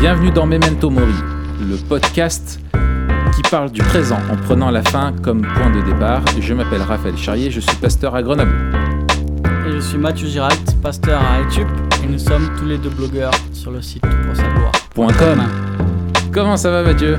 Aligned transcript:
Bienvenue 0.00 0.30
dans 0.30 0.46
Memento 0.46 0.90
Mori, 0.90 1.12
le 1.60 1.76
podcast 1.76 2.60
qui 3.34 3.42
parle 3.50 3.70
du 3.70 3.82
présent 3.82 4.18
en 4.30 4.36
prenant 4.36 4.70
la 4.70 4.82
fin 4.82 5.12
comme 5.22 5.42
point 5.42 5.70
de 5.70 5.80
départ. 5.82 6.22
Je 6.40 6.54
m'appelle 6.54 6.82
Raphaël 6.82 7.16
Charrier, 7.16 7.50
je 7.50 7.60
suis 7.60 7.76
pasteur 7.76 8.14
à 8.14 8.22
Grenoble. 8.22 8.52
Et 9.66 9.72
je 9.72 9.80
suis 9.80 9.98
Mathieu 9.98 10.28
Giralt, 10.28 10.76
pasteur 10.82 11.20
à 11.20 11.40
Etup, 11.40 11.66
et 12.02 12.06
nous 12.06 12.18
sommes 12.18 12.48
tous 12.58 12.64
les 12.66 12.78
deux 12.78 12.90
blogueurs 12.90 13.32
sur 13.52 13.70
le 13.70 13.82
site 13.82 14.02
pour 14.02 14.36
savoir. 14.36 14.72
Point 14.94 15.12
com. 15.14 15.42
Comment 16.32 16.56
ça 16.56 16.70
va 16.70 16.82
Mathieu? 16.82 17.18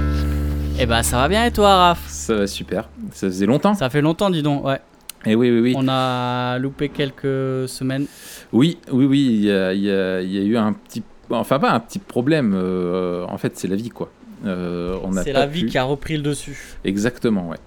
Eh 0.79 0.86
ben 0.86 1.04
ça 1.04 1.18
va 1.18 1.27
bien 1.27 1.46
et 1.46 1.51
toi 1.51 1.75
Raph? 1.75 2.00
Ça 2.07 2.36
va 2.36 2.47
super, 2.47 2.87
ça 3.11 3.27
faisait 3.27 3.46
longtemps. 3.46 3.73
Ça 3.73 3.89
fait 3.89 4.01
longtemps 4.01 4.29
dis 4.29 4.41
donc, 4.43 4.65
ouais. 4.65 4.79
Et 5.25 5.36
oui, 5.36 5.51
oui, 5.51 5.59
oui. 5.59 5.73
On 5.75 5.86
a 5.89 6.57
loupé 6.59 6.87
quelques 6.87 7.68
semaines. 7.68 8.05
Oui, 8.54 8.77
oui, 8.89 9.05
oui, 9.05 9.27
il 9.29 9.43
y 9.43 9.51
a, 9.51 9.73
il 9.73 9.82
y 9.82 9.91
a- 9.91 10.21
il 10.21 10.32
y 10.32 10.37
a 10.39 10.43
eu 10.43 10.55
un 10.57 10.71
petit... 10.71 11.04
Enfin 11.32 11.60
pas 11.60 11.71
un 11.71 11.79
petit 11.79 12.00
problème, 12.00 12.54
euh, 12.56 13.25
en 13.28 13.37
fait 13.37 13.57
c'est 13.57 13.68
la 13.68 13.75
vie 13.75 13.89
quoi. 13.89 14.11
Euh, 14.46 14.97
C'est 15.24 15.33
la 15.33 15.46
vie 15.47 15.64
pu- 15.64 15.68
qui 15.70 15.78
a 15.78 15.83
repris 15.83 16.15
le 16.18 16.24
dessus. 16.24 16.78
Exactement, 16.86 17.50
ouais. 17.50 17.57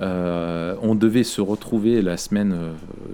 Euh, 0.00 0.74
on 0.82 0.94
devait 0.94 1.22
se 1.24 1.40
retrouver 1.40 2.02
la 2.02 2.16
semaine 2.16 2.56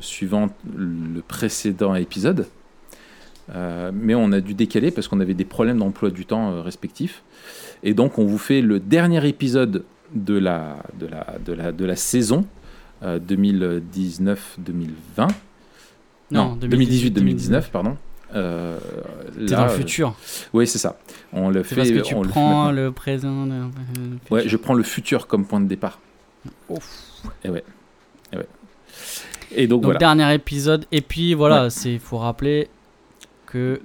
suivante 0.00 0.52
le 0.76 1.20
précédent 1.20 1.94
épisode, 1.96 2.46
mais 3.92 4.14
on 4.14 4.30
a 4.32 4.40
dû 4.40 4.54
décaler 4.54 4.90
parce 4.92 5.08
qu'on 5.08 5.20
avait 5.20 5.34
des 5.34 5.44
problèmes 5.44 5.78
d'emploi 5.78 6.10
du 6.10 6.24
temps 6.24 6.62
respectifs. 6.62 7.22
Et 7.82 7.92
donc 7.94 8.18
on 8.18 8.24
vous 8.24 8.38
fait 8.38 8.62
le 8.62 8.78
dernier 8.80 9.26
épisode 9.28 9.84
de 10.14 10.38
la, 10.38 10.76
de 10.98 11.06
la, 11.06 11.26
de 11.44 11.52
la, 11.52 11.72
de 11.72 11.84
la 11.84 11.96
saison 11.96 12.44
euh, 13.02 13.18
2019-2020. 13.18 15.28
Non, 16.30 16.56
2018-2019, 16.60 17.70
pardon. 17.70 17.96
Euh, 18.34 18.78
T'es 19.34 19.54
dans 19.54 19.64
le 19.64 19.70
euh, 19.70 19.76
futur. 19.76 20.14
Oui, 20.52 20.66
c'est 20.66 20.78
ça. 20.78 20.96
On 21.32 21.50
le 21.50 21.62
fait. 21.62 21.74
parce 21.76 21.90
que 21.90 21.98
tu 22.00 22.14
on 22.14 22.22
prends 22.22 22.70
le 22.70 22.92
présent. 22.92 23.44
le- 23.44 23.70
le 24.00 24.18
Ouais, 24.30 24.48
je 24.48 24.56
prends 24.56 24.74
le 24.74 24.82
futur 24.82 25.26
comme 25.26 25.44
point 25.46 25.60
de 25.60 25.66
départ. 25.66 25.98
Ouf. 26.68 27.22
Et 27.44 27.50
ouais. 27.50 27.64
Et 28.32 28.36
ouais. 28.36 28.46
Et 29.52 29.66
donc, 29.66 29.80
Donc 29.82 29.84
voilà. 29.84 29.98
dernier 29.98 30.32
épisode. 30.34 30.86
Et 30.92 31.00
puis 31.00 31.34
voilà, 31.34 31.70
c'est 31.70 31.98
faut 31.98 32.18
rappeler 32.18 32.68
que 33.46 33.80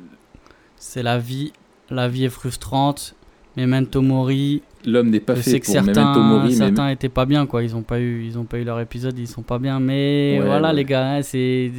c'est 0.77 1.01
la 1.03 1.17
vie. 1.17 1.51
La 1.89 2.07
vie 2.07 2.25
est 2.25 2.29
frustrante. 2.29 3.15
Memento 3.57 4.01
mori. 4.01 4.61
L'homme 4.85 5.09
n'est 5.09 5.19
pas 5.21 5.33
Je 5.35 5.41
fait 5.41 5.51
sais 5.51 5.59
que 5.61 5.65
pour 5.65 5.75
Memento 5.75 5.93
certains, 5.95 6.19
Mori, 6.19 6.49
mais 6.49 6.55
certains 6.55 6.89
étaient 6.89 7.09
pas 7.09 7.25
bien 7.25 7.45
quoi. 7.47 7.63
Ils 7.63 7.75
ont 7.75 7.81
pas 7.81 7.99
eu, 7.99 8.23
ils 8.25 8.37
ont 8.37 8.43
pas 8.43 8.57
eu 8.59 8.63
leur 8.63 8.79
épisode, 8.79 9.17
ils 9.17 9.27
sont 9.27 9.41
pas 9.41 9.57
bien. 9.57 9.79
Mais 9.79 10.37
Ouais, 10.39 10.45
voilà 10.45 10.69
ouais. 10.69 10.75
les 10.75 10.85
gars, 10.85 11.07
hein, 11.15 11.21
c'est 11.23 11.71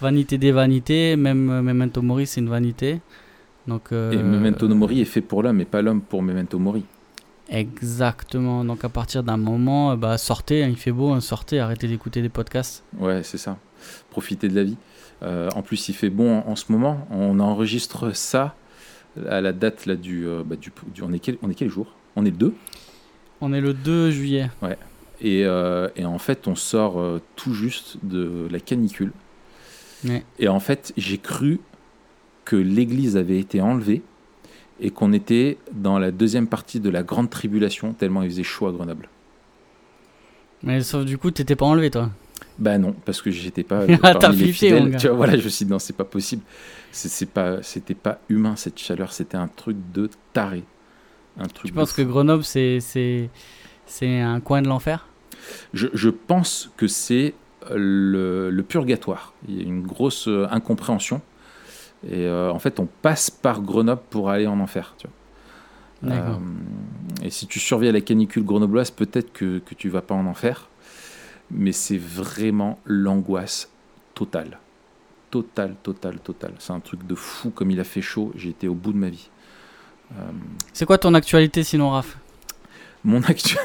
vanité 0.00 0.38
des 0.38 0.52
vanités. 0.52 1.16
Même 1.16 1.50
euh, 1.50 1.62
Memento 1.62 2.02
Mori 2.02 2.26
c'est 2.26 2.40
une 2.40 2.48
vanité. 2.48 3.00
Donc 3.66 3.92
euh, 3.92 4.12
et 4.12 4.16
Memento 4.22 4.68
Mori 4.68 5.00
est 5.00 5.04
fait 5.06 5.20
pour 5.20 5.42
l'homme 5.42 5.60
et 5.60 5.64
pas 5.64 5.82
l'homme 5.82 6.00
pour 6.00 6.22
Memento 6.22 6.58
Mori. 6.58 6.84
Exactement. 7.48 8.64
Donc 8.64 8.84
à 8.84 8.88
partir 8.88 9.22
d'un 9.22 9.36
moment, 9.36 9.92
euh, 9.92 9.96
bah 9.96 10.18
sortez, 10.18 10.62
hein, 10.64 10.68
il 10.68 10.76
fait 10.76 10.92
beau, 10.92 11.10
hein, 11.12 11.20
sortez, 11.20 11.60
arrêtez 11.60 11.88
d'écouter 11.88 12.22
des 12.22 12.28
podcasts. 12.28 12.84
Ouais, 12.98 13.22
c'est 13.22 13.38
ça. 13.38 13.58
Profiter 14.10 14.48
de 14.48 14.54
la 14.54 14.64
vie. 14.64 14.76
Euh, 15.22 15.48
en 15.54 15.62
plus, 15.62 15.88
il 15.88 15.94
fait 15.94 16.10
bon 16.10 16.38
en, 16.40 16.48
en 16.50 16.56
ce 16.56 16.70
moment. 16.70 17.06
On 17.10 17.40
enregistre 17.40 18.14
ça 18.14 18.54
à 19.28 19.40
la 19.40 19.52
date 19.52 19.86
là 19.86 19.96
du, 19.96 20.26
euh, 20.26 20.42
bah, 20.44 20.56
du, 20.56 20.70
du- 20.94 21.02
on 21.02 21.12
est 21.12 21.18
quel, 21.18 21.38
on 21.42 21.50
est 21.50 21.54
quel 21.54 21.70
jour? 21.70 21.86
On 22.16 22.24
est 22.26 22.30
le 22.30 22.36
2 22.36 22.54
On 23.40 23.52
est 23.52 23.60
le 23.60 23.72
2 23.74 24.10
juillet. 24.10 24.50
et, 25.20 25.44
euh, 25.44 25.88
et 25.96 26.04
en 26.04 26.18
fait, 26.18 26.46
on 26.48 26.54
sort 26.54 27.02
tout 27.36 27.54
juste 27.54 27.98
de 28.02 28.46
la 28.50 28.60
canicule. 28.60 29.12
Ouais. 30.04 30.24
Et 30.38 30.48
en 30.48 30.60
fait, 30.60 30.92
j'ai 30.96 31.18
cru 31.18 31.60
que 32.44 32.56
l'église 32.56 33.16
avait 33.16 33.38
été 33.38 33.60
enlevée 33.60 34.02
et 34.80 34.90
qu'on 34.90 35.12
était 35.12 35.58
dans 35.72 35.98
la 35.98 36.10
deuxième 36.10 36.46
partie 36.46 36.80
de 36.80 36.90
la 36.90 37.02
grande 37.02 37.30
tribulation, 37.30 37.92
tellement 37.92 38.22
il 38.22 38.30
faisait 38.30 38.42
chaud 38.42 38.66
à 38.66 38.72
Grenoble. 38.72 39.08
Mais 40.62 40.80
sauf 40.82 41.04
du 41.04 41.18
coup, 41.18 41.30
t'étais 41.30 41.56
pas 41.56 41.66
enlevé 41.66 41.90
toi. 41.90 42.10
Bah 42.58 42.78
non, 42.78 42.94
parce 43.04 43.22
que 43.22 43.30
j'étais 43.30 43.62
pas 43.62 43.84
Ah, 44.02 44.14
t'as 44.14 44.32
flippé, 44.32 44.72
mon 44.72 44.86
gars. 44.86 44.98
Tu 44.98 45.08
vois, 45.08 45.16
voilà, 45.16 45.36
je 45.36 45.44
me 45.44 45.48
suis 45.48 45.64
dit 45.64 45.70
non, 45.70 45.78
c'est 45.78 45.96
pas 45.96 46.04
possible. 46.04 46.42
C'est 46.92 47.28
pas, 47.28 47.62
c'était 47.62 47.94
pas 47.94 48.20
humain 48.28 48.56
cette 48.56 48.78
chaleur. 48.78 49.12
C'était 49.12 49.36
un 49.36 49.48
truc 49.48 49.76
de 49.92 50.08
taré. 50.32 50.64
Un 51.38 51.46
truc. 51.46 51.66
Tu 51.66 51.72
penses 51.72 51.92
que. 51.92 52.02
Grenoble 52.02 52.44
c'est 52.44 52.80
c'est 52.80 53.28
c'est 53.86 54.20
un 54.20 54.40
coin 54.40 54.62
de 54.62 54.68
l'enfer? 54.68 55.06
Je, 55.74 55.88
je 55.92 56.08
pense 56.08 56.70
que 56.76 56.86
c'est 56.86 57.34
le, 57.74 58.50
le 58.50 58.62
purgatoire. 58.62 59.32
Il 59.48 59.56
y 59.56 59.60
a 59.60 59.64
une 59.64 59.82
grosse 59.86 60.28
euh, 60.28 60.46
incompréhension. 60.50 61.20
Et 62.08 62.26
euh, 62.26 62.50
en 62.52 62.58
fait, 62.58 62.78
on 62.78 62.86
passe 62.86 63.30
par 63.30 63.62
Grenoble 63.62 64.02
pour 64.10 64.30
aller 64.30 64.46
en 64.46 64.60
enfer. 64.60 64.94
Tu 64.98 65.06
vois. 65.06 66.10
D'accord. 66.14 66.40
Euh, 66.40 67.24
et 67.26 67.30
si 67.30 67.46
tu 67.46 67.58
survis 67.58 67.88
à 67.88 67.92
la 67.92 68.00
canicule 68.02 68.44
grenobloise, 68.44 68.90
peut-être 68.90 69.32
que, 69.32 69.58
que 69.58 69.74
tu 69.74 69.88
vas 69.88 70.02
pas 70.02 70.14
en 70.14 70.26
enfer. 70.26 70.68
Mais 71.50 71.72
c'est 71.72 71.98
vraiment 71.98 72.78
l'angoisse 72.84 73.70
totale. 74.14 74.58
Totale, 75.30 75.74
totale, 75.82 76.18
totale. 76.20 76.52
C'est 76.58 76.72
un 76.72 76.80
truc 76.80 77.06
de 77.06 77.14
fou 77.14 77.50
comme 77.50 77.70
il 77.70 77.80
a 77.80 77.84
fait 77.84 78.02
chaud. 78.02 78.32
J'ai 78.36 78.50
été 78.50 78.68
au 78.68 78.74
bout 78.74 78.92
de 78.92 78.98
ma 78.98 79.08
vie. 79.08 79.28
Euh, 80.12 80.22
C'est 80.72 80.86
quoi 80.86 80.98
ton 80.98 81.14
actualité 81.14 81.62
sinon 81.64 81.90
Raph? 81.90 82.16
Mon, 83.04 83.20
actu- 83.28 83.56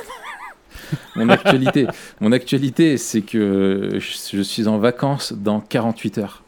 mon 1.16 1.30
actualité, 1.30 1.88
mon 2.20 2.32
actualité, 2.32 2.98
c'est 2.98 3.22
que 3.22 3.98
je, 4.00 4.42
suis 4.42 4.68
en 4.68 4.78
vacances 4.78 5.34
dans 5.34 5.60
48 5.60 6.18
heures. 6.18 6.44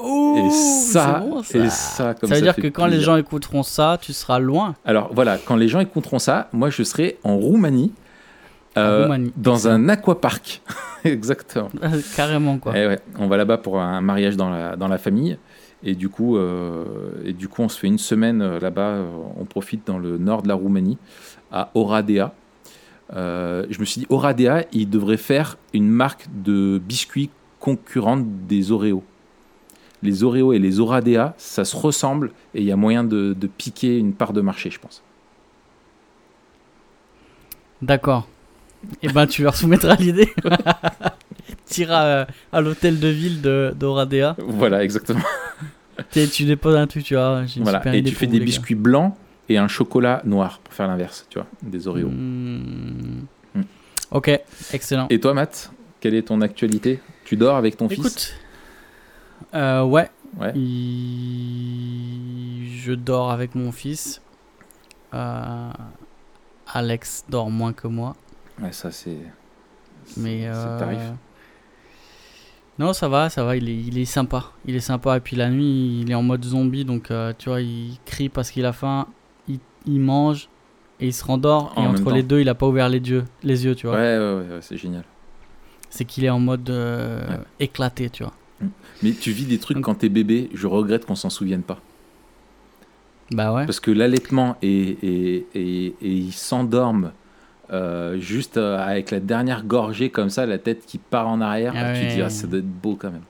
et 0.00 0.50
ça, 0.50 1.24
et 1.54 1.68
ça, 1.68 2.14
comme 2.14 2.28
ça 2.28 2.36
veut 2.36 2.42
dire 2.42 2.56
que 2.56 2.68
quand 2.68 2.86
les 2.86 3.00
gens 3.00 3.16
écouteront 3.16 3.62
ça, 3.62 3.98
tu 4.00 4.12
seras 4.12 4.38
loin. 4.38 4.74
Alors 4.84 5.10
voilà, 5.12 5.38
quand 5.38 5.56
les 5.56 5.68
gens 5.68 5.80
écouteront 5.80 6.18
ça, 6.18 6.48
moi 6.52 6.70
je 6.70 6.82
serai 6.82 7.18
en 7.24 7.36
Roumanie, 7.36 7.92
euh, 8.76 9.02
Roumanie, 9.02 9.32
dans 9.36 9.68
un 9.68 9.88
aquapark. 9.88 10.62
Exactement. 11.04 11.70
Carrément 12.16 12.58
quoi. 12.58 12.72
Eh 12.76 12.86
ouais, 12.86 13.00
on 13.18 13.26
va 13.26 13.36
là-bas 13.36 13.58
pour 13.58 13.80
un 13.80 14.00
mariage 14.00 14.36
dans 14.36 14.50
la, 14.50 14.76
dans 14.76 14.88
la 14.88 14.98
famille. 14.98 15.38
Et 15.84 15.96
du, 15.96 16.08
coup, 16.08 16.36
euh, 16.36 16.84
et 17.24 17.32
du 17.32 17.48
coup, 17.48 17.62
on 17.62 17.68
se 17.68 17.78
fait 17.78 17.88
une 17.88 17.98
semaine 17.98 18.40
euh, 18.40 18.60
là-bas. 18.60 18.98
on 19.36 19.44
profite 19.44 19.84
dans 19.86 19.98
le 19.98 20.16
nord 20.16 20.42
de 20.42 20.48
la 20.48 20.54
Roumanie, 20.54 20.96
à 21.50 21.70
Oradea. 21.74 22.32
Euh, 23.14 23.66
je 23.70 23.78
me 23.80 23.84
suis 23.84 24.00
dit, 24.00 24.06
Oradea, 24.08 24.64
il 24.72 24.88
devrait 24.88 25.16
faire 25.16 25.58
une 25.72 25.88
marque 25.88 26.26
de 26.32 26.80
biscuits 26.84 27.30
concurrente 27.60 28.26
des 28.46 28.72
Oreos. 28.72 29.04
Les 30.02 30.24
Oreos 30.24 30.52
et 30.52 30.58
les 30.58 30.80
Oradea, 30.80 31.34
ça 31.36 31.64
se 31.64 31.76
ressemble 31.76 32.32
et 32.54 32.60
il 32.60 32.66
y 32.66 32.72
a 32.72 32.76
moyen 32.76 33.04
de, 33.04 33.34
de 33.38 33.46
piquer 33.46 33.98
une 33.98 34.14
part 34.14 34.32
de 34.32 34.40
marché, 34.40 34.70
je 34.70 34.80
pense. 34.80 35.02
D'accord. 37.82 38.28
Et 39.02 39.08
ben 39.08 39.26
tu 39.26 39.42
leur 39.42 39.54
soumettras 39.54 39.94
l'idée. 39.96 40.32
T'iras 41.66 42.04
euh, 42.04 42.24
à 42.52 42.60
l'hôtel 42.60 42.98
de 42.98 43.08
ville 43.08 43.40
de 43.40 43.72
d'Oradea. 43.78 44.36
Voilà, 44.38 44.82
exactement. 44.82 45.22
Tu 46.10 46.44
déposes 46.44 46.76
un 46.76 46.86
truc, 46.86 47.04
tu 47.04 47.14
vois. 47.14 47.44
Voilà. 47.58 47.94
Et 47.94 48.02
tu 48.02 48.14
fais 48.14 48.26
des 48.26 48.40
biscuits 48.40 48.74
blancs 48.74 49.14
et 49.52 49.58
un 49.58 49.68
chocolat 49.68 50.22
noir 50.24 50.58
pour 50.64 50.72
faire 50.74 50.88
l'inverse, 50.88 51.26
tu 51.30 51.38
vois, 51.38 51.46
des 51.62 51.86
Oreos. 51.88 52.08
Hmm. 52.08 53.24
Hmm. 53.54 53.62
Ok, 54.10 54.28
excellent. 54.72 55.06
Et 55.10 55.18
toi, 55.20 55.34
Matt, 55.34 55.72
quelle 56.00 56.14
est 56.14 56.22
ton 56.22 56.40
actualité? 56.40 57.00
Tu 57.24 57.36
dors 57.36 57.56
avec 57.56 57.76
ton 57.76 57.88
fils? 57.88 58.34
Euh, 59.54 59.82
ouais, 59.84 60.10
Ouais. 60.40 60.52
il- 61.42 62.68
je 62.78 62.92
dors 62.92 63.30
avec 63.30 63.54
mon 63.54 63.70
fils. 63.72 64.20
Euh, 65.14 65.70
Alex 66.72 67.24
dort 67.28 67.50
moins 67.50 67.72
que 67.72 67.86
moi, 67.86 68.16
Ouais, 68.60 68.72
ça 68.72 68.90
c'est. 68.90 69.18
mais 70.16 70.46
euh, 70.46 70.78
tarif. 70.78 70.98
non, 72.78 72.92
ça 72.94 73.08
va, 73.08 73.28
ça 73.28 73.44
va. 73.44 73.56
Il 73.56 73.68
est, 73.68 73.76
il 73.76 73.98
est 73.98 74.04
sympa, 74.06 74.52
il 74.64 74.74
est 74.74 74.80
sympa. 74.80 75.16
Et 75.18 75.20
puis 75.20 75.36
la 75.36 75.50
nuit, 75.50 76.00
il 76.00 76.10
est 76.10 76.14
en 76.14 76.22
mode 76.22 76.44
zombie, 76.44 76.84
donc 76.86 77.10
euh, 77.10 77.32
tu 77.38 77.50
vois, 77.50 77.60
il 77.60 77.98
crie 78.06 78.28
parce 78.30 78.50
qu'il 78.50 78.64
a 78.64 78.72
faim, 78.72 79.06
il, 79.86 80.00
mange 80.00 80.48
et 81.00 81.06
il 81.08 81.12
se 81.12 81.24
rendort. 81.24 81.72
En 81.76 81.84
et 81.84 81.86
entre 81.88 82.10
les 82.12 82.22
deux, 82.22 82.40
il 82.40 82.48
a 82.48 82.54
pas 82.54 82.66
ouvert 82.66 82.88
les 82.88 82.98
yeux, 82.98 83.24
les 83.42 83.64
yeux, 83.64 83.74
tu 83.74 83.86
vois. 83.86 83.96
ouais, 83.96 84.18
ouais, 84.18 84.34
ouais, 84.34 84.58
c'est 84.60 84.76
génial. 84.76 85.04
C'est 85.90 86.04
qu'il 86.04 86.24
est 86.24 86.30
en 86.30 86.40
mode 86.40 86.68
euh, 86.70 87.20
Ouais. 87.28 87.38
éclaté, 87.60 88.08
tu 88.10 88.22
vois. 88.22 88.32
Mais 89.02 89.12
tu 89.12 89.32
vis 89.32 89.44
des 89.46 89.58
trucs 89.58 89.76
Donc- 89.78 89.84
quand 89.84 89.94
t'es 89.96 90.08
bébé, 90.08 90.48
je 90.54 90.66
regrette 90.66 91.04
qu'on 91.04 91.16
s'en 91.16 91.30
souvienne 91.30 91.62
pas. 91.62 91.78
Bah 93.32 93.52
ouais. 93.52 93.64
Parce 93.66 93.80
que 93.80 93.90
l'allaitement 93.90 94.56
et, 94.62 94.68
et, 95.02 95.46
et, 95.54 95.86
et 95.86 95.94
ils 96.08 96.32
s'endorment 96.32 97.12
euh, 97.72 98.18
juste 98.20 98.58
euh, 98.58 98.78
avec 98.78 99.10
la 99.10 99.20
dernière 99.20 99.64
gorgée 99.64 100.10
comme 100.10 100.28
ça, 100.30 100.44
la 100.46 100.58
tête 100.58 100.84
qui 100.86 100.98
part 100.98 101.28
en 101.28 101.40
arrière. 101.40 101.72
Ah 101.76 101.94
tu 101.94 102.06
te 102.06 102.14
dis, 102.14 102.20
ah, 102.22 102.28
ça 102.30 102.46
doit 102.46 102.58
être 102.58 102.66
beau 102.68 102.94
quand 102.96 103.10
même. 103.10 103.22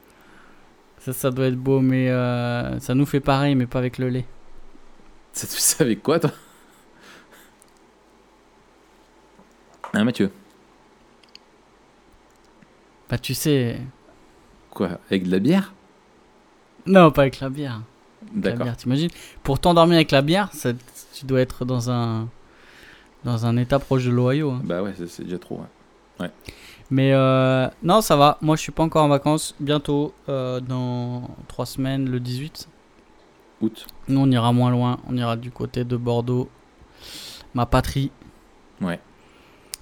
Ça, 0.98 1.12
ça 1.12 1.30
doit 1.30 1.46
être 1.46 1.56
beau, 1.56 1.80
mais 1.80 2.10
euh, 2.10 2.78
ça 2.80 2.94
nous 2.94 3.06
fait 3.06 3.20
pareil, 3.20 3.54
mais 3.54 3.66
pas 3.66 3.78
avec 3.78 3.98
le 3.98 4.08
lait. 4.08 4.24
Ça 5.32 5.46
tu 5.46 5.56
sais 5.56 5.82
avec 5.82 6.02
quoi, 6.02 6.18
toi? 6.20 6.30
Hein, 9.94 10.04
Mathieu? 10.04 10.30
Bah 13.08 13.18
tu 13.18 13.34
sais... 13.34 13.80
Quoi 14.70 14.98
Avec 15.10 15.24
de 15.24 15.30
la 15.30 15.38
bière? 15.38 15.74
Non, 16.86 17.10
pas 17.10 17.22
avec 17.22 17.40
la 17.40 17.50
bière. 17.50 17.82
D'accord. 18.32 18.74
t'imagines? 18.76 19.10
Pour 19.42 19.58
t'endormir 19.58 19.96
avec 19.96 20.10
la 20.10 20.22
bière, 20.22 20.48
ça- 20.52 20.72
tu 21.12 21.26
dois 21.26 21.40
être 21.40 21.64
dans 21.64 21.90
un 21.90 22.28
dans 23.24 23.46
un 23.46 23.56
état 23.56 23.78
proche 23.78 24.04
de 24.04 24.10
l'Ohio. 24.10 24.50
hein. 24.50 24.60
Bah 24.64 24.82
ouais, 24.82 24.94
c'est- 24.96 25.22
déjà 25.22 25.38
trop. 25.38 25.60
ouais. 26.18 26.30
Mais 26.90 27.12
euh, 27.12 27.68
non, 27.82 28.00
ça 28.00 28.16
va. 28.16 28.36
Moi, 28.42 28.56
je 28.56 28.62
suis 28.62 28.72
pas 28.72 28.82
encore 28.82 29.04
en 29.04 29.08
vacances. 29.08 29.54
Bientôt, 29.60 30.12
euh, 30.28 30.58
dans 30.60 31.30
trois 31.48 31.64
semaines, 31.66 32.10
le 32.10 32.18
18. 32.20 32.68
Août. 33.62 33.86
Nous, 34.08 34.20
on 34.20 34.30
ira 34.30 34.52
moins 34.52 34.70
loin. 34.70 34.98
On 35.08 35.16
ira 35.16 35.36
du 35.36 35.50
côté 35.50 35.84
de 35.84 35.96
Bordeaux, 35.96 36.50
ma 37.54 37.64
patrie. 37.64 38.10
Ouais. 38.80 39.00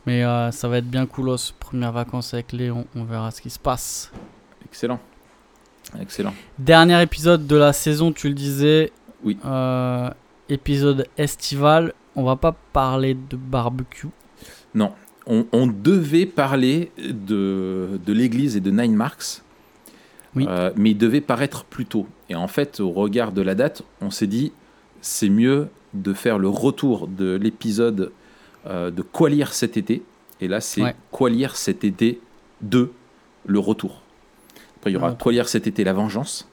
Mais 0.07 0.23
euh, 0.23 0.51
ça 0.51 0.69
va 0.69 0.79
être 0.79 0.89
bien 0.89 1.07
coolos. 1.07 1.53
Première 1.59 1.93
vacances 1.93 2.35
avec 2.35 2.53
Léon. 2.53 2.87
On 2.95 3.05
verra 3.05 3.31
ce 3.31 3.41
qui 3.41 3.51
se 3.51 3.59
passe. 3.59 4.13
Excellent. 4.65 5.01
Excellent. 6.01 6.35
Dernier 6.59 7.03
épisode 7.03 7.47
de 7.47 7.57
la 7.57 7.73
saison, 7.73 8.13
tu 8.13 8.29
le 8.29 8.35
disais. 8.35 8.93
Oui. 9.25 9.39
Euh, 9.45 10.11
épisode 10.49 11.07
estival. 11.17 11.95
On 12.15 12.25
va 12.25 12.37
pas 12.37 12.55
parler 12.73 13.15
de 13.15 13.37
barbecue. 13.37 14.09
On, 15.27 15.47
on 15.53 15.67
devait 15.67 16.27
parler 16.27 16.91
de, 16.99 18.01
de 18.05 18.13
l'église 18.13 18.57
et 18.57 18.61
de 18.61 18.71
Nine 18.71 18.95
Marks. 18.95 19.43
Oui. 20.35 20.47
Euh, 20.49 20.71
mais 20.77 20.91
il 20.91 20.99
devait 20.99 21.21
paraître 21.21 21.65
plus 21.65 21.87
tôt. 21.87 22.07
Et 22.31 22.35
en 22.37 22.49
fait, 22.49 22.81
au 22.81 22.91
regard 22.93 23.33
de 23.33 23.43
la 23.43 23.55
date, 23.55 23.83
on 24.01 24.11
s'est 24.11 24.29
dit 24.29 24.53
c'est 25.03 25.29
mieux 25.29 25.69
de 25.95 26.15
faire 26.15 26.39
le 26.39 26.49
retour 26.49 27.09
de 27.09 27.35
l'épisode 27.35 28.13
euh, 28.67 28.91
de 28.91 29.03
Quoi 29.03 29.29
lire 29.31 29.53
cet 29.53 29.77
été. 29.77 30.03
Et 30.41 30.49
là, 30.49 30.61
c'est 30.61 30.83
Ouais. 30.83 30.95
Quoi 31.11 31.29
lire 31.29 31.57
cet 31.57 31.85
été 31.85 32.21
2, 32.63 32.93
le 33.47 33.59
retour. 33.59 34.03
Après, 34.77 34.91
il 34.91 34.95
y 34.95 34.97
aura 34.97 35.11
Ouais. 35.11 35.17
Quoi 35.21 35.33
lire 35.33 35.49
cet 35.49 35.67
été, 35.67 35.83
la 35.85 35.93
vengeance. 35.93 36.49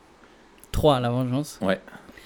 3, 0.72 1.00
la 1.00 1.10
vengeance. 1.10 1.60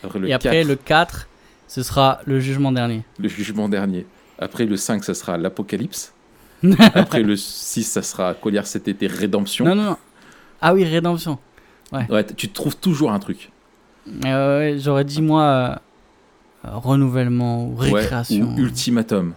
Après, 0.03 0.19
le 0.19 0.29
Et 0.29 0.33
après, 0.33 0.61
4, 0.61 0.67
le 0.67 0.75
4, 0.75 1.27
ce 1.67 1.83
sera 1.83 2.21
le 2.25 2.39
jugement 2.39 2.71
dernier. 2.71 3.03
le 3.19 3.27
jugement 3.27 3.67
dernier. 3.69 4.05
Après, 4.39 4.65
le 4.65 4.77
5, 4.77 5.03
ça 5.03 5.13
sera 5.13 5.37
l'apocalypse. 5.37 6.13
Après, 6.95 7.21
le 7.21 7.35
6, 7.35 7.83
ça 7.83 8.01
sera 8.01 8.33
Quoi 8.33 8.51
lire 8.51 8.65
cet 8.65 8.87
été, 8.87 9.07
rédemption. 9.07 9.65
Non, 9.65 9.75
non, 9.75 9.83
non. 9.83 9.97
Ah 10.61 10.73
oui, 10.73 10.83
rédemption. 10.83 11.37
Ouais, 11.91 12.23
t- 12.23 12.33
tu 12.33 12.49
trouves 12.49 12.77
toujours 12.77 13.11
un 13.11 13.19
truc. 13.19 13.51
Euh, 14.25 14.59
ouais, 14.59 14.79
J'aurais 14.79 15.03
dit, 15.03 15.21
moi, 15.21 15.43
euh, 15.43 16.69
renouvellement 16.71 17.65
ou 17.65 17.75
Ouais, 17.79 17.91
récréation. 18.01 18.45
ou 18.55 18.57
ultimatum. 18.59 19.33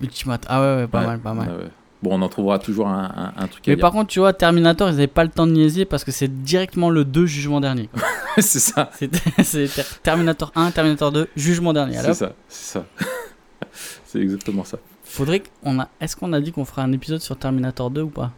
Ultimate. 0.00 0.44
Ah 0.48 0.60
ouais, 0.60 0.76
ouais, 0.82 0.86
pas 0.86 1.00
Ouais, 1.00 1.06
mal, 1.06 1.18
pas 1.20 1.34
mal. 1.34 1.48
ouais, 1.48 1.54
ouais. 1.64 1.70
Bon, 2.02 2.18
on 2.18 2.22
en 2.22 2.28
trouvera 2.30 2.58
toujours 2.58 2.88
un, 2.88 3.04
un- 3.36 3.42
un 3.42 3.46
truc 3.46 3.62
Mais 3.66 3.76
par 3.76 3.92
contre, 3.92 4.08
tu 4.10 4.20
vois, 4.20 4.32
Terminator, 4.32 4.88
ils 4.88 4.92
n'avaient 4.92 5.06
pas 5.06 5.22
le 5.22 5.28
temps 5.30 5.46
de 5.46 5.52
niaiser 5.52 5.84
parce 5.84 6.02
que 6.02 6.10
c'est 6.10 6.42
directement 6.42 6.88
le 6.88 7.04
2 7.04 7.26
jugement 7.26 7.60
dernier. 7.60 7.90
c'est 8.38 8.58
ça. 8.58 8.90
C'est 8.94 9.08
ter- 9.74 10.00
Terminator 10.02 10.50
1, 10.54 10.70
Terminator 10.70 11.12
2, 11.12 11.28
jugement 11.36 11.74
dernier. 11.74 11.98
C'est 11.98 12.14
ça. 12.14 12.32
C'est 12.48 12.78
ça. 12.78 12.86
c'est 14.06 14.18
exactement 14.20 14.64
ça. 14.64 14.78
faudrait 15.04 15.42
qu'on 15.62 15.78
a. 15.78 15.88
Est-ce 16.00 16.16
qu'on 16.16 16.32
a 16.32 16.40
dit 16.40 16.52
qu'on 16.52 16.64
ferait 16.64 16.80
un 16.82 16.92
épisode 16.92 17.20
sur 17.20 17.36
Terminator 17.36 17.90
2 17.90 18.00
ou 18.02 18.08
pas? 18.08 18.30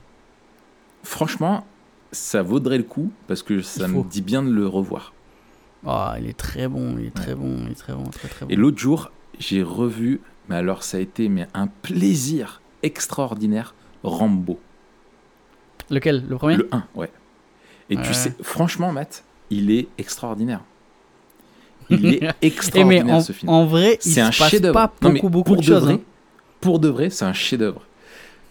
Franchement, 1.04 1.64
ça 2.12 2.42
vaudrait 2.42 2.78
le 2.78 2.84
coup 2.84 3.10
parce 3.26 3.42
que 3.42 3.62
ça 3.62 3.88
me 3.88 4.02
dit 4.04 4.22
bien 4.22 4.42
de 4.42 4.50
le 4.50 4.66
revoir. 4.66 5.12
Oh, 5.84 6.08
il 6.20 6.28
est 6.28 6.36
très 6.36 6.68
bon, 6.68 6.96
il 6.98 7.06
est 7.06 7.14
très 7.14 7.34
bon, 7.34 7.58
il 7.66 7.72
est 7.72 7.74
très 7.74 7.92
bon, 7.92 8.04
très 8.04 8.28
très 8.28 8.46
bon. 8.46 8.50
Et 8.52 8.56
l'autre 8.56 8.78
jour, 8.78 9.10
j'ai 9.38 9.62
revu, 9.62 10.20
mais 10.48 10.56
alors 10.56 10.82
ça 10.84 10.98
a 10.98 11.00
été 11.00 11.28
mais 11.28 11.48
un 11.54 11.66
plaisir 11.66 12.60
extraordinaire, 12.82 13.74
Rambo. 14.04 14.60
Lequel? 15.90 16.24
Le 16.28 16.36
premier? 16.36 16.56
Le 16.56 16.68
1, 16.72 16.84
ouais. 16.94 17.10
Et 17.90 17.96
Ouais. 17.96 18.02
tu 18.02 18.14
sais, 18.14 18.32
franchement, 18.42 18.92
Matt, 18.92 19.24
il 19.50 19.70
est 19.70 19.88
extraordinaire. 19.98 20.60
Il 21.90 22.06
est 22.14 22.18
Eh 22.22 22.24
mais 22.24 22.36
extraordinaire 22.46 23.14
en, 23.16 23.20
ce 23.20 23.32
film. 23.32 23.50
en 23.50 23.66
vrai, 23.66 23.98
il 24.04 24.12
C'est 24.12 24.20
un 24.20 24.30
se 24.30 24.38
passe 24.38 24.50
chef-d'œuvre. 24.50 24.74
pas 24.74 24.92
Non, 25.02 25.08
mais 25.10 25.14
beaucoup, 25.20 25.30
beaucoup 25.30 25.52
pour 25.54 25.62
de 25.62 25.66
choses. 25.66 25.82
vrai, 25.82 25.94
hein. 25.94 26.00
Pour 26.60 26.78
de 26.78 26.88
vrai, 26.88 27.10
c'est 27.10 27.24
un 27.24 27.32
chef-d'œuvre. 27.32 27.82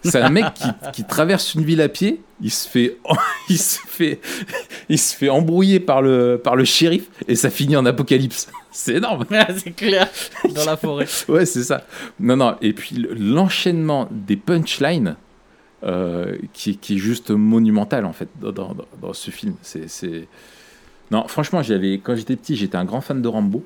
C'est 0.04 0.20
un 0.20 0.30
mec 0.30 0.46
qui, 0.54 0.68
qui 0.92 1.04
traverse 1.04 1.54
une 1.54 1.64
ville 1.64 1.80
à 1.80 1.88
pied, 1.88 2.20
il 2.40 2.50
se 2.50 2.68
fait, 2.68 2.96
il 3.48 3.58
se 3.58 3.78
fait, 3.86 4.20
il 4.88 4.98
se 4.98 5.14
fait 5.16 5.28
embrouiller 5.28 5.78
par 5.80 6.02
le, 6.02 6.40
par 6.42 6.56
le 6.56 6.64
shérif 6.64 7.04
et 7.28 7.36
ça 7.36 7.50
finit 7.50 7.76
en 7.76 7.86
apocalypse. 7.86 8.48
C'est 8.74 8.94
énorme. 8.94 9.26
c'est 9.58 9.72
clair, 9.76 10.08
dans 10.54 10.64
la 10.64 10.78
forêt. 10.78 11.06
Ouais, 11.28 11.44
c'est 11.44 11.62
ça. 11.62 11.84
Non, 12.18 12.36
non. 12.38 12.56
Et 12.62 12.72
puis 12.72 12.96
le- 12.96 13.12
l'enchaînement 13.12 14.08
des 14.10 14.36
punchlines 14.36 15.16
euh, 15.84 16.38
qui, 16.54 16.78
qui 16.78 16.94
est 16.94 16.98
juste 16.98 17.30
monumental 17.32 18.06
en 18.06 18.14
fait 18.14 18.28
dans, 18.40 18.50
dans- 18.50 18.72
dans- 18.72 18.86
dans 19.02 19.12
ce 19.12 19.30
film. 19.30 19.56
C'est, 19.60 19.90
c'est- 19.90 20.26
non, 21.10 21.28
franchement, 21.28 21.62
j'avais 21.62 21.98
quand 22.02 22.16
j'étais 22.16 22.34
petit, 22.34 22.56
j'étais 22.56 22.76
un 22.78 22.86
grand 22.86 23.02
fan 23.02 23.20
de 23.20 23.28
Rambo, 23.28 23.62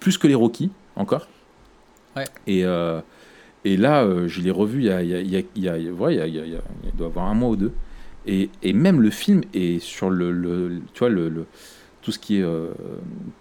plus 0.00 0.18
que 0.18 0.26
les 0.26 0.34
Rocky 0.34 0.72
encore. 0.96 1.28
Ouais. 2.16 2.24
Et 2.48 2.64
euh, 2.64 3.00
et 3.64 3.76
là, 3.76 4.02
euh, 4.04 4.26
je 4.28 4.40
l'ai 4.40 4.50
revu 4.50 4.80
il 4.80 4.86
y 4.86 4.90
a, 4.90 5.00
il 5.02 6.96
doit 6.96 7.06
avoir 7.08 7.26
un 7.26 7.34
mois 7.34 7.50
ou 7.50 7.56
deux. 7.56 7.72
Et, 8.26 8.50
et 8.62 8.72
même 8.72 9.00
le 9.00 9.10
film 9.10 9.42
est 9.54 9.78
sur 9.80 10.10
le, 10.10 10.30
le- 10.30 10.80
tu 10.92 10.98
vois 11.00 11.08
le, 11.08 11.28
le- 11.28 11.46
tout 12.02 12.12
ce 12.12 12.18
qui 12.18 12.38
est 12.38 12.42
euh, 12.42 12.68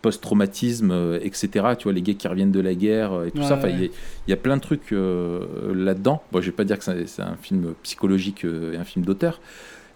post-traumatisme, 0.02 0.92
euh, 0.92 1.20
etc. 1.22 1.50
Tu 1.78 1.84
vois 1.84 1.94
les 1.94 2.02
gars 2.02 2.14
qui 2.14 2.28
reviennent 2.28 2.52
de 2.52 2.60
la 2.60 2.74
guerre 2.76 3.14
euh, 3.14 3.26
et 3.26 3.32
tout 3.32 3.40
Ouais, 3.40 3.48
ça. 3.48 3.56
Enfin, 3.58 3.68
ouais. 3.68 3.74
il 3.74 3.82
y, 3.82 3.86
a- 3.86 3.90
il 4.28 4.30
y 4.30 4.34
a 4.34 4.38
plein 4.38 4.58
de 4.58 4.62
trucs 4.62 4.92
euh, 4.94 5.74
là-dedans. 5.76 6.22
Bon, 6.32 6.42
je 6.42 6.48
vais 6.48 6.56
pas 6.56 6.64
dire 6.64 6.78
que 6.80 6.84
c'est 7.06 7.22
un 7.22 7.36
film 7.42 7.74
psychologique 7.84 8.46
euh, 8.46 8.74
et 8.74 8.78
un 8.78 8.84
film 8.86 9.06
d'auteur, 9.06 9.40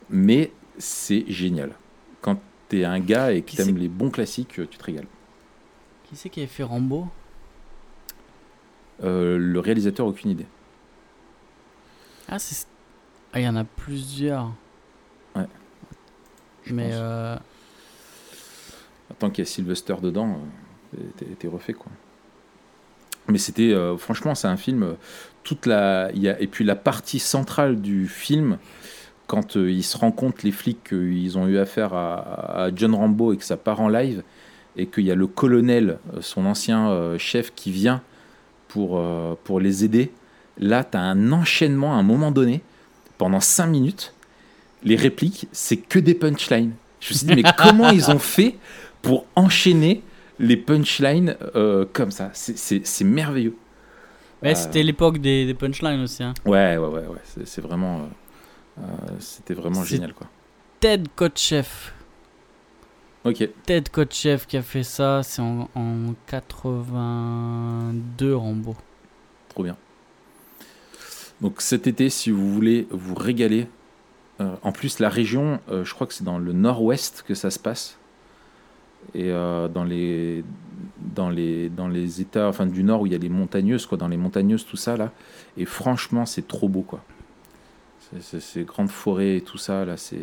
mais 0.10 0.52
c'est 0.78 1.26
génial. 1.28 1.72
Quand 2.22 2.40
t'es 2.70 2.84
un 2.86 3.00
gars 3.00 3.32
et 3.34 3.42
que 3.42 3.56
t'aimes 3.56 3.78
les 3.78 3.90
bons 3.90 4.10
classiques, 4.10 4.60
euh, 4.60 4.68
tu 4.70 4.78
te 4.78 4.84
régales. 4.84 5.08
Qui 6.10 6.16
c'est 6.16 6.30
qui 6.30 6.40
avait 6.42 6.48
fait 6.48 6.64
Rambo 6.64 7.08
Euh, 9.04 9.38
le 9.38 9.60
réalisateur, 9.60 10.06
aucune 10.06 10.32
idée. 10.32 10.46
Ah, 12.30 12.40
c'est. 12.40 12.66
Ah, 13.34 13.40
il 13.40 13.44
y 13.44 13.48
en 13.48 13.56
a 13.56 13.64
plusieurs. 13.64 14.52
Ouais, 15.36 15.46
je 16.66 16.74
Mais 16.74 16.90
euh, 16.94 17.36
Tant 19.20 19.30
qu'il 19.30 19.44
y 19.44 19.48
a 19.48 19.50
Sylvester 19.50 19.96
dedans, 20.02 20.40
euh, 20.96 21.02
t'es- 21.18 21.26
t'es 21.26 21.48
refait 21.48 21.74
quoi. 21.74 21.92
Mais 23.28 23.38
c'était, 23.38 23.72
euh, 23.74 23.96
franchement, 23.98 24.36
c'est 24.36 24.48
un 24.48 24.58
film. 24.58 24.84
euh, 24.84 24.94
Toute 25.44 25.66
la, 25.66 26.10
il 26.14 26.22
y 26.22 26.30
a, 26.30 26.40
et 26.40 26.48
puis 26.48 26.64
la 26.64 26.76
partie 26.76 27.20
centrale 27.20 27.82
du 27.82 28.08
film, 28.08 28.58
quand 29.28 29.58
euh, 29.58 29.70
ils 29.72 29.84
se 29.84 29.98
rendent 29.98 30.16
compte 30.16 30.44
les 30.44 30.52
flics 30.52 30.84
qu'ils 30.86 31.38
ont 31.38 31.48
eu 31.48 31.58
affaire 31.58 31.94
à, 31.94 32.64
à 32.66 32.76
John 32.76 32.96
Rambo 32.96 33.34
et 33.34 33.38
que 33.38 33.44
ça 33.44 33.58
part 33.58 33.82
en 33.82 33.90
live, 33.90 34.24
et 34.78 34.88
qu'il 34.88 35.04
y 35.04 35.12
a 35.12 35.16
le 35.16 35.28
colonel, 35.28 36.00
euh, 36.14 36.22
son 36.22 36.46
ancien 36.46 36.90
euh, 36.90 37.18
chef, 37.18 37.54
qui 37.54 37.72
vient 37.72 38.02
pour 38.74 38.98
euh, 38.98 39.36
pour 39.44 39.60
les 39.60 39.86
aider. 39.86 40.12
Là, 40.58 40.84
t'as 40.84 41.00
un 41.00 41.32
enchaînement 41.32 41.94
à 41.94 41.98
un 41.98 42.04
moment 42.04 42.32
donné, 42.32 42.62
pendant 43.18 43.40
5 43.40 43.68
minutes. 43.68 44.14
Les 44.84 44.96
répliques, 44.96 45.48
c'est 45.52 45.78
que 45.78 45.98
des 46.00 46.14
punchlines. 46.16 46.74
Je 47.00 47.14
me 47.14 47.18
suis 47.18 47.28
dit, 47.28 47.36
mais 47.36 47.44
comment 47.58 47.90
ils 47.90 48.10
ont 48.12 48.20
fait 48.20 48.56
pour 49.02 49.26
enchaîner 49.36 50.04
les 50.40 50.58
punchlines 50.58 51.36
euh, 51.56 51.86
comme 51.94 52.12
ça? 52.12 52.30
C'est- 52.34 53.04
merveilleux. 53.04 53.56
ouais, 54.44 54.52
Euh, 54.52 54.56
c'était 54.56 54.84
l'époque 54.84 55.20
des, 55.20 55.46
des 55.46 55.54
punchlines 55.54 56.02
aussi. 56.02 56.22
hein. 56.24 56.34
Ouais, 56.46 56.78
ouais, 56.78 56.88
ouais, 56.88 57.08
ouais. 57.08 57.46
C'est- 57.46 57.62
vraiment. 57.62 58.10
C'était 59.20 59.54
vraiment 59.54 59.84
génial, 59.84 60.14
quoi. 60.14 60.28
Ted 60.80 61.04
Kotcheff. 61.16 61.94
Ok. 63.26 63.48
Ted 63.66 63.90
Kotcheff 63.90 64.46
qui 64.48 64.58
a 64.58 64.62
fait 64.62 64.84
ça, 64.84 65.24
c'est 65.24 65.42
en, 65.42 65.70
en 65.76 66.14
82 66.28 68.36
Rambo. 68.36 68.76
Trop 69.50 69.64
bien. 69.64 69.78
Donc 71.42 71.62
cet 71.62 71.88
été, 71.88 72.10
si 72.10 72.32
vous 72.32 72.54
voulez 72.54 72.88
vous 72.92 73.16
régaler, 73.16 73.68
euh, 74.42 74.56
en 74.62 74.72
plus 74.72 75.00
la 75.00 75.10
région, 75.10 75.60
euh, 75.70 75.84
je 75.86 75.94
crois 75.94 76.08
que 76.08 76.14
c'est 76.14 76.24
dans 76.24 76.38
le 76.40 76.54
nord-ouest 76.54 77.24
que 77.26 77.34
ça 77.34 77.50
se 77.52 77.60
passe, 77.60 77.98
et 79.14 79.32
euh, 79.32 79.68
dans 79.68 79.84
les 79.84 80.44
dans 81.16 81.30
les 81.30 81.70
dans 81.70 81.88
les 81.88 82.22
États, 82.22 82.48
enfin 82.48 82.66
du 82.66 82.84
nord 82.84 83.02
où 83.02 83.06
il 83.08 83.12
y 83.12 83.16
a 83.16 83.20
les 83.20 83.30
montagneuses, 83.30 83.86
quoi, 83.86 83.98
dans 83.98 84.08
les 84.08 84.18
montagneuses, 84.18 84.66
tout 84.66 84.78
ça 84.78 84.96
là, 84.98 85.12
et 85.58 85.66
franchement 85.66 86.26
c'est 86.26 86.48
trop 86.48 86.70
beau, 86.70 86.82
quoi. 86.82 87.04
C'est- 88.22 88.40
Ces 88.40 88.64
grandes 88.64 88.92
forêts 88.92 89.38
et 89.38 89.42
tout 89.42 89.58
ça 89.58 89.86
là, 89.86 89.98
c'est 89.98 90.22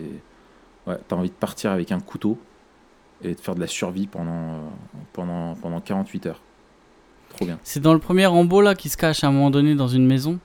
ouais, 0.86 0.98
t'as 1.08 1.16
envie 1.16 1.28
de 1.30 1.34
partir 1.34 1.70
avec 1.72 1.92
un 1.92 2.00
couteau 2.00 2.38
et 3.22 3.34
de 3.34 3.40
faire 3.40 3.54
de 3.54 3.60
la 3.60 3.66
survie 3.66 4.06
pendant 4.06 4.30
euh, 4.54 4.58
pendant 5.12 5.54
pendant 5.56 5.80
48 5.80 6.26
heures. 6.26 6.40
Trop 7.36 7.44
bien. 7.46 7.58
C'est 7.62 7.80
dans 7.80 7.92
le 7.94 8.00
premier 8.00 8.26
Rambo 8.26 8.60
là 8.60 8.74
qui 8.74 8.88
se 8.88 8.96
cache 8.96 9.22
à 9.24 9.28
un 9.28 9.32
moment 9.32 9.50
donné 9.50 9.74
dans 9.74 9.88
une 9.88 10.06
maison? 10.06 10.38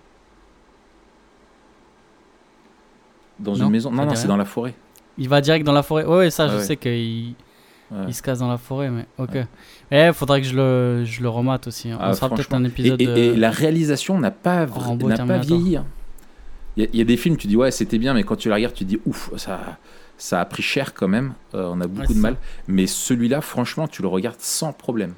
Dans 3.39 3.55
Non, 3.57 3.65
une 3.65 3.71
maison? 3.71 3.91
Non, 3.91 4.05
non, 4.05 4.15
c'est 4.15 4.27
dans 4.27 4.37
la 4.37 4.45
forêt. 4.45 4.73
Il 5.17 5.29
va 5.29 5.41
direct 5.41 5.65
dans 5.65 5.73
la 5.73 5.83
forêt. 5.83 6.05
Ouais, 6.05 6.17
ouais, 6.17 6.29
ça, 6.29 6.45
Ah 6.45 6.49
je 6.49 6.55
ouais. 6.57 6.63
sais 6.63 6.77
qu'il 6.77 7.33
Ouais. 7.91 8.05
il 8.07 8.13
se 8.15 8.23
casse 8.23 8.39
dans 8.39 8.47
la 8.49 8.57
forêt, 8.57 8.89
mais 8.89 9.05
ok. 9.19 9.37
Eh, 9.91 10.09
faudrait 10.13 10.41
que 10.41 10.47
je 10.47 10.55
le, 10.55 11.05
je 11.05 11.21
le 11.21 11.29
remate 11.29 11.67
aussi. 11.67 11.91
hein. 11.91 11.97
Ah, 12.01 12.09
On 12.09 12.13
sera 12.13 12.29
peut-être 12.29 12.51
un 12.53 12.63
Et, 12.63 12.67
épisode. 12.67 12.99
et- 12.99 13.05
de- 13.05 13.11
et 13.17 13.35
la 13.35 13.51
réalisation 13.51 14.17
n'a 14.19 14.31
pas, 14.31 14.65
n'a 14.65 15.17
pas 15.25 15.37
vieilli. 15.37 15.77
hein. 15.77 15.85
Il 16.77 16.83
y, 16.83 16.85
a- 16.87 16.89
il 16.93 16.97
y 16.99 17.01
a 17.01 17.05
des 17.05 17.15
films, 17.15 17.37
tu 17.37 17.45
dis 17.47 17.55
ouais, 17.55 17.69
c'était 17.71 17.99
bien, 17.99 18.13
mais 18.15 18.23
quand 18.23 18.35
tu 18.37 18.49
la 18.49 18.55
regardes, 18.55 18.73
tu 18.73 18.85
dis 18.85 18.99
ouf, 19.05 19.29
ça, 19.37 19.77
Ça 20.17 20.39
a 20.41 20.45
pris 20.45 20.63
cher 20.63 20.93
quand 20.93 21.07
même. 21.09 21.33
euh, 21.53 21.69
on 21.73 21.81
a 21.81 21.87
beaucoup 21.87 22.13
de 22.13 22.17
ça. 22.17 22.21
mal. 22.21 22.37
Mais 22.67 22.87
celui-là, 22.87 23.41
franchement, 23.41 23.87
tu 23.87 24.01
le 24.01 24.07
regardes 24.07 24.39
sans 24.39 24.71
problème. 24.73 25.13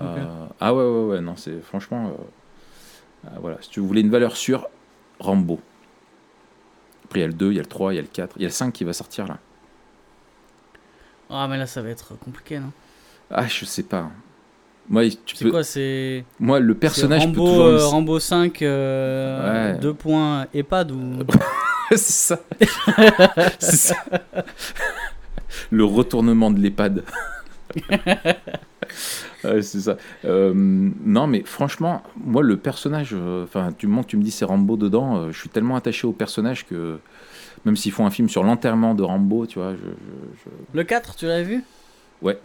Euh, 0.00 0.46
ah 0.60 0.74
ouais, 0.74 0.82
ouais, 0.84 1.04
ouais. 1.14 1.20
Non, 1.20 1.36
c'est 1.36 1.60
franchement. 1.62 2.08
euh, 2.08 3.28
euh, 3.28 3.38
voilà. 3.40 3.58
Si 3.60 3.70
tu 3.70 3.80
voulais 3.80 4.00
une 4.00 4.10
valeur 4.10 4.36
sûre, 4.36 4.68
Rambo. 5.20 5.60
Après, 7.04 7.20
il 7.20 7.22
y 7.22 7.24
a 7.24 7.28
le 7.28 7.32
2, 7.34 7.50
il 7.52 7.56
y 7.56 7.58
a 7.58 7.62
le 7.62 7.68
3, 7.68 7.92
il 7.92 7.96
y 7.96 7.98
a 7.98 8.02
le 8.02 8.08
4. 8.08 8.34
Il 8.36 8.42
y 8.42 8.44
a 8.44 8.48
le 8.48 8.52
5 8.52 8.72
qui 8.72 8.84
va 8.84 8.92
sortir 8.92 9.26
là. 9.26 9.38
Ah, 11.30 11.46
mais 11.48 11.56
là, 11.58 11.66
ça 11.66 11.82
va 11.82 11.88
être 11.90 12.14
compliqué, 12.18 12.58
non? 12.58 12.72
Ah, 13.30 13.46
je 13.46 13.64
sais 13.64 13.82
pas. 13.82 14.10
Moi, 14.88 15.08
tu 15.24 15.34
C'est 15.36 15.44
peux... 15.44 15.50
quoi 15.50 15.64
C'est. 15.64 16.24
Moi 16.38 16.60
le 16.60 16.74
personnage 16.74 17.22
c'est 17.22 17.32
peut 17.32 17.40
Rambo, 17.40 17.72
toujours. 17.72 17.90
Rambo 17.90 18.18
5, 18.20 18.62
euh, 18.62 19.72
Ouais. 19.72 19.78
2 19.80 19.94
points 19.94 20.46
EHPAD 20.54 20.92
ou. 20.92 21.18
c'est 21.96 21.98
ça. 21.98 22.40
c'est 23.58 23.76
ça. 23.76 23.96
Le 25.70 25.84
retournement 25.84 26.50
de 26.50 26.60
l'EHPAD. 26.60 27.02
Ouais, 29.44 29.62
c'est 29.62 29.80
ça. 29.80 29.96
Euh, 30.24 30.52
non, 30.54 31.26
mais 31.26 31.42
franchement, 31.44 32.02
moi, 32.16 32.42
le 32.42 32.56
personnage, 32.56 33.10
euh, 33.12 33.44
enfin, 33.44 33.72
du 33.78 33.86
moment 33.86 34.02
que 34.02 34.08
tu 34.08 34.16
me 34.16 34.22
dis 34.22 34.30
c'est 34.30 34.44
Rambo 34.44 34.76
dedans, 34.76 35.16
euh, 35.18 35.32
je 35.32 35.38
suis 35.38 35.48
tellement 35.48 35.76
attaché 35.76 36.06
au 36.06 36.12
personnage 36.12 36.66
que 36.66 36.98
même 37.64 37.76
s'ils 37.76 37.92
font 37.92 38.06
un 38.06 38.10
film 38.10 38.28
sur 38.28 38.42
l'enterrement 38.42 38.94
de 38.94 39.02
Rambo, 39.02 39.46
tu 39.46 39.58
vois, 39.58 39.72
je, 39.74 39.78
je- 39.78 40.38
je- 40.44 40.76
Le 40.76 40.84
4, 40.84 41.14
tu 41.16 41.26
l'avais 41.26 41.44
vu? 41.44 41.64
Ouais. 42.22 42.38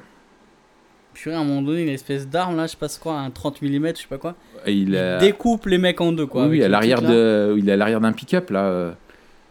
Purée, 1.14 1.36
à 1.36 1.40
un 1.40 1.44
moment 1.44 1.62
donné, 1.62 1.84
une 1.84 1.90
espèce 1.90 2.28
d'arme 2.28 2.58
là, 2.58 2.66
je 2.68 2.72
sais 2.72 2.78
pas 2.78 2.88
quoi, 3.02 3.20
un 3.20 3.30
30 3.32 3.62
mm, 3.62 3.88
je 3.96 4.02
sais 4.02 4.08
pas 4.10 4.18
quoi. 4.18 4.36
Et 4.66 4.74
il, 4.74 4.90
Il 4.90 4.98
a- 4.98 5.18
découpe 5.18 5.66
les 5.68 5.78
mecs 5.78 6.02
en 6.02 6.12
deux 6.12 6.26
quoi. 6.28 6.48
oui, 6.48 6.62
à 6.64 6.68
l'arrière 6.68 7.02
de, 7.02 7.56
il 7.58 7.68
est 7.70 7.74
à 7.74 7.78
l'arrière 7.78 8.02
d'un 8.02 8.14
pick-up 8.14 8.50
là. 8.50 8.96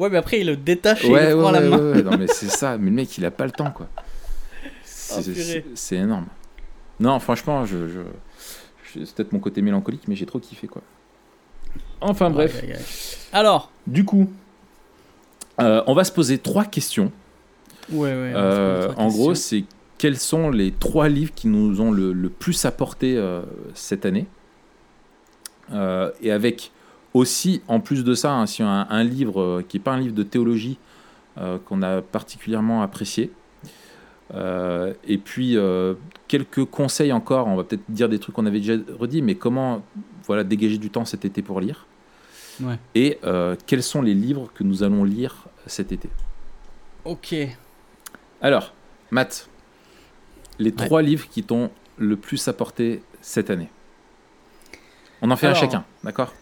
Ouais, 0.00 0.08
mais 0.10 0.16
après 0.18 0.40
il 0.40 0.46
le 0.46 0.56
détache 0.56 1.04
et 1.04 1.08
il 1.08 1.12
le 1.14 1.36
prend 1.36 1.50
la 1.50 1.60
main. 1.60 1.78
ouais, 1.78 1.92
ouais, 1.96 2.02
non, 2.02 2.16
mais 2.18 2.26
c'est 2.26 2.48
ça. 2.60 2.76
Mais 2.78 2.86
le 2.90 2.96
mec, 2.96 3.16
il 3.18 3.24
a 3.24 3.30
pas 3.30 3.44
le 3.44 3.52
temps, 3.52 3.70
quoi. 3.70 3.88
C'est 4.84 5.18
Oh, 5.18 5.22
purée. 5.32 5.64
c'est- 5.74 5.96
énorme. 5.96 6.26
Non, 7.00 7.18
franchement, 7.20 7.64
je, 7.66 7.88
je- 7.88 8.00
je- 9.00 9.04
c'est 9.04 9.14
peut-être 9.14 9.32
mon 9.32 9.38
côté 9.40 9.60
mélancolique, 9.62 10.02
mais 10.08 10.16
j'ai 10.16 10.26
trop 10.26 10.38
kiffé, 10.38 10.66
quoi. 10.66 10.82
Enfin, 12.00 12.30
bref. 12.30 12.62
Alors, 13.32 13.70
Du 13.86 14.04
coup, 14.04 14.30
euh, 15.60 15.82
on 15.86 15.94
va 15.94 16.04
se 16.04 16.12
poser 16.12 16.38
trois 16.38 16.64
questions. 16.64 17.10
ouais, 17.90 17.98
ouais. 18.10 18.32
Euh, 18.34 18.88
trois 18.88 19.04
en 19.04 19.08
gros, 19.08 19.34
c'est 19.34 19.64
quels 19.98 20.18
sont 20.18 20.48
les 20.50 20.72
trois 20.72 21.08
livres 21.08 21.32
qui 21.34 21.48
nous 21.48 21.80
ont 21.80 21.90
le, 21.90 22.12
le 22.12 22.28
plus 22.30 22.64
apporté 22.64 23.16
euh, 23.16 23.42
cette 23.74 24.06
année? 24.06 24.26
Et 26.22 26.30
avec 26.32 26.72
aussi, 27.14 27.62
en 27.68 27.80
plus 27.80 28.04
de 28.04 28.14
ça, 28.14 28.32
hein, 28.32 28.46
si 28.46 28.62
un, 28.62 28.86
un 28.88 29.04
livre 29.04 29.40
euh, 29.40 29.64
qui 29.66 29.76
n'est 29.78 29.82
pas 29.82 29.92
un 29.92 29.98
livre 30.00 30.14
de 30.14 30.22
théologie 30.22 30.78
euh, 31.38 31.58
qu'on 31.64 31.82
a 31.82 32.02
particulièrement 32.02 32.82
apprécié. 32.82 33.30
Euh, 34.34 34.94
et 35.04 35.18
puis, 35.18 35.56
quelques 36.28 36.64
conseils 36.64 37.12
encore, 37.12 37.48
on 37.48 37.56
va 37.56 37.64
peut-être 37.64 37.82
dire 37.88 38.08
des 38.08 38.18
trucs 38.20 38.34
qu'on 38.34 38.46
avait 38.46 38.60
déjà 38.60 38.74
redit, 38.98 39.22
mais 39.22 39.34
comment 39.34 39.82
voilà, 40.26 40.44
dégager 40.44 40.78
du 40.78 40.90
temps 40.90 41.04
cet 41.04 41.24
été 41.24 41.42
pour 41.42 41.60
lire 41.60 41.86
Ouais. 42.60 42.78
Et 42.94 43.18
euh, 43.24 43.56
quels 43.66 43.82
sont 43.82 44.02
les 44.02 44.12
livres 44.12 44.50
que 44.54 44.62
nous 44.62 44.82
allons 44.82 45.02
lire 45.02 45.46
cet 45.66 45.92
été? 45.92 46.10
Ok. 47.06 47.34
alors, 48.42 48.74
Matt, 49.10 49.48
les 50.58 50.66
Ouais. 50.70 50.76
trois 50.76 51.00
livres 51.02 51.26
qui 51.30 51.42
t'ont 51.42 51.70
le 51.96 52.16
plus 52.16 52.46
apporté 52.48 53.02
cette 53.22 53.48
année. 53.50 53.70
On 55.22 55.30
en 55.30 55.36
fait 55.36 55.46
Alors- 55.46 55.56
un 55.56 55.60
chacun, 55.60 55.84
d'accord? 56.04 56.34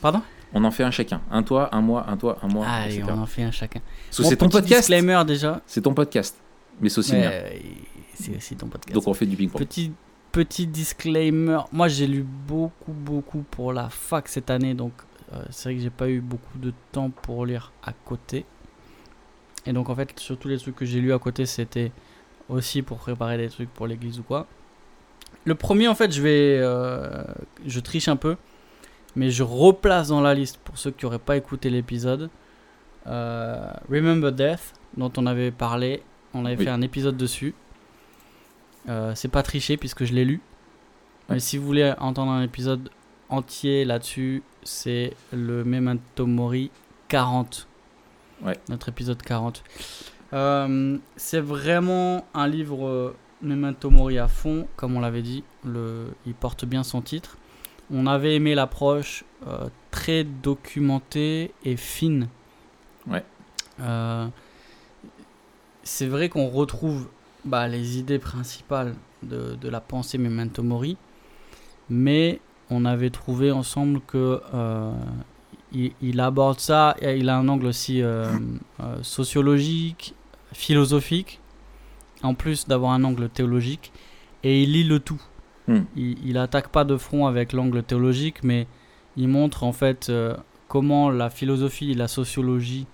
Pardon 0.00 0.22
On 0.52 0.64
en 0.64 0.70
fait 0.70 0.82
un 0.84 0.90
chacun. 0.90 1.20
Un 1.30 1.42
toi, 1.42 1.68
un 1.74 1.80
moi, 1.80 2.04
un 2.08 2.16
toi, 2.16 2.38
un 2.42 2.48
moi. 2.48 2.66
Allez, 2.66 2.96
etc. 2.96 3.12
on 3.14 3.18
en 3.20 3.26
fait 3.26 3.42
un 3.42 3.50
chacun. 3.50 3.80
Bon, 3.80 4.24
c'est 4.28 4.36
ton 4.36 4.48
podcast. 4.48 4.80
Disclaimer 4.88 5.22
déjà. 5.26 5.60
C'est 5.66 5.82
ton 5.82 5.94
podcast. 5.94 6.36
Mais 6.80 6.88
c'est 6.88 6.98
aussi 6.98 7.12
euh, 7.16 7.50
c'est 8.14 8.36
aussi 8.36 8.56
ton 8.56 8.66
podcast. 8.68 8.94
Donc 8.94 9.06
on 9.06 9.14
fait 9.14 9.26
du 9.26 9.36
ping-pong. 9.36 9.60
Petit, 9.60 9.92
petit 10.32 10.66
disclaimer. 10.66 11.58
Moi, 11.72 11.88
j'ai 11.88 12.06
lu 12.06 12.22
beaucoup, 12.22 12.92
beaucoup 12.92 13.44
pour 13.50 13.72
la 13.72 13.88
fac 13.90 14.28
cette 14.28 14.50
année. 14.50 14.74
Donc, 14.74 14.92
euh, 15.32 15.42
c'est 15.50 15.68
vrai 15.68 15.76
que 15.76 15.82
j'ai 15.82 15.90
pas 15.90 16.08
eu 16.08 16.20
beaucoup 16.20 16.58
de 16.58 16.72
temps 16.92 17.10
pour 17.10 17.44
lire 17.46 17.72
à 17.84 17.92
côté. 17.92 18.44
Et 19.66 19.72
donc, 19.72 19.90
en 19.90 19.94
fait, 19.94 20.18
surtout 20.18 20.48
les 20.48 20.58
trucs 20.58 20.76
que 20.76 20.86
j'ai 20.86 21.00
lus 21.00 21.12
à 21.12 21.18
côté, 21.18 21.44
c'était 21.46 21.92
aussi 22.48 22.80
pour 22.82 22.96
préparer 22.98 23.36
des 23.36 23.48
trucs 23.48 23.70
pour 23.70 23.86
l'église 23.86 24.18
ou 24.18 24.22
quoi. 24.22 24.46
Le 25.44 25.54
premier, 25.54 25.86
en 25.88 25.94
fait, 25.94 26.12
je 26.12 26.22
vais. 26.22 26.58
euh, 26.60 27.22
je 27.66 27.80
triche 27.80 28.08
un 28.08 28.16
peu. 28.16 28.36
Mais 29.16 29.30
je 29.30 29.42
replace 29.42 30.08
dans 30.08 30.20
la 30.20 30.34
liste 30.34 30.58
pour 30.58 30.78
ceux 30.78 30.90
qui 30.90 31.04
n'auraient 31.04 31.18
pas 31.18 31.36
écouté 31.36 31.68
l'épisode. 31.70 32.30
euh, 33.06 33.70
Remember 33.90 34.30
Death, 34.32 34.74
dont 34.96 35.10
on 35.16 35.26
avait 35.26 35.50
parlé. 35.50 36.02
On 36.34 36.44
avait 36.44 36.56
Oui. 36.56 36.64
fait 36.64 36.70
un 36.70 36.82
épisode 36.82 37.16
dessus. 37.16 37.54
Euh, 38.88 39.14
c'est 39.14 39.28
pas 39.28 39.42
triché 39.42 39.76
puisque 39.76 40.04
je 40.04 40.12
l'ai 40.12 40.24
lu. 40.24 40.40
Mais 41.28 41.40
si 41.40 41.58
vous 41.58 41.64
voulez 41.66 41.92
entendre 41.98 42.32
un 42.32 42.42
épisode 42.42 42.90
entier 43.28 43.84
là-dessus, 43.84 44.42
c'est 44.64 45.14
le 45.32 45.64
Memento 45.64 46.26
Mori 46.26 46.70
40. 47.08 47.66
Ouais. 48.42 48.58
Notre 48.68 48.88
épisode 48.88 49.22
40. 49.22 49.62
Euh, 50.32 50.98
c'est 51.16 51.40
vraiment 51.40 52.24
un 52.34 52.46
livre 52.48 53.14
Memento 53.42 53.90
Mori 53.90 54.18
à 54.18 54.28
fond, 54.28 54.66
comme 54.76 54.96
on 54.96 55.00
l'avait 55.00 55.22
dit. 55.22 55.42
Le, 55.64 56.08
il 56.26 56.34
porte 56.34 56.64
bien 56.64 56.82
son 56.82 57.00
titre. 57.00 57.36
On 57.92 58.06
avait 58.06 58.36
aimé 58.36 58.54
l'approche 58.54 59.24
euh, 59.46 59.68
très 59.90 60.24
documentée 60.24 61.52
et 61.64 61.76
fine. 61.76 62.28
Ouais. 63.08 63.24
Euh, 63.80 64.26
c'est 65.82 66.06
vrai 66.06 66.28
qu'on 66.28 66.48
retrouve 66.48 67.08
bah, 67.44 67.66
les 67.66 67.98
idées 67.98 68.18
principales 68.18 68.94
de, 69.22 69.56
de 69.56 69.68
la 69.68 69.80
pensée 69.80 70.18
Memento 70.18 70.62
Mori, 70.62 70.96
mais 71.88 72.40
on 72.70 72.84
avait 72.84 73.10
trouvé 73.10 73.50
ensemble 73.50 74.00
que 74.06 74.40
euh, 74.54 74.92
il, 75.72 75.92
il 76.00 76.20
aborde 76.20 76.60
ça, 76.60 76.94
et 77.00 77.16
il 77.16 77.28
a 77.28 77.36
un 77.36 77.48
angle 77.48 77.66
aussi 77.66 78.02
sociologique, 79.02 80.14
philosophique, 80.52 81.40
en 82.22 82.34
plus 82.34 82.68
d'avoir 82.68 82.92
un 82.92 83.02
angle 83.04 83.28
théologique, 83.28 83.92
et 84.42 84.62
il 84.62 84.72
lit 84.72 84.84
le 84.84 85.00
tout. 85.00 85.20
Hmm. 85.70 85.84
Il, 85.96 86.16
il 86.26 86.36
attaque 86.36 86.68
pas 86.68 86.84
de 86.84 86.96
front 86.96 87.26
avec 87.26 87.52
l'angle 87.52 87.82
théologique, 87.82 88.42
mais 88.42 88.66
il 89.16 89.28
montre 89.28 89.62
en 89.64 89.72
fait 89.72 90.08
euh, 90.08 90.36
comment 90.68 91.10
la 91.10 91.30
philosophie 91.30 91.92
et 91.92 91.94
la 91.94 92.08
sociologie 92.08 92.86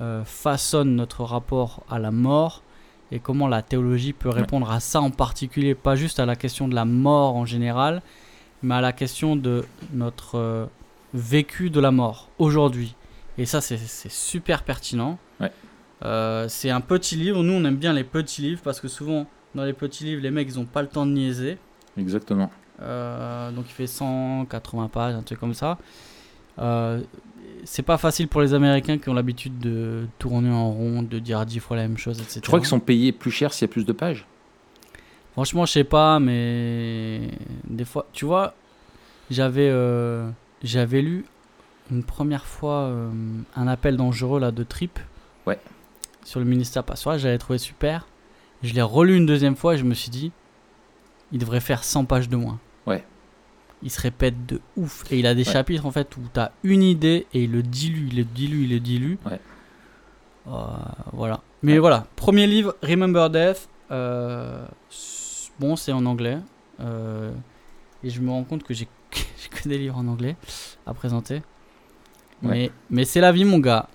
euh, 0.00 0.24
façonnent 0.24 0.96
notre 0.96 1.22
rapport 1.24 1.82
à 1.90 1.98
la 1.98 2.10
mort 2.10 2.62
et 3.10 3.18
comment 3.18 3.46
la 3.46 3.60
théologie 3.60 4.14
peut 4.14 4.30
répondre 4.30 4.70
à 4.70 4.80
ça 4.80 5.02
en 5.02 5.10
particulier, 5.10 5.74
pas 5.74 5.96
juste 5.96 6.18
à 6.18 6.24
la 6.24 6.34
question 6.34 6.66
de 6.66 6.74
la 6.74 6.86
mort 6.86 7.36
en 7.36 7.44
général, 7.44 8.00
mais 8.62 8.74
à 8.74 8.80
la 8.80 8.92
question 8.92 9.36
de 9.36 9.66
notre 9.92 10.38
euh, 10.38 10.66
vécu 11.12 11.68
de 11.68 11.78
la 11.78 11.90
mort 11.90 12.30
aujourd'hui. 12.38 12.94
Et 13.36 13.44
ça, 13.44 13.60
c'est 13.60 13.78
super 14.10 14.62
pertinent. 14.62 15.18
Ouais. 15.40 15.52
Euh, 16.04 16.48
c'est 16.48 16.70
un 16.70 16.80
petit 16.80 17.16
livre. 17.16 17.42
Nous, 17.42 17.52
on 17.52 17.64
aime 17.64 17.76
bien 17.76 17.92
les 17.92 18.04
petits 18.04 18.42
livres 18.42 18.62
parce 18.64 18.80
que 18.80 18.88
souvent, 18.88 19.26
dans 19.54 19.64
les 19.64 19.72
petits 19.74 20.04
livres, 20.04 20.22
les 20.22 20.30
mecs, 20.30 20.48
ils 20.48 20.58
ont 20.58 20.64
pas 20.64 20.82
le 20.82 20.88
temps 20.88 21.06
de 21.06 21.12
niaiser. 21.12 21.58
Exactement. 21.96 22.50
Euh, 22.80 23.50
donc 23.52 23.66
il 23.68 23.72
fait 23.72 23.86
180 23.86 24.88
pages, 24.88 25.14
un 25.14 25.22
truc 25.22 25.38
comme 25.38 25.54
ça. 25.54 25.78
Euh, 26.58 27.00
c'est 27.64 27.82
pas 27.82 27.98
facile 27.98 28.28
pour 28.28 28.40
les 28.40 28.54
Américains 28.54 28.98
qui 28.98 29.08
ont 29.08 29.14
l'habitude 29.14 29.58
de 29.58 30.06
tourner 30.18 30.50
en 30.50 30.70
rond, 30.70 31.02
de 31.02 31.18
dire 31.18 31.44
10 31.44 31.60
fois 31.60 31.76
la 31.76 31.82
même 31.82 31.98
chose, 31.98 32.18
etc. 32.20 32.40
Tu 32.40 32.48
crois 32.48 32.58
qu'ils 32.58 32.68
sont 32.68 32.80
payés 32.80 33.12
plus 33.12 33.30
cher 33.30 33.52
s'il 33.52 33.68
y 33.68 33.70
a 33.70 33.72
plus 33.72 33.84
de 33.84 33.92
pages? 33.92 34.26
Franchement, 35.32 35.64
je 35.64 35.72
sais 35.72 35.84
pas, 35.84 36.18
mais 36.18 37.30
des 37.64 37.84
fois, 37.84 38.06
tu 38.12 38.24
vois, 38.24 38.54
j'avais 39.30 39.68
euh, 39.70 40.28
j'avais 40.62 41.00
lu 41.00 41.24
une 41.90 42.04
première 42.04 42.44
fois 42.44 42.92
un 43.56 43.66
appel 43.66 43.96
dangereux 43.96 44.40
là 44.40 44.50
de 44.50 44.62
Trip. 44.62 44.98
Ouais. 45.46 45.58
Sur 46.24 46.40
le 46.40 46.46
ministère 46.46 46.84
pastoral, 46.84 47.18
j'avais 47.18 47.38
trouvé 47.38 47.58
super. 47.58 48.06
Je 48.62 48.74
l'ai 48.74 48.82
relu 48.82 49.16
une 49.16 49.26
deuxième 49.26 49.56
fois 49.56 49.74
et 49.74 49.78
je 49.78 49.84
me 49.84 49.94
suis 49.94 50.10
dit, 50.10 50.32
il 51.32 51.38
devrait 51.38 51.60
faire 51.60 51.82
100 51.84 52.04
pages 52.04 52.28
de 52.28 52.36
moins. 52.36 52.58
Ouais. 52.86 53.04
Il 53.82 53.90
se 53.90 54.00
répète 54.00 54.46
de 54.46 54.60
ouf. 54.76 55.04
Et 55.10 55.18
il 55.18 55.26
a 55.26 55.34
des 55.34 55.46
Ouais. 55.46 55.52
chapitres 55.52 55.86
en 55.86 55.90
fait 55.90 56.16
où 56.16 56.20
tu 56.32 56.38
as 56.40 56.52
une 56.62 56.82
idée 56.82 57.26
et 57.34 57.44
il 57.44 57.50
le 57.52 57.62
dilue, 57.62 58.08
il 58.10 58.16
le 58.16 58.24
dilue, 58.24 58.64
il 58.64 58.70
le 58.70 58.80
dilue. 58.80 59.16
Ouais. 59.26 59.40
Euh, 60.48 60.50
voilà. 61.12 61.40
Mais 61.62 61.72
Ouais. 61.74 61.78
voilà. 61.78 62.06
Premier 62.16 62.46
livre, 62.46 62.76
Remember 62.82 63.28
Death. 63.30 63.68
Euh, 63.90 64.64
bon, 65.58 65.76
c'est 65.76 65.92
en 65.92 66.04
anglais. 66.06 66.38
Euh, 66.80 67.32
et 68.04 68.10
je 68.10 68.20
me 68.20 68.30
rends 68.30 68.44
compte 68.44 68.62
que 68.64 68.74
j'ai 68.74 68.88
que 69.50 69.68
des 69.68 69.78
livres 69.78 69.96
en 69.98 70.06
anglais 70.08 70.36
à 70.86 70.94
présenter. 70.94 71.42
Ouais. 72.42 72.50
Mais, 72.50 72.70
mais 72.90 73.04
c'est 73.04 73.20
la 73.20 73.30
vie, 73.32 73.44
mon 73.44 73.58
gars. 73.58 73.88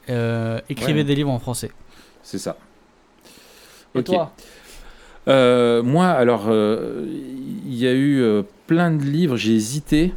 Écrivez 0.70 1.03
des 1.03 1.15
livres 1.15 1.32
en 1.32 1.39
français. 1.39 1.72
C'est 2.24 2.38
ça. 2.39 2.58
Et 3.96 4.00
Ok. 4.00 4.06
toi? 4.06 4.34
Euh, 5.28 5.84
moi, 5.84 6.08
alors, 6.08 6.46
euh, 6.48 7.06
il 7.66 7.76
y 7.76 7.88
a 7.88 7.94
eu 7.94 8.22
euh, 8.22 8.44
plein 8.66 8.92
de 8.92 9.04
livres, 9.04 9.36
j'ai 9.36 9.56
hésité, 9.56 10.14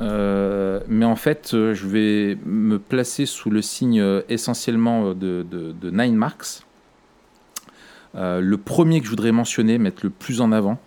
mais 0.00 1.04
en 1.04 1.16
fait, 1.16 1.50
je 1.52 1.86
vais 1.86 2.36
me 2.44 2.78
placer 2.78 3.26
sous 3.26 3.48
le 3.50 3.62
signe 3.62 4.04
essentiellement 4.28 5.14
de, 5.14 5.46
de, 5.48 5.72
de 5.72 5.90
Nine 5.90 6.16
Marks. 6.16 6.64
le 8.14 8.56
premier 8.56 8.98
que 9.00 9.06
je 9.06 9.10
voudrais 9.10 9.32
mentionner, 9.32 9.78
mettre 9.78 10.00
le 10.02 10.10
plus 10.10 10.40
en 10.40 10.52
avant, 10.52 10.78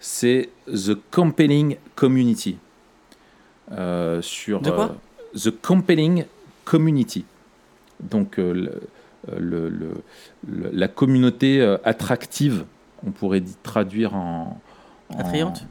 c'est 0.00 0.50
The 0.66 0.98
Compelling 1.10 1.76
Community. 1.94 2.58
sur 4.20 4.60
De 4.60 4.70
quoi 4.70 4.96
The 5.34 5.50
Compelling 5.62 6.24
Community. 6.64 7.24
Donc, 8.00 8.36
le, 8.38 8.80
la 10.72 10.88
communauté 10.88 11.62
attractive, 11.84 12.64
on 13.06 13.10
pourrait 13.10 13.42
traduire 13.62 14.14
en. 14.14 14.60
Attrayante 15.18 15.66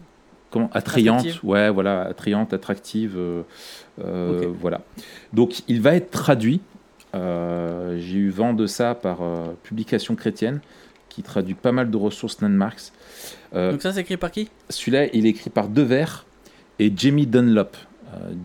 comment? 0.50 0.70
Attrayante, 0.74 1.44
ouais, 1.44 1.70
voilà, 1.70 2.02
attrayante, 2.02 2.54
attractive, 2.54 3.16
euh, 3.18 3.44
euh, 4.04 4.52
voilà. 4.60 4.82
Donc, 5.34 5.62
il 5.68 5.82
va 5.82 5.96
être 5.96 6.12
traduit. 6.12 6.62
Euh, 7.16 7.98
j'ai 8.00 8.18
eu 8.18 8.30
vent 8.30 8.54
de 8.54 8.68
ça 8.68 8.96
par 8.96 9.20
Publication 9.64 10.16
chrétienne, 10.16 10.60
qui 11.10 11.24
traduit 11.24 11.56
pas 11.56 11.72
mal 11.72 11.90
de 11.90 11.98
ressources 11.98 12.42
landmarks. 12.42 12.92
Donc 13.54 13.82
ça, 13.82 13.94
c'est 13.94 14.02
écrit 14.02 14.18
par 14.18 14.32
qui? 14.32 14.50
Celui-là, 14.70 15.08
il 15.14 15.26
est 15.26 15.30
écrit 15.30 15.50
par 15.50 15.70
Devers 15.70 16.26
et 16.78 16.92
Jamie 16.96 17.26
Dunlop. 17.26 17.76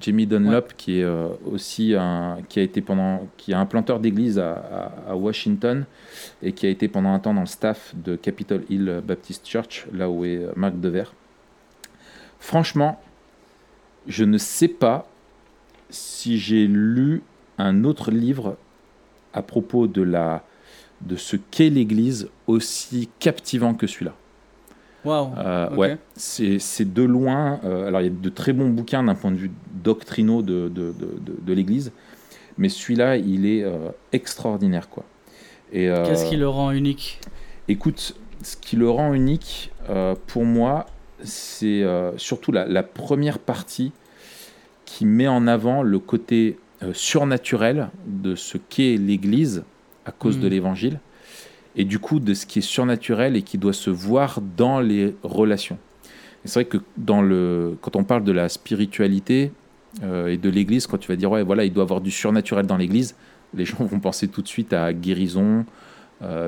Jamie 0.01 0.27
Dunlop, 0.27 0.75
qui 0.77 1.01
est 1.01 1.07
aussi 1.45 1.95
un, 1.95 2.39
qui 2.49 2.61
a 2.61 2.63
été 2.63 2.81
pendant, 2.81 3.29
qui 3.37 3.53
est 3.53 3.55
un 3.55 3.67
planteur 3.67 3.99
d'église 3.99 4.39
à, 4.39 4.93
à, 5.09 5.15
Washington 5.17 5.87
et 6.43 6.53
qui 6.53 6.67
a 6.67 6.69
été 6.69 6.89
pendant 6.89 7.15
un 7.15 7.19
temps 7.19 7.35
dans 7.35 7.41
le 7.41 7.47
staff 7.47 7.95
de 7.95 8.17
Capitol 8.17 8.63
Hill 8.69 9.03
Baptist 9.07 9.47
Church, 9.47 9.87
là 9.93 10.11
où 10.11 10.25
est 10.25 10.47
Marc 10.57 10.79
Devers. 10.79 11.15
Franchement, 12.39 13.01
je 14.07 14.25
ne 14.25 14.37
sais 14.39 14.69
pas 14.69 15.09
si 15.89 16.39
j'ai 16.39 16.67
lu 16.67 17.23
un 17.59 17.85
autre 17.85 18.11
livre 18.11 18.57
à 19.33 19.43
propos 19.43 19.87
de, 19.87 20.03
la, 20.03 20.45
de 21.01 21.17
ce 21.17 21.37
qu'est 21.37 21.71
l'Église 21.71 22.29
aussi 22.47 23.09
captivant 23.19 23.75
que 23.75 23.87
celui-là. 23.87 24.15
Wow. 25.05 25.33
Euh, 25.37 25.75
ouais, 25.75 25.99
c'est 26.17 26.93
de 26.93 27.03
loin. 27.03 27.61
Euh, 27.65 27.89
alors, 27.89 28.01
il 28.01 28.05
y 28.05 28.11
a 28.11 28.13
de 28.13 28.29
très 28.31 28.53
bons 28.53 28.71
bouquins 28.71 29.03
d'un 29.03 29.15
point 29.15 29.31
de 29.31 29.37
vue 29.37 29.51
doctrinaux 29.83 30.43
de, 30.43 30.69
de, 30.69 30.95
de, 31.43 31.53
l'Église, 31.53 31.93
mais 32.57 32.69
celui-là, 32.69 33.17
il 33.17 33.47
est 33.47 33.63
euh, 33.63 33.91
extraordinaire. 34.13 34.89
quoi. 34.89 35.05
Qu'est-ce 35.73 36.29
qui 36.29 36.37
le 36.37 36.49
rend 36.49 36.71
unique? 36.71 37.21
Écoute, 37.69 38.17
ce 38.43 38.57
qui 38.57 38.77
le 38.77 38.89
rend 38.89 39.13
unique, 39.13 39.73
pour 40.27 40.45
moi, 40.45 40.87
c'est 41.23 41.85
surtout 42.17 42.53
la, 42.53 42.83
première 42.83 43.39
partie 43.39 43.93
qui 44.85 45.05
met 45.05 45.29
en 45.29 45.47
avant 45.47 45.83
le 45.83 45.99
côté 45.99 46.59
surnaturel 46.93 47.89
de 48.07 48.35
ce 48.37 48.57
qu'est 48.57 48.97
l'Église 48.97 49.65
à 50.07 50.13
cause 50.13 50.39
de 50.39 50.47
hmm. 50.47 50.51
l'Évangile, 50.51 51.01
et 51.77 51.85
du 51.85 51.99
coup 51.99 52.21
de 52.21 52.35
ce 52.35 52.47
qui 52.47 52.61
est 52.61 52.63
surnaturel 52.63 53.37
et 53.37 53.43
qui 53.43 53.59
doit 53.59 53.73
se 53.73 53.91
voir 53.91 54.41
dans 54.57 54.81
les 54.81 55.15
relations. 55.23 55.79
C'est 56.45 56.55
vrai 56.55 56.65
que 56.67 56.79
dans 56.97 57.23
le, 57.23 57.77
quand 57.81 57.97
on 57.97 58.05
parle 58.05 58.25
de 58.25 58.33
la 58.33 58.49
spiritualité 58.49 59.51
euh, 60.03 60.27
et 60.27 60.37
de 60.37 60.51
l'Église, 60.51 60.87
quand 60.87 60.99
tu 60.99 61.09
vas 61.09 61.17
dire 61.17 61.31
ouais 61.31 61.43
voilà 61.43 61.65
il 61.65 61.73
doit 61.73 61.85
y 61.85 61.87
avoir 61.87 62.01
du 62.01 62.11
surnaturel 62.11 62.67
dans 62.67 62.77
l'Église, 62.77 63.15
les 63.55 63.65
gens 63.65 63.85
vont 63.85 64.01
penser 64.01 64.29
tout 64.29 64.43
de 64.43 64.49
suite 64.49 64.73
à 64.73 64.93
guérison, 64.93 65.65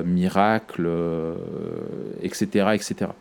miracle, 0.05 0.89
etc., 2.23 2.69
etc. 2.73 3.11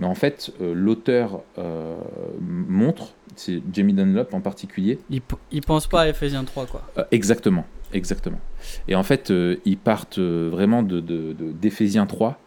Mais 0.00 0.06
en 0.06 0.14
fait, 0.14 0.52
euh, 0.60 0.74
l'auteur 0.74 1.40
euh, 1.58 1.96
montre, 2.40 3.14
c'est 3.34 3.60
Jamie 3.72 3.92
Dunlop 3.92 4.32
en 4.32 4.40
particulier. 4.40 4.98
Il, 5.10 5.20
ne 5.52 5.60
pense 5.60 5.86
pas 5.86 6.02
à 6.02 6.08
Ephésiens 6.08 6.44
3, 6.44 6.66
quoi. 6.66 6.82
Euh, 6.98 7.04
exactement, 7.10 7.66
exactement. 7.92 8.40
Et 8.86 8.94
en 8.94 9.02
fait, 9.02 9.32
ils 9.64 9.78
partent 9.78 10.18
vraiment 10.18 10.82
d'Éphésiens 10.82 12.04
de, 12.04 12.08
3, 12.08 12.40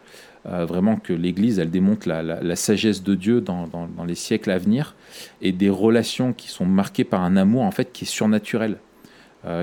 vraiment 0.45 0.98
que 0.98 1.13
l'Église, 1.13 1.60
elle 1.60 1.69
démontre 1.69 2.07
la, 2.07 2.55
sagesse 2.55 3.03
de 3.03 3.15
Dieu 3.15 3.41
dans, 3.41 3.67
dans, 3.67 4.06
les 4.06 4.15
siècles 4.15 4.51
à 4.51 4.58
venir, 4.58 4.95
et 5.41 5.51
des 5.51 5.69
relations 5.69 6.34
qui 6.34 6.49
sont 6.49 6.65
marquées 6.65 7.04
par 7.04 7.23
un 7.23 7.38
amour, 7.38 7.63
en 7.63 7.71
fait, 7.71 7.91
qui 7.91 8.04
est 8.04 8.08
surnaturel. 8.08 8.77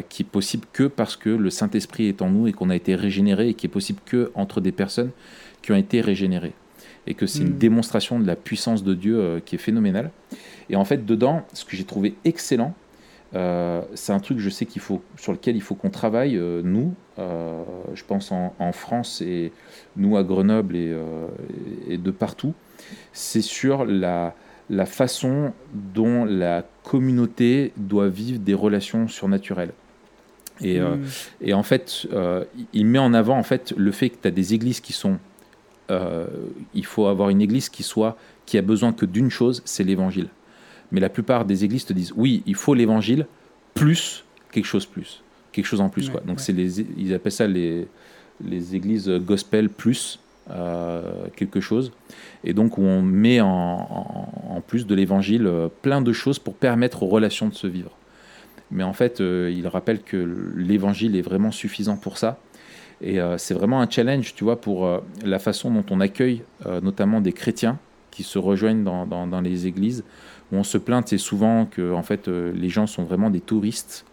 qui 0.08 0.22
est 0.22 0.28
possible 0.30 0.66
que 0.72 0.84
parce 0.84 1.16
que 1.16 1.30
le 1.30 1.50
Saint-Esprit 1.50 2.06
est 2.06 2.22
en 2.22 2.30
nous 2.30 2.48
et 2.48 2.52
qu'on 2.52 2.70
a 2.70 2.76
été 2.76 2.94
régénéré, 2.94 3.50
et 3.50 3.54
qui 3.54 3.66
est 3.66 3.70
possible 3.70 4.00
que 4.04 4.30
entre 4.34 4.60
des 4.60 4.72
personnes 4.72 5.10
qui 5.62 5.72
ont 5.72 5.76
été 5.76 6.00
régénérées 6.00 6.54
et 7.08 7.14
que 7.14 7.26
c'est 7.26 7.40
une 7.40 7.54
mm. 7.54 7.58
démonstration 7.58 8.20
de 8.20 8.26
la 8.26 8.36
puissance 8.36 8.84
de 8.84 8.94
Dieu 8.94 9.18
euh, 9.18 9.40
qui 9.40 9.54
est 9.54 9.58
phénoménale. 9.58 10.10
Et 10.68 10.76
en 10.76 10.84
fait, 10.84 11.06
dedans, 11.06 11.46
ce 11.54 11.64
que 11.64 11.74
j'ai 11.74 11.84
trouvé 11.84 12.14
excellent, 12.24 12.74
euh, 13.34 13.82
c'est 13.94 14.12
un 14.12 14.20
truc, 14.20 14.38
je 14.38 14.48
sais 14.48 14.66
qu'il 14.66 14.80
faut, 14.80 15.02
sur 15.16 15.32
lequel 15.32 15.56
il 15.56 15.62
faut 15.62 15.74
qu'on 15.74 15.90
travaille, 15.90 16.36
euh, 16.36 16.62
nous, 16.62 16.94
je 17.18 18.04
pense 18.04 18.30
en, 18.32 18.72
France 18.72 19.20
et 19.22 19.52
nous 19.96 20.16
à 20.16 20.22
Grenoble 20.22 20.76
et, 20.76 20.96
et 21.88 21.98
de 21.98 22.10
partout, 22.12 22.54
c'est 23.12 23.42
sur 23.42 23.84
la, 23.84 24.34
la 24.70 24.86
façon 24.86 25.52
dont 25.74 26.24
la 26.24 26.64
communauté 26.84 27.72
doit 27.76 28.08
vivre 28.08 28.38
des 28.38 28.54
relations 28.54 29.08
surnaturelles. 29.08 29.72
Et, 30.60 30.78
mm. 30.78 31.04
et 31.40 31.54
en 31.54 31.64
fait, 31.64 32.06
il 32.72 32.86
met 32.86 33.00
en 33.00 33.14
avant 33.14 33.36
en 33.36 33.42
fait 33.42 33.74
le 33.76 33.90
fait 33.90 34.10
que 34.10 34.16
tu 34.22 34.28
as 34.28 34.30
des 34.30 34.54
églises 34.54 34.78
qui 34.78 34.92
sont 34.92 35.18
euh, 35.90 36.26
il 36.74 36.84
faut 36.84 37.06
avoir 37.06 37.30
une 37.30 37.40
église 37.40 37.68
qui 37.68 37.82
soit 37.82 38.16
qui 38.44 38.58
a 38.58 38.62
besoin 38.62 38.92
que 38.92 39.06
d'une 39.06 39.30
chose, 39.30 39.62
c'est 39.64 39.84
l'évangile. 39.84 40.28
Mais 40.92 41.00
la 41.00 41.08
plupart 41.08 41.44
des 41.44 41.64
églises 41.64 41.84
te 41.84 41.92
disent 41.92 42.12
oui, 42.16 42.42
il 42.46 42.54
faut 42.54 42.74
l'évangile 42.74 43.26
plus 43.74 44.24
quelque 44.50 44.64
chose 44.64 44.86
plus, 44.86 45.22
quelque 45.52 45.66
chose 45.66 45.80
en 45.80 45.88
plus 45.88 46.10
quoi. 46.10 46.20
Donc 46.20 46.40
c'est 46.40 46.52
les 46.52 46.80
ils 46.80 47.12
appellent 47.14 47.32
ça 47.32 47.46
les 47.46 47.86
les 48.44 48.74
églises 48.74 49.08
gospel 49.08 49.68
plus 49.68 50.20
euh, 50.50 51.26
quelque 51.36 51.60
chose. 51.60 51.92
Et 52.44 52.54
donc 52.54 52.78
où 52.78 52.82
on 52.82 53.02
met 53.02 53.40
en, 53.40 53.48
en, 53.48 54.60
plus 54.66 54.86
de 54.86 54.94
l'évangile 54.94 55.46
euh, 55.46 55.68
plein 55.82 56.00
de 56.00 56.12
choses 56.12 56.38
pour 56.38 56.54
permettre 56.54 57.02
aux 57.02 57.08
relations 57.08 57.48
de 57.48 57.54
se 57.54 57.66
vivre. 57.66 57.90
Mais 58.70 58.84
en 58.84 58.92
fait, 58.92 59.20
il 59.20 59.66
rappelle 59.66 60.02
que 60.02 60.52
l'évangile 60.54 61.16
est 61.16 61.22
vraiment 61.22 61.50
suffisant 61.50 61.96
pour 61.96 62.18
ça 62.18 62.38
et 63.00 63.20
euh, 63.20 63.38
c'est 63.38 63.54
vraiment 63.54 63.80
un 63.80 63.88
challenge, 63.88 64.34
tu 64.34 64.44
vois, 64.44 64.60
pour 64.60 64.86
euh, 64.86 64.98
la 65.24 65.38
façon 65.38 65.70
dont 65.70 65.84
on 65.90 66.00
accueille 66.00 66.42
euh, 66.66 66.80
notamment 66.80 67.20
des 67.20 67.32
chrétiens 67.32 67.78
qui 68.10 68.22
se 68.24 68.38
rejoignent 68.38 68.82
dans, 68.82 69.06
dans, 69.06 69.40
les 69.40 69.66
églises, 69.66 70.02
où 70.52 70.56
on 70.56 70.64
se 70.64 70.78
plaint, 70.78 71.06
c'est 71.06 71.18
souvent 71.18 71.66
que 71.66 71.92
en 71.92 72.02
fait, 72.02 72.28
les 72.28 72.68
gens 72.68 72.86
sont 72.86 73.04
vraiment 73.04 73.30
des 73.30 73.40
touristes 73.40 74.04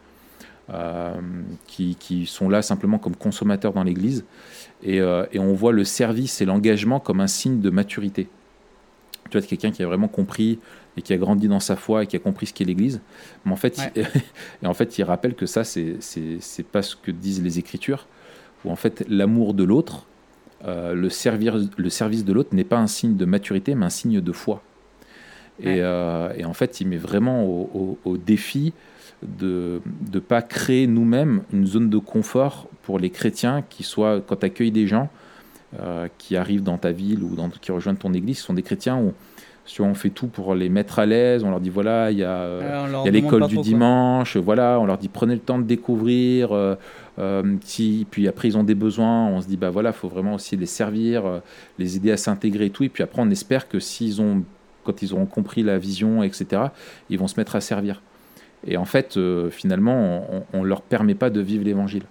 qui, 1.67 1.95
qui, 1.95 2.25
sont 2.25 2.49
là 2.49 2.63
simplement 2.63 2.97
comme 2.97 3.15
consommateurs 3.15 3.73
dans 3.73 3.83
l'église. 3.83 4.25
Et, 4.83 4.97
et, 4.97 5.39
on 5.39 5.53
voit 5.53 5.71
le 5.71 5.83
service 5.83 6.41
et 6.41 6.45
l'engagement 6.45 6.99
comme 6.99 7.21
un 7.21 7.27
signe 7.27 7.61
de 7.61 7.69
maturité. 7.69 8.27
Tu 9.29 9.37
vois, 9.37 9.47
quelqu'un 9.47 9.71
qui 9.71 9.83
a 9.83 9.87
vraiment 9.87 10.07
compris 10.07 10.59
et 10.97 11.01
qui 11.01 11.13
a 11.13 11.17
grandi 11.17 11.47
dans 11.47 11.59
sa 11.59 11.75
foi 11.75 12.03
et 12.03 12.07
qui 12.07 12.15
a 12.15 12.19
compris 12.19 12.47
ce 12.47 12.53
qu'est 12.53 12.65
l'Église. 12.65 13.01
Mais 13.45 13.51
en 13.51 13.55
fait, 13.55 13.79
et 13.95 14.67
en 14.67 14.73
fait, 14.73 14.97
il 14.97 15.03
rappelle 15.03 15.35
que 15.35 15.45
ça, 15.45 15.63
c'est 15.63 15.97
c'est 16.01 16.65
pas 16.65 16.81
ce 16.81 16.95
que 16.95 17.11
disent 17.11 17.43
les 17.43 17.59
Écritures 17.59 18.07
où 18.65 18.71
en 18.71 18.75
fait 18.75 19.05
l'amour 19.07 19.53
de 19.53 19.63
l'autre, 19.63 20.05
euh, 20.65 20.93
le, 20.93 21.09
servir, 21.09 21.57
le 21.77 21.89
service 21.89 22.25
de 22.25 22.33
l'autre 22.33 22.55
n'est 22.55 22.63
pas 22.63 22.77
un 22.77 22.87
signe 22.87 23.15
de 23.15 23.25
maturité, 23.25 23.75
mais 23.75 23.85
un 23.85 23.89
signe 23.89 24.19
de 24.19 24.31
foi. 24.31 24.61
Et, 25.61 25.77
euh, 25.79 26.33
et 26.37 26.45
en 26.45 26.53
fait, 26.53 26.81
il 26.81 26.87
met 26.87 26.97
vraiment 26.97 27.45
au, 27.45 28.17
défi 28.17 28.73
de 29.23 29.81
ne 30.13 30.19
pas 30.19 30.41
créer 30.41 30.87
nous-mêmes 30.87 31.41
une 31.53 31.65
zone 31.65 31.89
de 31.89 31.97
confort 31.97 32.67
pour 32.83 32.99
les 32.99 33.09
chrétiens 33.09 33.63
qui 33.69 33.83
soient, 33.83 34.21
quand 34.25 34.37
tu 34.37 34.45
accueilles 34.45 34.71
des 34.71 34.87
gens 34.87 35.09
euh, 35.79 36.07
qui 36.17 36.35
arrivent 36.35 36.63
dans 36.63 36.77
ta 36.77 36.91
ville 36.91 37.23
ou 37.23 37.35
dans, 37.35 37.49
qui 37.49 37.71
rejoignent 37.71 37.97
ton 37.97 38.13
église, 38.13 38.39
ce 38.39 38.45
sont 38.45 38.53
des 38.53 38.61
chrétiens 38.61 38.97
où 38.97 39.13
on 39.79 39.93
fait 39.95 40.11
tout 40.11 40.27
pour 40.27 40.53
les 40.53 40.69
mettre 40.69 40.99
à 40.99 41.05
l'aise, 41.05 41.43
on 41.43 41.49
leur 41.49 41.59
dit 41.59 41.71
voilà, 41.71 42.11
il 42.11 42.19
y 42.19 42.23
a, 42.23 42.59
l'école 43.09 43.47
du 43.47 43.57
dimanche, 43.57 44.37
voilà, 44.37 44.79
on 44.79 44.85
leur 44.85 44.97
dit 44.97 45.07
prenez 45.07 45.33
le 45.33 45.39
temps 45.39 45.57
de 45.57 45.63
découvrir, 45.63 46.49
euh, 46.51 47.43
puis 47.63 48.27
après 48.27 48.49
ils 48.49 48.57
ont 48.57 48.63
des 48.63 48.75
besoins, 48.75 49.27
on 49.27 49.41
se 49.41 49.47
dit 49.47 49.57
bah 49.57 49.71
voilà, 49.71 49.91
faut 49.91 50.09
vraiment 50.09 50.35
aussi 50.35 50.55
les 50.55 50.67
servir, 50.67 51.41
les 51.79 51.95
aider 51.95 52.11
à 52.11 52.17
s'intégrer 52.17 52.65
et 52.65 52.69
tout. 52.69 52.83
Et 52.83 52.89
puis 52.89 53.01
après 53.01 53.21
on 53.21 53.29
espère 53.31 53.67
que 53.67 53.79
s'ils 53.79 54.21
ont, 54.21 54.43
quand 54.85 55.01
ils 55.01 55.13
auront 55.13 55.25
compris 55.25 55.63
la 55.63 55.77
vision, 55.77 56.23
etc., 56.23 56.63
ils 57.09 57.19
vont 57.19 57.27
se 57.27 57.39
mettre 57.39 57.55
à 57.55 57.61
servir. 57.61 58.01
Et 58.65 58.77
en 58.77 58.85
fait, 58.85 59.17
euh, 59.17 59.49
finalement, 59.49 60.45
on, 60.53 60.61
ne 60.61 60.67
leur 60.67 60.81
permet 60.81 61.15
pas 61.15 61.29
de 61.29 61.41
vivre 61.41 61.63
l'évangile. 61.63 62.03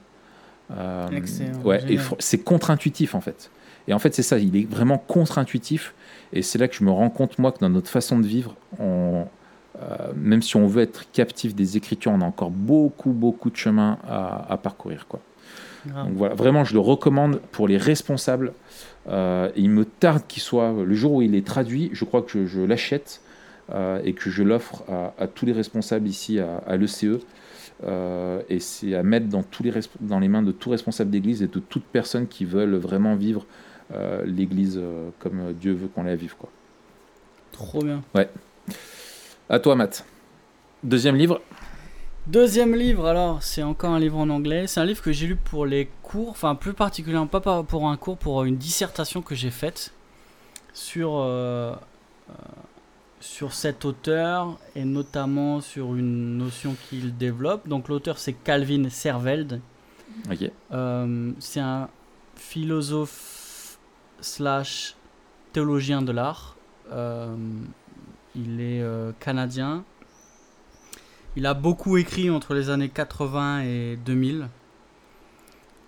ouais, 1.65 1.81
c'est 2.19 2.39
contre-intuitif 2.39 3.15
en 3.15 3.21
fait. 3.21 3.51
Et 3.87 3.93
en 3.93 3.99
fait, 3.99 4.15
c'est 4.15 4.23
ça, 4.23 4.39
il 4.39 4.57
est 4.57 4.69
vraiment 4.69 4.99
contre-intuitif. 4.99 5.95
Et 6.33 6.43
c'est 6.43 6.59
là 6.59 6.69
que 6.69 6.75
je 6.75 6.85
me 6.85 6.91
rends 6.91 7.11
compte, 7.11 7.39
moi, 7.39 7.53
que 7.53 7.59
dans 7.59 7.69
notre 7.69 7.91
façon 7.91 8.19
de 8.19 8.27
vivre, 8.27 8.57
on, 8.79 9.27
euh, 9.81 10.13
même 10.17 10.43
si 10.43 10.57
on 10.57 10.67
veut 10.67 10.83
être 10.83 11.11
captif 11.13 11.55
des 11.55 11.77
Écritures, 11.77 12.13
on 12.13 12.21
a 12.21 12.25
encore 12.25 12.51
beaucoup, 12.51 13.11
beaucoup 13.11 13.51
de 13.51 13.57
chemin 13.57 13.99
à, 14.09 14.59
parcourir. 14.63 15.07
Quoi. 15.09 15.21
Donc 15.87 16.15
voilà, 16.15 16.35
vraiment, 16.35 16.65
je 16.65 16.75
le 16.75 16.81
recommande 16.81 17.41
pour 17.53 17.69
les 17.69 17.77
responsables. 17.77 18.53
Euh, 19.09 19.51
il 19.57 19.71
me 19.71 19.85
tarde 19.85 20.23
qu'il 20.27 20.43
soit, 20.43 20.73
le 20.73 20.95
jour 20.95 21.13
où 21.15 21.23
il 21.23 21.35
est 21.35 21.47
traduit, 21.47 21.91
je 21.93 22.05
crois 22.05 22.23
que 22.23 22.47
je, 22.47 22.61
l'achète 22.61 23.21
euh, 23.73 24.01
et 24.05 24.15
que 24.15 24.31
je 24.31 24.43
l'offre 24.43 24.85
à, 25.19 25.27
tous 25.27 25.47
les 25.47 25.53
responsables 25.53 26.09
ici 26.09 26.39
à, 26.39 26.77
l'ECE. 26.77 27.05
et 28.49 28.61
c'est 28.61 28.95
à 28.95 29.03
mettre 29.03 29.27
dans, 29.27 29.43
tous 29.43 29.63
les, 29.63 29.73
dans 30.01 30.19
les 30.19 30.29
mains 30.29 30.43
de 30.43 30.53
tous 30.53 30.71
responsables 30.71 31.11
d'église 31.11 31.43
et 31.43 31.49
de 31.49 31.59
toute 31.59 31.85
personne 31.85 32.27
qui 32.27 32.45
veulent 32.45 32.77
vraiment 32.77 33.15
vivre 33.15 33.47
l'Église 34.25 34.81
comme 35.19 35.53
Dieu 35.53 35.73
veut 35.73 35.89
qu'on 35.89 36.05
la 36.05 36.17
vive. 36.17 36.35
Quoi. 36.37 36.51
Trop 37.53 37.85
bien. 37.85 38.03
Ouais. 38.15 38.29
À 39.49 39.59
toi, 39.59 39.77
Matt. 39.77 40.05
Deuxième 40.83 41.17
livre 41.17 41.41
Deuxième 42.27 42.75
livre, 42.75 43.05
alors, 43.05 43.43
c'est 43.43 43.63
encore 43.63 43.91
un 43.91 44.01
livre 44.01 44.17
en 44.17 44.31
anglais. 44.31 44.67
C'est 44.67 44.81
un 44.81 44.87
livre 44.87 45.03
que 45.03 45.13
j'ai 45.13 45.27
lu 45.27 45.37
pour 45.37 45.67
les 45.67 45.91
cours, 46.03 46.31
enfin 46.31 46.55
plus 46.55 46.73
particulièrement 46.73 47.27
pas 47.27 47.63
pour 47.63 47.87
un 47.87 47.97
cours, 47.99 48.17
pour 48.17 48.45
une 48.45 48.57
dissertation 48.57 49.21
que 49.21 49.35
j'ai 49.35 49.51
faite 49.51 49.93
sur, 50.73 51.17
euh, 51.17 51.75
euh, 52.31 52.33
sur 53.21 53.53
cet 53.53 53.85
auteur 53.85 54.59
et 54.75 54.87
notamment 54.87 55.61
sur 55.61 55.97
une 55.97 56.39
notion 56.39 56.75
qu'il 56.89 57.15
développe. 57.15 57.69
Donc 57.69 57.89
l'auteur 57.89 58.17
c'est 58.17 58.33
Calvin 58.33 58.89
Serveld. 58.89 59.61
Euh, 60.73 61.33
c'est 61.41 61.61
un 61.61 61.91
philosophe 62.37 63.79
slash 64.23 64.97
théologien 65.53 66.01
de 66.01 66.13
l'art. 66.13 66.57
il 68.35 68.61
est 68.63 68.83
canadien 69.21 69.85
il 71.37 71.47
a 71.47 71.55
beaucoup 71.55 71.97
écrit 71.97 72.31
entre 72.31 72.55
les 72.55 72.71
années 72.71 72.89
80 72.89 73.63
et 73.63 73.97
2000. 74.05 74.49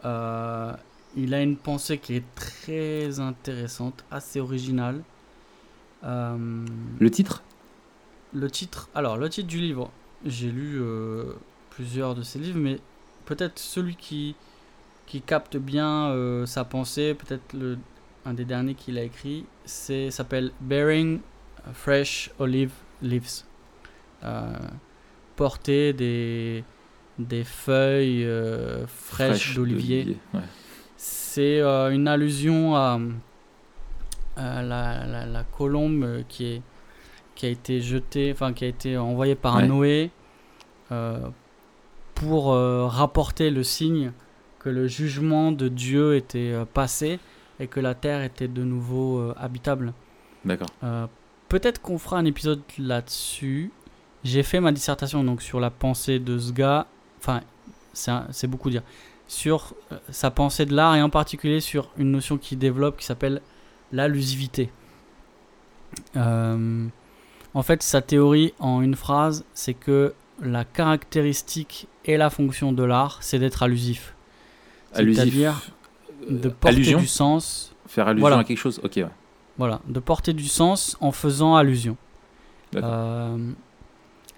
Euh, 0.04 0.72
il 1.16 1.35
a 1.35 1.42
une 1.42 1.56
pensée 1.56 1.98
qui 1.98 2.16
est 2.16 2.24
très 2.35 3.20
intéressante, 3.20 4.04
assez 4.11 4.40
originale. 4.40 5.02
Euh, 6.04 6.66
le 6.98 7.11
titre? 7.11 7.42
Le 8.35 8.50
titre, 8.50 8.90
alors 8.94 9.16
le 9.16 9.28
titre 9.28 9.48
du 9.48 9.59
livre, 9.59 9.90
j'ai 10.24 10.50
lu 10.50 10.78
euh, 10.80 11.32
plusieurs 11.70 12.14
de 12.14 12.22
ses 12.22 12.38
livres, 12.38 12.59
mais 12.59 12.80
peut-être 13.24 13.59
celui 13.59 13.94
qui, 13.94 14.35
qui 15.06 15.22
capte 15.22 15.56
bien 15.56 16.12
sa 16.46 16.64
pensée, 16.64 17.14
peut-être 17.14 17.52
le 17.52 17.78
un 18.24 18.35
des 18.35 18.44
derniers 18.44 18.74
qu'il 18.74 18.98
a 18.98 19.04
écrit, 19.04 19.46
c'est 19.64 20.11
s'appelle 20.11 20.50
Bearing 20.61 21.20
Fresh 21.72 22.32
Olive 22.40 22.72
Leaves 23.00 23.44
porter 25.37 25.92
des, 25.92 26.64
des 27.18 27.44
feuilles 27.44 28.25
euh, 28.25 28.87
fraîches, 28.87 29.55
d'olivier. 29.55 30.16
C'est 30.96 31.61
euh, 31.61 31.90
une 31.90 32.09
allusion 32.09 32.75
à, 32.75 32.99
la, 34.37 35.27
la, 35.27 35.44
colombe 35.44 36.25
qui, 36.29 36.46
est, 36.46 36.62
qui 37.35 37.46
a 37.46 37.49
été 37.51 37.81
jetée, 37.81 38.33
enfin 38.33 38.53
qui 38.53 38.64
a 38.64 38.68
été 38.68 38.96
envoyée 38.96 39.35
par 39.35 39.62
Noé 39.62 40.11
euh, 40.92 41.29
pour 42.14 42.55
rapporter 42.55 43.51
le 43.51 43.62
signe 43.62 44.12
que 44.59 44.70
le 44.70 44.88
jugement 44.88 45.53
de 45.53 45.68
Dieu 45.68 46.16
était 46.16 46.55
passé 46.72 47.20
et 47.61 47.66
que 47.66 47.79
la 47.81 47.94
terre 47.94 48.22
était 48.22 48.49
de 48.49 48.64
nouveau 48.64 49.33
habitable. 49.37 49.92
D'accord. 50.44 50.68
Peut-être 51.49 51.81
qu'on 51.81 51.99
fera 51.99 52.18
un 52.18 52.25
épisode 52.25 52.61
là-dessus. 52.79 53.70
J'ai 54.27 54.43
fait 54.43 54.59
ma 54.61 54.73
dissertation 54.73 55.23
donc 55.23 55.41
sur 55.41 55.61
la 55.61 55.71
pensée 55.71 56.19
de 56.19 56.37
ce 56.37 56.53
gars, 56.53 56.89
enfin 57.21 57.43
c'est 57.93 58.47
beaucoup 58.49 58.71
dire, 58.71 58.83
sur 59.29 59.75
euh, 59.93 59.99
sa 60.11 60.33
pensée 60.33 60.67
de 60.67 60.75
l'art 60.75 60.97
et 60.97 61.03
en 61.03 61.11
particulier 61.11 61.61
sur 61.61 61.91
une 61.97 62.11
notion 62.11 62.37
qu'il 62.37 62.59
développe 62.59 62.97
qui 62.99 63.07
s'appelle 63.07 63.41
l'allusivité. 63.93 64.71
Euh, 66.17 66.87
en 67.55 67.62
fait, 67.62 67.83
sa 67.85 68.03
théorie 68.03 68.53
en 68.59 68.83
une 68.83 68.97
phrase, 68.97 69.45
c'est 69.55 69.75
que 69.75 70.12
la 70.43 70.65
caractéristique 70.65 71.87
et 72.05 72.17
la 72.17 72.29
fonction 72.29 72.73
de 72.73 72.83
l'art, 72.83 73.19
c'est 73.21 73.39
d'être 73.39 73.62
allusif. 73.62 74.15
C'est-à-dire 74.93 75.62
euh, 76.29 76.39
de 76.39 76.49
porter 76.49 76.97
du 76.97 77.07
sens. 77.07 77.75
Faire 77.87 78.09
allusion 78.09 78.39
à 78.39 78.45
quelque 78.45 78.59
chose, 78.59 78.81
ok. 78.83 79.01
Voilà, 79.57 79.81
de 79.87 80.01
porter 80.01 80.33
du 80.33 80.49
sens 80.49 80.99
en 81.01 81.12
faisant 81.12 81.55
allusion. 81.55 81.97
Euh, 82.75 83.53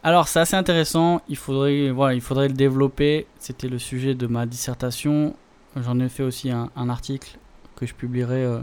alors, 0.03 0.29
c'est 0.29 0.41
assez 0.41 0.57
intéressant. 0.57 1.21
Il 1.29 1.37
faudrait, 1.37 1.91
voilà, 1.91 2.15
il 2.15 2.21
faudrait 2.21 2.49
le 2.49 2.55
développer. 2.55 3.27
C'était 3.39 3.69
le 3.69 3.79
sujet 3.79 4.15
de 4.15 4.27
ma 4.27 4.47
dissertation. 4.47 5.35
J'en 5.77 5.99
ai 6.01 6.09
fait 6.09 6.23
aussi 6.23 6.51
un, 6.51 6.71
article 6.89 7.39
que 7.77 7.85
je 7.87 7.95
publierai. 7.95 8.45
Euh, 8.45 8.61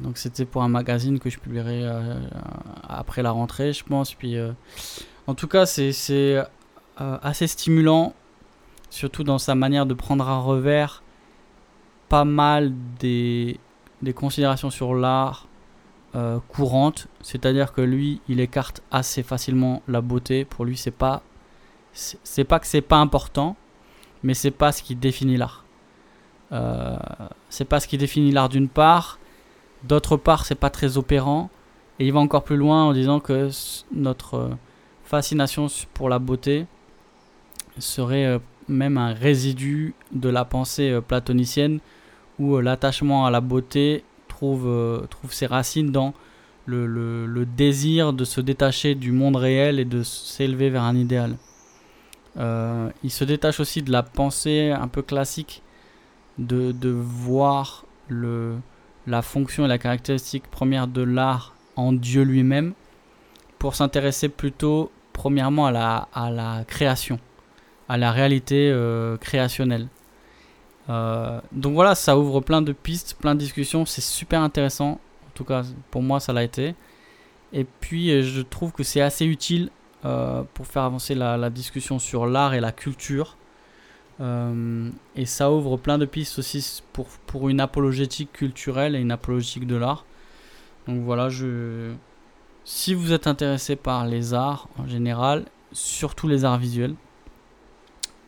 donc, 0.00 0.18
c'était 0.18 0.44
pour 0.44 0.62
un 0.64 0.68
magazine 0.68 1.20
que 1.20 1.30
je 1.30 1.38
publierai 1.38 1.84
euh, 1.84 2.18
après 2.88 3.22
la 3.22 3.30
rentrée, 3.30 3.72
je 3.72 3.84
pense. 3.84 4.14
Puis, 4.14 4.36
euh, 4.36 4.52
en 5.26 5.34
tout 5.34 5.46
cas, 5.46 5.66
c'est 5.66 6.42
assez 6.96 7.46
stimulant, 7.46 8.14
surtout 8.90 9.24
dans 9.24 9.38
sa 9.38 9.54
manière 9.54 9.86
de 9.86 9.94
prendre 9.94 10.28
à 10.28 10.38
revers 10.38 11.02
pas 12.08 12.24
mal 12.24 12.72
des, 13.00 13.58
des 14.02 14.12
considérations 14.12 14.70
sur 14.70 14.94
l'art 14.94 15.48
euh, 16.16 16.38
courante, 16.46 17.08
c'est-à-dire 17.22 17.72
que 17.72 17.80
lui, 17.80 18.20
il 18.28 18.38
écarte 18.38 18.82
assez 18.92 19.24
facilement 19.24 19.82
la 19.88 20.00
beauté. 20.00 20.44
Pour 20.44 20.64
lui, 20.64 20.76
c'est 20.76 20.92
pas, 20.92 21.22
c'est 21.92 22.44
pas 22.44 22.60
que 22.60 22.68
c'est 22.68 22.82
pas 22.82 22.98
important, 22.98 23.56
mais 24.22 24.34
c'est 24.34 24.52
pas 24.52 24.70
ce 24.70 24.84
qui 24.84 24.94
définit 24.94 25.36
l'art. 25.36 25.64
Euh, 26.52 26.96
c'est 27.48 27.64
pas 27.64 27.80
ce 27.80 27.88
qui 27.88 27.98
définit 27.98 28.30
l'art 28.30 28.48
d'une 28.48 28.68
part, 28.68 29.18
d'autre 29.82 30.16
part, 30.16 30.46
c'est 30.46 30.54
pas 30.54 30.70
très 30.70 30.98
opérant. 30.98 31.50
Et 31.98 32.06
il 32.06 32.12
va 32.12 32.20
encore 32.20 32.44
plus 32.44 32.56
loin 32.56 32.84
en 32.84 32.92
disant 32.92 33.18
que 33.18 33.50
notre 33.92 34.34
euh, 34.34 34.50
fascination 35.04 35.66
pour 35.94 36.08
la 36.08 36.20
beauté 36.20 36.66
serait 37.78 38.40
même 38.68 38.98
un 38.98 39.12
résidu 39.12 39.94
de 40.12 40.28
la 40.28 40.44
pensée 40.44 41.00
platonicienne 41.08 41.80
où 42.38 42.60
l'attachement 42.60 43.26
à 43.26 43.32
la 43.32 43.40
beauté 43.40 44.04
trouve, 44.44 44.68
euh, 44.68 45.06
trouve 45.06 45.32
ses 45.32 45.46
racines 45.46 45.90
dans 45.90 46.12
le, 46.66 47.44
désir 47.56 48.12
de 48.12 48.24
se 48.24 48.40
détacher 48.42 48.94
du 48.94 49.10
monde 49.10 49.36
réel 49.36 49.78
et 49.78 49.84
de 49.86 50.02
s'élever 50.02 50.68
vers 50.68 50.82
un 50.82 50.96
idéal. 50.96 51.36
Euh, 52.36 52.90
il 53.02 53.10
se 53.10 53.24
détache 53.24 53.60
aussi 53.60 53.82
de 53.82 53.90
la 53.90 54.02
pensée 54.02 54.70
un 54.70 54.88
peu 54.88 55.02
classique 55.02 55.62
de, 56.38 56.72
de 56.72 56.90
voir 56.90 57.86
le, 58.08 58.56
la 59.06 59.22
fonction 59.22 59.64
et 59.64 59.68
la 59.68 59.78
caractéristique 59.78 60.46
première 60.50 60.88
de 60.88 61.02
l'art 61.02 61.54
en 61.76 61.92
Dieu 61.92 62.22
lui-même 62.22 62.74
pour 63.58 63.74
s'intéresser 63.74 64.28
plutôt 64.28 64.90
premièrement 65.12 65.66
à 65.66 65.72
la, 65.72 66.08
à 66.12 66.30
la 66.30 66.64
création, 66.66 67.18
à 67.88 67.96
la 67.96 68.12
réalité 68.12 68.70
euh, 68.70 69.16
créationnelle. 69.16 69.88
Euh, 70.90 71.40
donc 71.52 71.74
voilà, 71.74 71.94
ça 71.94 72.18
ouvre 72.18 72.40
plein 72.40 72.62
de 72.62 72.72
pistes, 72.72 73.16
plein 73.18 73.34
de 73.34 73.40
discussions. 73.40 73.86
C'est 73.86 74.02
super 74.02 74.40
intéressant. 74.40 74.92
En 75.26 75.30
tout 75.34 75.44
cas, 75.44 75.62
pour 75.90 76.02
moi, 76.02 76.20
ça 76.20 76.32
l'a 76.32 76.44
été. 76.44 76.74
Et 77.52 77.64
puis, 77.64 78.10
euh, 78.10 78.22
je 78.22 78.42
trouve 78.42 78.72
que 78.72 78.82
c'est 78.82 79.00
assez 79.00 79.24
utile 79.26 79.70
euh, 80.04 80.42
pour 80.54 80.66
faire 80.66 80.82
avancer 80.82 81.14
la, 81.14 81.50
discussion 81.50 81.98
sur 81.98 82.26
l'art 82.26 82.54
et 82.54 82.60
la 82.60 82.72
culture. 82.72 83.36
et 84.20 85.26
ça 85.26 85.50
ouvre 85.50 85.76
plein 85.76 85.98
de 85.98 86.06
pistes 86.06 86.38
aussi 86.38 86.82
pour, 86.92 87.06
pour 87.26 87.48
une 87.48 87.60
apologétique 87.60 88.32
culturelle 88.32 88.94
et 88.94 89.00
une 89.00 89.12
apologétique 89.12 89.66
de 89.66 89.76
l'art. 89.76 90.04
Donc 90.86 91.02
voilà, 91.02 91.30
je... 91.30 91.94
si 92.64 92.94
vous 92.94 93.12
êtes 93.12 93.26
intéressé 93.26 93.74
par 93.74 94.06
les 94.06 94.34
arts 94.34 94.68
en 94.78 94.86
général, 94.86 95.46
surtout 95.72 96.28
les 96.28 96.44
arts 96.44 96.58
visuels, 96.58 96.94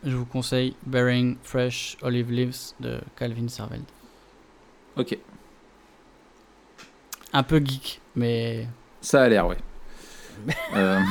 je 0.05 0.17
vous 0.17 0.25
conseille 0.25 0.75
Bearing 0.87 1.37
Fresh 1.43 1.97
Olive 2.03 2.31
Leaves 2.31 2.73
de 2.81 3.01
Calvin 3.17 3.49
Serveld. 3.49 3.85
Ok. 4.97 5.19
Un 7.33 7.43
peu 7.43 7.59
geek, 7.59 8.01
mais. 8.15 8.67
Ça 9.01 9.23
a 9.23 9.29
l'air, 9.29 9.47
ouais. 9.47 9.59
euh... 10.77 11.01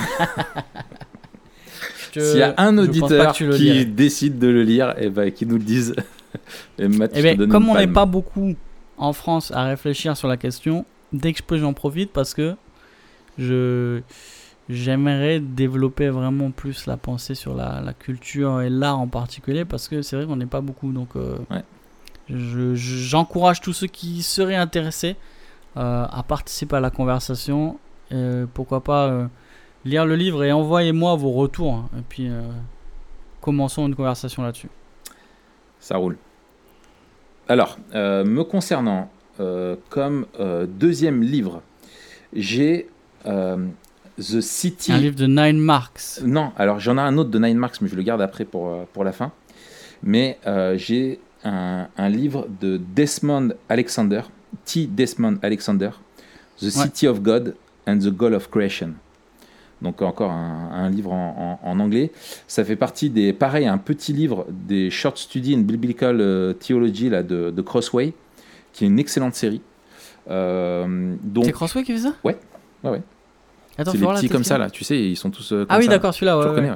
S'il 2.12 2.38
y 2.38 2.44
a 2.44 2.54
un 2.58 2.78
auditeur 2.78 3.34
qui 3.34 3.86
décide 3.86 4.40
de 4.40 4.48
le 4.48 4.64
lire, 4.64 4.92
et 4.98 5.06
eh 5.06 5.10
ben, 5.10 5.32
qui 5.32 5.46
nous 5.46 5.58
le 5.58 5.64
dise. 5.64 5.94
et 6.80 6.88
Matt, 6.88 7.12
eh 7.14 7.22
ben, 7.22 7.50
comme 7.50 7.70
on 7.70 7.76
n'est 7.76 7.88
pas 7.88 8.06
beaucoup 8.06 8.56
en 8.98 9.14
France 9.14 9.52
à 9.52 9.66
réfléchir 9.66 10.16
sur 10.16 10.28
la 10.28 10.38
question, 10.38 10.86
dès 11.12 11.34
que 11.34 11.40
je 11.40 11.44
peux, 11.44 11.58
j'en 11.58 11.74
profite 11.74 12.12
parce 12.12 12.34
que 12.34 12.56
je 13.38 14.02
j'aimerais 14.70 15.40
développer 15.40 16.10
vraiment 16.10 16.52
plus 16.52 16.88
la 16.88 16.98
pensée 16.98 17.36
sur 17.36 17.56
la, 17.56 17.82
la 17.82 17.94
culture 17.94 18.62
et 18.62 18.70
l'art 18.70 19.00
en 19.00 19.08
particulier 19.08 19.66
parce 19.66 19.88
que 19.88 20.02
c'est 20.02 20.16
vrai 20.16 20.26
qu'on 20.26 20.38
n'est 20.38 20.46
pas 20.46 20.62
beaucoup. 20.62 20.92
Donc, 20.92 21.16
euh, 21.16 21.38
j'encourage 22.30 23.62
tous 23.62 23.74
ceux 23.74 23.88
qui 23.88 24.24
seraient 24.24 24.56
intéressés 24.56 25.16
euh, 25.78 26.06
à 26.10 26.24
participer 26.24 26.78
à 26.78 26.80
la 26.80 26.90
conversation. 26.90 27.78
Et 28.12 28.44
pourquoi 28.54 28.82
pas 28.82 29.08
euh, 29.08 29.28
lire 29.84 30.06
le 30.06 30.16
livre 30.16 30.44
et 30.44 30.52
envoyez-moi 30.52 31.16
vos 31.16 31.32
retours. 31.32 31.74
Hein. 31.74 31.90
et 32.00 32.04
puis, 32.08 32.30
commençons 33.42 33.88
une 33.88 33.96
conversation 33.96 34.44
là-dessus. 34.44 34.70
Ça 35.80 35.98
roule. 35.98 36.18
Alors, 37.48 37.78
me 37.94 38.42
concernant, 38.42 39.12
comme 39.90 40.26
deuxième 40.68 41.22
livre, 41.22 41.62
j'ai 42.34 42.90
The 44.18 44.42
City. 44.42 44.92
Un 44.92 44.98
livre 44.98 45.16
de 45.16 45.28
Nine 45.28 45.60
Marks. 45.60 46.22
Non, 46.24 46.52
alors 46.58 46.80
j'en 46.80 46.98
ai 46.98 47.02
un 47.02 47.18
autre 47.18 47.30
de 47.30 47.40
Nine 47.40 47.58
Marks, 47.58 47.82
mais 47.82 47.88
je 47.88 47.96
le 47.96 48.04
garde 48.04 48.22
après 48.22 48.46
pour, 48.46 48.70
euh, 48.70 48.84
pour 48.94 49.04
la 49.04 49.12
fin. 49.12 49.32
Mais 50.04 50.40
euh, 50.48 50.78
j'ai 50.78 51.20
un, 51.44 51.88
un, 51.98 52.10
livre 52.10 52.48
de 52.62 52.78
Desmond 52.78 53.50
Alexander 53.70 54.22
T. 54.64 54.88
Desmond 54.88 55.38
Alexander, 55.42 55.92
The 56.60 56.70
City 56.70 57.08
of 57.08 57.22
God 57.22 57.56
and 57.88 58.00
the 58.00 58.10
Goal 58.10 58.34
of 58.34 58.50
Creation. 58.50 58.94
Donc 59.82 60.02
encore 60.02 60.32
un, 60.32 60.90
livre 60.90 61.12
en, 61.12 61.80
anglais. 61.80 62.12
Ça 62.48 62.64
fait 62.64 62.78
partie 62.78 63.10
des, 63.10 63.34
pareil, 63.34 63.68
un 63.68 63.78
petit 63.78 64.14
livre 64.14 64.48
des 64.50 64.90
Short 64.90 65.18
Study 65.18 65.54
in 65.54 65.60
Biblical 65.60 66.22
euh, 66.22 66.54
Theology 66.54 67.10
là, 67.10 67.24
de, 67.24 67.62
Crossway, 67.62 68.14
qui 68.72 68.86
est 68.86 68.88
une 68.88 69.00
excellente 69.00 69.36
série. 69.36 69.62
Euh, 70.30 71.16
c'est 71.44 71.52
Crossway 71.52 71.84
qui 71.84 71.92
fait 71.92 72.00
ça? 72.00 72.16
Ouais, 72.24 72.38
ouais, 72.84 72.92
ouais. 72.92 73.02
C'est 73.78 73.98
les 73.98 74.06
petits 74.06 74.30
comme 74.30 74.44
ça 74.44 74.58
là, 74.58 74.70
tu 74.70 74.84
sais, 74.84 75.00
ils 75.00 75.18
sont 75.18 75.32
tous. 75.32 75.52
Euh, 75.52 75.66
ah 75.70 75.78
oui, 75.78 75.88
d'accord, 75.88 76.14
celui-là, 76.14 76.38
ouais. 76.38 76.62
ouais. 76.62 76.72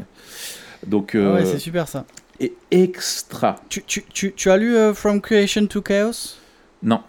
Donc. 0.86 1.16
Ah 1.16 1.34
ouais, 1.34 1.46
c'est 1.46 1.60
super 1.60 1.88
ça. 1.88 2.06
Et 2.40 2.54
extra. 2.72 3.58
Tu, 3.68 3.84
tu, 3.84 4.04
tu, 4.14 4.34
tu 4.34 4.50
as 4.50 4.58
lu 4.58 4.76
From 4.94 5.20
Creation 5.20 5.68
to 5.68 5.82
Chaos? 5.82 6.38
Non. 6.82 7.02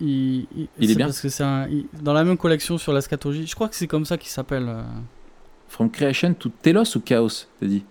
Il, 0.00 0.46
il, 0.78 0.90
est, 0.90 0.94
bien 0.94 1.06
parce 1.06 1.20
que 1.20 1.28
c'est 1.28 1.44
dans 2.02 2.12
la 2.12 2.24
même 2.24 2.36
collection 2.36 2.76
sur 2.76 2.92
l'eschatologie. 2.92 3.46
Je 3.46 3.54
crois 3.54 3.68
que 3.68 3.76
c'est 3.76 3.86
comme 3.86 4.04
ça 4.04 4.18
qu'il 4.18 4.28
s'appelle. 4.28 4.66
Euh. 4.68 4.82
From 5.68 5.90
Creation 5.90 6.34
to 6.34 6.50
Telos 6.62 6.96
ou 6.96 7.00
Chaos, 7.00 7.46
t'as 7.60 7.66
dit? 7.66 7.84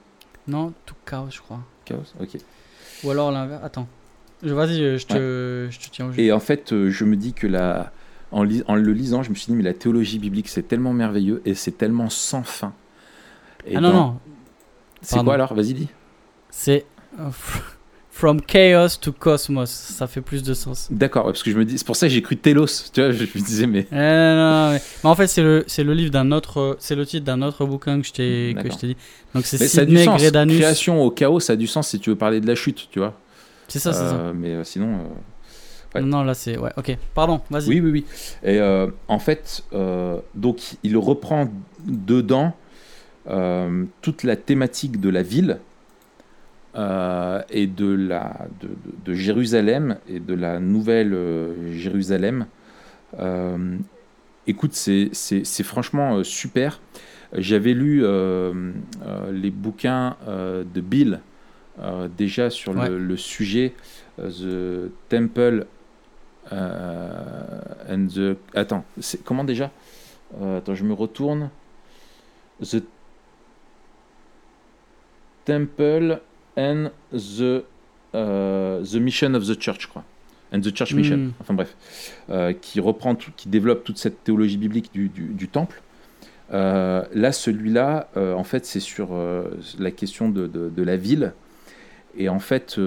Non, 0.48 0.74
to 0.86 0.94
Chaos, 1.06 1.30
je 1.32 1.40
crois. 1.40 1.62
Chaos, 1.84 2.04
ok. 2.20 2.38
Ou 3.04 3.12
alors 3.12 3.32
l'inverse. 3.32 3.62
Attends. 3.64 3.88
Vas-y, 4.44 5.00
je, 5.00 5.06
te, 5.06 5.68
je 5.72 5.80
te 5.80 5.90
tiens 5.90 6.08
au 6.08 6.12
jeu. 6.12 6.20
Et 6.20 6.32
en 6.32 6.40
fait, 6.40 6.72
euh, 6.72 6.92
je 6.92 7.06
me 7.06 7.16
dis 7.16 7.34
que 7.34 7.48
la, 7.48 7.92
en, 8.36 8.46
en, 8.68 8.76
le 8.76 8.92
lisant, 8.92 9.24
je 9.24 9.30
me 9.30 9.36
suis 9.36 9.48
dit, 9.48 9.54
mais 9.54 9.64
la 9.64 9.74
théologie 9.74 10.20
biblique, 10.20 10.50
c'est 10.50 10.68
tellement 10.68 10.94
merveilleux 10.94 11.42
et 11.46 11.56
c'est 11.56 11.78
tellement 11.78 12.10
sans 12.10 12.44
fin. 12.44 12.74
Et 13.66 13.78
ah 13.78 13.82
non, 13.82 13.94
non. 13.94 14.20
C'est 15.02 15.24
quoi 15.24 15.36
alors? 15.36 15.54
Vas-y, 15.54 15.74
dis. 15.74 15.88
C'est. 16.50 16.86
Euh, 17.20 17.30
From 18.12 18.40
Chaos 18.40 18.98
to 19.02 19.12
Cosmos, 19.12 19.70
ça 19.70 20.08
fait 20.08 20.22
plus 20.22 20.42
de 20.42 20.54
sens. 20.54 20.88
D'accord, 20.90 21.26
parce 21.26 21.44
que 21.44 21.52
je 21.52 21.58
me 21.58 21.66
dis, 21.66 21.78
c'est 21.78 21.86
pour 21.86 21.98
ça 21.98 22.08
que 22.08 22.14
j'ai 22.14 22.22
cru 22.22 22.38
Telos, 22.38 22.90
tu 22.94 23.02
vois, 23.02 23.12
je 23.12 23.24
me 23.24 23.46
disais, 23.46 23.68
mais. 23.68 23.88
Eh, 23.92 23.96
non, 23.96 24.72
mais... 24.72 24.82
en 25.04 25.16
fait, 25.16 25.28
c'est 25.28 25.42
le, 25.42 25.66
c'est 25.68 25.84
le 25.84 25.94
livre 25.94 26.12
d'un 26.12 26.32
autre, 26.32 26.78
c'est 26.80 26.96
le 26.96 27.06
titre 27.06 27.26
d'un 27.26 27.42
autre 27.42 27.66
bouquin 27.66 28.00
que 28.00 28.08
je 28.08 28.14
t'ai, 28.14 28.56
que 28.62 28.72
je 28.72 28.78
t'ai 28.78 28.88
dit. 28.88 28.98
Donc 29.34 29.46
c'est 29.46 29.58
Sidney. 29.68 30.06
Création 30.58 31.04
au 31.04 31.12
chaos, 31.12 31.42
ça 31.42 31.54
a 31.54 31.56
du 31.58 31.68
sens 31.68 31.90
si 31.90 32.00
tu 32.00 32.10
veux 32.10 32.16
parler 32.16 32.40
de 32.40 32.48
la 32.48 32.56
chute, 32.56 32.88
tu 32.90 33.00
vois. 33.00 33.20
C'est 33.68 33.80
ça, 33.80 33.92
c'est 33.92 34.00
ça. 34.00 34.16
Euh, 34.16 34.34
mais 34.34 34.52
euh, 34.52 34.64
sinon. 34.64 34.94
Euh, 34.94 35.08
non, 36.02 36.24
là 36.24 36.34
c'est. 36.34 36.58
Ouais, 36.58 36.72
ok. 36.78 36.98
Pardon, 37.14 37.42
vas-y. 37.50 37.70
Oui, 37.70 37.80
oui, 37.82 37.92
oui. 37.92 38.06
Et 38.44 38.60
en 39.08 39.20
fait, 39.20 39.64
donc 40.34 40.76
il 40.84 40.98
reprend 40.98 41.50
dedans 41.86 42.54
toute 44.02 44.24
la 44.24 44.36
thématique 44.36 45.00
de 45.00 45.10
la 45.10 45.24
ville 45.24 45.60
euh, 46.78 47.42
et 47.50 47.68
de, 47.68 47.88
la, 47.88 48.48
de, 49.06 49.14
Jérusalem 49.14 49.98
et 50.10 50.20
de 50.20 50.34
la 50.34 50.60
nouvelle 50.60 51.14
euh, 51.14 51.72
Jérusalem. 51.72 52.48
Euh, 53.18 53.78
écoute, 54.46 54.74
c'est 54.74 55.64
franchement 55.64 56.22
super. 56.26 56.82
J'avais 57.32 57.74
lu 57.74 58.04
les 59.32 59.52
bouquins 59.52 60.18
de 60.28 60.82
Bill 60.82 61.22
déjà 62.18 62.50
sur 62.50 62.74
le, 62.74 63.18
sujet 63.18 63.74
The 64.18 64.92
Temple 65.08 65.68
and 66.52 68.08
the. 68.08 68.38
Attends, 68.54 68.84
comment 69.24 69.44
déjà? 69.44 69.72
Attends, 70.42 70.76
je 70.76 70.84
me 70.84 70.94
retourne. 70.94 71.50
The 72.62 72.84
Temple 75.46 76.20
and 76.58 76.90
the, 77.12 77.64
uh, 78.14 78.84
the 78.84 78.96
Mission 78.96 79.36
of 79.36 79.46
the 79.46 79.60
Church, 79.60 79.82
je 79.82 79.88
crois. 79.88 80.04
And 80.52 80.62
the 80.62 80.76
Church 80.76 80.94
Mission, 80.94 81.18
hmm. 81.18 81.32
enfin 81.42 81.54
bref, 81.54 81.76
euh, 82.30 82.54
qui 82.54 82.80
reprend, 82.80 83.16
qui 83.16 83.50
développe 83.50 83.84
toute 83.84 83.98
cette 83.98 84.24
théologie 84.24 84.58
biblique 84.58 84.92
du, 84.94 85.10
du, 85.10 85.48
temple. 85.48 85.82
Euh, 86.54 87.04
là, 87.14 87.32
celui-là, 87.32 88.10
euh, 88.16 88.34
en 88.34 88.44
fait, 88.44 88.66
c'est 88.66 88.80
sur 88.80 89.10
la 89.80 89.92
question 89.92 90.30
de, 90.30 90.48
de, 90.48 90.84
la 90.84 90.98
ville. 90.98 91.34
Et 92.18 92.30
en 92.30 92.40
fait, 92.40 92.80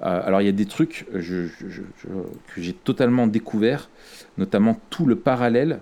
alors 0.00 0.40
il 0.40 0.44
y 0.44 0.48
a 0.48 0.52
des 0.52 0.66
trucs 0.66 1.06
je, 1.14 1.46
que 2.54 2.62
j'ai 2.62 2.72
totalement 2.72 3.26
découvert, 3.26 3.90
notamment 4.36 4.78
tout 4.90 5.06
le 5.06 5.16
parallèle 5.16 5.80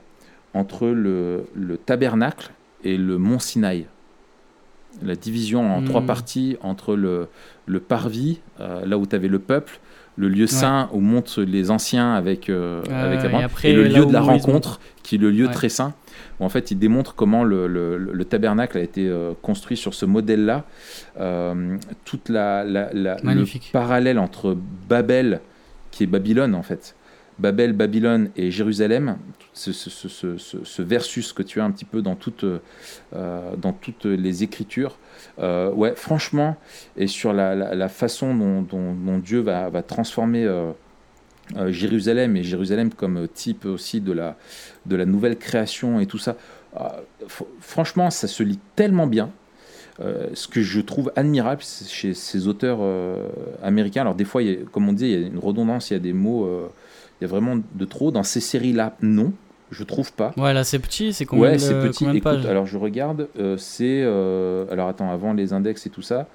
entre 0.54 0.88
le, 0.88 1.44
le 1.54 1.76
tabernacle 1.76 2.50
et 2.82 2.96
le 2.96 3.18
mont 3.18 3.38
Sinaï. 3.38 3.86
La 5.02 5.14
division 5.14 5.76
en 5.76 5.82
trois 5.82 6.00
hmm. 6.00 6.06
parties 6.06 6.56
entre 6.62 6.96
le, 6.96 7.28
le 7.66 7.80
parvis, 7.80 8.40
euh, 8.60 8.86
là 8.86 8.96
où 8.96 9.06
tu 9.06 9.14
avais 9.14 9.28
le 9.28 9.38
peuple, 9.38 9.78
le 10.16 10.28
lieu 10.28 10.46
saint 10.46 10.88
où 10.92 11.00
montent 11.00 11.36
les 11.36 11.70
anciens 11.70 12.14
avec, 12.14 12.48
euh, 12.48 12.82
avec 12.88 13.20
et, 13.64 13.74
le 13.74 13.84
lieu 13.84 14.06
de 14.06 14.12
la 14.12 14.22
rencontre, 14.22 14.80
qui 15.02 15.16
est 15.16 15.18
le 15.18 15.30
lieu 15.30 15.48
très 15.48 15.68
saint, 15.68 15.92
où 16.40 16.44
en 16.44 16.48
fait 16.48 16.70
il 16.70 16.78
démontre 16.78 17.14
comment 17.14 17.44
le, 17.44 17.66
le, 17.66 17.98
le 17.98 18.24
tabernacle 18.24 18.78
a 18.78 18.82
été 18.82 19.08
euh, 19.08 19.32
construit 19.42 19.76
sur 19.76 19.94
ce 19.94 20.06
modèle-là. 20.06 20.64
toute 22.04 22.28
la, 22.28 22.64
la, 22.64 22.90
la 22.92 23.16
le 23.22 23.72
parallèle 23.72 24.18
entre 24.18 24.56
Babel, 24.88 25.40
qui 25.90 26.04
est 26.04 26.06
Babylone 26.06 26.54
en 26.54 26.62
fait, 26.62 26.94
Babel, 27.38 27.74
Babylone 27.74 28.30
et 28.36 28.50
Jérusalem, 28.50 29.18
ce, 29.52 29.72
ce, 29.72 30.82
versus 30.82 31.32
que 31.32 31.42
tu 31.42 31.60
as 31.60 31.64
un 31.64 31.70
petit 31.70 31.84
peu 31.84 32.00
dans 32.00 32.14
toutes, 32.14 32.44
euh, 32.44 33.56
dans 33.56 33.72
toutes 33.72 34.06
les 34.06 34.42
Écritures. 34.42 34.98
Euh, 35.38 35.70
ouais, 35.72 35.94
franchement, 35.96 36.56
et 36.96 37.06
sur 37.06 37.32
la, 37.32 37.88
façon 37.88 38.34
dont, 38.34 39.18
Dieu 39.18 39.40
va, 39.40 39.68
va 39.68 39.82
transformer 39.82 40.44
euh, 40.44 40.72
Jérusalem, 41.68 42.36
et 42.36 42.42
Jérusalem 42.42 42.90
comme 42.90 43.28
type 43.28 43.66
aussi 43.66 44.00
de 44.00 44.12
la, 44.12 44.36
de 44.86 44.96
la 44.96 45.06
nouvelle 45.06 45.36
création 45.36 46.00
et 46.00 46.06
tout 46.06 46.18
ça, 46.18 46.36
franchement, 47.60 48.10
ça 48.10 48.28
se 48.28 48.42
lit 48.42 48.58
tellement 48.74 49.06
bien. 49.06 49.30
ce 49.98 50.46
que 50.48 50.62
je 50.62 50.80
trouve 50.80 51.12
admirable 51.16 51.62
chez 51.62 52.12
ces 52.14 52.46
auteurs 52.48 52.80
américains, 53.62 54.02
alors 54.02 54.14
des 54.14 54.24
fois, 54.24 54.42
comme 54.72 54.88
on 54.88 54.92
dit, 54.92 55.06
il 55.06 55.20
y 55.20 55.24
a 55.24 55.26
une 55.26 55.38
redondance, 55.38 55.90
il 55.90 55.94
y 55.94 55.96
a 55.96 56.00
des 56.00 56.12
mots, 56.12 56.48
il 57.20 57.24
y 57.24 57.26
a 57.26 57.28
vraiment 57.28 57.56
de 57.56 57.84
trop. 57.84 58.10
Dans 58.10 58.22
ces 58.22 58.40
séries-là, 58.40 58.96
non 59.00 59.32
je 59.70 59.84
trouve 59.84 60.12
pas. 60.12 60.32
Ouais, 60.36 60.52
là 60.52 60.64
c'est 60.64 60.78
petit, 60.78 61.12
c'est 61.12 61.24
combien 61.24 61.50
ouais, 61.50 61.58
c'est 61.58 61.74
petit. 61.74 62.04
Écoute, 62.04 62.46
alors 62.46 62.66
je 62.66 62.78
regarde, 62.78 63.28
euh, 63.38 63.56
c'est 63.56 64.02
euh, 64.04 64.66
alors 64.70 64.88
attends, 64.88 65.10
avant 65.10 65.32
les 65.32 65.52
index 65.52 65.86
et 65.86 65.90
tout 65.90 66.02
ça. 66.02 66.28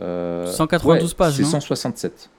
Euh, 0.00 0.46
192 0.46 1.14
pages, 1.14 1.34
C'est 1.34 1.44
167. 1.44 2.30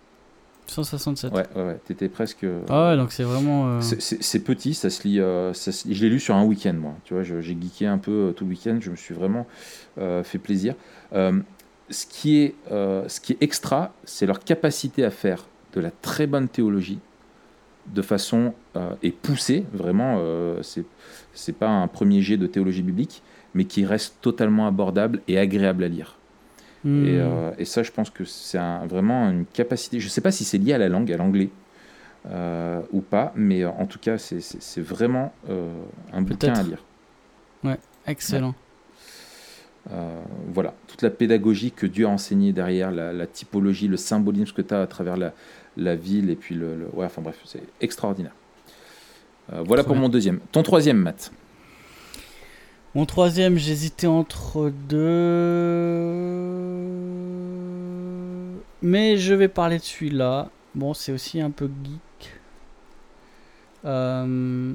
167. 0.68 1.34
Ouais, 1.34 1.46
ouais, 1.56 1.64
ouais. 1.64 1.80
t'étais 1.86 2.10
presque. 2.10 2.46
Ah 2.70 2.90
ouais, 2.90 2.98
donc 2.98 3.12
c'est 3.12 3.24
vraiment. 3.24 3.78
Euh, 3.78 3.82
c'est 3.82 4.40
petit, 4.44 4.74
ça 4.74 4.90
se 4.90 5.08
lit. 5.08 5.18
Ça 5.54 5.72
Je 5.72 6.02
l'ai 6.02 6.10
lu 6.10 6.20
sur 6.20 6.36
un 6.36 6.44
week-end, 6.44 6.74
moi. 6.74 6.96
Tu 7.04 7.14
vois, 7.14 7.24
j'ai 7.24 7.42
geeké 7.42 7.86
un 7.86 7.98
peu 7.98 8.34
tout 8.36 8.46
le 8.46 8.52
week-end. 8.52 8.78
Je 8.82 8.90
me 8.90 8.96
suis 8.96 9.14
vraiment 9.14 9.48
fait 9.98 10.40
plaisir. 10.40 10.76
ce 11.12 12.06
qui 12.10 12.38
est, 12.40 12.56
ce 12.70 13.20
qui 13.20 13.34
est 13.34 13.38
extra, 13.42 13.94
c'est 14.04 14.26
leur 14.26 14.40
capacité 14.40 15.04
à 15.04 15.12
faire 15.12 15.46
de 15.74 15.82
la 15.82 15.92
très 15.92 16.28
bonne 16.28 16.48
théologie 16.48 17.00
de 17.88 18.02
façon 18.02 18.54
euh, 18.76 18.94
et 19.02 19.12
poussée, 19.12 19.66
vraiment, 19.74 20.18
euh, 20.20 20.62
c'est 20.62 20.86
c'est 21.34 21.54
pas 21.54 21.70
un 21.70 21.88
premier 21.88 22.22
jet 22.22 22.38
de 22.38 22.48
théologie 22.48 22.84
biblique, 22.84 23.24
mais 23.54 23.66
qui 23.66 23.86
reste 23.86 24.18
totalement 24.22 24.68
abordable 24.68 25.22
et 25.28 25.38
agréable 25.40 25.84
à 25.84 25.88
lire. 25.88 26.18
Hmm. 26.84 27.06
Et, 27.06 27.20
euh, 27.20 27.52
et, 27.58 27.66
ça, 27.66 27.84
je 27.84 27.92
pense 27.92 28.10
que 28.10 28.26
c'est 28.26 28.60
vraiment 28.86 29.30
une 29.30 29.46
capacité. 29.46 30.00
Je 30.00 30.06
ne 30.06 30.10
sais 30.10 30.22
pas 30.22 30.32
si 30.32 30.44
c'est 30.44 30.58
lié 30.58 30.74
à 30.74 30.78
la 30.78 30.90
langue, 30.90 31.12
à 31.12 31.18
l'anglais, 31.18 31.50
ou 32.92 33.02
pas, 33.02 33.32
mais 33.36 33.66
en 33.66 33.86
tout 33.86 34.00
cas, 34.00 34.18
c'est 34.18 34.82
vraiment 34.82 35.34
un 36.14 36.22
bouquin 36.22 36.54
à 36.54 36.64
lire. 36.64 36.84
Ouais, 37.64 37.78
excellent. 38.08 38.54
voilà, 40.54 40.74
toute 40.88 41.02
la 41.02 41.10
pédagogie 41.10 41.72
que 41.72 41.86
Dieu 41.86 42.06
a 42.06 42.10
enseignée 42.10 42.52
derrière, 42.52 42.92
la, 42.92 43.14
la 43.14 43.28
typologie, 43.28 43.88
le 43.88 43.98
symbolisme 43.98 44.54
que 44.54 44.62
tu 44.62 44.74
as 44.74 44.82
à 44.82 44.88
travers 44.88 45.18
la, 45.18 45.34
la 45.78 45.96
ville 45.96 46.30
et 46.30 46.36
puis 46.36 46.56
le. 46.56 46.88
Ouais, 46.94 47.06
enfin 47.06 47.22
bref, 47.22 47.40
c'est 47.46 47.64
extraordinaire. 47.82 48.34
Euh, 49.52 49.64
voilà 49.66 49.84
pour 49.84 49.96
mon 49.96 50.10
deuxième. 50.10 50.40
Ton 50.52 50.64
troisième, 50.64 50.98
Matt 50.98 51.32
Mon 52.96 53.08
troisième, 53.08 53.58
j'hésitais 53.58 54.06
entre 54.06 54.72
deux. 54.88 55.02
Mais 58.84 59.18
je 59.18 59.34
vais 59.34 59.48
parler 59.48 59.80
de 59.80 59.84
celui-là. 59.84 60.52
Bon, 60.76 60.94
c'est 60.94 61.12
aussi 61.12 61.42
un 61.42 61.50
peu 61.50 61.72
geek. 61.84 62.40
Euh, 63.86 64.74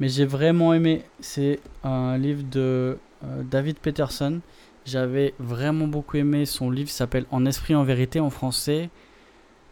mais 0.00 0.08
j'ai 0.08 0.24
vraiment 0.24 0.72
aimé. 0.72 1.02
C'est 1.20 1.60
un 1.82 2.16
livre 2.16 2.44
de 2.50 2.96
euh, 3.24 3.42
David 3.42 3.78
Peterson. 3.78 4.40
J'avais 4.86 5.34
vraiment 5.38 5.86
beaucoup 5.86 6.16
aimé 6.16 6.46
son 6.46 6.70
livre. 6.70 6.88
s'appelle 6.88 7.26
En 7.30 7.44
esprit, 7.44 7.74
en 7.74 7.84
vérité 7.84 8.20
en 8.20 8.30
français. 8.30 8.88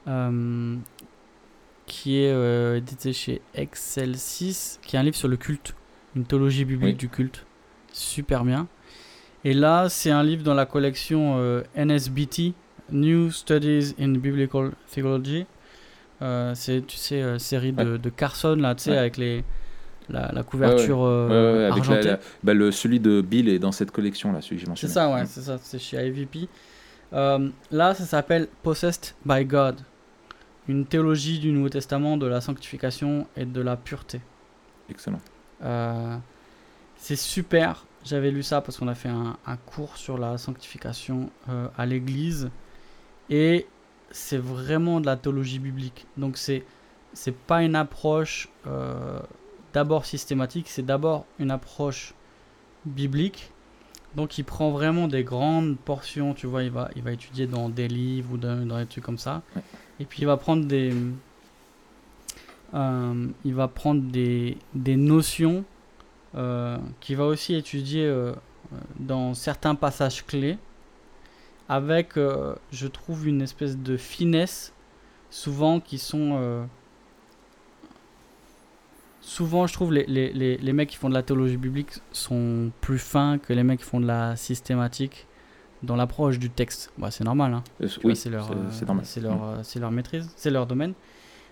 Euh, 0.08 0.76
qui 1.87 2.18
est 2.18 2.76
édité 2.76 3.12
chez 3.12 3.40
Excel 3.54 4.18
6, 4.18 4.78
qui 4.82 4.96
est 4.96 4.98
un 4.98 5.02
livre 5.02 5.16
sur 5.16 5.28
le 5.28 5.37
culte, 5.37 5.74
une 6.16 6.24
théologie 6.24 6.64
biblique 6.64 6.96
du 6.96 7.08
culte. 7.08 7.44
Super 7.92 8.44
bien. 8.44 8.66
Et 9.44 9.55
là, 9.55 9.88
c'est 9.88 10.11
un 10.11 10.22
livre 10.22 10.42
dans 10.44 10.55
la 10.55 10.66
collection 10.66 11.37
euh, 11.38 11.62
NSBT, 11.76 12.52
New 12.90 13.31
Studies 13.31 13.94
in 14.00 14.12
Biblical 14.12 14.72
Theology. 14.92 15.46
Euh, 16.22 16.52
c'est, 16.55 16.87
tu 16.87 16.96
sais, 16.96 17.20
euh, 17.22 17.38
série 17.38 17.72
de, 17.72 17.92
Ouais. 17.92 17.98
de 17.98 18.09
Carson, 18.11 18.55
là, 18.57 18.74
tu 18.74 18.85
sais, 18.85 18.90
Ouais. 18.92 18.98
avec 18.98 19.16
les, 19.16 19.44
la, 20.09 20.31
la 20.33 20.42
couverture 20.44 20.98
Ouais, 21.00 21.07
euh, 21.09 21.28
ouais, 21.59 21.64
avec 21.64 21.70
la- 21.70 21.76
argentée. 21.92 22.09
la- 22.11 22.18
bah, 22.44 22.55
le, 22.55 22.70
celui 22.70 23.00
de 23.00 23.20
Bill 23.20 23.48
est 23.48 23.59
dans 23.59 23.72
cette 23.72 23.90
collection 23.90 24.31
là, 24.33 24.40
celui 24.40 24.57
que 24.57 24.61
j'ai 24.61 24.66
C'est 24.66 24.70
mentionné. 24.70 24.94
ça, 24.94 25.11
ouais, 25.12 25.26
c'est 25.26 25.40
ça, 25.40 25.59
c'est 25.61 25.78
chez 25.81 25.96
IVP. 26.07 26.48
Là, 27.12 27.94
ça 27.94 28.05
s'appelle 28.05 28.46
Possessed 28.62 29.14
by 29.26 29.44
God, 29.44 29.81
une 30.68 30.87
théologie 30.87 31.40
du 31.40 31.50
Nouveau 31.50 31.68
Testament 31.68 32.16
de 32.16 32.26
la 32.26 32.40
sanctification 32.40 33.26
et 33.37 33.44
de 33.44 33.61
la 33.61 33.76
pureté. 33.76 34.20
Excellent. 34.88 35.20
C'est 37.03 37.17
super. 37.17 37.85
J'avais 38.05 38.31
lu 38.31 38.45
ça 38.45 38.61
parce 38.61 38.79
qu'on 38.79 38.87
a 38.87 38.95
fait 38.95 39.09
un, 39.09 39.37
un 39.45 39.57
cours 39.57 39.97
sur 39.97 40.19
la 40.19 40.38
sanctification 40.38 41.31
euh, 41.49 41.67
à 41.77 41.85
l'église. 41.85 42.49
Et 43.29 43.67
c'est 44.12 44.38
vraiment 44.38 45.01
de 45.01 45.07
la 45.07 45.17
théologie 45.17 45.59
biblique. 45.59 46.07
Donc 46.17 46.37
c'est 46.37 46.65
c'est 47.12 47.35
pas 47.35 47.65
une 47.65 47.75
approche 47.75 48.49
euh, 48.69 49.19
d'abord 49.73 50.07
systématique, 50.07 50.69
c'est 50.69 50.87
d'abord 50.87 51.27
une 51.41 51.51
approche 51.51 52.15
biblique. 52.85 53.51
Donc 54.15 54.38
il 54.38 54.45
prend 54.45 54.71
vraiment 54.71 55.09
des 55.09 55.25
grandes 55.25 55.77
portions, 55.79 56.35
tu 56.35 56.47
vois, 56.47 56.62
il 56.62 56.71
va, 56.71 56.88
il 56.95 57.03
va 57.03 57.11
étudier 57.11 57.49
dans 57.49 57.69
des 57.69 57.88
livres 57.88 58.35
ou 58.35 58.37
dans, 58.37 58.65
dans 58.65 58.79
des 58.79 58.87
trucs 58.87 59.03
comme 59.03 59.19
ça. 59.19 59.43
Ouais. 59.57 59.62
Et 59.99 60.05
puis 60.05 60.21
il 60.23 60.27
va 60.27 60.37
prendre 60.37 60.67
des, 60.67 60.95
euh, 62.75 63.27
il 63.45 63.55
va 63.57 63.67
prendre 63.67 64.03
des, 64.03 64.57
des 64.73 64.95
notions 64.95 65.65
euh, 66.35 66.79
qu'il 67.01 67.16
va 67.16 67.25
aussi 67.25 67.55
étudier 67.55 68.07
euh, 68.07 68.33
dans 68.99 69.35
certains 69.35 69.75
passages 69.75 70.25
clés 70.25 70.59
avec, 71.68 72.16
euh, 72.16 72.55
je 72.71 72.87
trouve, 72.87 73.29
une 73.29 73.42
espèce 73.42 73.77
de 73.79 73.97
finesse, 73.97 74.73
souvent 75.31 75.81
qui 75.81 75.99
sont... 75.99 76.38
euh, 76.40 76.64
souvent, 79.21 79.66
je 79.66 79.73
trouve, 79.73 79.92
les, 79.92 80.05
les, 80.07 80.33
les, 80.33 80.57
les 80.57 80.73
mecs 80.73 80.90
qui 80.90 80.97
font 80.97 81.09
de 81.09 81.14
la 81.14 81.23
théologie 81.23 81.57
biblique 81.57 81.92
sont 82.12 82.73
plus 82.81 82.99
fins 82.99 83.38
que 83.38 83.53
les 83.53 83.62
mecs 83.62 83.79
qui 83.79 83.87
font 83.87 84.01
de 84.01 84.07
la 84.07 84.37
systématique 84.37 85.27
dans 85.83 85.97
l'approche 85.97 86.38
du 86.38 86.51
texte. 86.51 86.92
Bah, 86.99 87.11
c'est 87.11 87.25
normal, 87.25 87.55
hein. 87.55 87.64
Oui, 88.05 88.14
c'est 88.16 88.31
leur, 88.31 88.51
euh, 88.51 88.55
leur, 89.21 89.64
c'est 89.64 89.79
leur 89.79 89.90
maîtrise, 89.90 90.31
c'est 90.37 90.51
leur 90.51 90.66
domaine. 90.66 90.95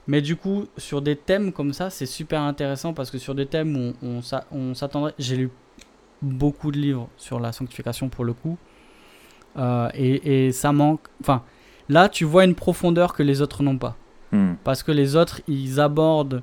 Mais 0.07 0.21
du 0.23 0.37
coup, 0.37 0.67
sur 0.77 1.03
des 1.03 1.15
thèmes 1.17 1.53
comme 1.53 1.73
ça, 1.73 1.91
c'est 1.91 2.07
super 2.07 2.41
intéressant 2.43 2.93
parce 2.95 3.11
que 3.11 3.19
sur 3.19 3.35
des 3.35 3.47
thèmes 3.47 3.77
où 3.77 3.93
on, 4.03 4.09
on 4.19 4.23
s'a- 4.23 4.45
on 4.51 4.75
s'attendrait. 4.75 5.15
J'ai 5.19 5.37
lu 5.37 5.51
beaucoup 6.23 6.73
de 6.73 6.79
livres 6.79 7.09
sur 7.17 7.39
la 7.41 7.53
sanctification 7.53 8.09
pour 8.09 8.25
le 8.25 8.33
coup. 8.33 8.59
Euh, 9.57 9.89
et, 9.95 10.47
et 10.47 10.53
ça 10.53 10.73
manque. 10.73 11.01
Enfin, 11.21 11.43
là, 11.89 12.09
tu 12.09 12.25
vois 12.25 12.45
une 12.45 12.55
profondeur 12.55 13.13
que 13.15 13.23
les 13.23 13.41
autres 13.43 13.63
n'ont 13.63 13.79
pas. 13.79 13.97
Hmm. 14.33 14.55
Parce 14.65 14.83
que 14.83 14.93
les 14.93 15.17
autres, 15.17 15.41
ils 15.49 15.81
abordent 15.81 16.43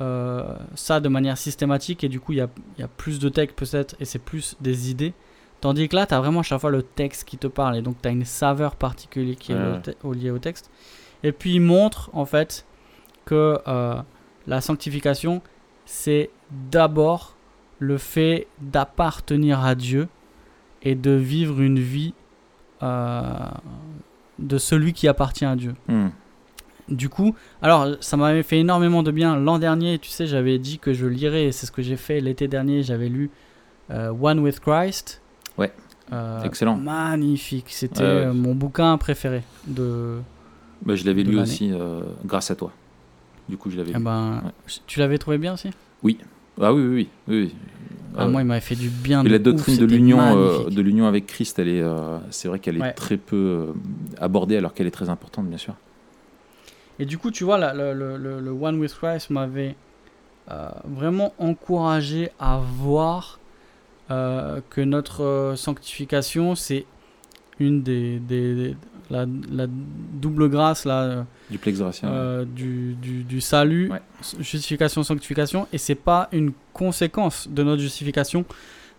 euh, 0.00 0.56
ça 0.74 1.00
de 1.00 1.08
manière 1.08 1.38
systématique 1.38 2.02
et 2.04 2.08
du 2.08 2.20
coup, 2.20 2.32
il 2.32 2.38
y 2.38 2.40
a, 2.40 2.48
y 2.78 2.82
a 2.82 2.88
plus 2.88 3.18
de 3.18 3.28
texte 3.28 3.56
peut-être 3.56 3.94
et 4.00 4.04
c'est 4.04 4.18
plus 4.18 4.56
des 4.60 4.90
idées. 4.90 5.12
Tandis 5.60 5.88
que 5.88 5.96
là, 5.96 6.06
tu 6.06 6.14
as 6.14 6.20
vraiment 6.20 6.40
à 6.40 6.42
chaque 6.42 6.60
fois 6.60 6.70
le 6.70 6.82
texte 6.82 7.24
qui 7.24 7.36
te 7.36 7.46
parle 7.46 7.76
et 7.76 7.82
donc 7.82 7.96
tu 8.00 8.08
as 8.08 8.10
une 8.10 8.24
saveur 8.24 8.76
particulière 8.76 9.36
qui 9.38 9.52
est 9.52 9.56
Ouais, 10.02 10.14
liée 10.16 10.30
au 10.30 10.38
texte. 10.38 10.70
Et 11.22 11.32
puis, 11.32 11.54
il 11.54 11.60
montre 11.60 12.08
en 12.14 12.24
fait 12.24 12.64
que 13.24 13.58
euh, 13.66 14.00
la 14.46 14.60
sanctification, 14.60 15.42
c'est 15.84 16.30
d'abord 16.70 17.36
le 17.78 17.98
fait 17.98 18.46
d'appartenir 18.60 19.64
à 19.64 19.74
Dieu 19.74 20.08
et 20.82 20.94
de 20.94 21.12
vivre 21.12 21.60
une 21.60 21.78
vie 21.78 22.14
euh, 22.82 23.22
de 24.38 24.58
celui 24.58 24.92
qui 24.92 25.08
appartient 25.08 25.44
à 25.44 25.56
Dieu. 25.56 25.74
Hmm. 25.88 26.08
Du 26.88 27.08
coup, 27.08 27.34
alors 27.62 27.96
ça 28.00 28.16
m'avait 28.16 28.42
fait 28.42 28.58
énormément 28.58 29.02
de 29.02 29.10
bien. 29.10 29.36
L'an 29.36 29.58
dernier, 29.58 29.98
tu 29.98 30.10
sais, 30.10 30.26
j'avais 30.26 30.58
dit 30.58 30.78
que 30.78 30.92
je 30.92 31.06
lirais, 31.06 31.44
et 31.44 31.52
c'est 31.52 31.66
ce 31.66 31.72
que 31.72 31.82
j'ai 31.82 31.96
fait 31.96 32.20
l'été 32.20 32.48
dernier. 32.48 32.82
J'avais 32.82 33.08
lu 33.08 33.30
euh, 33.90 34.12
One 34.20 34.40
with 34.40 34.58
Christ. 34.60 35.22
Ouais. 35.56 35.72
Euh, 36.12 36.42
Excellent. 36.42 36.76
Magnifique. 36.76 37.66
C'était 37.68 38.02
Ouais, 38.02 38.26
ouais. 38.26 38.32
mon 38.32 38.54
bouquin 38.56 38.96
préféré. 38.98 39.42
De... 39.66 40.18
Bah, 40.84 40.96
je 40.96 41.04
l'avais 41.04 41.22
lu 41.22 41.38
aussi 41.38 41.72
grâce 42.24 42.50
à 42.50 42.56
toi. 42.56 42.72
Du 43.50 43.56
coup, 43.58 43.68
je 43.70 43.76
l'avais 43.76 43.92
Eh 43.94 43.98
ben, 43.98 44.40
Ouais. 44.44 44.50
Tu 44.86 44.98
l'avais 45.00 45.18
trouvé 45.18 45.36
bien 45.38 45.54
aussi? 45.54 45.68
Ah 46.62 46.72
oui, 46.72 46.82
oui, 46.82 46.94
oui. 46.94 47.08
oui, 47.28 47.40
oui. 47.42 47.54
Ah, 48.16 48.24
Euh, 48.24 48.28
Moi, 48.28 48.42
il 48.42 48.44
m'avait 48.46 48.60
fait 48.60 48.74
du 48.76 48.88
bien. 48.88 49.20
et 49.20 49.24
de 49.24 49.28
la 49.28 49.36
ouf, 49.36 49.42
doctrine 49.42 49.76
de 49.76 49.84
l'union, 49.86 50.20
euh, 50.20 50.68
de 50.70 50.80
l'union 50.82 51.06
avec 51.06 51.26
Christ, 51.26 51.58
elle 51.58 51.68
est, 51.68 51.80
euh, 51.82 52.18
c'est 52.30 52.48
vrai 52.48 52.58
qu'elle 52.58 52.76
est 52.76 52.80
Ouais. 52.80 52.92
très 52.92 53.16
peu 53.16 53.72
abordée 54.20 54.56
alors 54.56 54.72
qu'elle 54.74 54.86
est 54.86 54.90
très 54.92 55.08
importante, 55.08 55.46
bien 55.48 55.58
sûr. 55.58 55.74
Et 56.98 57.06
du 57.06 57.18
coup, 57.18 57.30
tu 57.30 57.44
vois, 57.44 57.56
là, 57.58 57.72
le, 57.74 57.92
le- 57.94 58.16
le- 58.16 58.40
le 58.40 58.50
One 58.50 58.78
with 58.78 58.94
Christ 58.94 59.30
m'avait 59.30 59.74
vraiment 60.84 61.32
encouragé 61.38 62.30
à 62.40 62.58
voir 62.58 63.38
que 64.08 64.80
notre 64.80 65.54
sanctification, 65.56 66.54
c'est 66.56 66.84
une 67.60 67.82
des, 67.82 68.18
des- 68.18 68.54
des- 68.54 68.76
la, 69.10 69.26
la 69.50 69.66
double 69.68 70.48
grâce 70.48 70.84
là, 70.84 71.02
euh, 71.02 71.22
Duplex 71.50 71.78
gracieux. 71.80 72.08
euh, 72.08 72.44
du, 72.44 72.94
du, 72.94 73.22
du 73.24 73.40
salut, 73.40 73.90
Ouais. 73.90 74.00
justification, 74.38 75.02
sanctification, 75.02 75.66
et 75.72 75.78
c'est 75.78 75.94
pas 75.94 76.28
une 76.32 76.52
conséquence 76.72 77.48
de 77.48 77.62
notre 77.62 77.82
justification, 77.82 78.44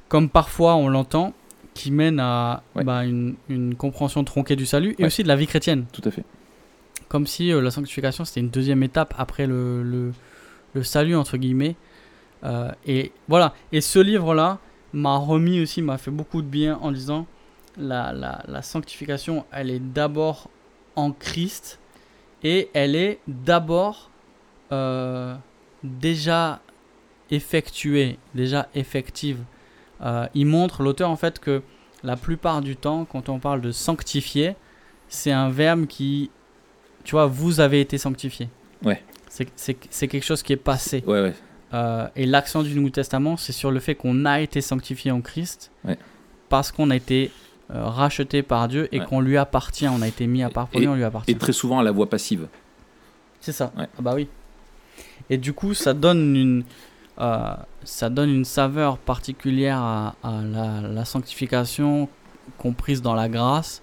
comme 0.10 0.30
parfois 0.30 0.76
on 0.76 0.88
l'entend, 0.89 1.34
qui 1.74 1.91
mène 1.91 2.19
à 2.19 2.63
Ouais. 2.76 2.84
bah, 2.84 3.06
une, 3.06 3.36
une 3.50 3.76
compréhension 3.76 4.24
tronquée 4.24 4.56
du 4.58 4.65
salut 4.65 4.93
et 5.00 5.04
Ouais. 5.04 5.08
aussi 5.08 5.24
de 5.24 5.28
la 5.30 5.36
vie 5.38 5.47
chrétienne 5.47 5.86
Tout 5.93 6.02
à 6.06 6.12
fait. 6.12 6.24
comme 7.08 7.26
si 7.28 7.52
euh, 7.52 7.62
la 7.62 7.71
sanctification 7.71 8.26
c'était 8.26 8.41
une 8.41 8.50
deuxième 8.50 8.84
étape 8.84 9.13
après 9.17 9.47
le, 9.47 9.82
le, 9.84 10.12
le 10.74 10.84
salut 10.84 11.15
entre 11.15 11.38
guillemets 11.38 11.76
Euh, 12.43 12.71
et 12.88 13.12
voilà 13.30 13.54
et 13.71 13.82
ce 13.82 14.00
livre 14.00 14.34
là 14.34 14.58
m'a 14.93 15.15
remis 15.17 15.62
aussi 15.62 15.82
m'a 15.84 16.00
fait 16.00 16.10
beaucoup 16.10 16.41
de 16.41 16.47
bien 16.47 16.80
en 16.82 16.91
disant 16.91 17.28
la, 17.77 18.12
la, 18.13 18.43
la 18.47 18.62
sanctification 18.62 19.45
elle 19.51 19.69
est 19.69 19.79
d'abord 19.79 20.49
en 20.95 21.12
Christ 21.12 21.79
et 22.43 22.69
elle 22.73 22.95
est 22.95 23.19
d'abord 23.27 24.10
euh, 24.71 25.36
déjà 25.84 26.60
effectuée 27.29 28.17
déjà 28.36 28.67
effective 28.75 29.39
Euh, 30.03 30.25
il 30.34 30.47
montre 30.47 30.81
l'auteur 30.81 31.12
en 31.12 31.15
fait 31.15 31.38
que 31.39 31.62
la 32.03 32.15
plupart 32.17 32.62
du 32.62 32.75
temps 32.75 33.05
quand 33.05 33.29
on 33.29 33.38
parle 33.39 33.62
de 33.62 33.71
sanctifier 33.71 34.55
c'est 35.07 35.31
un 35.31 35.49
verbe 35.51 35.86
qui 35.86 36.31
tu 37.03 37.12
vois, 37.15 37.25
vous 37.27 37.60
avez 37.60 37.81
été 37.81 37.97
sanctifié. 37.97 38.47
Ouais. 38.84 39.01
C'est 39.55 40.07
quelque 40.07 40.23
chose 40.23 40.43
qui 40.43 40.53
est 40.53 40.63
passé. 40.71 41.03
Ouais, 41.07 41.21
ouais. 41.21 41.34
Euh, 41.73 42.07
et 42.15 42.25
l'accent 42.27 42.62
du 42.63 42.75
Nouveau 42.75 42.89
Testament, 42.91 43.38
c'est 43.38 43.53
sur 43.53 43.71
le 43.71 43.79
fait 43.79 43.95
qu'on 43.95 44.25
a 44.25 44.39
été 44.41 44.62
sanctifié 44.62 45.10
en 45.12 45.21
Christ 45.21 45.71
Ouais. 45.84 45.97
parce 46.49 46.71
qu'on 46.71 46.89
a 46.91 46.95
été 46.95 47.31
euh, 47.73 47.86
racheté 47.86 48.43
par 48.43 48.67
Dieu 48.67 48.88
et 48.93 48.99
Ouais. 48.99 49.05
qu'on 49.05 49.21
lui 49.21 49.38
appartient. 49.38 49.88
On 49.88 50.01
a 50.01 50.07
été 50.07 50.27
mis 50.27 50.43
à 50.43 50.49
part 50.49 50.67
pour 50.67 50.79
Et- 50.79 50.84
lui, 50.84 50.88
on 50.89 50.95
lui 50.95 51.03
appartient. 51.03 51.31
Et 51.31 51.36
très 51.36 51.53
souvent 51.53 51.79
à 51.79 51.84
la 51.84 51.91
voix 51.91 52.10
passive. 52.10 52.47
C'est 53.39 53.51
ça. 53.53 53.71
Ouais. 53.77 53.88
Ah 53.97 54.01
bah 54.01 54.13
oui. 54.15 54.27
Et 55.29 55.38
du 55.38 55.53
coup, 55.53 55.73
ça 55.73 55.93
donne 55.93 56.36
une, 56.36 56.63
euh, 57.19 57.53
ça 57.84 58.10
donne 58.10 58.29
une 58.29 58.45
saveur 58.45 58.97
particulière 58.97 59.77
à, 59.79 60.15
à 60.23 60.41
la, 60.41 60.81
la 60.81 61.05
sanctification 61.05 62.10
comprise 62.57 63.01
dans 63.01 63.13
la 63.15 63.29
grâce. 63.29 63.81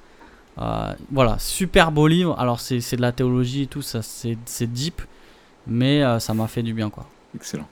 Euh, 0.59 0.93
voilà, 1.11 1.39
super 1.39 1.91
beau 1.93 2.07
livre. 2.09 2.39
Alors 2.39 2.61
c'est 2.61 2.97
de 2.97 3.01
la 3.01 3.13
théologie 3.13 3.63
et 3.63 3.67
tout, 3.67 3.81
ça 3.83 4.03
c'est 4.03 4.37
c'est 4.45 4.67
deep, 4.67 5.01
mais 5.67 6.03
ça 6.21 6.35
m'a 6.35 6.49
fait 6.49 6.63
du 6.65 6.75
bien 6.75 6.91
quoi. 6.91 7.07
Excellent. 7.35 7.69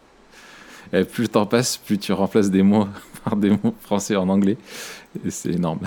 Et 0.93 1.03
plus 1.03 1.23
le 1.23 1.29
temps 1.29 1.47
passe, 1.47 1.77
plus 1.79 1.99
tu 1.99 2.13
remplaces 2.13 2.49
des 2.51 2.63
mots 2.63 2.87
par 3.25 3.35
des 3.37 3.51
mots 3.51 3.75
français 3.81 4.15
en 4.15 4.29
anglais. 4.29 4.57
C'est 5.29 5.51
énorme. 5.53 5.81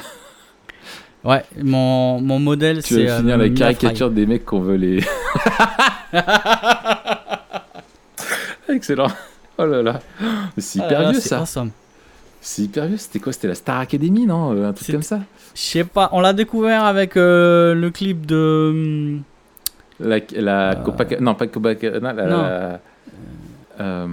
Ouais, 1.24 1.44
mon, 1.62 2.22
mon 2.22 2.40
modèle 2.40 2.82
Tu 2.84 2.94
c'est. 2.96 3.06
vas 3.06 3.14
euh, 3.16 3.20
finir 3.20 3.38
le 3.38 3.48
la 3.48 3.54
caricature 3.54 4.10
des 4.10 4.26
mecs 4.26 4.46
qu'on 4.46 4.62
veut 4.62 4.76
les. 4.76 5.04
Excellent. 8.70 9.08
Oh 9.58 9.66
là 9.66 9.82
là. 9.82 10.00
C'est 10.58 10.80
Fry. 10.80 10.88
hyper 10.88 11.00
Ah 11.00 11.04
là 11.04 11.12
vieux 11.12 11.20
ça. 11.20 11.40
awesome. 11.42 11.72
C'est 12.42 12.62
hyper 12.64 12.86
vieux. 12.86 12.98
C'était 12.98 13.20
quoi? 13.20 13.34
C'était 13.34 13.48
la 13.50 13.56
Star 13.56 13.80
Academy, 13.80 14.26
non? 14.26 14.54
Euh, 14.56 14.70
Un 14.70 14.74
truc 14.74 14.92
comme 14.92 15.02
ça 15.02 15.20
Je 15.54 15.62
sais 15.62 15.84
pas, 15.84 16.10
on 16.14 16.22
l'a 16.22 16.32
découvert 16.34 16.84
avec 16.86 17.18
euh, 17.18 17.74
le 17.76 17.90
clip 17.90 18.26
de. 18.26 18.70
hum, 18.72 19.22
La, 20.00 20.20
la 20.38 20.72
Euh, 20.72 20.76
Copaca- 20.84 21.20
Non, 21.20 21.36
pas 21.36 21.48
Copacabana. 21.48 22.14
La, 22.14 22.26
Non. 22.26 22.42
la- 22.44 22.80
euh. 23.82 24.08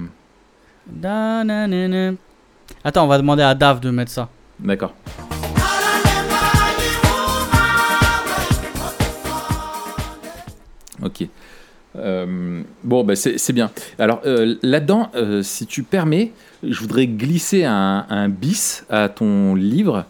Attends, 2.85 3.05
on 3.05 3.09
va 3.09 3.19
demander 3.19 3.43
à 3.43 3.55
Dave 3.55 3.81
de 3.81 3.91
mettre 3.91 4.11
ça. 4.11 4.29
D'accord. 4.61 4.95
Ok. 11.03 11.29
Euh, 11.99 12.63
bon, 12.85 13.05
bah, 13.05 13.17
c'est 13.17 13.53
bien. 13.53 13.71
Alors 13.99 14.21
euh, 14.27 14.57
là-dedans, 14.63 15.11
euh, 15.15 15.43
si 15.43 15.67
tu 15.67 15.83
permets, 15.83 16.33
je 16.63 16.79
voudrais 16.81 17.07
glisser 17.07 17.65
un, 17.65 18.07
un 18.09 18.29
bis 18.29 18.85
à 18.91 19.09
ton 19.09 19.55
livre, 19.55 20.05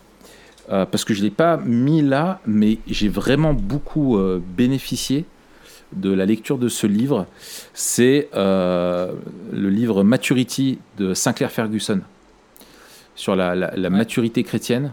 parce 0.68 1.04
que 1.04 1.14
je 1.14 1.20
ne 1.20 1.26
l'ai 1.26 1.30
pas 1.30 1.58
mis 1.58 2.02
là, 2.02 2.40
mais 2.44 2.78
j'ai 2.88 3.08
vraiment 3.08 3.54
beaucoup 3.54 4.18
bénéficié 4.56 5.24
de 5.92 6.12
la 6.12 6.26
lecture 6.26 6.58
de 6.58 6.68
ce 6.68 6.88
livre, 6.88 7.26
c'est 7.72 8.28
le 8.34 9.12
livre 9.52 10.02
Maturity 10.02 10.80
de 10.98 11.14
Sinclair 11.14 11.52
Ferguson 11.52 12.00
sur 13.16 13.34
la, 13.34 13.90
maturité 13.90 14.44
chrétienne, 14.44 14.92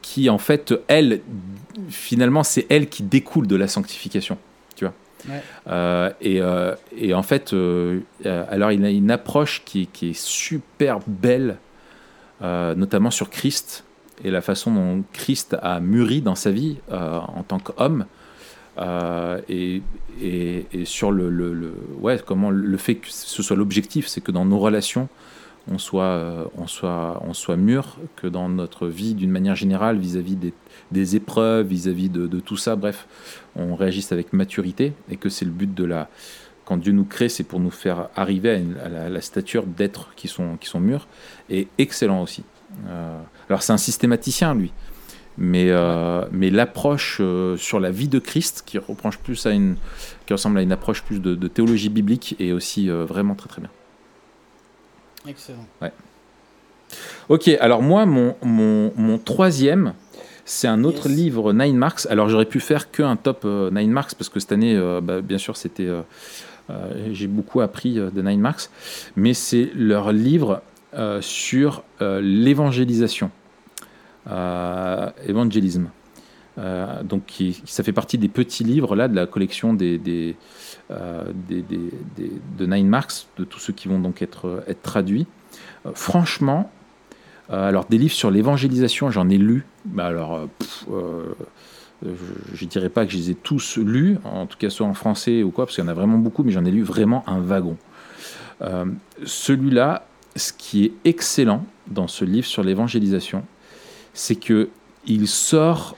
qui 0.00 0.30
en 0.30 0.38
fait, 0.38 0.74
elle, 0.88 1.20
finalement, 1.88 2.42
c'est 2.42 2.66
elle 2.70 2.88
qui 2.88 3.02
découle 3.02 3.46
de 3.46 3.56
la 3.56 3.68
sanctification. 3.68 4.38
Tu 4.76 4.86
vois 4.86 4.94
et, 6.20 6.40
et, 6.96 7.14
en 7.14 7.22
fait, 7.22 7.54
alors 8.24 8.72
il 8.72 8.84
a 8.84 8.90
une 8.90 9.10
approche 9.10 9.62
qui, 9.64 9.88
qui 9.88 10.10
est 10.10 10.18
super 10.18 11.00
belle, 11.06 11.56
notamment 12.40 13.10
sur 13.10 13.28
Christ 13.28 13.84
et 14.22 14.30
la 14.30 14.40
façon 14.40 14.72
dont 14.72 15.04
Christ 15.12 15.56
a 15.60 15.80
mûri 15.80 16.20
dans 16.20 16.34
sa 16.34 16.50
vie 16.50 16.76
euh, 16.92 17.18
en 17.18 17.42
tant 17.42 17.58
qu'homme. 17.58 18.06
Euh, 18.78 19.40
et, 19.48 19.82
et, 20.20 20.66
sur 20.84 21.10
le, 21.12 21.30
le, 21.30 21.74
ouais, 22.00 22.20
comment 22.24 22.50
le 22.50 22.76
fait 22.76 22.96
que 22.96 23.08
ce 23.08 23.42
soit 23.42 23.56
l'objectif, 23.56 24.06
c'est 24.06 24.20
que 24.20 24.32
dans 24.32 24.44
nos 24.44 24.58
relations, 24.58 25.08
on 25.70 25.78
soit, 25.78 26.04
euh, 26.04 26.44
on 26.56 26.66
soit, 26.66 27.22
on 27.26 27.32
soit 27.32 27.56
mûr, 27.56 27.96
que 28.16 28.26
dans 28.26 28.48
notre 28.48 28.86
vie 28.86 29.14
d'une 29.14 29.30
manière 29.30 29.56
générale, 29.56 29.98
vis-à-vis 29.98 30.36
des, 30.90 31.16
épreuves, 31.16 31.66
vis-à-vis 31.66 32.10
de, 32.10 32.26
de, 32.26 32.40
tout 32.40 32.56
ça, 32.56 32.76
bref, 32.76 33.06
on 33.56 33.74
réagisse 33.74 34.12
avec 34.12 34.32
maturité 34.32 34.92
et 35.10 35.16
que 35.16 35.28
c'est 35.28 35.44
le 35.44 35.50
but 35.50 35.72
de 35.72 35.84
la. 35.84 36.08
Quand 36.64 36.78
Dieu 36.78 36.92
nous 36.92 37.04
crée, 37.04 37.28
c'est 37.28 37.44
pour 37.44 37.60
nous 37.60 37.70
faire 37.70 38.08
arriver 38.16 38.62
à, 38.82 39.08
la, 39.10 39.20
stature 39.20 39.66
d'êtres 39.66 40.14
qui 40.16 40.28
sont, 40.28 40.56
qui 40.56 40.66
sont 40.66 40.80
mûrs 40.80 41.06
et 41.50 41.68
excellent 41.76 42.22
aussi. 42.22 42.42
Euh, 42.88 43.20
alors 43.50 43.62
c'est 43.62 43.72
un 43.72 43.78
systématicien, 43.78 44.54
lui. 44.54 44.72
Mais, 45.36 45.66
euh, 45.68 46.24
mais 46.30 46.48
l'approche 46.48 47.20
sur 47.58 47.80
la 47.80 47.90
vie 47.90 48.08
de 48.08 48.18
Christ, 48.18 48.62
qui, 48.64 48.78
plus 49.22 49.46
à 49.46 49.50
une, 49.50 49.76
qui 50.26 50.32
ressemble 50.32 50.58
à 50.58 50.62
une 50.62 50.72
approche 50.72 51.02
plus 51.02 51.20
de, 51.20 51.48
théologie 51.48 51.90
biblique, 51.90 52.36
est 52.38 52.52
aussi 52.52 52.88
vraiment 52.88 53.34
très 53.34 53.48
très 53.48 53.60
bien. 53.60 53.70
Excellent. 55.26 55.66
Ouais. 55.80 55.92
Ok, 57.28 57.48
alors 57.60 57.82
moi, 57.82 58.06
mon, 58.06 58.36
mon, 58.42 58.92
mon 58.96 59.18
troisième, 59.18 59.94
c'est 60.44 60.68
un 60.68 60.84
autre 60.84 61.08
livre, 61.08 61.52
Nine 61.52 61.76
Marks. 61.76 62.06
Alors 62.10 62.28
j'aurais 62.28 62.44
pu 62.44 62.60
faire 62.60 62.90
qu'un 62.90 63.16
top 63.16 63.44
Nine 63.44 63.90
Marks, 63.90 64.14
parce 64.14 64.28
que 64.28 64.38
cette 64.38 64.52
année, 64.52 64.78
bah, 65.02 65.22
bien 65.22 65.38
sûr, 65.38 65.56
c'était... 65.56 65.88
j'ai 67.10 67.26
beaucoup 67.26 67.62
appris 67.62 67.94
de 67.94 68.22
Nine 68.22 68.40
Marks, 68.40 68.68
mais 69.16 69.32
c'est 69.32 69.70
leur 69.74 70.12
livre 70.12 70.62
euh, 70.96 71.20
sur 71.20 71.82
euh, 72.02 72.20
l'évangélisation, 72.20 73.32
euh, 74.30 75.10
évangélisme. 75.26 75.88
donc, 77.02 77.26
qui, 77.26 77.60
ça 77.64 77.82
fait 77.82 77.92
partie 77.92 78.16
des 78.16 78.28
petits 78.28 78.62
livres 78.62 78.94
là 78.94 79.08
de 79.08 79.16
la 79.16 79.26
collection 79.26 79.74
des, 79.74 79.98
des, 79.98 80.36
des, 80.90 81.64
de 82.58 82.66
Nine 82.66 82.88
Marks, 82.88 83.26
de 83.38 83.44
tous 83.44 83.58
ceux 83.58 83.72
qui 83.72 83.88
vont 83.88 83.98
donc 83.98 84.22
être, 84.22 84.62
être 84.66 84.82
traduits. 84.82 85.26
franchement, 85.94 86.70
alors 87.50 87.86
des 87.86 87.98
livres 87.98 88.14
sur 88.14 88.30
l'évangélisation, 88.30 89.10
j'en 89.10 89.28
ai 89.28 89.38
lu. 89.38 89.64
Bah, 89.86 90.06
alors, 90.06 90.48
je 92.02 92.64
ne 92.64 92.68
dirais 92.68 92.90
pas 92.90 93.06
que 93.06 93.12
je 93.12 93.16
les 93.16 93.30
ai 93.30 93.34
tous 93.34 93.78
lus, 93.78 94.18
en 94.24 94.46
tout 94.46 94.58
cas 94.58 94.70
soit 94.70 94.86
en 94.86 94.94
français 94.94 95.42
ou 95.42 95.50
quoi, 95.50 95.66
parce 95.66 95.76
qu'il 95.76 95.84
y 95.84 95.86
en 95.86 95.90
a 95.90 95.94
vraiment 95.94 96.18
beaucoup, 96.18 96.42
mais 96.42 96.52
j'en 96.52 96.64
ai 96.64 96.70
lu 96.70 96.82
vraiment 96.82 97.24
un 97.28 97.40
wagon. 97.40 97.76
Celui-là, 99.24 100.06
ce 100.36 100.52
qui 100.52 100.84
est 100.84 100.92
excellent 101.04 101.64
dans 101.86 102.08
ce 102.08 102.24
livre 102.24 102.46
sur 102.46 102.62
l'évangélisation, 102.62 103.44
c'est 104.12 104.36
que 104.36 104.68
il 105.06 105.28
sort 105.28 105.96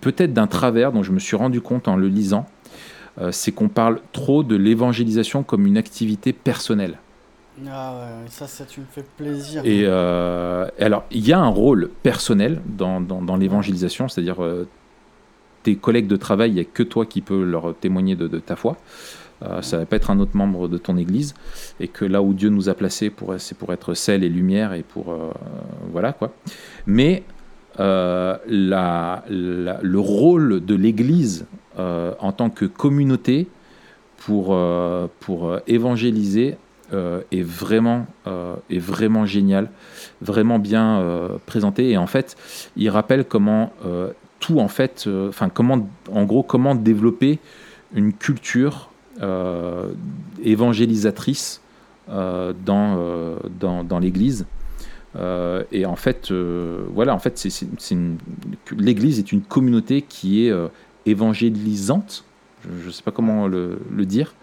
peut-être 0.00 0.32
d'un 0.32 0.46
travers 0.46 0.92
dont 0.92 1.02
je 1.02 1.12
me 1.12 1.18
suis 1.18 1.36
rendu 1.36 1.60
compte 1.60 1.88
en 1.88 1.96
le 1.96 2.06
lisant, 2.06 2.46
euh, 2.46 2.99
c'est 3.32 3.52
qu'on 3.52 3.68
parle 3.68 4.00
trop 4.12 4.42
de 4.42 4.56
l'évangélisation 4.56 5.42
comme 5.42 5.66
une 5.66 5.76
activité 5.76 6.32
personnelle. 6.32 6.98
Ah 7.68 7.92
ouais, 7.92 8.28
ça, 8.28 8.46
ça 8.46 8.64
tu 8.64 8.80
me 8.80 8.86
fais 8.90 9.04
plaisir. 9.16 9.62
Et 9.64 9.82
euh, 9.84 10.66
alors, 10.78 11.04
il 11.10 11.26
y 11.26 11.32
a 11.32 11.38
un 11.38 11.48
rôle 11.48 11.90
personnel 12.02 12.60
dans, 12.64 13.00
dans, 13.00 13.36
l'évangélisation, 13.36 14.08
c'est-à-dire 14.08 14.42
euh, 14.42 14.66
tes 15.62 15.76
collègues 15.76 16.06
de 16.06 16.16
travail, 16.16 16.50
il 16.50 16.54
n'y 16.54 16.60
a 16.60 16.64
que 16.64 16.82
toi 16.82 17.04
qui 17.04 17.20
peux 17.20 17.42
leur 17.42 17.74
témoigner 17.74 18.16
de, 18.16 18.28
de 18.28 18.38
ta 18.38 18.56
foi. 18.56 18.76
Euh, 19.42 19.62
ça 19.62 19.78
va 19.78 19.86
pas 19.86 19.96
être 19.96 20.10
un 20.10 20.18
autre 20.18 20.36
membre 20.36 20.68
de 20.68 20.76
ton 20.76 20.96
Église, 20.96 21.34
et 21.80 21.88
que 21.88 22.04
là 22.04 22.22
où 22.22 22.34
Dieu 22.34 22.50
nous 22.50 22.68
a 22.68 22.74
placés, 22.74 23.12
c'est 23.38 23.56
pour 23.56 23.72
être 23.72 23.94
sel 23.94 24.22
et 24.22 24.28
lumière, 24.28 24.74
et 24.74 24.82
pour 24.82 25.12
euh, 25.12 25.30
voilà 25.92 26.12
quoi. 26.12 26.32
Mais 26.86 27.22
euh, 27.78 28.36
le 28.46 29.98
rôle 29.98 30.64
de 30.64 30.74
l'Église 30.74 31.46
en 32.18 32.32
tant 32.32 32.50
que 32.50 32.64
communauté 32.64 33.48
pour, 34.18 34.58
pour 35.20 35.56
évangéliser 35.66 36.56
est, 36.92 37.42
vraiment, 37.42 38.06
est 38.68 38.78
vraiment 38.78 39.24
génial, 39.26 39.70
vraiment 40.20 40.58
bien 40.58 41.02
présenté. 41.46 41.90
Et 41.90 41.96
en 41.96 42.06
fait, 42.06 42.36
il 42.76 42.88
rappelle 42.90 43.24
comment 43.24 43.72
tout, 44.40 44.58
en 44.58 44.68
fait, 44.68 45.08
enfin, 45.28 45.48
comment, 45.48 45.88
en 46.12 46.24
gros, 46.24 46.42
comment 46.42 46.74
développer 46.74 47.38
une 47.94 48.12
culture 48.12 48.90
euh, 49.22 49.92
évangélisatrice 50.42 51.60
euh, 52.08 52.54
dans, 52.64 52.96
euh, 52.98 53.36
dans, 53.58 53.84
dans 53.84 53.98
l'Église. 53.98 54.46
et 55.72 55.84
en 55.84 55.96
fait, 55.96 56.32
voilà, 56.32 57.14
en 57.14 57.18
fait, 57.18 57.46
l'Église 58.78 59.18
est 59.18 59.32
une 59.32 59.42
communauté 59.42 60.02
qui 60.02 60.46
est 60.46 60.54
évangélisante. 61.06 62.24
Je 62.64 62.86
ne 62.86 62.90
sais 62.92 63.02
pas 63.02 63.10
comment 63.10 63.48
le, 63.48 63.80
le 63.90 64.06
dire 64.06 64.34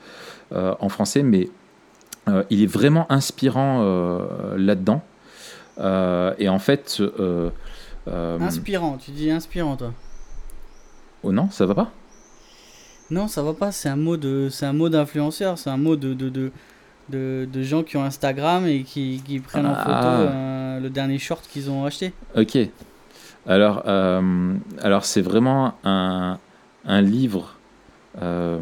en 0.51 0.89
français, 0.89 1.23
mais 1.23 1.49
il 2.49 2.63
est 2.63 2.67
vraiment 2.67 3.05
inspirant 3.11 3.81
là-dedans. 4.55 5.03
et 5.77 6.49
en 6.49 6.59
fait. 6.59 7.01
inspirant, 8.07 8.97
tu 8.97 9.11
dis 9.11 9.29
inspirant, 9.29 9.75
toi 9.75 9.93
Oh 11.23 11.31
non, 11.31 11.49
ça 11.51 11.65
va 11.65 11.75
pas? 11.75 11.91
Non, 13.09 13.27
ça 13.27 13.41
va 13.41 13.53
pas. 13.53 13.71
C'est 13.71 13.89
un 13.89 13.95
mot 13.95 14.17
de, 14.17 14.49
c'est 14.51 14.65
un 14.65 14.73
mot 14.73 14.89
d'influenceur. 14.89 15.57
C'est 15.57 15.69
un 15.69 15.77
mot 15.77 15.95
de 15.95 16.13
de, 16.13 16.29
de, 17.09 17.47
de, 17.51 17.63
gens 17.63 17.83
qui 17.83 17.97
ont 17.97 18.03
Instagram 18.03 18.67
et 18.67 18.83
qui, 18.83 19.21
qui 19.25 19.39
prennent 19.39 19.65
en 19.65 19.75
photo 19.75 19.89
ah. 19.89 20.19
euh, 20.19 20.79
le 20.79 20.89
dernier 20.89 21.17
short 21.17 21.47
qu'ils 21.47 21.69
ont 21.69 21.85
acheté. 21.85 22.13
Ok. 22.35 22.57
Alors, 23.47 23.83
euh, 23.87 24.53
alors 24.81 25.05
c'est 25.05 25.21
vraiment 25.21 25.75
un, 25.85 26.37
un 26.87 27.01
livre. 27.01 27.55
Euh, 28.21 28.59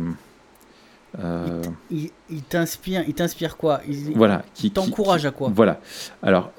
il, 1.90 2.10
il, 2.30 2.42
t'inspire, 2.42 3.04
il 3.08 3.14
t'inspire 3.14 3.56
quoi? 3.56 3.80
Il, 3.88 4.12
Voilà. 4.16 4.44
Qui 4.54 4.72
t'encourage 4.72 5.26
à 5.26 5.32
quoi? 5.32 5.50
Voilà. 5.54 5.80
Alors, 6.22 6.52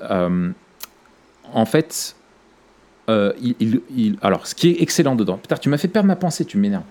en 1.53 1.67
fait, 1.67 2.17
euh, 3.09 3.33
il, 3.41 4.17
alors, 4.21 4.47
ce 4.47 4.55
qui 4.55 4.71
est 4.71 4.83
excellent 4.83 5.15
dedans, 5.15 5.37
putain, 5.37 5.57
tu 5.57 5.69
m'as 5.69 5.79
fait 5.79 5.89
perdre 5.89 6.09
ma 6.09 6.17
pensée, 6.17 6.45
tu 6.45 6.59
m'énerves. 6.59 6.83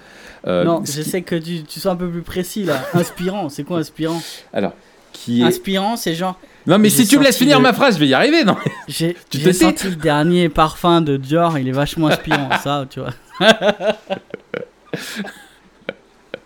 Euh, 0.47 0.63
non, 0.63 0.81
je 0.85 1.01
sais 1.01 1.21
que 1.21 1.35
tu, 1.35 1.63
tu 1.63 1.79
sois 1.79 1.91
un 1.91 1.95
peu 1.95 2.09
plus 2.09 2.21
précis 2.21 2.63
là. 2.63 2.81
Inspirant, 2.93 3.49
c'est 3.49 3.63
quoi 3.63 3.79
inspirant? 3.79 4.21
Alors, 4.53 4.73
qui 5.11 5.41
est... 5.41 5.43
Inspirant, 5.43 5.97
c'est 5.97 6.13
genre. 6.13 6.39
Non, 6.67 6.79
mais 6.79 6.89
si 6.89 7.05
tu 7.05 7.17
me 7.17 7.23
laisses 7.23 7.37
finir 7.37 7.59
ma 7.59 7.73
phrase, 7.73 7.95
je 7.95 7.99
vais 7.99 8.07
y 8.07 8.13
arriver, 8.13 8.43
non 8.43 8.55
J'ai 8.87 9.15
senti 9.53 9.89
le 9.89 9.95
dernier 9.95 10.49
parfum 10.49 11.01
de 11.01 11.17
Dior, 11.17 11.59
il 11.59 11.67
est 11.67 11.73
vachement 11.73 12.07
inspirant, 12.07 12.49
ça, 12.63 12.85
tu 12.89 13.01
vois. 13.01 13.11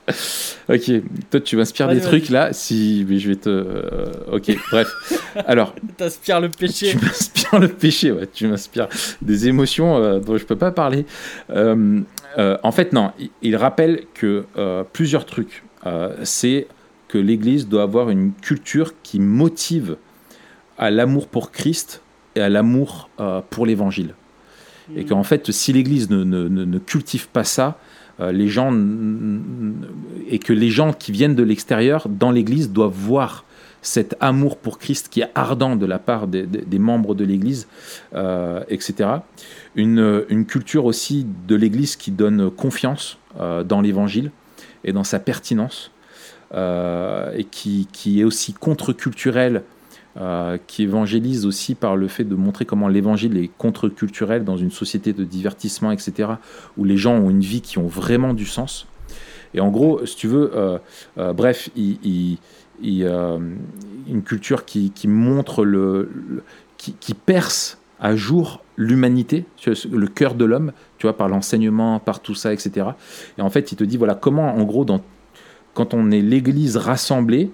ok, 0.70 0.92
toi 1.30 1.40
tu 1.40 1.56
m'inspires 1.58 1.88
des 1.90 2.02
trucs 2.02 2.30
là, 2.30 2.54
si 2.54 3.06
mais 3.08 3.20
je 3.20 3.30
vais 3.30 3.36
te. 3.36 3.50
Euh, 3.50 4.12
ok, 4.32 4.58
bref. 4.72 4.88
Alors. 5.48 5.76
T'inspires 5.98 6.42
le 6.42 6.50
péché. 6.50 6.92
Tu 6.92 7.06
m'inspires 7.06 7.60
le 7.60 7.68
péché, 7.68 8.12
ouais. 8.12 8.28
Tu 8.32 8.48
m'inspires 8.48 8.88
des 9.22 9.48
émotions 9.48 9.98
euh, 9.98 10.20
dont 10.20 10.38
je 10.38 10.46
peux 10.46 10.56
pas 10.56 10.72
parler. 10.72 11.06
Euh, 11.52 12.02
en 12.38 12.72
fait, 12.72 12.94
non. 12.94 13.12
Il, 13.42 13.56
rappelle 13.56 14.04
que 14.14 14.46
plusieurs 14.94 15.26
trucs. 15.26 15.64
C'est 16.24 16.68
que 17.08 17.18
l'Église 17.18 17.68
doit 17.68 17.84
avoir 17.84 18.10
une 18.10 18.34
culture 18.34 18.94
qui 19.02 19.20
motive 19.20 19.98
à 20.78 20.92
l'amour 20.92 21.28
pour 21.28 21.52
Christ 21.52 22.02
et 22.36 22.42
à 22.42 22.50
l'amour 22.50 23.10
pour 23.50 23.66
l'Évangile. 23.66 24.14
Et 24.96 25.04
mm. 25.04 25.08
qu'en 25.08 25.24
fait, 25.24 25.52
si 25.52 25.74
l'Église 25.74 26.10
ne, 26.10 26.24
ne, 26.24 26.48
ne, 26.48 26.80
cultive 26.80 27.28
pas 27.28 27.44
ça, 27.44 27.78
les 28.20 28.48
gens 28.48 28.74
et 30.30 30.40
que 30.40 30.54
les 30.54 30.70
gens 30.70 30.94
qui 30.94 31.12
viennent 31.12 31.36
de 31.36 31.44
l'extérieur 31.44 32.08
dans 32.10 32.32
l'Église 32.32 32.72
doivent 32.72 32.94
voir 32.94 33.46
cet 33.82 34.16
amour 34.20 34.58
pour 34.58 34.78
Christ 34.78 35.08
qui 35.10 35.22
est 35.22 35.30
ardent 35.36 35.76
de 35.76 35.86
la 35.86 36.00
part 36.00 36.28
des, 36.28 36.80
membres 36.80 37.16
de 37.16 37.24
l'Église, 37.24 37.68
euh, 38.14 38.62
etc. 38.68 39.10
Une, 39.76 40.46
culture 40.46 40.86
aussi 40.86 41.26
de 41.48 41.56
l'Église 41.56 41.96
qui 41.96 42.12
donne 42.12 42.52
confiance 42.52 43.18
euh, 43.40 43.64
dans 43.64 43.82
l'Évangile 43.82 44.32
et 44.84 44.92
dans 44.92 45.04
sa 45.04 45.20
pertinence, 45.20 45.92
et 46.52 47.44
qui, 47.52 47.88
est 48.20 48.24
aussi 48.24 48.54
contre-culturelle 48.54 49.62
euh, 50.18 50.58
qui 50.66 50.82
évangélise 50.84 51.46
aussi 51.46 51.76
par 51.76 51.96
le 51.96 52.08
fait 52.08 52.24
de 52.24 52.34
montrer 52.34 52.66
comment 52.66 52.88
l'évangile 52.88 53.38
est 53.38 53.50
contre-culturel 53.60 54.44
dans 54.44 54.58
une 54.58 54.72
société 54.72 55.14
de 55.14 55.24
divertissement, 55.24 55.92
etc., 55.92 56.32
où 56.78 56.84
les 56.84 56.98
gens 56.98 57.14
ont 57.14 57.30
une 57.30 57.42
vie 57.42 57.62
qui 57.62 57.78
ont 57.78 57.86
vraiment 57.86 58.34
du 58.34 58.46
sens. 58.46 58.88
Et 59.54 59.60
en 59.60 59.70
gros, 59.70 60.04
si 60.08 60.16
tu 60.16 60.28
veux, 60.28 60.52
euh, 60.56 60.80
euh, 61.20 61.32
bref, 61.32 61.70
une 61.76 62.38
culture 64.26 64.66
qui, 64.66 64.92
montre 65.06 65.64
le, 65.64 66.10
qui, 66.78 67.14
perce 67.14 67.78
à 68.00 68.16
jour 68.16 68.64
l'humanité, 68.78 69.46
le 69.92 70.08
cœur 70.08 70.34
de 70.34 70.44
l'homme, 70.44 70.72
tu 70.98 71.06
vois, 71.06 71.16
par 71.16 71.30
l'enseignement, 71.30 72.00
par 72.00 72.20
tout 72.20 72.36
ça, 72.36 72.52
etc. 72.52 72.88
Et 73.38 73.42
en 73.42 73.52
fait, 73.52 73.72
il 73.72 73.76
te 73.76 73.84
dit 73.84 73.98
voilà 73.98 74.16
comment, 74.16 74.56
en 74.56 74.64
gros, 74.64 74.88
quand 75.76 75.94
on 75.94 76.10
est 76.10 76.22
l'Église 76.22 76.78
rassemblée 76.78 77.52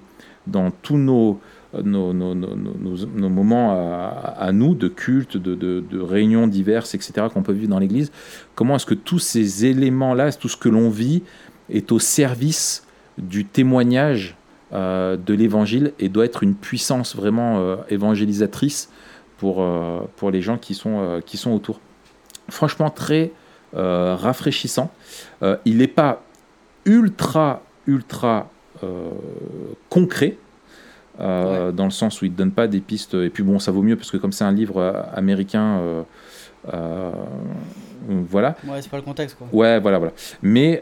dans 0.47 0.72
tous 0.72 0.97
nos 0.97 1.39
nos, 1.84 2.14
nos, 2.14 3.30
moments 3.30 3.72
à, 3.72 4.52
nous 4.52 4.76
de 4.76 4.88
culte, 4.88 5.38
de, 5.38 5.56
de, 5.56 5.84
de 5.90 6.00
réunions 6.00 6.48
diverses, 6.48 6.96
etc., 6.96 7.28
qu'on 7.34 7.44
peut 7.44 7.54
vivre 7.54 7.70
dans 7.70 7.80
l'Église, 7.80 8.12
comment 8.56 8.76
est-ce 8.76 8.86
que 8.86 8.94
tous 8.94 9.20
ces 9.20 9.66
éléments-là, 9.66 10.32
tout 10.34 10.50
ce 10.50 10.58
que 10.58 10.70
l'on 10.70 10.90
vit, 10.90 11.24
est 11.70 11.92
au 11.92 12.00
service 12.00 12.86
du 13.18 13.46
témoignage 13.46 14.36
euh, 14.74 15.18
de 15.18 15.34
l'Évangile 15.34 15.94
et 16.00 16.10
doit 16.10 16.26
être 16.26 16.44
une 16.44 16.56
puissance 16.56 17.16
vraiment 17.16 17.60
euh, 17.60 17.76
évangélisatrice 17.90 18.90
pour, 19.38 19.62
euh, 19.62 20.00
pour 20.16 20.32
les 20.32 20.42
gens 20.42 20.58
qui 20.58 20.74
sont, 20.74 21.00
euh, 21.00 21.22
qui 21.22 21.38
sont 21.38 21.52
autour. 21.52 21.80
Franchement, 22.50 22.90
très 22.90 23.32
euh, 23.76 24.16
rafraîchissant. 24.16 24.90
Euh, 25.44 25.58
il 25.66 25.78
n'est 25.78 25.88
pas 25.88 26.24
ultra, 26.86 27.62
ultra 27.88 28.50
euh, 28.84 29.10
concret. 29.90 30.38
Euh, 31.20 31.72
dans 31.72 31.86
le 31.86 31.91
sens 31.91 32.22
où 32.22 32.26
il 32.26 32.32
ne 32.32 32.36
donne 32.38 32.51
pas 32.51 32.68
des 32.68 32.80
pistes 32.82 33.13
et 33.13 33.30
puis 33.30 33.43
bon 33.43 33.57
ça 33.59 33.72
vaut 33.72 33.82
mieux 33.84 33.95
parce 33.95 34.11
que 34.11 34.18
comme 34.18 34.32
c'est 34.34 34.43
un 34.43 34.51
livre 34.51 34.78
euh, 34.82 34.93
américain 35.13 35.78
euh, 35.80 36.03
euh, 36.74 37.11
voilà 38.30 38.55
Ouais, 38.68 38.82
c'est 38.82 38.89
pas 38.91 38.97
le 38.97 39.03
contexte 39.03 39.38
quoi. 39.38 39.47
Ouais, 39.51 39.80
voilà, 39.80 39.97
voilà. 39.97 40.13
Mais, 40.41 40.82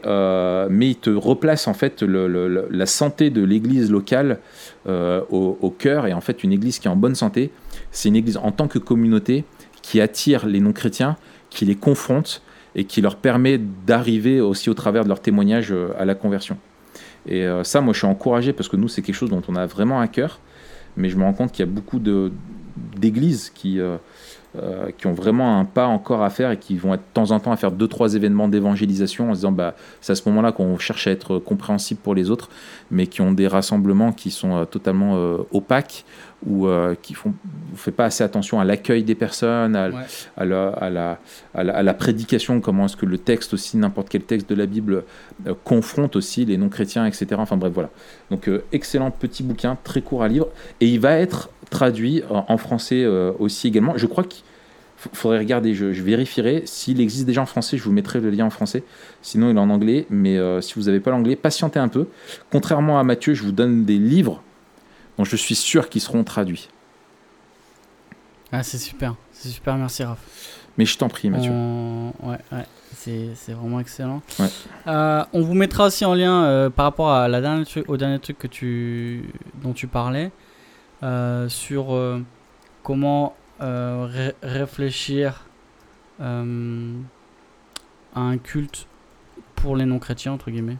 mais 0.70 0.88
il 0.90 0.96
te 0.96 1.10
replace 1.10 1.66
en 1.68 1.74
fait 1.74 2.02
le- 2.02 2.28
le- 2.28 2.48
le- 2.48 2.68
la 2.70 2.86
santé 2.86 3.30
de 3.30 3.42
l'église 3.42 3.90
locale 3.90 4.40
au, 4.86 5.58
au 5.60 5.70
cœur. 5.70 6.06
Et 6.06 6.12
en 6.12 6.20
fait, 6.20 6.44
une 6.44 6.52
église 6.52 6.78
qui 6.78 6.86
est 6.88 6.90
en 6.90 6.96
bonne 6.96 7.14
santé, 7.14 7.50
c'est 7.90 8.08
une 8.08 8.16
église 8.16 8.36
en 8.36 8.50
tant 8.50 8.68
que 8.68 8.78
communauté 8.78 9.44
qui 9.82 10.00
attire 10.00 10.46
les 10.46 10.60
non-chrétiens, 10.60 11.16
qui 11.50 11.64
les 11.64 11.76
confronte 11.76 12.42
et 12.74 12.84
qui 12.84 13.00
leur 13.00 13.16
permet 13.16 13.58
d'arriver 13.86 14.40
aussi 14.40 14.68
au 14.68 14.74
travers 14.74 15.04
de 15.04 15.08
leur 15.08 15.20
témoignage 15.20 15.72
à 15.98 16.04
la 16.04 16.14
conversion. 16.14 16.58
Et 17.26 17.42
euh, 17.46 17.64
ça, 17.64 17.80
moi, 17.80 17.92
je 17.92 17.98
suis 17.98 18.06
encouragé 18.06 18.52
parce 18.52 18.68
que 18.68 18.76
nous, 18.76 18.88
c'est 18.88 19.02
quelque 19.02 19.14
chose 19.14 19.30
dont 19.30 19.42
on 19.48 19.56
a 19.56 19.66
vraiment 19.66 20.00
à 20.00 20.08
cœur. 20.08 20.40
Mais 20.96 21.08
je 21.08 21.16
me 21.16 21.24
rends 21.24 21.32
compte 21.32 21.52
qu'il 21.52 21.64
y 21.64 21.68
a 21.68 21.72
beaucoup 21.72 21.98
de- 21.98 22.30
d'églises 23.04 23.50
qui, 23.54 23.78
euh, 23.80 23.96
euh, 24.56 24.90
qui 24.96 25.06
ont 25.06 25.12
vraiment 25.12 25.58
un 25.58 25.64
pas 25.64 25.86
encore 25.86 26.22
à 26.22 26.30
faire 26.30 26.50
et 26.52 26.58
qui 26.58 26.76
vont 26.76 26.94
être 26.94 27.00
de 27.00 27.12
temps 27.12 27.30
en 27.32 27.40
temps 27.40 27.52
à 27.52 27.56
faire 27.56 27.72
deux 27.72 27.88
trois 27.88 28.14
événements 28.14 28.48
d'évangélisation 28.48 29.30
en 29.30 29.34
se 29.34 29.40
disant 29.40 29.52
bah 29.52 29.74
c'est 30.00 30.12
à 30.12 30.14
ce 30.14 30.28
moment-là 30.28 30.52
qu'on 30.52 30.78
cherche 30.78 31.06
à 31.08 31.10
être 31.10 31.38
compréhensible 31.38 32.00
pour 32.00 32.14
les 32.14 32.30
autres 32.30 32.48
mais 32.90 33.06
qui 33.08 33.20
ont 33.20 33.32
des 33.32 33.48
rassemblements 33.48 34.12
qui 34.12 34.30
sont 34.30 34.56
euh, 34.56 34.64
totalement 34.64 35.14
opaques 35.52 36.04
ou 36.46 36.66
euh, 36.68 36.94
qui 37.02 37.14
font 37.14 37.32
on 37.72 37.76
fait 37.76 37.90
pas 37.90 38.04
assez 38.04 38.22
attention 38.22 38.60
à 38.60 38.64
l'accueil 38.64 39.02
des 39.02 39.14
personnes 39.14 39.74
à, 39.76 39.88
Ouais. 39.88 40.02
à 40.36 40.44
la, 40.44 40.68
à, 40.68 40.90
la, 40.90 41.18
à, 41.54 41.64
la, 41.64 41.76
à 41.76 41.82
la 41.82 41.94
prédication 41.94 42.60
comment 42.60 42.84
est-ce 42.86 42.96
que 42.96 43.06
le 43.06 43.18
texte 43.18 43.54
aussi 43.54 43.76
n'importe 43.76 44.08
quel 44.08 44.22
texte 44.22 44.48
de 44.48 44.54
la 44.54 44.66
Bible 44.66 45.02
euh, 45.48 45.54
confronte 45.64 46.14
aussi 46.16 46.44
les 46.44 46.56
non 46.58 46.68
chrétiens 46.68 47.06
etc 47.06 47.26
enfin 47.38 47.56
bref 47.56 47.72
voilà 47.72 47.90
donc 48.30 48.48
euh, 48.48 48.62
excellent 48.72 49.10
petit 49.10 49.42
bouquin 49.42 49.76
très 49.82 50.00
court 50.02 50.22
à 50.22 50.28
lire 50.28 50.44
et 50.80 50.86
il 50.86 51.00
va 51.00 51.12
être 51.12 51.48
traduit 51.70 52.22
en, 52.30 52.44
en 52.48 52.56
français 52.58 53.02
euh, 53.04 53.32
aussi 53.38 53.68
également 53.68 53.96
je 53.96 54.06
crois 54.06 54.24
qu'il 54.24 54.42
faudrait 55.12 55.38
regarder, 55.38 55.74
je, 55.74 55.92
je 55.92 56.02
vérifierai. 56.02 56.62
S'il 56.64 56.98
existe 57.00 57.26
déjà 57.26 57.42
en 57.42 57.46
français, 57.46 57.76
je 57.76 57.82
vous 57.82 57.92
mettrai 57.92 58.20
le 58.20 58.30
lien 58.30 58.46
en 58.46 58.50
français. 58.50 58.84
Sinon, 59.20 59.50
il 59.50 59.56
est 59.56 59.60
en 59.60 59.68
anglais. 59.68 60.06
Mais 60.08 60.38
euh, 60.38 60.62
si 60.62 60.74
vous 60.76 60.82
n'avez 60.82 61.00
pas 61.00 61.10
l'anglais, 61.10 61.36
patientez 61.36 61.78
un 61.78 61.88
peu. 61.88 62.06
Contrairement 62.50 62.98
à 62.98 63.02
Mathieu, 63.04 63.34
je 63.34 63.42
vous 63.42 63.52
donne 63.52 63.84
des 63.84 63.98
livres 63.98 64.42
dont 65.18 65.24
je 65.24 65.36
suis 65.36 65.56
sûr 65.56 65.90
qu'ils 65.90 66.00
seront 66.00 66.24
traduits. 66.24 66.68
Ah, 68.52 68.62
c'est 68.62 68.78
super. 68.78 69.14
C'est 69.32 69.48
super, 69.48 69.76
merci 69.76 70.04
Raph. 70.04 70.18
Mais 70.78 70.86
je 70.86 70.96
t'en 70.96 71.08
prie, 71.08 71.28
Mathieu. 71.28 71.50
On- 71.52 72.12
Ouais, 72.22 72.38
ouais. 72.52 72.64
C'est 72.96 73.52
vraiment 73.52 73.80
excellent. 73.80 74.22
Ouais. 74.38 74.46
Euh, 74.86 75.22
on 75.34 75.42
vous 75.42 75.52
mettra 75.54 75.86
aussi 75.86 76.06
en 76.06 76.14
lien 76.14 76.44
euh, 76.44 76.70
par 76.70 76.86
rapport 76.86 77.10
à 77.12 77.28
la 77.28 77.42
dernière 77.42 77.66
au 77.88 77.96
dernier 77.98 78.18
truc 78.20 78.38
que 78.38 78.46
tu, 78.46 79.28
dont 79.62 79.74
tu 79.74 79.86
parlais 79.86 80.26
euh, 80.26 80.28
sur 81.48 81.94
euh, 81.94 82.20
comment 82.82 83.34
euh, 83.60 84.06
ré- 84.10 84.34
réfléchir 84.42 85.46
euh, 86.20 86.94
à 88.14 88.20
un 88.20 88.38
culte 88.38 88.86
pour 89.56 89.76
les 89.76 89.84
non-chrétiens, 89.84 90.32
entre 90.32 90.50
guillemets. 90.50 90.78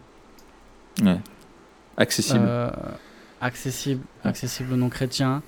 Ouais. 1.03 1.21
Accessible. 1.97 2.45
Euh, 2.47 2.71
accessible, 3.41 4.03
accessible 4.25 4.73
aux 4.73 4.77
non-chrétiens. 4.77 5.43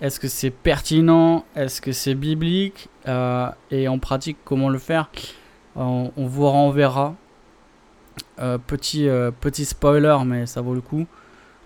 Est-ce 0.00 0.18
que 0.20 0.28
c'est 0.28 0.50
pertinent? 0.50 1.44
Est-ce 1.54 1.80
que 1.80 1.92
c'est 1.92 2.14
biblique? 2.14 2.88
Euh, 3.06 3.48
Et 3.70 3.88
en 3.88 3.98
pratique, 3.98 4.38
comment 4.44 4.68
le 4.68 4.78
faire? 4.78 5.10
On, 5.76 6.12
on 6.16 6.26
vous 6.26 6.48
renverra. 6.48 7.14
Euh, 8.40 8.58
petit, 8.58 9.08
euh, 9.08 9.30
petit 9.30 9.64
spoiler, 9.64 10.16
mais 10.26 10.46
ça 10.46 10.60
vaut 10.60 10.74
le 10.74 10.80
coup. 10.80 11.06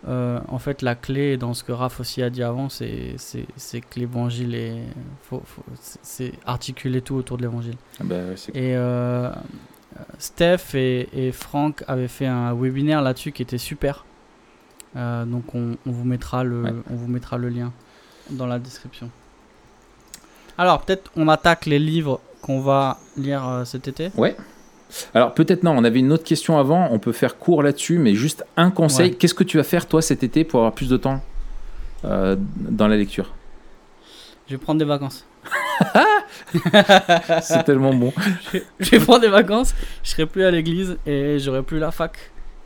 Euh, 0.07 0.39
en 0.49 0.59
fait, 0.61 0.83
la 0.83 0.95
clé 0.95 1.37
dans 1.37 1.55
ce 1.55 1.65
que 1.65 1.73
Raph 1.73 1.99
aussi 1.99 2.23
a 2.23 2.31
dit 2.31 2.43
avant, 2.45 2.69
c'est 2.69 3.15
c'est- 3.17 3.47
c'est 3.57 3.81
que 3.81 3.99
l'évangile 3.99 4.55
est. 4.55 4.83
faut- 5.23 5.43
faut- 5.45 5.65
c'est- 6.03 6.33
articuler 6.47 7.03
tout 7.03 7.17
autour 7.17 7.37
de 7.37 7.43
l'évangile. 7.43 7.75
Ah 8.01 8.05
bah, 8.05 8.17
c'est- 8.37 8.55
Et 8.55 8.77
euh, 8.77 9.31
Steph 10.19 10.75
et, 10.75 11.09
et 11.13 11.33
Franck 11.33 11.83
avaient 11.89 12.07
fait 12.09 12.27
un 12.27 12.55
webinaire 12.55 13.03
là-dessus 13.03 13.33
qui 13.33 13.43
était 13.43 13.59
super. 13.59 14.05
Euh, 14.97 15.25
donc 15.25 15.55
on, 15.55 15.77
on 15.85 15.91
vous 15.91 16.05
mettra 16.05 16.45
le, 16.45 16.63
Ouais. 16.63 16.73
on 16.91 16.95
vous 16.95 17.09
mettra 17.09 17.37
le 17.37 17.49
lien 17.49 17.73
dans 18.31 18.47
la 18.47 18.59
description. 18.61 19.11
Alors 20.57 20.83
peut-être 20.83 21.11
on 21.17 21.29
attaque 21.29 21.67
les 21.67 21.79
livres 21.81 22.21
qu'on 22.41 22.61
va 22.61 22.99
lire 23.17 23.63
cet 23.65 23.89
été. 23.89 24.11
Ouais. 24.17 24.37
Alors 25.14 25.34
peut-être 25.34 25.62
non, 25.62 25.72
on 25.76 25.84
avait 25.84 25.99
une 25.99 26.12
autre 26.12 26.24
question 26.24 26.59
avant, 26.59 26.89
on 26.91 26.99
peut 26.99 27.12
faire 27.12 27.36
court 27.39 27.62
là-dessus, 27.62 27.99
mais 27.99 28.14
juste 28.14 28.45
un 28.57 28.70
conseil. 28.70 29.11
Ouais. 29.11 29.16
Qu'est-ce 29.16 29.34
que 29.34 29.45
tu 29.45 29.57
vas 29.59 29.64
faire 29.64 29.86
toi 29.86 30.03
cet 30.03 30.22
été 30.22 30.45
pour 30.45 30.61
avoir 30.61 30.72
plus 30.72 30.89
de 30.89 30.97
temps 30.97 31.20
euh, 32.05 32.36
dans 32.59 32.89
la 32.89 32.97
lecture? 32.97 33.32
Je 34.47 34.55
vais 34.55 34.59
prendre 34.59 34.78
des 34.78 34.84
vacances. 34.86 35.26
C'est 37.43 37.64
tellement 37.64 37.93
bon. 37.93 38.12
je 38.80 38.91
vais 38.91 39.01
prendre 39.01 39.20
des 39.20 39.28
vacances. 39.28 39.74
Je 40.03 40.11
serai 40.11 40.26
plus 40.26 40.45
à 40.45 40.51
l'église 40.51 40.97
et 41.07 41.39
j'aurai 41.39 41.62
plus 41.62 41.78
la 41.78 41.91
fac 41.91 42.16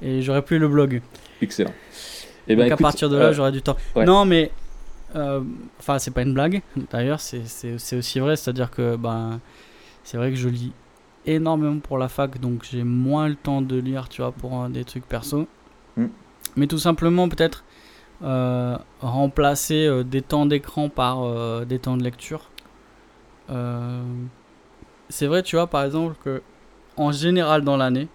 et 0.01 0.23
j'aurai 0.23 0.43
plus 0.43 0.59
le 0.59 0.69
blog. 0.69 1.03
Excellent. 1.41 1.73
Et 2.49 2.57
ben, 2.57 2.69
Donc 2.69 2.73
à 2.73 2.77
partir 2.77 3.11
de 3.11 3.17
là, 3.17 3.27
euh, 3.27 3.33
j'aurai 3.33 3.53
du 3.53 3.63
temps. 3.63 3.77
ouais. 3.97 4.05
Non, 4.05 4.25
mais 4.25 4.51
euh, 5.17 5.41
enfin, 5.79 5.99
c'est 5.99 6.11
pas 6.11 6.23
une 6.23 6.35
blague. 6.35 6.63
D'ailleurs, 6.91 7.21
c'est 7.21 7.97
aussi 7.97 8.21
vrai. 8.21 8.37
C'est-à-dire 8.37 8.71
que 8.71 8.97
ben, 8.97 9.41
c'est 10.05 10.17
vrai 10.17 10.31
que 10.31 10.37
je 10.37 10.49
lis 10.49 10.73
énormément 11.27 11.79
pour 11.79 11.99
la 11.99 12.09
fac, 12.09 12.41
donc 12.41 12.65
j'ai 12.65 12.85
moins 12.85 13.29
le 13.29 13.37
temps 13.37 13.63
de 13.63 13.77
lire, 13.77 14.09
tu 14.09 14.23
vois, 14.23 14.33
pour 14.33 14.69
des 14.69 14.85
trucs 14.85 15.07
perso. 15.07 15.47
Mm. 15.97 16.07
Mais 16.57 16.67
tout 16.67 16.79
simplement, 16.79 17.29
peut-être 17.29 17.65
euh, 18.23 18.77
remplacer 19.01 19.87
euh, 19.87 20.05
des 20.05 20.23
temps 20.23 20.47
d'écran 20.47 20.89
par 20.89 21.23
euh, 21.23 21.65
des 21.65 21.79
temps 21.79 21.97
de 21.97 22.05
lecture. 22.05 22.51
C'est 25.09 25.27
vrai, 25.27 25.43
tu 25.43 25.57
vois, 25.57 25.67
par 25.67 25.85
exemple, 25.85 26.17
que 26.25 26.43
en 26.97 27.13
général 27.13 27.63
dans 27.63 27.77
l'année, 27.77 28.09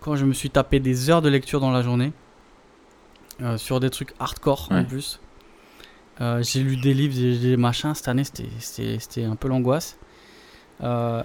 quand 0.00 0.16
je 0.16 0.24
me 0.24 0.32
suis 0.32 0.48
tapé 0.48 0.80
des 0.80 1.10
heures 1.10 1.20
de 1.20 1.28
lecture 1.28 1.60
dans 1.60 1.70
la 1.70 1.82
journée, 1.82 2.12
sur 3.56 3.80
des 3.80 3.90
trucs 3.90 4.14
hardcore 4.18 4.68
en 4.70 4.84
plus, 4.84 5.20
j'ai 6.40 6.62
lu 6.62 6.76
des 6.76 6.94
livres, 6.94 7.14
des, 7.14 7.36
des 7.36 7.56
machins. 7.58 7.94
Cette 7.94 8.08
année, 8.08 8.24
c'était 8.24 9.24
un 9.24 9.36
peu 9.36 9.48
l'angoisse. 9.48 9.98
Euh, 10.82 11.22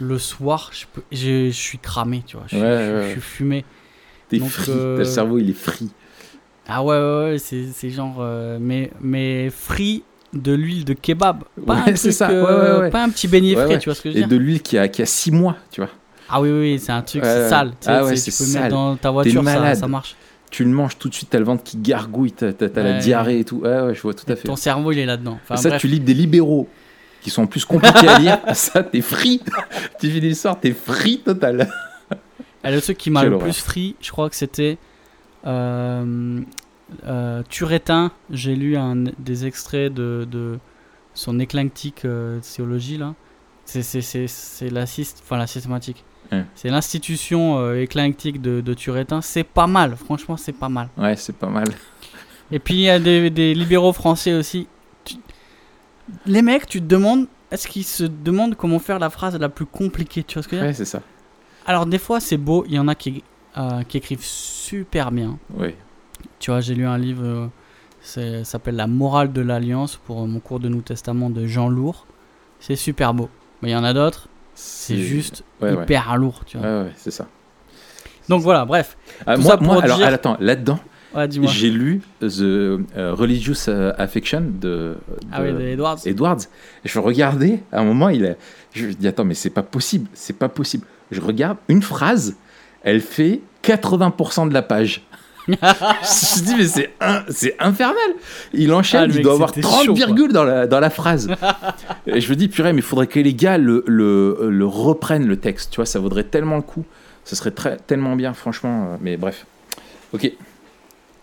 le 0.00 0.18
soir, 0.18 0.70
je 0.72 0.84
peux- 0.92 1.02
je 1.12 1.46
je 1.46 1.50
suis 1.50 1.78
cramé, 1.78 2.22
tu 2.26 2.36
vois. 2.36 2.46
Je 2.48 2.56
suis, 2.56 2.64
Ouais, 2.64 3.12
je 3.14 3.20
fumé. 3.20 3.64
T'es 4.28 4.38
free, 4.40 4.72
euh, 4.72 4.98
le 4.98 5.04
cerveau 5.04 5.38
il 5.38 5.50
est 5.50 5.52
free. 5.52 5.90
Ah 6.68 6.82
ouais, 6.82 6.96
ouais, 6.96 7.30
ouais, 7.32 7.38
c'est 7.38 7.90
genre. 7.90 8.16
euh, 8.20 8.58
mais, 8.60 8.90
mais 9.00 9.50
free 9.50 10.02
de 10.32 10.52
l'huile 10.52 10.84
de 10.84 10.92
kebab. 10.94 11.44
Pas 11.64 11.74
Ouais, 11.74 11.80
un 11.80 11.84
c'est 11.96 12.08
truc, 12.08 12.12
ça, 12.12 12.28
euh, 12.30 12.80
ouais. 12.80 12.90
Pas 12.90 13.04
un 13.04 13.08
petit 13.10 13.28
beignet 13.28 13.54
frais, 13.54 13.78
tu 13.78 13.88
vois 13.88 13.94
ce 13.94 14.02
que 14.02 14.10
je 14.10 14.14
veux 14.14 14.20
Et 14.20 14.26
dire 14.26 14.28
de 14.28 14.36
l'huile 14.36 14.60
qui 14.62 14.76
a, 14.76 14.88
qui 14.88 15.00
a 15.02 15.06
6 15.06 15.30
mois, 15.30 15.56
tu 15.70 15.80
vois. 15.80 15.90
Ah 16.28 16.40
oui, 16.40 16.50
oui, 16.50 16.78
c'est 16.80 16.90
un 16.92 17.02
truc, 17.02 17.22
c'est 17.24 17.48
sale. 17.48 17.70
Tu, 17.80 17.86
sais, 17.86 17.90
Ah 17.92 18.04
ouais, 18.04 18.16
c'est- 18.16 18.30
tu 18.32 18.36
peux 18.36 18.44
le 18.44 18.48
mettre 18.50 18.62
sale. 18.64 18.70
dans 18.72 18.96
ta 18.96 19.10
voiture, 19.12 19.44
ça, 19.44 19.86
marche. 19.88 20.16
Tu 20.50 20.64
le 20.64 20.70
manges 20.70 20.98
tout 20.98 21.08
de 21.08 21.14
suite, 21.14 21.28
t'as 21.30 21.38
le 21.38 21.44
ventre 21.44 21.62
qui 21.62 21.76
gargouille, 21.76 22.32
t'as 22.32 22.52
la 22.74 22.94
diarrhée 22.94 23.40
et 23.40 23.44
tout. 23.44 23.58
Ouais, 23.58 23.80
ouais, 23.80 23.94
je 23.94 24.02
vois 24.02 24.14
tout 24.14 24.24
à 24.30 24.34
fait. 24.36 24.44
Ton 24.48 24.56
cerveau, 24.56 24.90
il 24.92 24.98
est 24.98 25.06
là-dedans. 25.06 25.38
Enfin, 25.42 25.54
Et 25.54 25.58
ça, 25.62 25.68
bref. 25.70 25.80
tu 25.80 25.86
lis 25.88 26.00
des 26.00 26.14
libéraux 26.14 26.68
qui 27.26 27.30
sont 27.30 27.42
en 27.42 27.46
plus 27.48 27.64
compliqués 27.64 28.06
à 28.06 28.18
lire. 28.20 28.38
Ça, 28.54 28.84
t'es 28.84 29.00
free. 29.00 29.42
tu 30.00 30.08
finis 30.08 30.28
le 30.28 30.34
soir, 30.36 30.60
t'es 30.60 30.72
free 30.72 31.18
total. 31.18 31.68
Et 32.62 32.70
le 32.70 32.80
truc 32.80 32.96
qui 32.96 33.10
m'a 33.10 33.24
le 33.24 33.36
plus 33.36 33.58
free, 33.58 33.96
je 34.00 34.12
crois 34.12 34.30
que 34.30 34.36
c'était 34.36 34.78
euh, 35.44 36.40
euh, 37.04 37.42
Turetin. 37.48 38.12
J'ai 38.30 38.54
lu 38.54 38.76
un, 38.76 38.94
des 39.18 39.44
extraits 39.44 39.92
de, 39.92 40.24
de 40.30 40.60
son 41.14 41.40
éclectique 41.40 42.04
euh, 42.04 42.38
théologie 42.38 42.96
là. 42.96 43.14
C'est 43.64 43.82
c'est 43.82 44.02
c'est 44.02 44.28
c'est 44.28 44.70
la 44.70 44.84
enfin 44.84 45.36
la 45.36 45.48
systématique. 45.48 46.04
C'est 46.54 46.68
l'institution 46.68 47.58
euh, 47.58 47.80
éclectique 47.80 48.40
de, 48.40 48.60
de 48.60 48.74
Turetin. 48.74 49.20
C'est 49.20 49.44
pas 49.44 49.66
mal, 49.66 49.96
franchement, 49.96 50.36
c'est 50.36 50.52
pas 50.52 50.68
mal. 50.68 50.88
Ouais, 50.96 51.16
c'est 51.16 51.36
pas 51.36 51.48
mal. 51.48 51.66
Et 52.52 52.60
puis 52.60 52.74
il 52.74 52.80
y 52.82 52.90
a 52.90 53.00
des, 53.00 53.30
des 53.30 53.52
libéraux 53.54 53.92
français 53.92 54.32
aussi. 54.32 54.68
Les 56.26 56.42
mecs, 56.42 56.66
tu 56.66 56.80
te 56.80 56.86
demandes, 56.86 57.26
est-ce 57.50 57.66
qu'ils 57.68 57.84
se 57.84 58.04
demandent 58.04 58.54
comment 58.54 58.78
faire 58.78 58.98
la 58.98 59.10
phrase 59.10 59.36
la 59.38 59.48
plus 59.48 59.66
compliquée 59.66 60.22
Tu 60.24 60.34
vois 60.34 60.42
ce 60.42 60.48
que 60.48 60.56
je 60.56 60.60
veux 60.60 60.66
dire 60.66 60.70
Ouais, 60.70 60.74
c'est 60.74 60.84
ça. 60.84 61.00
Alors 61.66 61.86
des 61.86 61.98
fois 61.98 62.20
c'est 62.20 62.36
beau, 62.36 62.64
il 62.68 62.74
y 62.74 62.78
en 62.78 62.86
a 62.88 62.94
qui, 62.94 63.24
euh, 63.58 63.82
qui 63.82 63.96
écrivent 63.96 64.22
super 64.24 65.10
bien. 65.10 65.38
Oui. 65.54 65.74
Tu 66.38 66.50
vois, 66.50 66.60
j'ai 66.60 66.74
lu 66.74 66.86
un 66.86 66.96
livre, 66.98 67.24
euh, 67.24 67.46
c'est- 68.00 68.44
ça 68.44 68.52
s'appelle 68.52 68.76
La 68.76 68.86
morale 68.86 69.32
de 69.32 69.40
l'alliance 69.40 69.96
pour 69.96 70.22
euh, 70.22 70.26
mon 70.26 70.38
cours 70.38 70.60
de 70.60 70.68
Nouveau 70.68 70.82
Testament 70.82 71.28
de 71.30 71.46
Jean 71.46 71.68
Lourd. 71.68 72.06
C'est 72.60 72.76
super 72.76 73.14
beau. 73.14 73.28
Mais 73.62 73.70
il 73.70 73.72
y 73.72 73.76
en 73.76 73.82
a 73.84 73.92
d'autres, 73.92 74.28
c'est 74.54 74.96
juste 74.98 75.42
Ouais, 75.60 75.72
ouais. 75.72 75.82
hyper 75.82 76.16
lourd, 76.16 76.42
tu 76.46 76.56
vois. 76.56 76.66
Ouais, 76.66 76.82
ouais, 76.84 76.92
c'est 76.96 77.10
ça. 77.10 77.26
Donc 78.28 78.42
voilà, 78.42 78.64
bref. 78.64 78.96
Ah, 79.26 79.34
Tout 79.36 79.42
moi, 79.42 79.50
ça 79.52 79.56
pour 79.56 79.66
moi, 79.66 79.82
alors, 79.82 79.98
dire- 79.98 80.06
ah, 80.08 80.12
attends, 80.14 80.36
là-dedans, 80.40 80.78
Ouais, 81.16 81.28
dis-moi. 81.28 81.50
j'ai 81.50 81.70
lu 81.70 82.00
The 82.20 82.24
euh, 82.40 82.78
Religious 83.12 83.68
euh, 83.68 83.92
Affection 83.98 84.40
de, 84.42 84.68
de 84.68 84.96
Ah 85.32 85.42
oui, 85.42 85.52
de 85.52 85.60
Edwards. 85.60 85.98
Edwards. 86.04 86.40
Et 86.84 86.88
je 86.88 86.98
regardais, 86.98 87.62
à 87.72 87.80
un 87.80 87.84
moment, 87.84 88.08
il 88.08 88.26
a, 88.26 88.34
je 88.74 88.86
me 88.86 88.92
dis, 88.92 89.08
attends, 89.08 89.24
mais 89.24 89.34
c'est 89.34 89.50
pas 89.50 89.62
possible, 89.62 90.08
c'est 90.14 90.36
pas 90.38 90.48
possible. 90.48 90.84
Je 91.10 91.20
regarde, 91.20 91.56
une 91.68 91.82
phrase, 91.82 92.36
elle 92.82 93.00
fait 93.00 93.40
80% 93.64 94.48
de 94.48 94.54
la 94.54 94.62
page. 94.62 95.02
je 95.48 95.52
me 95.52 96.44
dis, 96.44 96.54
mais 96.56 96.66
c'est 96.66 96.90
un- 97.00 97.22
c'est 97.28 97.54
infernal. 97.60 97.96
Il 98.52 98.72
enchaîne, 98.72 99.10
Ah, 99.12 99.14
il 99.16 99.22
doit 99.22 99.34
avoir 99.34 99.50
c'était 99.50 99.60
30 99.60 99.84
chaud, 99.84 99.94
quoi. 99.94 100.06
virgules 100.06 100.32
dans 100.32 100.42
la, 100.42 100.66
dans 100.66 100.80
la 100.80 100.90
phrase. 100.90 101.28
Et 102.08 102.20
je 102.20 102.28
me 102.30 102.34
dis, 102.36 102.48
purée, 102.48 102.72
mais 102.72 102.80
il 102.80 102.82
faudrait 102.84 103.06
que 103.06 103.20
les 103.20 103.32
gars 103.34 103.56
le, 103.56 103.84
le, 103.86 104.48
le 104.50 104.66
reprennent, 104.66 105.26
le 105.28 105.36
texte. 105.36 105.70
Tu 105.70 105.76
vois, 105.76 105.86
ça 105.86 106.00
vaudrait 106.00 106.24
tellement 106.24 106.56
le 106.56 106.62
coup. 106.62 106.84
Ce 107.24 107.36
serait 107.36 107.52
très, 107.52 107.76
tellement 107.76 108.16
bien, 108.16 108.34
franchement. 108.34 108.88
euh, 108.92 108.96
Mais 109.00 109.16
bref. 109.16 109.46
Ok. 110.12 110.32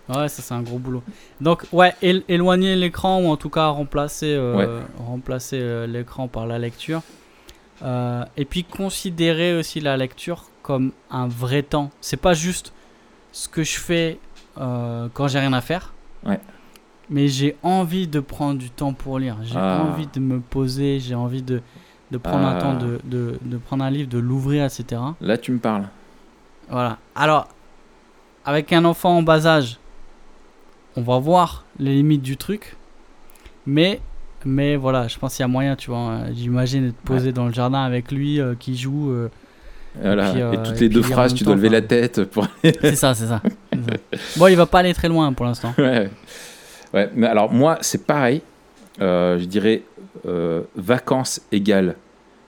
Ouais, 0.10 0.28
ça 0.28 0.42
c'est 0.42 0.54
un 0.54 0.62
gros 0.62 0.80
boulot. 0.80 1.02
Donc 1.40 1.66
ouais, 1.72 1.94
él- 2.02 2.24
éloigner 2.28 2.76
l'écran 2.76 3.22
ou 3.22 3.28
en 3.30 3.38
tout 3.38 3.50
cas 3.50 3.68
remplacer, 3.68 4.34
euh, 4.36 4.82
remplacer 4.98 5.60
euh, 5.62 5.88
l'écran 5.88 6.28
par 6.28 6.46
la 6.46 6.60
lecture. 6.60 7.02
Euh, 7.84 8.24
et 8.38 8.46
puis 8.46 8.64
considérer 8.64 9.58
aussi 9.58 9.80
la 9.80 9.96
lecture 9.98 10.46
comme 10.62 10.92
un 11.10 11.28
vrai 11.28 11.64
temps. 11.64 11.90
C'est 12.02 12.18
pas 12.18 12.34
juste 12.34 12.74
ce 13.32 13.48
que 13.48 13.64
je 13.64 13.78
fais 13.80 14.20
quand 14.56 15.28
j'ai 15.28 15.40
rien 15.40 15.54
à 15.54 15.62
faire. 15.62 15.94
Ouais. 16.26 16.40
Mais 17.10 17.28
j'ai 17.28 17.58
envie 17.64 18.08
de 18.08 18.20
prendre 18.20 18.58
du 18.60 18.70
temps 18.70 18.94
pour 18.94 19.20
lire. 19.20 19.38
J'ai 19.44 19.58
Ah. 19.58 19.82
envie 19.84 20.08
de 20.08 20.20
me 20.20 20.40
poser. 20.40 21.00
J'ai 21.00 21.16
envie 21.16 21.42
de, 21.42 21.62
de 22.12 22.18
prendre 22.18 22.46
un 22.48 22.58
Ah. 22.58 22.62
temps 22.62 22.74
de, 22.76 23.00
de, 23.04 23.38
de 23.42 23.58
prendre 23.58 23.84
un 23.84 23.90
livre, 23.90 24.10
de 24.10 24.20
l'ouvrir, 24.20 24.64
etc. 24.64 25.02
Là, 25.20 25.38
tu 25.38 25.52
me 25.52 25.60
parles. 25.60 25.88
Voilà. 26.70 26.98
Alors, 27.16 27.48
avec 28.46 28.72
un 28.72 28.86
enfant 28.86 29.18
en 29.18 29.22
bas 29.24 29.46
âge, 29.46 29.78
on 30.96 31.02
va 31.02 31.18
voir 31.20 31.66
les 31.80 31.94
limites 31.96 32.22
du 32.22 32.38
truc. 32.38 32.76
Mais, 33.66 34.00
mais 34.46 34.76
voilà, 34.76 35.08
je 35.08 35.18
pense 35.18 35.36
qu'il 35.36 35.44
y 35.44 35.46
a 35.46 35.48
moyen, 35.48 35.76
tu 35.76 35.90
vois. 35.90 36.00
euh, 36.12 36.30
J'imagine 36.36 36.88
être 36.90 36.96
posé 36.98 37.32
dans 37.32 37.46
le 37.48 37.54
jardin 37.54 37.84
avec 37.84 38.12
lui 38.12 38.40
euh, 38.40 38.56
qui 38.60 38.76
joue. 38.78 39.12
euh, 39.12 39.30
Voilà. 40.02 40.32
puis, 40.32 40.42
euh, 40.42 40.52
et 40.54 40.58
toutes 40.64 40.78
et 40.78 40.80
les 40.82 40.90
deux 40.90 41.02
phrases, 41.02 41.34
tu 41.34 41.44
dois 41.44 41.56
lever 41.56 41.70
la 41.70 41.82
tête 41.82 42.24
pour. 42.26 42.48
c'est 42.64 42.96
ça, 42.96 43.14
c'est 43.16 43.28
ça. 43.28 43.42
Bon, 44.38 44.48
il 44.48 44.56
va 44.56 44.66
pas 44.66 44.80
aller 44.80 44.94
très 44.94 45.08
loin 45.08 45.32
pour 45.34 45.46
l'instant. 45.46 45.74
ouais. 45.78 46.10
ouais. 46.94 47.10
Mais 47.16 47.28
alors, 47.28 47.52
moi, 47.52 47.78
c'est 47.82 48.06
pareil. 48.06 48.42
Je 49.00 49.44
dirais 49.46 49.84
vacances 50.76 51.42
égales. 51.52 51.96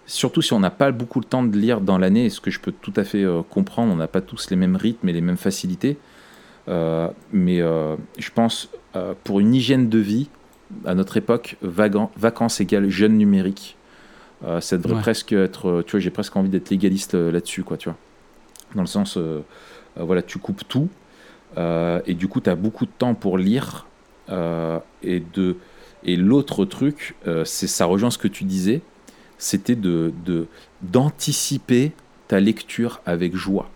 Surtout 0.08 0.42
si 0.44 0.54
on 0.54 0.60
n'a 0.60 0.70
pas 0.70 0.92
beaucoup 0.92 1.20
le 1.20 1.26
temps 1.26 1.42
de 1.44 1.58
lire 1.58 1.82
dans 1.82 1.98
l'année, 1.98 2.30
ce 2.30 2.40
que 2.40 2.52
je 2.52 2.60
peux 2.60 2.72
tout 2.72 2.94
à 2.96 3.04
fait 3.04 3.26
comprendre, 3.50 3.92
on 3.92 3.96
n'a 3.96 4.08
pas 4.08 4.22
tous 4.22 4.50
les 4.52 4.56
mêmes 4.56 4.76
rythmes 4.76 5.10
et 5.10 5.14
les 5.14 5.22
mêmes 5.22 5.38
facilités. 5.38 5.98
Euh, 6.68 7.10
mais 7.32 7.62
euh, 7.62 7.96
je 8.18 8.30
pense, 8.32 8.70
euh, 8.96 9.14
pour 9.24 9.40
une 9.40 9.54
hygiène 9.54 9.90
de 9.90 10.00
vie, 10.00 10.30
à 10.86 10.96
notre 10.96 11.18
époque, 11.18 11.58
vagan- 11.62 12.10
vacances 12.18 12.60
égales 12.60 12.90
jeune 12.90 13.18
numérique. 13.18 13.78
Euh, 14.44 14.60
ça 14.62 14.78
devrait 14.78 14.96
Ouais. 14.96 15.02
presque 15.02 15.32
être, 15.34 15.84
tu 15.86 15.92
vois, 15.92 16.00
j'ai 16.00 16.10
presque 16.10 16.36
envie 16.36 16.50
d'être 16.50 16.70
légaliste 16.72 17.16
euh, 17.16 17.32
là-dessus, 17.32 17.64
quoi, 17.64 17.78
tu 17.78 17.90
vois. 17.90 17.98
Dans 18.74 18.82
le 18.82 18.88
sens, 18.88 19.18
euh, 19.18 19.42
voilà, 19.96 20.22
tu 20.22 20.40
coupes 20.40 20.68
tout, 20.68 20.90
et 21.58 22.14
du 22.16 22.28
coup, 22.28 22.42
tu 22.42 22.50
as 22.50 22.56
beaucoup 22.56 22.86
de 22.86 22.92
temps 22.98 23.14
pour 23.16 23.38
lire. 23.38 23.86
et 24.30 25.24
de, 25.34 25.56
et 26.04 26.16
l'autre 26.18 26.66
truc, 26.66 27.16
c'est 27.46 27.68
ça 27.68 27.86
rejoint 27.86 28.10
ce 28.12 28.18
que 28.18 28.28
tu 28.28 28.44
disais, 28.44 28.82
c'était 29.38 29.76
de, 29.76 30.12
de- 30.26 30.48
d'anticiper 30.82 31.94
ta 32.28 32.40
lecture 32.42 33.00
avec 33.06 33.36
joie. 33.38 33.70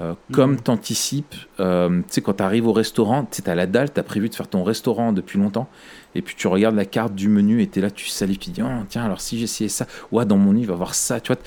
Euh, 0.00 0.14
comme 0.32 0.52
Mhm. 0.52 0.60
t'anticipes, 0.60 1.34
euh, 1.60 1.98
tu 2.00 2.04
sais, 2.08 2.20
quand 2.20 2.34
tu 2.34 2.42
arrives 2.42 2.66
au 2.66 2.72
restaurant, 2.72 3.28
tu 3.30 3.42
t'as 3.42 3.54
la 3.54 3.66
dalle, 3.66 3.92
t'as 3.92 4.02
prévu 4.02 4.28
de 4.28 4.34
faire 4.34 4.48
ton 4.48 4.64
restaurant 4.64 5.12
depuis 5.12 5.38
longtemps, 5.38 5.68
et 6.16 6.22
puis 6.22 6.34
tu 6.36 6.48
regardes 6.48 6.74
la 6.74 6.84
carte 6.84 7.14
du 7.14 7.28
menu 7.28 7.62
et 7.62 7.68
t'es 7.68 7.80
là, 7.80 7.92
tu 7.92 8.08
salives, 8.08 8.38
tu 8.38 8.50
dis, 8.50 8.62
oh, 8.62 8.84
tiens, 8.88 9.04
alors 9.04 9.20
si 9.20 9.38
j'essayais 9.38 9.68
ça, 9.68 9.86
ouais, 10.10 10.26
dans 10.26 10.36
mon 10.36 10.50
lit, 10.50 10.62
il 10.62 10.66
va 10.66 10.74
avoir 10.74 10.96
ça, 10.96 11.20
tu 11.20 11.32
vois, 11.32 11.40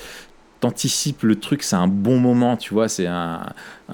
t'anticipes 0.61 1.23
le 1.23 1.35
truc, 1.35 1.61
c'est 1.61 1.75
un 1.75 1.89
bon 1.89 2.19
moment, 2.19 2.55
tu 2.55 2.73
vois, 2.73 2.87
c'est 2.87 3.05
un, 3.05 3.45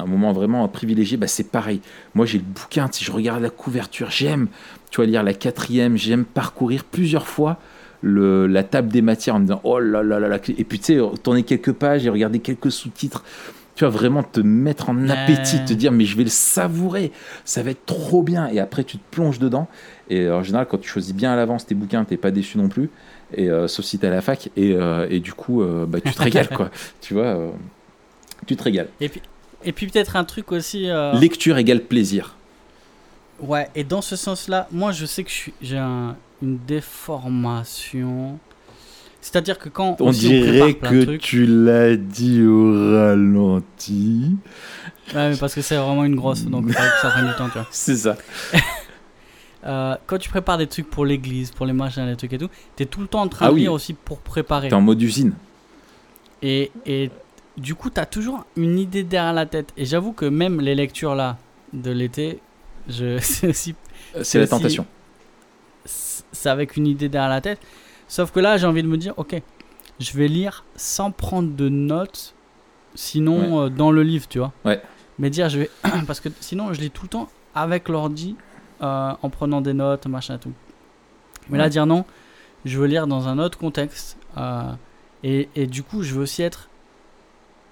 moment 0.05 0.33
vraiment 0.33 0.67
privilégié, 0.67 1.17
bah, 1.17 1.27
c'est 1.27 1.49
pareil. 1.49 1.81
Moi, 2.13 2.27
j'ai 2.27 2.37
le 2.37 2.43
bouquin, 2.43 2.87
si 2.91 3.03
je 3.03 3.11
regarde 3.11 3.41
la 3.41 3.49
couverture, 3.49 4.11
j'aime, 4.11 4.47
tu 4.91 4.97
vois, 4.97 5.07
lire 5.07 5.23
la 5.23 5.33
quatrième, 5.33 5.97
j'aime 5.97 6.25
parcourir 6.25 6.83
plusieurs 6.83 7.27
fois 7.27 7.57
la 8.03 8.63
table 8.63 8.89
des 8.89 9.01
matières 9.01 9.35
en 9.35 9.39
me 9.39 9.45
disant, 9.45 9.61
oh 9.63 9.79
là 9.79 10.03
là 10.03 10.19
là 10.19 10.27
là, 10.27 10.35
et 10.35 10.63
puis 10.63 10.77
tu 10.77 10.99
sais, 10.99 10.99
tourner 11.23 11.43
quelques 11.43 11.71
pages 11.71 12.05
et 12.05 12.09
regarder 12.09 12.39
quelques 12.39 12.71
sous-titres. 12.71 13.23
Tu 13.75 13.83
vas 13.85 13.89
vraiment 13.89 14.21
te 14.21 14.39
mettre 14.39 14.89
en 14.89 15.09
appétit, 15.09 15.55
Ouais. 15.57 15.65
te 15.65 15.73
dire 15.73 15.91
mais 15.91 16.05
je 16.05 16.15
vais 16.15 16.23
le 16.23 16.29
savourer, 16.29 17.11
ça 17.43 17.63
va 17.63 17.71
être 17.71 17.85
trop 17.87 18.21
bien. 18.21 18.47
Et 18.49 18.59
après 18.59 18.83
tu 18.83 18.97
te 18.97 19.03
plonges 19.11 19.39
dedans. 19.39 19.67
Et 20.09 20.21
euh, 20.21 20.35
en 20.37 20.43
général, 20.43 20.67
quand 20.69 20.77
tu 20.77 20.87
choisis 20.87 21.13
bien 21.15 21.33
à 21.33 21.35
l'avance 21.35 21.65
tes 21.65 21.73
bouquins, 21.73 22.05
t'es 22.05 22.17
pas 22.17 22.29
déçu 22.31 22.57
non 22.59 22.67
plus. 22.69 22.89
Et 23.35 23.49
euh, 23.49 23.67
sauf 23.67 23.83
si 23.85 23.97
t'es 23.97 24.07
à 24.07 24.11
la 24.11 24.21
fac. 24.21 24.49
Et, 24.55 24.73
euh, 24.73 25.07
et 25.09 25.19
du 25.19 25.33
coup, 25.33 25.63
euh, 25.63 25.85
bah, 25.87 25.99
tu 26.01 26.13
te 26.13 26.21
régales 26.21 26.49
quoi. 26.49 26.69
Tu 27.01 27.15
vois, 27.15 27.51
tu 28.45 28.55
te 28.55 28.63
régales. 28.63 28.89
Et 29.01 29.09
puis, 29.09 29.21
et 29.63 29.71
puis 29.71 29.87
peut-être 29.87 30.15
un 30.17 30.23
truc 30.23 30.51
aussi. 30.51 30.87
Lecture 31.19 31.57
égale 31.57 31.81
plaisir. 31.81 32.35
Ouais, 33.39 33.69
et 33.73 33.83
dans 33.83 34.01
ce 34.01 34.15
sens-là, 34.15 34.67
moi 34.71 34.91
je 34.91 35.05
sais 35.07 35.23
que 35.23 35.29
je 35.31 35.35
suis- 35.35 35.53
j'ai 35.61 35.79
un- 35.79 36.15
une 36.43 36.59
déformation. 36.67 38.37
C'est-à-dire 39.25 39.57
que 39.57 39.69
quand 39.69 39.95
On 40.01 40.11
dirait 40.11 40.73
que 40.73 41.03
trucs- 41.05 41.21
tu 41.21 41.45
l'as 41.45 41.95
dit 41.95 42.43
au 42.43 42.73
ralenti. 42.91 44.35
Ouais, 45.15 45.29
mais 45.29 45.37
parce 45.37 45.55
que 45.55 45.61
c'est 45.61 45.77
vraiment 45.77 46.03
une 46.03 46.15
grosse, 46.15 46.43
donc 46.43 46.67
que 46.67 46.73
ça 46.73 47.09
prenne 47.09 47.27
du 47.27 47.33
temps, 47.35 47.47
tu 47.47 47.53
vois. 47.53 47.67
C'est 47.71 47.95
ça. 47.95 48.17
Euh, 49.65 49.95
quand 50.07 50.17
tu 50.17 50.29
prépares 50.29 50.57
des 50.57 50.67
trucs 50.67 50.89
pour 50.89 51.05
l'église, 51.05 51.51
pour 51.51 51.65
les 51.65 51.71
machins, 51.71 52.05
les 52.05 52.17
trucs 52.17 52.33
et 52.33 52.37
tout, 52.37 52.49
t'es 52.75 52.85
tout 52.85 52.99
le 52.99 53.07
temps 53.07 53.21
en 53.21 53.29
train 53.29 53.45
Ah 53.45 53.49
de 53.49 53.53
oui. 53.53 53.61
lire 53.61 53.71
aussi 53.71 53.93
pour 53.93 54.17
préparer. 54.19 54.67
T'es 54.67 54.75
en 54.75 54.81
mode 54.81 55.01
usine. 55.01 55.31
Et, 56.41 56.69
et 56.85 57.09
du 57.55 57.73
coup, 57.73 57.89
t'as 57.89 58.05
toujours 58.05 58.43
une 58.57 58.77
idée 58.77 59.03
derrière 59.03 59.31
la 59.31 59.45
tête. 59.45 59.69
Et 59.77 59.85
j'avoue 59.85 60.11
que 60.11 60.25
même 60.25 60.59
les 60.59 60.75
lectures 60.75 61.15
là 61.15 61.37
de 61.71 61.91
l'été, 61.91 62.39
je 62.89 63.17
c'est 63.21 63.47
aussi 63.47 63.73
C'est 64.21 64.39
la 64.39 64.47
tentation. 64.47 64.85
c'est 65.85 66.49
avec 66.49 66.75
une 66.75 66.85
idée 66.87 67.07
derrière 67.07 67.29
la 67.29 67.39
tête. 67.39 67.59
Sauf 68.13 68.31
que 68.31 68.39
là, 68.39 68.57
j'ai 68.57 68.67
envie 68.67 68.83
de 68.83 68.87
me 68.87 68.97
dire, 68.97 69.13
ok, 69.17 69.41
je 69.99 70.11
vais 70.17 70.27
lire 70.27 70.65
sans 70.75 71.09
prendre 71.09 71.49
de 71.55 71.67
notes, 71.67 72.35
sinon 72.93 73.61
euh, 73.63 73.69
dans 73.69 73.89
le 73.91 74.03
livre, 74.03 74.27
tu 74.27 74.37
vois. 74.37 74.51
Ouais. 74.65 74.79
Mais 75.17 75.31
dire, 75.31 75.49
je 75.49 75.57
vais. 75.61 75.69
Parce 76.07 76.19
que 76.19 76.29
sinon, 76.39 76.73
je 76.73 76.79
lis 76.81 76.91
tout 76.91 77.03
le 77.03 77.09
temps 77.09 77.27
avec 77.55 77.89
l'ordi, 77.89 78.35
euh, 78.83 79.13
en 79.19 79.29
prenant 79.31 79.61
des 79.61 79.73
notes, 79.73 80.05
machin 80.05 80.37
tout. 80.37 80.53
Mais 81.49 81.57
là, 81.57 81.63
Ouais. 81.65 81.69
dire 81.71 81.87
non, 81.87 82.05
je 82.65 82.77
veux 82.77 82.85
lire 82.85 83.07
dans 83.07 83.27
un 83.27 83.39
autre 83.39 83.57
contexte. 83.57 84.17
euh, 84.37 84.71
et, 85.23 85.49
et 85.55 85.65
du 85.65 85.81
coup, 85.81 86.03
je 86.03 86.13
veux 86.13 86.21
aussi 86.23 86.43
être 86.43 86.69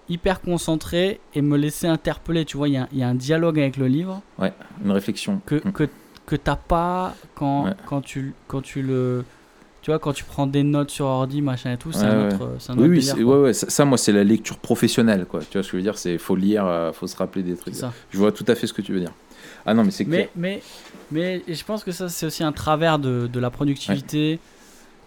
hyper 0.10 0.42
concentré 0.42 1.20
et 1.36 1.42
me 1.44 1.56
laisser 1.58 1.86
interpeller. 1.88 2.46
Tu 2.46 2.58
vois, 2.58 2.68
il 2.68 2.74
y 2.92 2.98
y 2.98 3.04
a 3.04 3.08
un 3.08 3.14
dialogue 3.16 3.60
avec 3.60 3.78
le 3.78 3.88
livre 3.88 4.22
Une 4.40 4.92
réflexion. 4.92 5.40
que, 5.46 5.56
Mm. 5.68 5.72
que, 5.72 5.90
que 6.26 6.36
t'as 6.36 6.56
pas 6.56 7.14
quand, 7.36 7.66
Ouais. 7.66 7.74
quand, 7.86 8.02
tu, 8.02 8.34
quand 8.48 8.62
tu 8.62 8.82
le. 8.82 9.24
Tu 9.82 9.90
vois, 9.90 9.98
quand 10.00 10.14
tu 10.14 10.24
prends 10.24 10.46
des 10.46 10.62
notes 10.64 10.92
sur 10.92 11.06
ordi, 11.06 11.42
machin 11.42 11.74
et 11.74 11.78
tout, 11.78 11.92
c'est 11.92 12.02
Ouais, 12.04 12.08
un 12.08 12.28
ouais. 12.28 12.34
autre, 12.36 12.44
un 12.70 12.74
Oui, 12.78 12.80
autre 12.84 12.90
oui, 12.90 13.00
délire, 13.00 13.28
ouais, 13.28 13.54
ça, 13.54 13.70
ça, 13.70 13.84
moi, 13.86 13.98
c'est 13.98 14.12
la 14.12 14.24
lecture 14.24 14.58
professionnelle, 14.60 15.26
quoi. 15.26 15.40
Tu 15.40 15.54
vois 15.54 15.64
ce 15.64 15.68
que 15.68 15.72
je 15.72 15.78
veux 15.78 15.82
dire? 15.82 15.98
C'est 15.98 16.18
faut 16.20 16.36
lire, 16.36 16.66
euh, 16.68 16.92
faut 16.94 17.08
se 17.08 17.18
rappeler 17.18 17.42
des 17.42 17.56
trucs. 17.56 17.74
Ça. 17.76 17.92
Je 18.12 18.18
vois 18.20 18.32
tout 18.32 18.46
à 18.48 18.54
fait 18.54 18.68
ce 18.68 18.74
que 18.74 18.82
tu 18.84 18.94
veux 18.94 19.00
dire. 19.00 19.12
Ah 19.66 19.74
non, 19.74 19.84
mais 19.84 19.90
c'est 19.92 20.06
clair. 20.06 20.28
Mais, 20.36 20.62
mais, 21.12 21.42
mais 21.48 21.54
je 21.56 21.64
pense 21.64 21.84
que 21.84 21.92
ça, 21.92 22.10
c'est 22.10 22.28
aussi 22.28 22.44
un 22.44 22.52
travers 22.52 23.00
de, 23.00 23.28
de 23.32 23.40
la 23.40 23.50
productivité, 23.50 24.40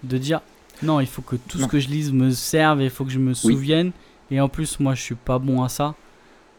de 0.02 0.18
dire 0.18 0.40
non, 0.82 0.98
il 0.98 1.06
faut 1.06 1.22
que 1.22 1.36
tout 1.36 1.58
Non. 1.58 1.66
ce 1.66 1.70
que 1.70 1.78
je 1.78 1.88
lise 1.88 2.12
me 2.12 2.30
serve, 2.30 2.82
il 2.82 2.90
faut 2.90 3.04
que 3.04 3.12
je 3.12 3.20
me 3.20 3.32
souvienne. 3.32 3.92
Et 4.32 4.40
en 4.40 4.48
plus, 4.48 4.80
moi, 4.80 4.94
je 4.94 5.02
suis 5.02 5.14
pas 5.14 5.38
bon 5.38 5.62
à 5.62 5.68
ça. 5.68 5.94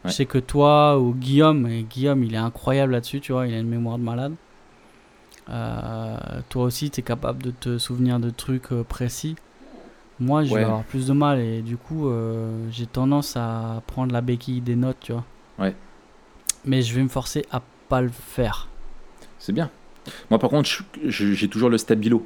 Je 0.05 0.11
sais 0.11 0.25
que 0.25 0.37
toi 0.37 0.99
ou 0.99 1.13
Guillaume, 1.13 1.67
et 1.67 1.81
Guillaume, 1.83 2.23
il 2.23 2.33
est 2.35 2.37
incroyable 2.37 2.91
là-dessus, 2.93 3.19
tu 3.21 3.31
vois, 3.33 3.47
il 3.47 3.53
a 3.55 3.57
une 3.59 3.67
mémoire 3.67 3.97
de 3.97 4.03
malade. 4.03 4.33
Euh, 5.49 6.17
toi 6.49 6.63
aussi, 6.63 6.89
tu 6.89 6.99
es 7.01 7.03
capable 7.03 7.43
de 7.43 7.51
te 7.51 7.77
souvenir 7.77 8.19
de 8.19 8.29
trucs 8.29 8.71
euh, 8.71 8.83
précis. 8.83 9.35
moi 10.19 10.43
je 10.45 10.51
Ouais. 10.53 10.59
vais 10.59 10.65
avoir 10.65 10.83
plus 10.83 11.07
de 11.07 11.13
mal 11.13 11.39
et 11.39 11.61
du 11.61 11.75
coup 11.77 12.07
euh, 12.07 12.67
j'ai 12.71 12.85
tendance 12.87 13.35
à 13.35 13.81
prendre 13.85 14.11
la 14.13 14.21
béquille 14.21 14.61
des 14.61 14.75
notes, 14.75 14.97
tu 15.01 15.11
vois. 15.11 15.23
Ouais. 15.59 15.75
Mais 16.63 16.81
je 16.81 16.93
vais 16.95 17.03
me 17.03 17.09
forcer 17.09 17.45
à 17.51 17.61
pas 17.89 18.01
le 18.01 18.09
faire. 18.09 18.67
C'est 19.39 19.51
bien. 19.53 19.69
Moi, 20.29 20.39
par 20.39 20.49
contre, 20.49 20.69
j'ai 21.03 21.47
toujours 21.47 21.69
le 21.69 21.77
stabilo. 21.77 22.25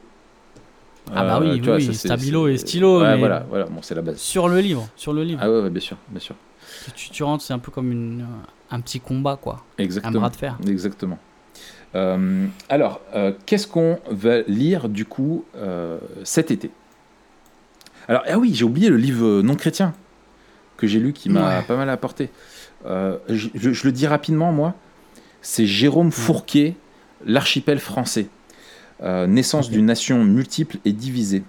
Ah 1.13 1.23
bah 1.25 1.39
oui, 1.41 1.47
Euh, 1.47 1.53
oui, 1.53 1.59
tu 1.61 1.65
vois, 1.65 1.75
oui, 1.77 1.85
ça, 1.85 1.93
c'est- 1.93 2.07
stabilo 2.07 2.47
et 2.47 2.57
stylo, 2.57 3.01
Ouais, 3.01 3.13
mais- 3.13 3.19
voilà, 3.19 3.45
voilà. 3.49 3.65
Bon, 3.65 3.81
c'est 3.81 3.95
la 3.95 4.01
base. 4.01 4.17
Sur 4.17 4.47
le 4.47 4.59
livre, 4.59 4.87
sur 4.95 5.11
le 5.11 5.23
livre. 5.23 5.39
Ah 5.43 5.49
ouais, 5.49 5.61
ouais, 5.61 5.69
bien 5.69 5.81
sûr, 5.81 5.97
bien 6.09 6.19
sûr. 6.19 6.35
Tu, 6.95 7.09
tu 7.09 7.23
rentres, 7.23 7.43
c'est 7.43 7.53
un 7.53 7.59
peu 7.59 7.71
comme 7.71 7.91
une, 7.91 8.25
un 8.69 8.79
petit 8.81 8.99
combat, 8.99 9.35
quoi. 9.41 9.63
Un 9.79 9.83
Exactement. 9.83 10.19
bras 10.19 10.29
de 10.29 10.35
fer. 10.35 10.57
Exactement. 10.67 11.17
Euh, 11.95 12.45
alors, 12.69 13.01
euh, 13.15 13.31
qu'est-ce 13.45 13.67
qu'on 13.67 13.99
va 14.09 14.41
lire 14.41 14.89
du 14.89 15.05
coup 15.05 15.45
euh, 15.55 15.97
cet 16.23 16.51
été? 16.51 16.69
Alors, 18.07 18.23
ah 18.27 18.37
oui, 18.37 18.53
j'ai 18.53 18.63
oublié 18.63 18.89
le 18.89 18.97
livre 18.97 19.41
non 19.41 19.55
chrétien 19.55 19.93
que 20.77 20.87
j'ai 20.87 20.99
lu 20.99 21.13
qui 21.13 21.29
m'a 21.29 21.57
Ouais. 21.59 21.63
pas 21.67 21.75
mal 21.75 21.89
apporté. 21.89 22.29
Je, 22.85 23.19
je- 23.53 23.71
je 23.73 23.85
le 23.85 23.91
dis 23.91 24.07
rapidement, 24.07 24.51
moi. 24.51 24.73
C'est 25.41 25.65
Jérôme 25.65 26.11
Fourquet, 26.11 26.75
L'archipel 27.25 27.79
français. 27.79 28.27
Naissance 29.03 29.69
d'une 29.69 29.85
nation 29.85 30.23
multiple 30.23 30.77
et 30.85 30.91
divisée 30.93 31.43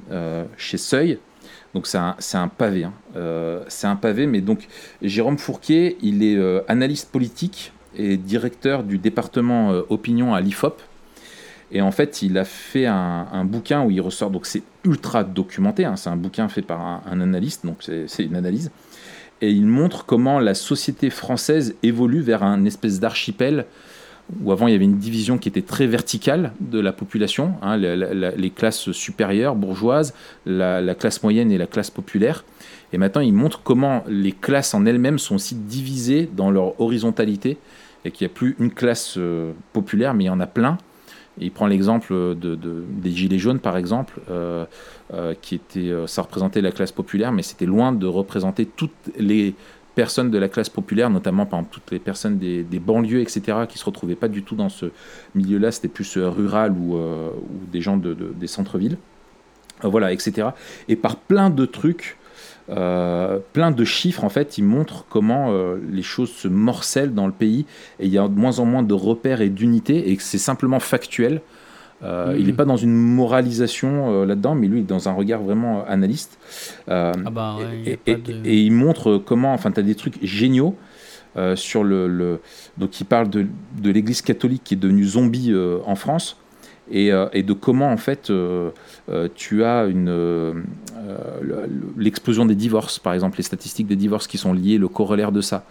chez 0.56 0.76
Seuil. 0.78 1.18
Donc 1.74 1.86
c'est 1.86 1.98
un, 1.98 2.48
pavé. 2.48 2.84
hein. 2.84 2.92
C'est 3.68 3.86
un 3.86 3.96
pavé, 3.96 4.26
mais 4.26 4.40
donc 4.40 4.66
Jérôme 5.02 5.38
Fourquet, 5.38 5.96
il 6.02 6.22
est 6.24 6.38
analyste 6.68 7.10
politique 7.10 7.72
et 7.96 8.16
directeur 8.16 8.82
du 8.82 8.98
département 8.98 9.72
euh, 9.72 9.82
opinion 9.88 10.34
à 10.34 10.40
l'IFOP. 10.40 10.80
Et 11.72 11.80
en 11.80 11.92
fait, 11.92 12.22
il 12.22 12.36
a 12.36 12.44
fait 12.44 12.86
un, 12.86 13.44
bouquin 13.44 13.84
où 13.84 13.92
il 13.92 14.00
ressort, 14.00 14.30
donc 14.30 14.44
c'est 14.44 14.62
ultra 14.84 15.22
documenté, 15.22 15.84
hein, 15.84 15.94
c'est 15.94 16.10
un 16.10 16.16
bouquin 16.16 16.48
fait 16.48 16.62
par 16.62 16.80
un, 16.80 17.20
analyste, 17.20 17.64
donc 17.64 17.76
c'est 17.82 18.24
une 18.24 18.34
analyse. 18.34 18.72
Et 19.40 19.50
il 19.50 19.66
montre 19.66 20.04
comment 20.04 20.40
la 20.40 20.54
société 20.54 21.10
française 21.10 21.76
évolue 21.84 22.22
vers 22.22 22.42
un 22.42 22.64
espèce 22.64 22.98
d'archipel 22.98 23.66
où 24.42 24.50
avant 24.50 24.66
il 24.66 24.72
y 24.72 24.74
avait 24.74 24.84
une 24.84 24.98
division 24.98 25.38
qui 25.38 25.48
était 25.48 25.62
très 25.62 25.86
verticale 25.86 26.52
de 26.60 26.80
la 26.80 26.92
population, 26.92 27.54
hein, 27.62 27.76
les 27.76 28.50
classes 28.50 28.90
supérieures, 28.90 29.54
bourgeoises, 29.54 30.12
la 30.46 30.94
classe 30.96 31.22
moyenne 31.22 31.52
et 31.52 31.58
la 31.58 31.66
classe 31.66 31.90
populaire. 31.90 32.44
Et 32.92 32.98
maintenant, 32.98 33.20
il 33.20 33.32
montre 33.32 33.62
comment 33.62 34.04
les 34.08 34.32
classes 34.32 34.74
en 34.74 34.84
elles-mêmes 34.86 35.18
sont 35.18 35.36
aussi 35.36 35.54
divisées 35.54 36.28
dans 36.36 36.50
leur 36.50 36.80
horizontalité 36.80 37.58
et 38.04 38.10
qu'il 38.10 38.26
n'y 38.26 38.32
a 38.32 38.34
plus 38.34 38.56
une 38.58 38.70
classe 38.72 39.14
euh, 39.18 39.52
populaire, 39.72 40.14
mais 40.14 40.24
il 40.24 40.28
y 40.28 40.30
en 40.30 40.40
a 40.40 40.46
plein. 40.46 40.78
Et 41.40 41.44
il 41.46 41.50
prend 41.52 41.66
l'exemple 41.66 42.12
de, 42.12 42.34
de- 42.34 42.84
des 42.88 43.10
Gilets 43.12 43.38
jaunes, 43.38 43.60
par 43.60 43.76
exemple, 43.76 44.20
euh, 44.30 44.64
euh, 45.14 45.34
qui 45.40 45.54
était, 45.54 45.92
ça 46.06 46.22
représentait 46.22 46.60
la 46.60 46.72
classe 46.72 46.92
populaire, 46.92 47.30
mais 47.32 47.42
c'était 47.42 47.66
loin 47.66 47.92
de 47.92 48.06
représenter 48.06 48.66
toutes 48.66 48.90
les 49.18 49.54
personnes 49.94 50.30
de 50.30 50.38
la 50.38 50.48
classe 50.48 50.68
populaire, 50.68 51.10
notamment 51.10 51.46
par 51.46 51.60
exemple 51.60 51.74
toutes 51.74 51.90
les 51.92 51.98
personnes 51.98 52.38
des, 52.38 52.64
banlieues, 52.78 53.20
etc., 53.20 53.58
qui 53.68 53.78
se 53.78 53.84
retrouvaient 53.84 54.14
pas 54.16 54.28
du 54.28 54.42
tout 54.42 54.54
dans 54.56 54.68
ce 54.68 54.86
milieu-là, 55.34 55.70
c'était 55.72 55.88
plus 55.88 56.16
rural 56.16 56.72
ou, 56.72 56.94
ou 56.96 57.66
des 57.72 57.80
gens 57.80 57.96
de, 57.96 58.14
de- 58.14 58.32
des 58.34 58.46
centres-villes, 58.46 58.96
voilà, 59.82 60.12
etc. 60.12 60.48
Et 60.88 60.96
par 60.96 61.16
plein 61.16 61.50
de 61.50 61.64
trucs, 61.66 62.16
euh, 62.70 63.38
plein 63.52 63.70
de 63.70 63.84
chiffres, 63.84 64.24
en 64.24 64.28
fait, 64.28 64.58
ils 64.58 64.64
montrent 64.64 65.04
comment 65.08 65.50
euh, 65.50 65.76
les 65.90 66.02
choses 66.02 66.30
se 66.30 66.48
morcellent 66.48 67.14
dans 67.14 67.26
le 67.26 67.32
pays 67.32 67.66
et 67.98 68.06
il 68.06 68.12
y 68.12 68.18
a 68.18 68.28
de 68.28 68.34
moins 68.38 68.58
en 68.60 68.64
moins 68.64 68.82
de 68.82 68.94
repères 68.94 69.40
et 69.40 69.48
d'unités 69.50 70.10
et 70.10 70.16
que 70.16 70.22
c'est 70.22 70.38
simplement 70.38 70.80
factuel. 70.80 71.40
Euh, 72.02 72.32
Mhm. 72.32 72.38
Il 72.40 72.46
n'est 72.46 72.52
pas 72.54 72.64
dans 72.64 72.78
une 72.78 72.94
moralisation 72.94 74.24
là-dedans, 74.24 74.54
mais 74.54 74.68
lui, 74.68 74.78
il 74.78 74.82
est 74.82 74.86
dans 74.86 75.08
un 75.08 75.12
regard 75.12 75.42
vraiment 75.42 75.84
analyste. 75.86 76.38
Ah 76.88 77.12
bah 77.30 77.56
ouais, 77.58 77.92
et, 77.92 77.96
pas 77.98 78.12
et- 78.12 78.16
de- 78.16 78.40
et 78.46 78.62
il 78.62 78.72
montre 78.72 79.18
comment, 79.18 79.52
enfin, 79.52 79.70
tu 79.70 79.80
as 79.80 79.82
des 79.82 79.94
trucs 79.94 80.18
géniaux 80.24 80.76
sur 81.56 81.84
le, 81.84 82.08
le- 82.08 82.40
Donc, 82.78 83.00
il 83.00 83.04
parle 83.04 83.28
de, 83.30 83.46
de 83.80 83.90
l'Église 83.90 84.22
catholique 84.22 84.62
qui 84.64 84.74
est 84.74 84.76
devenue 84.78 85.04
zombie 85.04 85.54
en 85.86 85.94
France 85.94 86.36
et, 86.90 87.12
euh, 87.12 87.26
et 87.32 87.42
de 87.42 87.52
comment, 87.52 87.90
en 87.90 87.96
fait, 87.96 88.30
euh, 88.30 88.70
euh, 89.10 89.28
tu 89.34 89.64
as 89.64 89.84
une 89.86 90.62
l'explosion 91.96 92.44
des 92.46 92.54
divorces, 92.54 92.98
par 92.98 93.12
exemple, 93.14 93.36
les 93.38 93.42
statistiques 93.42 93.86
des 93.86 93.96
divorces 93.96 94.26
qui 94.26 94.38
sont 94.38 94.52
liées, 94.52 94.78
le 94.78 94.88
corollaire 94.88 95.32
de 95.32 95.40
ça. 95.40 95.64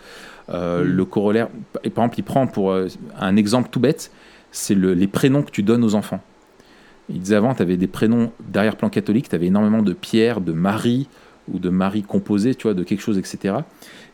Euh, 0.49 0.84
Mhm. 0.84 0.91
Le 0.91 1.05
corollaire, 1.05 1.47
et 1.84 1.89
par 1.89 2.03
exemple, 2.05 2.20
il 2.20 2.24
prend 2.24 2.47
pour 2.47 2.72
euh, 2.72 2.88
un 3.20 3.36
exemple 3.36 3.70
tout 3.72 3.80
bête, 3.80 4.11
c'est 4.51 4.74
le- 4.76 4.93
les 4.93 5.07
prénoms 5.07 5.43
que 5.43 5.51
tu 5.51 5.61
donnes 5.63 5.84
aux 5.84 5.93
enfants. 5.95 6.22
Il 7.09 7.20
disait 7.20 7.36
avant, 7.36 7.53
tu 7.53 7.61
avais 7.61 7.78
des 7.78 7.88
prénoms 7.88 8.32
d'arrière-plan 8.47 8.89
catholique, 8.89 9.30
tu 9.30 9.36
avais 9.36 9.47
énormément 9.47 9.82
de 9.84 9.93
Pierre, 9.93 10.41
de 10.41 10.51
Marie, 10.51 11.07
ou 11.51 11.57
de 11.59 11.70
Marie 11.70 12.03
composée, 12.03 12.53
tu 12.55 12.63
vois, 12.63 12.74
de 12.76 12.84
quelque 12.84 13.01
chose, 13.01 13.17
etc. 13.17 13.55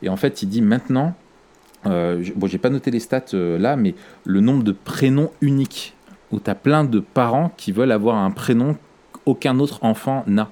Et 0.02 0.10
en 0.10 0.16
fait, 0.18 0.42
il 0.42 0.48
dit 0.50 0.62
maintenant, 0.62 1.14
euh, 1.86 2.24
bon, 2.36 2.48
j'ai 2.48 2.58
pas 2.58 2.70
noté 2.70 2.92
les 2.92 3.00
stats 3.02 3.26
là, 3.34 3.76
mais 3.76 3.96
le 4.26 4.40
nombre 4.42 4.64
de 4.64 4.72
prénoms 4.74 5.32
uniques, 5.42 5.95
où 6.32 6.40
tu 6.40 6.50
as 6.50 6.56
plein 6.56 6.84
de 6.84 7.00
parents 7.00 7.52
qui 7.58 7.72
veulent 7.72 7.92
avoir 7.92 8.16
un 8.18 8.32
prénom 8.32 8.76
qu'aucun 9.12 9.60
autre 9.60 9.80
enfant 9.84 10.24
n'a. 10.28 10.50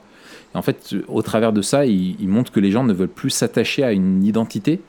Et 0.53 0.57
en 0.57 0.61
fait, 0.61 0.95
au 1.07 1.21
travers 1.21 1.51
de 1.53 1.61
ça, 1.61 1.85
il, 1.85 2.15
il 2.19 2.27
montre 2.27 2.51
que 2.51 2.59
les 2.59 2.71
gens 2.71 2.83
ne 2.83 2.93
veulent 2.93 3.07
plus 3.07 3.31
s'attacher 3.31 3.83
à 3.83 3.91
une 3.91 4.23
identité, 4.23 4.81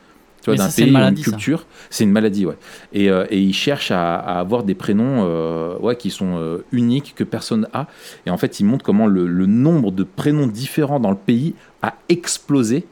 d'un 0.46 0.52
une 0.54 0.72
pays 0.72 0.86
une 0.88 0.92
maladie, 0.92 1.22
ça. 1.22 1.30
culture. 1.30 1.66
C'est 1.88 2.04
une 2.04 2.12
maladie, 2.12 2.44
ouais. 2.44 2.58
Et, 2.92 3.08
euh, 3.08 3.24
et 3.30 3.40
ils 3.40 3.54
cherchent 3.54 3.90
à, 3.90 4.16
à 4.16 4.40
avoir 4.40 4.62
des 4.62 4.74
prénoms 4.74 5.24
euh, 5.24 5.78
ouais, 5.78 5.96
qui 5.96 6.10
sont 6.10 6.36
euh, 6.36 6.58
uniques, 6.70 7.14
que 7.16 7.24
personne 7.24 7.66
a. 7.72 7.86
Et 8.26 8.30
en 8.30 8.36
fait, 8.36 8.60
il 8.60 8.64
montre 8.66 8.84
comment 8.84 9.06
le, 9.06 9.26
le 9.26 9.46
nombre 9.46 9.90
de 9.90 10.04
prénoms 10.04 10.46
différents 10.46 11.00
dans 11.00 11.10
le 11.10 11.16
pays 11.16 11.54
a 11.80 11.94
explosé. 12.10 12.86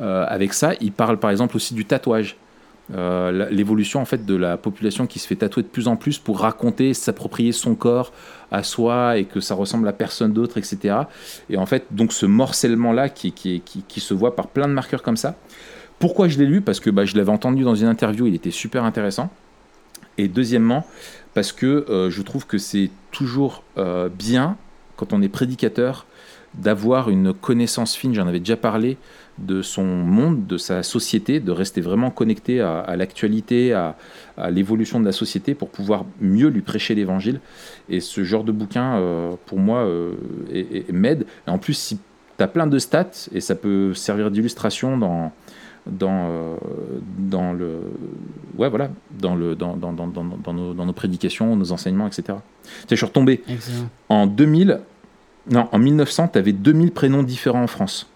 Euh, 0.00 0.24
avec 0.28 0.54
ça, 0.54 0.72
il 0.80 0.92
parle 0.92 1.18
par 1.18 1.30
exemple 1.30 1.56
aussi 1.56 1.74
du 1.74 1.84
tatouage. 1.84 2.36
Euh, 2.94 3.48
L'évolution 3.50 4.00
en 4.00 4.04
fait 4.06 4.24
de 4.24 4.34
la 4.34 4.56
population 4.56 5.06
qui 5.06 5.18
se 5.18 5.26
fait 5.26 5.36
tatouer 5.36 5.62
de 5.62 5.68
plus 5.68 5.88
en 5.88 5.96
plus 5.96 6.18
pour 6.18 6.40
raconter, 6.40 6.94
s'approprier 6.94 7.52
son 7.52 7.74
corps 7.74 8.12
à 8.50 8.62
soi 8.62 9.18
et 9.18 9.24
que 9.24 9.40
ça 9.40 9.54
ressemble 9.54 9.86
à 9.88 9.92
personne 9.92 10.32
d'autre, 10.32 10.56
etc. 10.56 10.96
Et 11.50 11.58
en 11.58 11.66
fait, 11.66 11.86
donc 11.90 12.12
ce 12.12 12.24
morcellement 12.24 12.92
là 12.92 13.08
qui, 13.08 13.32
qui, 13.32 13.60
qui, 13.60 13.82
qui 13.82 14.00
se 14.00 14.14
voit 14.14 14.34
par 14.34 14.48
plein 14.48 14.68
de 14.68 14.72
marqueurs 14.72 15.02
comme 15.02 15.18
ça. 15.18 15.36
Pourquoi 15.98 16.28
je 16.28 16.38
l'ai 16.38 16.46
lu? 16.46 16.60
Parce 16.60 16.80
que 16.80 16.90
bah, 16.90 17.04
je 17.04 17.16
l'avais 17.16 17.30
entendu 17.30 17.64
dans 17.64 17.74
une 17.74 17.88
interview, 17.88 18.26
il 18.26 18.34
était 18.34 18.50
super 18.50 18.84
intéressant. 18.84 19.30
Et 20.16 20.28
deuxièmement, 20.28 20.86
parce 21.34 21.52
que 21.52 21.86
euh, 21.88 22.10
je 22.10 22.22
trouve 22.22 22.46
que 22.46 22.58
c'est 22.58 22.90
toujours 23.10 23.62
euh, 23.76 24.08
bien, 24.08 24.56
quand 24.96 25.12
on 25.12 25.22
est 25.22 25.28
prédicateur, 25.28 26.06
d'avoir 26.54 27.10
une 27.10 27.34
connaissance 27.34 27.94
fine, 27.94 28.14
j'en 28.14 28.26
avais 28.26 28.40
déjà 28.40 28.56
parlé, 28.56 28.96
de 29.38 29.62
son 29.62 29.84
monde, 29.84 30.46
de 30.46 30.58
sa 30.58 30.82
société, 30.82 31.40
de 31.40 31.52
rester 31.52 31.80
vraiment 31.80 32.10
connecté 32.10 32.60
à, 32.60 32.80
à 32.80 32.96
l'actualité, 32.96 33.72
à, 33.72 33.96
à 34.36 34.50
l'évolution 34.50 35.00
de 35.00 35.04
la 35.04 35.12
société 35.12 35.54
pour 35.54 35.70
pouvoir 35.70 36.04
mieux 36.20 36.48
lui 36.48 36.62
prêcher 36.62 36.94
l'évangile. 36.94 37.40
Et 37.88 38.00
ce 38.00 38.24
genre 38.24 38.44
de 38.44 38.52
bouquin, 38.52 38.96
euh, 38.96 39.32
pour 39.46 39.58
moi, 39.58 39.80
euh, 39.80 40.14
m'aide. 40.92 41.26
Et 41.46 41.50
en 41.50 41.58
plus, 41.58 41.74
si 41.74 41.98
tu 42.36 42.42
as 42.44 42.48
plein 42.48 42.66
de 42.66 42.78
stats, 42.78 43.28
et 43.32 43.40
ça 43.40 43.54
peut 43.54 43.94
servir 43.94 44.30
d'illustration 44.30 44.96
dans, 44.96 45.32
dans, 45.86 46.28
euh, 46.28 46.56
dans 47.18 47.52
le 47.52 47.80
ouais 48.56 48.68
voilà 48.68 48.90
dans 49.18 49.34
le 49.34 49.54
dans, 49.54 49.76
dans, 49.76 49.92
dans, 49.92 50.06
dans, 50.06 50.24
dans 50.74 50.86
nos, 50.86 50.92
prédications 50.92 51.56
nos 51.56 51.72
enseignements 51.72 52.06
etc 52.06 52.24
tu 52.64 52.70
sais, 52.70 52.86
je 52.90 52.96
suis 52.96 53.06
retombé 53.06 53.42
Excellent. 53.48 53.88
en 54.08 54.26
2000 54.26 54.80
non 55.50 55.68
en 55.72 55.78
1900 55.78 56.28
tu 56.32 56.38
avais 56.38 56.52
2000 56.52 56.92
prénoms 56.92 57.22
différents 57.22 57.62
en 57.62 57.66
France 57.68 58.10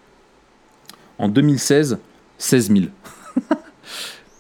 en 1.23 1.29
2016 1.29 1.99
16 2.39 2.71
000 2.73 2.85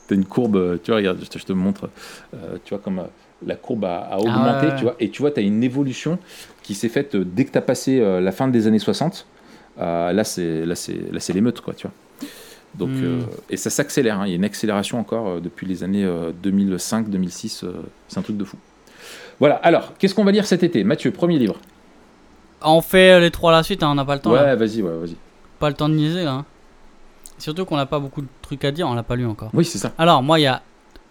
t'as 0.09 0.15
une 0.15 0.25
courbe 0.25 0.57
euh, 0.57 0.77
tu 0.83 0.91
vois 0.91 0.97
regarde 0.99 1.19
je 1.23 1.29
te, 1.29 1.39
je 1.39 1.45
te 1.45 1.53
montre 1.53 1.89
euh, 2.35 2.57
tu 2.65 2.75
vois 2.75 2.83
comme 2.83 2.99
euh, 2.99 3.05
la 3.47 3.55
courbe 3.57 3.85
a, 3.85 3.99
a 4.11 4.19
augmenté 4.19 4.39
Ah 4.43 4.61
ouais, 4.63 4.67
ouais. 4.71 4.77
tu 4.77 4.83
vois 4.83 4.97
et 5.01 5.11
tu 5.11 5.23
vois 5.23 5.31
tu 5.31 5.41
as 5.41 5.43
une 5.43 5.63
évolution 5.65 6.19
qui 6.63 6.75
s'est 6.75 6.89
faite 6.89 7.17
dès 7.17 7.45
que 7.45 7.53
tu 7.53 7.59
as 7.59 7.63
passé 7.63 8.01
euh, 8.01 8.21
la 8.21 8.33
fin 8.33 8.49
des 8.49 8.67
années 8.67 8.79
60 8.79 9.27
euh, 9.81 10.13
là 10.13 10.25
c'est 10.25 11.33
l'émeute 11.33 11.61
quoi 11.61 11.75
tu 11.75 11.87
vois 11.87 11.95
donc, 12.75 12.89
Hmm. 12.89 13.21
et 13.51 13.59
ça 13.59 13.69
s'accélère, 13.69 14.21
hein. 14.21 14.27
il 14.27 14.31
y 14.31 14.33
a 14.33 14.37
une 14.37 14.47
accélération 14.47 14.99
encore 14.99 15.43
depuis 15.43 15.67
les 15.67 15.85
années 15.85 16.09
2005-2006, 16.43 17.67
c'est 18.09 18.19
un 18.19 18.23
truc 18.23 18.39
de 18.39 18.45
fou. 18.45 18.57
Voilà, 19.39 19.57
alors, 19.57 19.93
qu'est-ce 19.99 20.15
qu'on 20.15 20.25
va 20.25 20.31
lire 20.33 20.47
cet 20.47 20.63
été? 20.63 20.83
Mathieu, 20.83 21.11
premier 21.11 21.39
livre. 21.39 21.57
On 22.63 22.81
fait 22.81 23.21
les 23.21 23.31
trois 23.31 23.53
à 23.53 23.57
la 23.57 23.63
suite, 23.63 23.83
hein, 23.83 23.91
on 23.91 23.95
n'a 23.95 24.07
pas 24.07 24.15
le 24.15 24.23
temps. 24.23 24.33
ouais, 24.33 24.57
vas-y, 24.57 24.81
ouais, 24.81 24.91
vas-y. 25.01 25.17
Pas 25.59 25.69
le 25.69 25.75
temps 25.75 25.91
de 25.91 25.95
niaiser 25.97 26.25
là. 26.25 26.33
hein. 26.33 26.45
Surtout 27.39 27.65
qu'on 27.65 27.77
n'a 27.77 27.87
pas 27.87 27.99
beaucoup 27.99 28.23
de 28.23 28.29
trucs 28.43 28.65
à 28.65 28.71
dire, 28.71 28.87
on 28.89 28.95
l'a 28.95 29.03
pas 29.03 29.17
lu 29.17 29.27
encore. 29.27 29.51
Oui, 29.55 29.65
c'est 29.65 29.79
ça. 29.79 29.93
Alors 29.99 30.23
moi 30.23 30.39
il 30.39 30.43
y 30.43 30.47
a, 30.47 30.63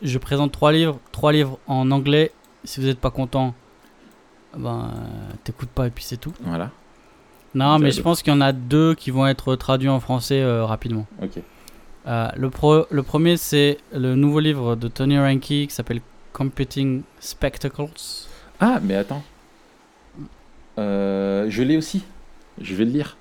je 0.01 0.17
présente 0.17 0.51
trois 0.51 0.71
livres, 0.71 0.99
trois 1.11 1.31
livres 1.33 1.59
en 1.67 1.91
anglais. 1.91 2.31
Si 2.63 2.79
vous 2.79 2.85
n'êtes 2.87 2.99
pas 2.99 3.11
content, 3.11 3.53
ben 4.57 4.89
euh, 4.93 5.33
t'écoutes 5.43 5.69
pas 5.69 5.87
et 5.87 5.89
puis 5.89 6.03
c'est 6.03 6.17
tout. 6.17 6.33
Voilà, 6.41 6.69
Non 7.55 7.79
mais 7.79 7.91
je 7.91 8.01
pense 8.01 8.21
qu'il 8.21 8.31
y 8.33 8.35
en 8.35 8.41
a 8.41 8.51
deux 8.53 8.95
qui 8.95 9.11
vont 9.11 9.25
être 9.27 9.55
traduits 9.55 9.89
en 9.89 9.99
français 9.99 10.41
euh, 10.41 10.65
rapidement. 10.65 11.05
ok. 11.21 11.39
Euh, 12.07 12.29
le, 12.35 12.49
pro- 12.49 12.85
le 12.89 13.03
premier 13.03 13.37
c'est 13.37 13.77
le 13.93 14.15
nouveau 14.15 14.39
livre 14.39 14.75
de 14.75 14.87
Tony 14.87 15.19
Reinke 15.19 15.41
qui 15.43 15.67
s'appelle 15.69 16.01
Computing 16.33 17.03
Spectacles. 17.19 17.89
Ah, 18.59 18.79
mais 18.81 18.95
attends. 18.95 19.21
Euh, 20.79 21.45
je 21.49 21.61
l'ai 21.63 21.77
aussi. 21.77 22.03
Je 22.59 22.73
vais 22.75 22.85
le 22.85 22.91
lire. 22.91 23.17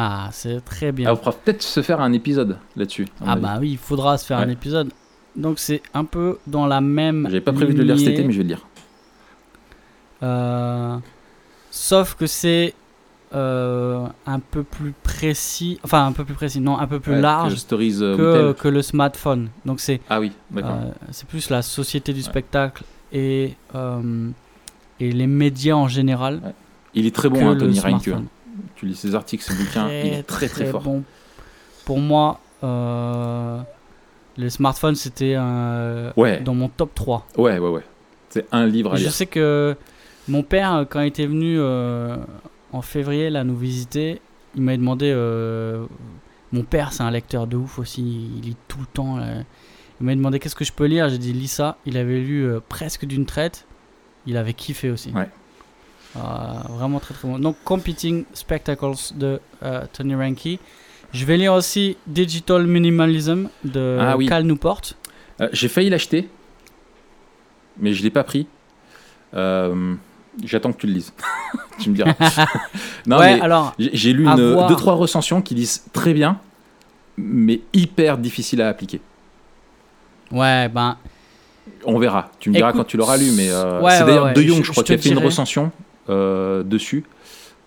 Ah, 0.00 0.28
c'est 0.30 0.64
très 0.64 0.92
bien. 0.92 1.08
Ah, 1.08 1.14
on 1.14 1.16
pourra 1.16 1.32
peut-être 1.32 1.60
se 1.60 1.82
faire 1.82 2.00
un 2.00 2.12
épisode 2.12 2.56
là-dessus. 2.76 3.08
Ah 3.20 3.32
avis. 3.32 3.42
bah 3.42 3.56
oui, 3.60 3.70
il 3.72 3.78
faudra 3.78 4.16
se 4.16 4.24
faire 4.24 4.38
un 4.38 4.48
épisode. 4.48 4.92
Donc 5.34 5.58
c'est 5.58 5.82
un 5.92 6.04
peu 6.04 6.38
dans 6.46 6.66
la 6.66 6.80
même. 6.80 7.24
J'avais 7.24 7.40
pas 7.40 7.52
prévu 7.52 7.74
de 7.74 7.78
le 7.78 7.84
lire 7.84 7.98
cet 7.98 8.10
été, 8.10 8.22
mais 8.22 8.32
je 8.32 8.38
vais 8.38 8.44
le 8.44 8.48
lire. 8.50 8.64
euh, 10.22 10.96
sauf 11.72 12.14
que 12.14 12.28
c'est 12.28 12.74
euh, 13.34 14.06
un 14.24 14.38
peu 14.38 14.62
plus 14.62 14.94
précis. 15.02 15.80
Enfin, 15.82 16.06
un 16.06 16.12
peu 16.12 16.24
plus 16.24 16.34
précis, 16.34 16.60
non, 16.60 16.78
un 16.78 16.86
peu 16.86 17.00
plus 17.00 17.14
Ouais, 17.14 17.20
large 17.20 17.54
que 17.54 17.58
Stories 17.58 17.98
euh, 18.00 18.52
que, 18.52 18.68
le 18.68 18.82
smartphone. 18.82 19.48
Donc 19.66 19.80
c'est 19.80 20.00
Ah 20.08 20.20
oui, 20.20 20.30
c'est 21.10 21.26
plus 21.26 21.50
la 21.50 21.62
société 21.62 22.12
du 22.12 22.22
spectacle 22.22 22.84
et, 23.12 23.56
et 25.00 25.12
les 25.12 25.26
médias 25.26 25.74
en 25.74 25.88
général. 25.88 26.54
il 26.94 27.04
est 27.04 27.12
très 27.16 27.28
bon, 27.28 27.48
hein, 27.50 27.56
Tony 27.56 27.80
Reinke. 27.80 28.10
Tu 28.76 28.86
lis 28.86 28.94
ses 28.94 29.14
articles, 29.14 29.42
ses 29.44 29.54
bouquins, 29.54 29.88
il 29.88 30.12
est 30.14 30.22
très 30.22 30.48
très, 30.48 30.66
fort. 30.66 30.82
bon. 30.82 31.02
Pour 31.84 31.98
moi, 32.00 32.40
euh, 32.64 33.60
les 34.36 34.50
smartphones, 34.50 34.94
c'était 34.94 35.36
Ouais, 36.16 36.40
dans 36.40 36.54
mon 36.54 36.68
top 36.68 36.94
3. 36.94 37.26
ouais, 37.36 37.58
ouais, 37.58 37.68
ouais. 37.70 37.84
C'est 38.30 38.46
un 38.52 38.66
livre 38.66 38.92
à 38.92 38.96
Je 38.96 39.04
lire. 39.04 39.12
sais 39.12 39.26
que 39.26 39.74
mon 40.28 40.42
père, 40.42 40.84
quand 40.90 41.00
il 41.00 41.06
était 41.06 41.26
venu 41.26 41.56
euh, 41.58 42.16
en 42.72 42.82
février 42.82 43.30
là, 43.30 43.42
nous 43.44 43.56
visiter, 43.56 44.20
il 44.54 44.62
m'avait 44.62 44.76
demandé. 44.78 45.10
euh, 45.14 45.86
mon 46.52 46.62
père, 46.62 46.92
c'est 46.92 47.02
un 47.02 47.10
lecteur 47.10 47.46
de 47.46 47.56
ouf 47.56 47.78
aussi, 47.78 48.02
il 48.36 48.42
lit 48.42 48.56
tout 48.68 48.78
le 48.80 48.86
temps. 48.86 49.16
là. 49.18 49.26
Il 50.00 50.06
m'a 50.06 50.14
demandé 50.14 50.38
qu'est-ce 50.38 50.54
que 50.54 50.64
je 50.64 50.72
peux 50.72 50.84
lire? 50.86 51.08
J'ai 51.08 51.18
dit 51.18 51.32
lis 51.32 51.48
ça. 51.48 51.76
Il 51.84 51.96
avait 51.96 52.20
lu 52.20 52.44
euh, 52.46 52.60
presque 52.68 53.04
d'une 53.04 53.26
traite. 53.26 53.66
Il 54.26 54.36
avait 54.36 54.52
kiffé 54.54 54.90
aussi. 54.90 55.10
Ouais. 55.10 55.28
Ah, 56.16 56.62
vraiment 56.70 57.00
très 57.00 57.14
très 57.14 57.28
bon. 57.28 57.38
Donc 57.38 57.56
Competing 57.64 58.24
Spectacles 58.32 59.14
de 59.14 59.40
euh, 59.62 59.84
Tony 59.92 60.14
Reinke. 60.14 60.58
Je 61.12 61.24
vais 61.24 61.36
lire 61.36 61.54
aussi 61.54 61.96
Digital 62.06 62.66
Minimalism 62.66 63.48
de 63.64 63.98
Ah 64.00 64.16
oui. 64.16 64.26
Cal 64.26 64.44
Newport. 64.44 64.82
Euh, 65.40 65.48
J'ai 65.52 65.68
failli 65.68 65.90
l'acheter, 65.90 66.28
mais 67.78 67.92
je 67.92 68.02
l'ai 68.02 68.10
pas 68.10 68.24
pris. 68.24 68.46
Euh, 69.34 69.94
J'attends 70.44 70.72
que 70.72 70.78
tu 70.80 70.86
le 70.86 70.92
lises. 70.92 71.12
tu 71.80 71.90
me 71.90 71.94
diras. 71.96 72.14
non, 73.06 73.18
ouais, 73.18 73.36
mais 73.36 73.40
alors 73.40 73.74
j'ai 73.78 74.12
lu 74.12 74.24
une, 74.26 74.52
voir. 74.52 74.68
deux 74.68 74.76
trois 74.76 74.94
recensions 74.94 75.42
qui 75.42 75.54
disent 75.54 75.84
très 75.92 76.12
bien, 76.14 76.38
mais 77.16 77.60
hyper 77.72 78.18
difficile 78.18 78.62
à 78.62 78.68
appliquer. 78.68 79.00
ouais, 80.30 80.68
ben 80.68 80.96
On 81.84 81.98
verra. 81.98 82.30
Tu 82.38 82.50
me 82.50 82.54
diras 82.54 82.72
quand 82.72 82.84
tu 82.84 82.96
l'auras 82.96 83.16
lu, 83.16 83.30
mais 83.36 83.50
euh, 83.50 83.80
ouais, 83.80 83.92
c'est 83.92 84.00
ouais, 84.02 84.06
d'ailleurs 84.06 84.32
De 84.32 84.42
Jong, 84.42 84.58
je, 84.58 84.62
je 84.64 84.70
crois, 84.72 84.84
qui 84.84 84.92
a 84.92 84.98
fait 84.98 85.08
une 85.08 85.18
recension 85.18 85.64
euh, 85.64 85.87
dessus 86.08 87.04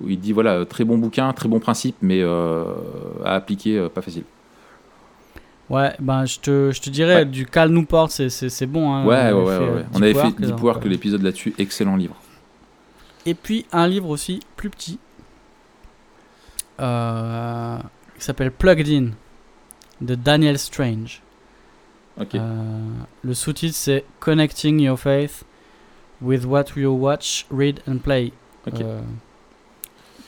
où 0.01 0.09
il 0.09 0.19
dit 0.19 0.33
voilà 0.33 0.65
très 0.65 0.83
bon 0.83 0.97
bouquin, 0.97 1.31
très 1.33 1.47
bon 1.47 1.59
principe, 1.59 1.95
mais 2.01 2.21
euh, 2.21 2.63
à 3.23 3.35
appliquer 3.35 3.77
euh, 3.77 3.89
pas 3.89 4.01
facile. 4.01 4.23
Ouais, 5.69 5.93
ben 5.99 6.25
je 6.25 6.39
te, 6.39 6.71
je 6.73 6.81
te 6.81 6.89
dirais, 6.89 7.15
Ouais. 7.17 7.25
du 7.25 7.45
Cal 7.45 7.69
Newport, 7.69 8.11
c'est- 8.11 8.65
bon. 8.65 8.91
hein. 8.93 9.05
ouais, 9.05 9.31
ouais, 9.31 9.43
ouais, 9.43 9.57
fait, 9.57 9.63
euh. 9.63 9.83
On 9.93 10.01
avait 10.01 10.13
fait 10.13 10.31
Deep 10.41 10.59
Work, 10.61 10.85
euh, 10.85 10.89
l'épisode 10.89 11.21
là-dessus, 11.21 11.53
excellent 11.57 11.95
livre. 11.95 12.15
Et 13.25 13.35
puis 13.35 13.65
un 13.71 13.87
livre 13.87 14.09
aussi 14.09 14.41
plus 14.57 14.69
petit 14.69 14.97
euh, 16.79 17.77
qui 18.17 18.25
s'appelle 18.25 18.51
Plugged 18.51 18.87
In 18.89 19.11
de 20.01 20.15
Daniel 20.15 20.57
Strange. 20.57 21.21
Euh, 22.35 22.79
le 23.23 23.33
sous-titre 23.33 23.75
c'est 23.75 24.03
Connecting 24.19 24.79
Your 24.79 24.99
Faith 24.99 25.43
with 26.21 26.45
what 26.45 26.65
you 26.75 26.91
watch, 26.91 27.45
read 27.51 27.81
and 27.87 27.97
play. 27.99 28.31
Euh, 28.73 29.01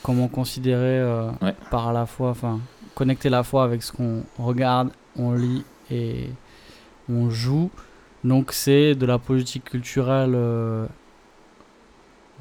comment 0.02 0.28
considérer 0.28 1.00
euh, 1.00 1.30
Ouais. 1.42 1.56
par 1.70 1.94
la 1.94 2.06
foi, 2.06 2.30
enfin 2.30 2.60
connecter 2.96 3.30
la 3.30 3.44
foi 3.44 3.64
avec 3.64 3.84
ce 3.84 3.92
qu'on 3.92 4.24
regarde, 4.38 4.90
on 5.16 5.34
lit 5.34 5.64
et 5.92 6.30
on 7.10 7.30
joue. 7.30 7.70
Donc 8.24 8.52
c'est 8.54 8.96
de 8.96 9.06
la 9.06 9.18
politique 9.20 9.66
culturelle 9.66 10.34
euh, 10.36 10.86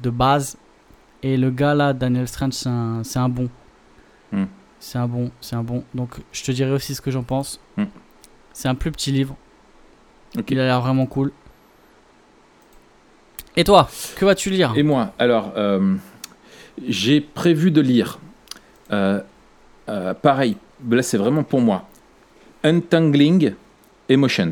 de 0.01 0.09
base. 0.09 0.57
Et 1.21 1.37
le 1.37 1.51
gars 1.51 1.73
là, 1.73 1.93
Daniel 1.93 2.27
Strange, 2.27 2.53
c'est 2.53 2.69
un, 2.69 3.01
un 3.15 3.29
bon. 3.29 3.49
Hmm. 4.31 4.45
C'est 4.79 4.97
un 4.97 5.07
bon, 5.07 5.31
c'est 5.39 5.55
un 5.55 5.63
bon. 5.63 5.83
Donc 5.93 6.15
je 6.31 6.43
te 6.43 6.51
dirai 6.51 6.71
aussi 6.71 6.95
ce 6.95 7.01
que 7.01 7.11
j'en 7.11 7.23
pense. 7.23 7.59
Hmm. 7.77 7.85
C'est 8.51 8.67
un 8.67 8.75
plus 8.75 8.91
petit 8.91 9.11
livre. 9.11 9.35
Ok. 10.37 10.51
Il 10.51 10.59
a 10.59 10.63
l'air 10.65 10.81
vraiment 10.81 11.05
cool. 11.05 11.31
Et 13.55 13.63
toi, 13.63 13.87
que 14.15 14.25
vas-tu 14.25 14.49
lire? 14.49 14.73
Et 14.75 14.83
moi, 14.83 15.13
alors, 15.19 15.53
euh, 15.57 15.95
j'ai 16.87 17.21
prévu 17.21 17.69
de 17.69 17.81
lire, 17.81 18.19
euh, 18.91 19.19
euh, 19.89 20.13
pareil, 20.15 20.57
là 20.89 21.03
c'est 21.03 21.17
vraiment 21.17 21.43
pour 21.43 21.61
moi, 21.61 21.87
Untangling 22.63 23.53
Emotions, 24.09 24.49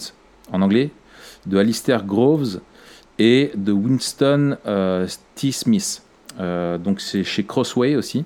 en 0.52 0.62
anglais, 0.62 0.92
de 1.48 1.58
Alistair 1.58 2.06
Groves 2.06 2.60
et 3.18 3.52
de 3.56 3.72
Winston 3.72 4.58
T. 5.36 5.52
Smith. 5.52 6.04
Donc 6.38 7.02
c'est 7.02 7.24
chez 7.24 7.44
Crossway 7.44 7.96
aussi. 7.96 8.26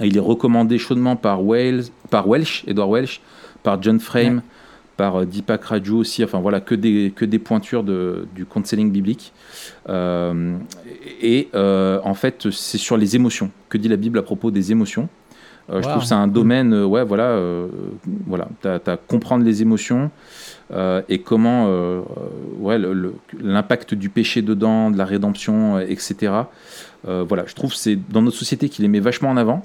Il 0.00 0.16
est 0.16 0.20
recommandé 0.20 0.78
chaudement 0.78 1.14
par, 1.14 1.44
Wales, 1.44 1.84
par 2.10 2.26
Welsh, 2.28 2.64
Edward 2.66 2.90
Welsh, 2.90 3.20
par 3.62 3.80
John 3.80 4.00
Frame, 4.00 4.36
Ouais. 4.36 4.42
Par 4.96 5.16
euh, 5.16 5.24
Deepak 5.24 5.64
Raju 5.64 5.94
aussi. 5.94 6.24
Enfin 6.24 6.40
voilà, 6.40 6.60
que 6.60 6.74
des, 6.74 7.12
que 7.14 7.24
des 7.24 7.38
pointures 7.38 7.84
de, 7.84 8.26
du 8.34 8.44
counseling 8.46 8.90
biblique. 8.90 9.32
Euh, 9.88 10.56
et 11.20 11.48
euh, 11.54 12.00
en 12.04 12.14
fait, 12.14 12.50
c'est 12.50 12.78
sur 12.78 12.96
les 12.96 13.16
émotions. 13.16 13.50
Que 13.68 13.78
dit 13.78 13.88
la 13.88 13.96
Bible 13.96 14.18
à 14.18 14.22
propos 14.22 14.50
des 14.50 14.72
émotions? 14.72 15.08
Euh, 15.70 15.80
Je 15.80 15.88
trouve 15.88 16.02
que 16.02 16.08
c'est 16.08 16.14
un 16.14 16.28
domaine, 16.28 16.74
ouais, 16.74 17.04
voilà, 17.04 17.40
voilà, 18.26 18.48
t'as 18.60 18.78
as 18.86 18.96
comprendre 18.98 19.44
les 19.44 19.62
émotions 19.62 20.10
et 21.08 21.20
comment, 21.20 22.02
ouais, 22.60 22.78
l'impact 23.40 23.94
du 23.94 24.10
péché 24.10 24.42
dedans, 24.42 24.90
de 24.90 24.98
la 24.98 25.06
rédemption, 25.06 25.78
etc. 25.78 26.32
Voilà, 27.04 27.44
je 27.46 27.54
trouve 27.54 27.70
que 27.70 27.76
c'est 27.76 27.96
dans 27.96 28.20
notre 28.20 28.36
société 28.36 28.68
qu'il 28.68 28.82
les 28.82 28.90
met 28.90 29.00
vachement 29.00 29.30
en 29.30 29.38
avant. 29.38 29.64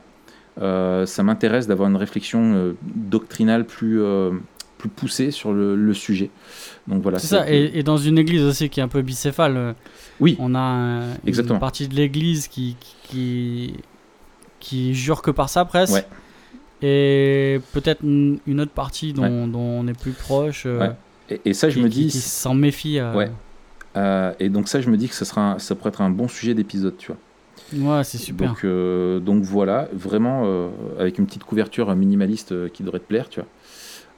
Ça 1.05 1.23
m'intéresse 1.23 1.67
d'avoir 1.67 1.89
une 1.89 1.97
réflexion 1.97 2.75
doctrinale 2.81 3.65
plus, 3.65 4.01
plus 4.79 4.89
poussée 4.89 5.29
sur 5.29 5.53
le, 5.53 5.75
le 5.75 5.93
sujet. 5.93 6.31
Donc 6.87 7.03
voilà. 7.03 7.19
C'est 7.19 7.27
ça, 7.27 7.51
et, 7.51 7.69
et 7.75 7.83
dans 7.83 7.97
une 7.97 8.17
église 8.17 8.41
aussi 8.43 8.69
qui 8.69 8.79
est 8.79 8.83
un 8.83 8.87
peu 8.87 9.03
bicéphale. 9.03 9.55
euh, 9.57 9.73
Oui. 10.19 10.35
On 10.39 10.55
a 10.55 10.59
un- 10.59 11.13
Exactement. 11.27 11.55
une 11.55 11.59
partie 11.59 11.87
de 11.87 11.93
l'église 11.93 12.47
qui, 12.47 12.75
qui, 13.03 13.75
qui 14.59 14.95
jure 14.95 15.21
que 15.21 15.29
par 15.31 15.49
ça 15.49 15.65
presque. 15.65 15.93
Ouais. 15.93 16.05
Et 16.81 17.59
peut-être 17.73 18.03
une 18.03 18.39
autre 18.61 18.71
partie 18.71 19.13
dont, 19.13 19.23
Ouais. 19.23 19.47
dont 19.51 19.59
on 19.59 19.87
est 19.87 19.99
plus 19.99 20.11
proche. 20.13 20.63
euh, 20.65 20.79
Ouais. 20.79 20.91
Et, 21.29 21.49
et 21.49 21.53
ça, 21.53 21.69
je 21.69 21.75
qui- 21.75 21.83
me 21.83 21.89
dis, 21.89 22.07
qui 22.07 22.17
s'en 22.19 22.53
méfie. 22.55 22.99
euh. 22.99 23.13
Ouais. 23.13 23.29
euh, 23.97 24.31
et 24.39 24.49
donc 24.49 24.67
ça, 24.69 24.79
je 24.81 24.89
me 24.89 24.97
dis 24.97 25.09
que 25.09 25.15
ça 25.15 25.25
sera, 25.25 25.53
un- 25.53 25.59
ça 25.59 25.75
pourrait 25.75 25.89
être 25.89 26.01
un 26.01 26.09
bon 26.09 26.27
sujet 26.27 26.53
d'épisode, 26.53 26.95
tu 26.97 27.11
vois. 27.11 27.17
Ouais, 27.97 28.03
c'est 28.03 28.17
super. 28.17 28.47
Donc, 28.63 29.23
donc 29.25 29.43
voilà, 29.43 29.89
vraiment 29.93 30.69
avec 30.97 31.19
une 31.19 31.25
petite 31.27 31.43
couverture 31.43 31.93
minimaliste 31.95 32.71
qui 32.71 32.81
devrait 32.81 32.97
te 32.99 33.03
plaire, 33.07 33.29
tu 33.29 33.41
vois. 33.41 33.49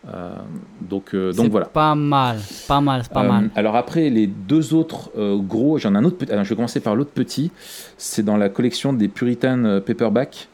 Euh, 0.07 0.35
donc, 0.81 1.13
euh, 1.13 1.31
donc 1.31 1.51
voilà. 1.51 1.67
Pas 1.67 1.93
mal, 1.93 2.37
pas 2.67 2.81
mal, 2.81 3.03
pas 3.13 3.23
Euh, 3.23 3.27
mal. 3.27 3.49
Alors 3.55 3.75
après, 3.75 4.09
les 4.09 4.25
deux 4.27 4.73
autres 4.73 5.11
euh, 5.17 5.37
gros, 5.37 5.77
j'en 5.77 5.93
ai 5.93 5.97
un 5.97 6.03
autre 6.03 6.17
petit. 6.17 6.31
alors, 6.31 6.43
je 6.43 6.49
vais 6.49 6.55
commencer 6.55 6.79
par 6.79 6.95
l'autre 6.95 7.11
petit. 7.11 7.51
C'est 7.97 8.23
dans 8.23 8.37
la 8.37 8.49
collection 8.49 8.93
des 8.93 9.07
Puritan 9.07 9.63
euh, 9.65 9.79
Paperback. 9.79 10.47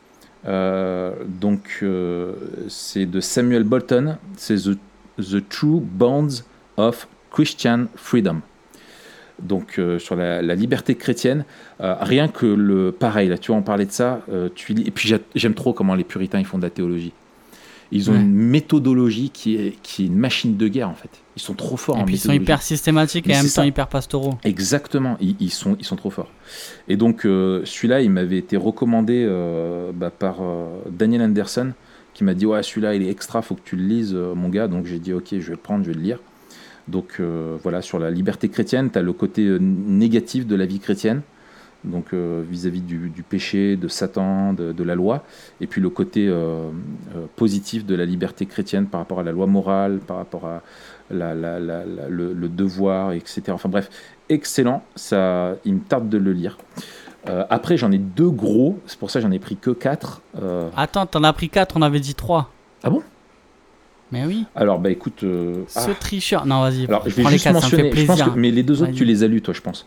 Euh, 0.48 1.14
donc 1.28 1.80
euh, 1.82 2.34
c'est 2.68 3.06
de 3.06 3.20
Samuel 3.22 3.64
Bolton. 3.64 4.18
C'est 4.36 4.56
the, 4.56 4.78
the 5.18 5.48
True 5.50 5.80
Bonds 5.82 6.44
of 6.76 7.08
Christian 7.32 7.86
Freedom. 7.96 8.42
Donc 9.40 9.78
euh, 9.80 10.00
sur 10.00 10.16
la, 10.16 10.42
la 10.42 10.56
liberté 10.56 10.96
chrétienne, 10.96 11.46
Euh, 11.80 11.96
rien 12.02 12.28
que 12.28 12.48
le 12.48 12.92
pareil 12.92 13.30
là, 13.30 13.38
tu 13.38 13.52
vois, 13.52 13.60
on 13.60 13.64
parlait 13.64 13.86
de 13.86 13.92
ça. 13.92 14.22
euh, 14.30 14.50
tu 14.56 14.74
lis, 14.74 14.84
et 14.88 14.92
puis 14.92 15.08
j'a- 15.08 15.20
j'aime 15.36 15.54
trop 15.54 15.74
comment 15.74 15.94
les 15.96 16.04
Puritains 16.04 16.40
ils 16.40 16.46
font 16.46 16.58
de 16.58 16.64
la 16.64 16.72
théologie. 16.72 17.14
Ils 17.92 18.10
ont 18.10 18.14
Ouais. 18.14 18.20
une 18.20 18.34
méthodologie 18.34 19.30
qui 19.30 19.56
est, 19.56 19.76
qui 19.82 20.04
est 20.04 20.08
une 20.08 20.18
machine 20.18 20.58
de 20.58 20.68
guerre 20.68 20.90
en 20.90 20.94
fait. 20.94 21.10
Ils 21.36 21.42
sont 21.42 21.54
trop 21.54 21.78
forts 21.78 21.98
Et 21.98 22.02
en 22.02 22.06
puis 22.06 22.16
ils 22.16 22.20
sont 22.20 22.34
hyper 22.34 22.62
systématiques 22.62 23.30
et 23.30 23.34
en 23.34 23.42
même 23.42 23.50
temps 23.50 23.64
hyper 23.64 23.88
pastoraux. 23.88 24.34
Exactement, 24.44 25.18
ils, 25.22 25.36
ils 25.40 25.52
sont, 25.52 25.76
ils 25.80 25.86
sont 25.86 25.96
trop 25.96 26.10
forts. 26.10 26.32
Et 26.88 26.98
donc 26.98 27.26
euh, 27.26 27.62
celui-là, 27.64 28.02
il 28.02 28.10
m'avait 28.10 28.38
été 28.38 28.58
recommandé 28.58 29.24
euh, 29.28 29.92
bah, 29.94 30.10
par 30.10 30.38
euh, 30.42 30.68
Daniel 30.90 31.22
Anderson, 31.22 31.74
qui 32.14 32.24
m'a 32.24 32.34
dit 32.34 32.46
ouais 32.46 32.62
celui-là 32.64 32.96
il 32.96 33.04
est 33.04 33.10
extra, 33.10 33.42
faut 33.42 33.56
que 33.56 33.62
tu 33.64 33.76
le 33.76 33.84
lises, 33.84 34.14
mon 34.14 34.50
gars. 34.50 34.68
Donc 34.68 34.86
j'ai 34.86 35.00
dit 35.00 35.14
ok, 35.14 35.28
je 35.32 35.38
vais 35.38 35.52
le 35.52 35.58
prendre, 35.58 35.84
je 35.86 35.90
vais 35.92 35.96
le 35.96 36.02
lire. 36.02 36.20
Donc 36.88 37.22
voilà, 37.64 37.82
sur 37.82 38.00
la 38.00 38.10
liberté 38.12 38.48
chrétienne, 38.50 38.90
tu 38.92 38.98
as 38.98 39.02
le 39.02 39.12
côté 39.12 39.46
négatif 39.60 40.48
de 40.48 40.56
la 40.56 40.66
vie 40.66 40.80
chrétienne, 40.80 41.22
donc 41.84 42.14
euh, 42.14 42.44
vis-à-vis 42.50 42.82
du, 42.82 43.10
du 43.10 43.24
péché, 43.24 43.76
de 43.78 43.88
Satan, 43.88 44.54
de, 44.54 44.72
de 44.74 44.84
la 44.84 44.96
loi, 44.96 45.24
et 45.62 45.68
puis 45.68 45.80
le 45.82 45.90
côté 45.90 46.28
euh, 46.28 46.34
euh, 47.16 47.26
positif 47.36 47.86
de 47.86 47.96
la 47.96 48.06
liberté 48.06 48.46
chrétienne 48.46 48.88
par 48.88 49.00
rapport 49.00 49.20
à 49.20 49.24
la 49.24 49.32
loi 49.32 49.48
morale, 49.48 50.00
par 50.06 50.18
rapport 50.18 50.46
à 50.46 50.62
la, 51.10 51.34
la- 51.36 51.60
la- 51.60 51.86
la- 51.86 52.10
le, 52.10 52.34
le 52.34 52.50
devoir, 52.50 53.14
etc. 53.14 53.44
Enfin 53.50 53.70
bref, 53.70 53.90
excellent, 54.30 54.84
ça, 54.96 55.56
il 55.66 55.76
me 55.76 55.80
tarde 55.80 56.10
de 56.10 56.18
le 56.18 56.34
lire. 56.34 56.58
Euh, 57.30 57.44
après, 57.50 57.78
j'en 57.78 57.92
ai 57.92 57.98
deux 57.98 58.30
gros, 58.30 58.80
c'est 58.86 58.98
pour 59.00 59.12
ça 59.12 59.20
que 59.20 59.26
j'en 59.26 59.32
ai 59.32 59.40
pris 59.40 59.56
que 59.58 59.72
quatre. 59.72 60.22
Euh, 60.42 60.70
Attends, 60.78 61.06
t'en 61.06 61.24
as 61.24 61.34
pris 61.34 61.50
4, 61.50 61.76
on 61.78 61.82
avait 61.82 62.00
dit 62.00 62.16
3. 62.16 62.52
Ah 62.84 62.90
bon? 62.90 63.02
Mais 64.14 64.24
oui, 64.26 64.46
alors, 64.56 64.80
bah 64.80 64.90
écoute. 64.90 65.24
euh, 65.24 65.64
ah. 65.76 65.82
ce 65.82 65.92
tricheur. 65.92 66.46
Non, 66.46 66.62
vas-y, 66.62 66.86
Alors, 66.86 67.04
je 67.10 67.14
vais 67.16 67.24
les 67.24 67.30
juste 67.32 67.44
4, 67.44 67.60
ça 67.60 67.66
me 67.66 67.70
fait 67.72 67.78
mentionner, 67.84 67.92
je 67.92 68.06
pense 68.06 68.16
plaisir. 68.16 68.34
que- 68.34 68.40
mais 68.40 68.52
les 68.52 68.64
deux 68.64 68.82
autres, 68.82 68.94
tu 68.94 69.04
les 69.04 69.24
as 69.24 69.28
lus, 69.28 69.42
toi, 69.42 69.54
je 69.54 69.60
pense. 69.60 69.86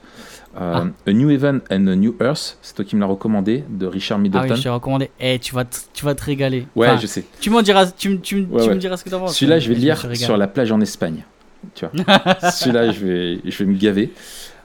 Euh, 0.61 0.85
A 1.07 1.13
New 1.13 1.31
Heaven 1.31 1.61
and 1.71 1.87
a 1.87 1.95
New 1.95 2.17
Earth, 2.21 2.59
c'est 2.61 2.75
toi 2.75 2.85
qui 2.85 2.97
me 2.97 3.01
l'as 3.01 3.07
recommandé, 3.07 3.63
de 3.69 3.87
Richard 3.87 4.19
Ah 4.19 4.21
Middleton. 4.23 4.49
oui, 4.51 4.57
je 4.57 4.63
t'ai 4.63 4.69
recommandé. 4.69 5.11
Eh, 5.21 5.39
tu 5.39 5.55
vas 5.55 5.65
te, 5.65 5.77
tu 5.93 6.05
vas 6.05 6.15
te 6.15 6.25
régaler. 6.25 6.67
ouais, 6.75 6.89
Enfin, 6.89 6.99
je 7.01 7.07
sais. 7.07 7.25
Tu 7.41 7.51
m'en 7.51 7.63
diras, 7.63 7.87
tu, 7.87 8.09
me- 8.11 8.19
tu, 8.19 8.41
Ouais, 8.51 8.63
tu 8.63 8.69
ouais. 8.69 8.75
me 8.75 8.81
diras 8.81 8.97
ce 8.97 9.05
que 9.05 9.11
t'en 9.11 9.21
penses. 9.21 9.37
Celui-là, 9.37 9.59
je 9.61 9.69
vais 9.69 9.75
le 9.77 9.81
lire 9.81 10.17
sur 10.17 10.37
la 10.37 10.49
plage 10.49 10.73
en 10.73 10.81
Espagne. 10.81 11.23
Tu 11.75 11.85
vois. 11.87 11.93
Celui-là, 12.51 12.91
je 12.91 13.07
vais, 13.07 13.39
je 13.45 13.59
vais 13.65 13.71
me 13.71 13.77
gaver. 13.79 14.13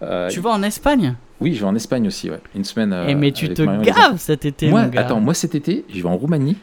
Euh, 0.01 0.29
Tu 0.29 0.39
vas 0.39 0.49
en 0.51 0.63
Espagne? 0.63 1.15
Oui, 1.39 1.53
je 1.53 1.59
vais 1.61 1.67
en 1.67 1.75
Espagne 1.75 2.07
aussi, 2.07 2.29
ouais. 2.29 2.39
Une 2.55 2.63
semaine. 2.63 2.91
euh, 2.93 3.05
Eh, 3.09 3.15
mais 3.15 3.31
tu 3.31 3.53
te 3.53 3.61
Marion 3.61 3.81
gaves 3.83 4.17
cet 4.17 4.45
été, 4.45 4.69
Moi, 4.69 4.83
mon 4.83 4.87
gars. 4.89 5.01
attends, 5.01 5.19
moi 5.19 5.33
cet 5.33 5.53
été, 5.55 5.85
je 5.93 6.01
vais 6.01 6.07
en 6.09 6.15
Roumanie. 6.17 6.55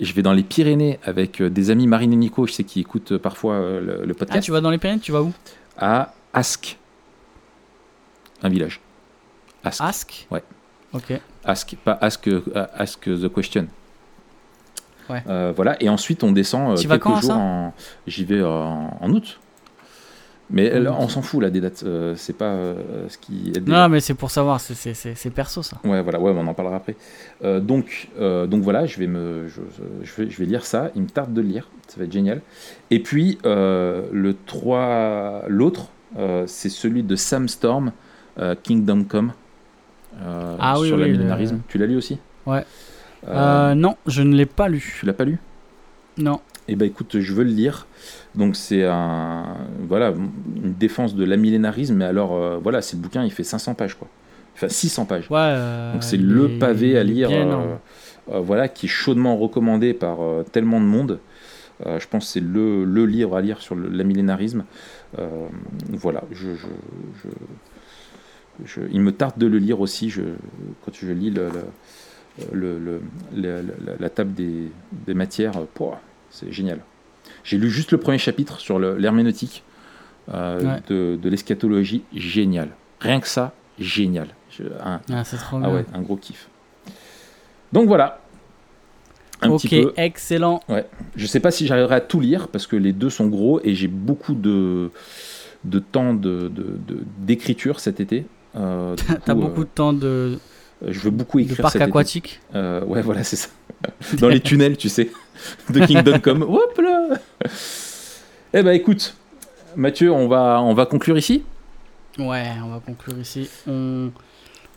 Je 0.00 0.12
vais 0.12 0.22
dans 0.22 0.32
les 0.32 0.42
Pyrénées 0.42 0.98
avec 1.04 1.40
euh, 1.40 1.50
des 1.50 1.70
amis 1.70 1.86
Marine 1.86 2.12
et 2.12 2.16
Nico, 2.16 2.46
je 2.46 2.52
sais 2.52 2.64
qui 2.64 2.80
écoutent 2.80 3.12
euh, 3.12 3.18
parfois 3.18 3.54
euh, 3.54 3.80
le, 4.04 4.12
Ah, 4.12 4.14
podcast, 4.18 4.44
tu 4.44 4.50
vas 4.52 4.60
dans 4.60 4.70
les 4.70 4.78
Pyrénées, 4.78 5.00
tu 5.00 5.12
vas 5.12 5.22
où? 5.22 5.32
À 5.76 6.14
Ask, 6.32 6.78
un 8.44 8.48
village. 8.48 8.80
Ask. 9.64 9.80
Ask 9.82 10.26
Ouais. 10.30 10.42
Ok. 10.92 11.12
Ask, 11.44 11.74
pas 11.84 11.98
ask, 12.00 12.28
euh, 12.28 12.42
ask 12.74 13.00
the 13.04 13.32
question. 13.32 13.66
Ouais. 15.10 15.22
Euh, 15.28 15.52
voilà, 15.54 15.82
et 15.82 15.88
ensuite 15.88 16.22
on 16.22 16.32
descend 16.32 16.72
euh, 16.72 16.76
Tu 16.76 16.86
vas 16.86 16.94
quelques 16.96 17.04
quand, 17.04 17.20
jours 17.20 17.32
en. 17.32 17.74
J'y 18.06 18.24
vais 18.24 18.42
en, 18.42 18.96
en 19.00 19.10
août. 19.10 19.40
Mais 20.50 20.86
on 20.88 21.08
s'en 21.08 21.22
fout 21.22 21.42
là 21.42 21.48
des 21.48 21.62
dates, 21.62 21.82
euh, 21.84 22.14
c'est 22.16 22.34
pas 22.34 22.50
euh, 22.52 23.08
ce 23.08 23.16
qui 23.16 23.50
est 23.56 23.66
Non, 23.66 23.88
mais 23.88 24.00
c'est 24.00 24.12
pour 24.12 24.30
savoir, 24.30 24.60
c'est- 24.60 25.30
perso 25.34 25.62
ça. 25.62 25.78
Ouais, 25.84 26.02
voilà, 26.02 26.20
ouais, 26.20 26.32
on 26.36 26.46
en 26.46 26.52
parlera 26.52 26.76
après. 26.76 26.96
Euh, 27.42 27.60
donc, 27.60 28.08
donc 28.20 28.62
voilà, 28.62 28.84
je 28.84 28.98
vais 28.98 29.06
me, 29.06 29.48
je, 29.48 29.62
je 30.02 30.22
vais, 30.22 30.30
je 30.30 30.38
vais 30.38 30.44
lire 30.44 30.66
ça. 30.66 30.90
Il 30.94 31.02
me 31.02 31.08
tarde 31.08 31.32
de 31.32 31.40
le 31.40 31.48
lire, 31.48 31.68
ça 31.88 31.96
va 31.98 32.04
être 32.04 32.12
génial. 32.12 32.42
Et 32.90 33.00
puis 33.00 33.38
le 33.42 34.32
3, 34.46 35.44
l'autre, 35.48 35.86
c'est 36.46 36.68
celui 36.68 37.02
de 37.02 37.16
Sam 37.16 37.48
Storm, 37.48 37.92
Kingdom 38.62 39.04
Come, 39.04 39.32
euh, 40.22 40.56
Ah 40.60 40.78
oui, 40.80 40.88
sur 40.88 40.96
oui, 40.96 41.04
le- 41.04 41.12
millénarisme. 41.12 41.60
Tu 41.68 41.78
l'as 41.78 41.86
lu 41.86 41.96
aussi? 41.96 42.18
Ouais. 42.46 42.64
Euh, 43.28 43.70
Euh, 43.70 43.74
non, 43.74 43.96
je 44.06 44.22
ne 44.22 44.34
l'ai 44.34 44.46
pas 44.46 44.68
lu. 44.68 44.94
Tu 45.00 45.06
l'as 45.06 45.12
pas 45.14 45.24
lu? 45.24 45.38
Non. 46.18 46.40
Eh 46.68 46.76
ben 46.76 46.86
écoute, 46.86 47.18
je 47.20 47.32
veux 47.34 47.44
le 47.44 47.50
lire. 47.50 47.86
Donc 48.34 48.56
c'est 48.56 48.84
un, 48.84 49.44
voilà, 49.88 50.12
une 50.56 50.72
défense 50.74 51.14
de 51.14 51.24
l'amillénarisme. 51.24 51.94
Mais 51.96 52.04
alors, 52.04 52.34
euh, 52.34 52.58
voilà, 52.62 52.80
c'est 52.82 52.96
le 52.96 53.02
bouquin, 53.02 53.24
il 53.24 53.30
fait 53.32 53.44
500 53.44 53.74
pages 53.74 53.94
quoi. 53.94 54.08
Enfin 54.54 54.68
600 54.68 55.04
pages. 55.04 55.26
Ouais. 55.30 55.36
euh, 55.40 55.92
Donc 55.92 56.02
c'est 56.04 56.16
le 56.16 56.50
est- 56.50 56.58
pavé 56.58 56.96
à 56.98 57.02
lire, 57.04 57.28
bien 57.28 57.48
euh, 57.48 57.74
euh, 58.32 58.40
voilà, 58.40 58.68
qui 58.68 58.86
est 58.86 58.88
chaudement 58.88 59.36
recommandé 59.36 59.92
par 59.94 60.22
euh, 60.22 60.42
tellement 60.50 60.80
de 60.80 60.86
monde. 60.86 61.18
Euh, 61.86 61.98
je 61.98 62.06
pense 62.06 62.26
que 62.26 62.30
c'est 62.32 62.40
le, 62.40 62.84
le 62.84 63.04
livre 63.04 63.36
à 63.36 63.40
lire 63.40 63.60
sur 63.60 63.74
l'amillénarisme. 63.74 64.64
Euh, 65.18 65.28
voilà, 65.92 66.22
je, 66.30 66.54
je- 66.54 66.66
je- 67.24 67.28
je- 68.64 68.80
il 68.92 69.00
me 69.00 69.12
tarde 69.12 69.38
de 69.38 69.46
le 69.46 69.58
lire 69.58 69.80
aussi. 69.80 70.10
Je, 70.10 70.22
quand 70.84 70.92
je 70.94 71.10
lis 71.12 71.30
le, 71.30 71.48
le- 72.52 72.78
le- 72.78 73.00
le- 73.36 73.62
le- 73.62 73.62
la, 73.86 73.92
la 73.98 74.10
table 74.10 74.34
des, 74.34 74.70
des 75.06 75.14
matières, 75.14 75.52
c'est 76.30 76.50
génial. 76.52 76.80
J'ai 77.44 77.58
lu 77.58 77.70
juste 77.70 77.90
le 77.92 77.98
premier 77.98 78.18
chapitre 78.18 78.58
sur 78.60 78.78
l'herméneutique 78.78 79.62
euh, 80.32 80.60
Ouais. 80.60 80.80
de, 80.88 81.18
de 81.20 81.28
l'eschatologie, 81.28 82.02
génial. 82.14 82.70
Rien 83.00 83.20
que 83.20 83.28
ça, 83.28 83.52
génial. 83.78 84.28
Je- 84.50 84.64
un, 84.82 85.00
Ah, 85.12 85.24
c'est 85.24 85.36
trop 85.36 85.56
ah 85.58 85.60
bien. 85.66 85.74
ouais, 85.74 85.84
un 85.92 86.00
gros 86.00 86.16
kiff. 86.16 86.48
Donc 87.72 87.86
voilà. 87.88 88.20
Un 89.42 89.50
ok, 89.50 89.62
petit 89.62 89.82
peu. 89.82 89.92
excellent. 89.96 90.60
Je 91.16 91.26
sais 91.26 91.40
pas 91.40 91.50
si 91.50 91.66
j'arriverai 91.66 91.96
à 91.96 92.00
tout 92.00 92.20
lire 92.20 92.48
parce 92.48 92.66
que 92.66 92.76
les 92.76 92.92
deux 92.92 93.10
sont 93.10 93.26
gros 93.26 93.60
et 93.64 93.74
j'ai 93.74 93.88
beaucoup 93.88 94.34
de, 94.34 94.90
de 95.64 95.78
temps 95.80 96.14
de, 96.14 96.48
de- 96.48 96.78
de- 96.86 97.02
d'écriture 97.18 97.80
cet 97.80 98.00
été. 98.00 98.26
Euh, 98.56 98.94
T'as 99.24 99.34
coup, 99.34 99.40
beaucoup 99.40 99.60
euh, 99.62 99.64
de 99.64 99.68
temps 99.70 99.92
de, 99.92 100.38
je 100.86 100.98
veux 101.00 101.10
beaucoup 101.10 101.38
de 101.38 101.44
écrire 101.44 101.62
parc 101.62 101.72
cet 101.72 101.82
été. 101.82 101.90
aquatique. 101.90 102.40
Euh, 102.54 102.84
ouais, 102.84 103.02
voilà, 103.02 103.24
c'est 103.24 103.36
ça. 103.36 103.48
Dans 104.18 104.28
les 104.28 104.40
tunnels, 104.40 104.76
tu 104.76 104.88
sais, 104.88 105.10
de 105.70 105.84
Kingdom 105.84 106.18
Come. 106.20 106.42
Hop 106.48 106.78
là 106.82 107.16
Eh 108.52 108.62
ben 108.62 108.72
écoute, 108.72 109.14
Mathieu, 109.76 110.12
on 110.12 110.28
va, 110.28 110.60
on 110.62 110.74
va 110.74 110.86
conclure 110.86 111.18
ici. 111.18 111.42
Ouais, 112.18 112.46
on 112.64 112.68
va 112.68 112.80
conclure 112.84 113.18
ici. 113.18 113.48
On, 113.66 114.10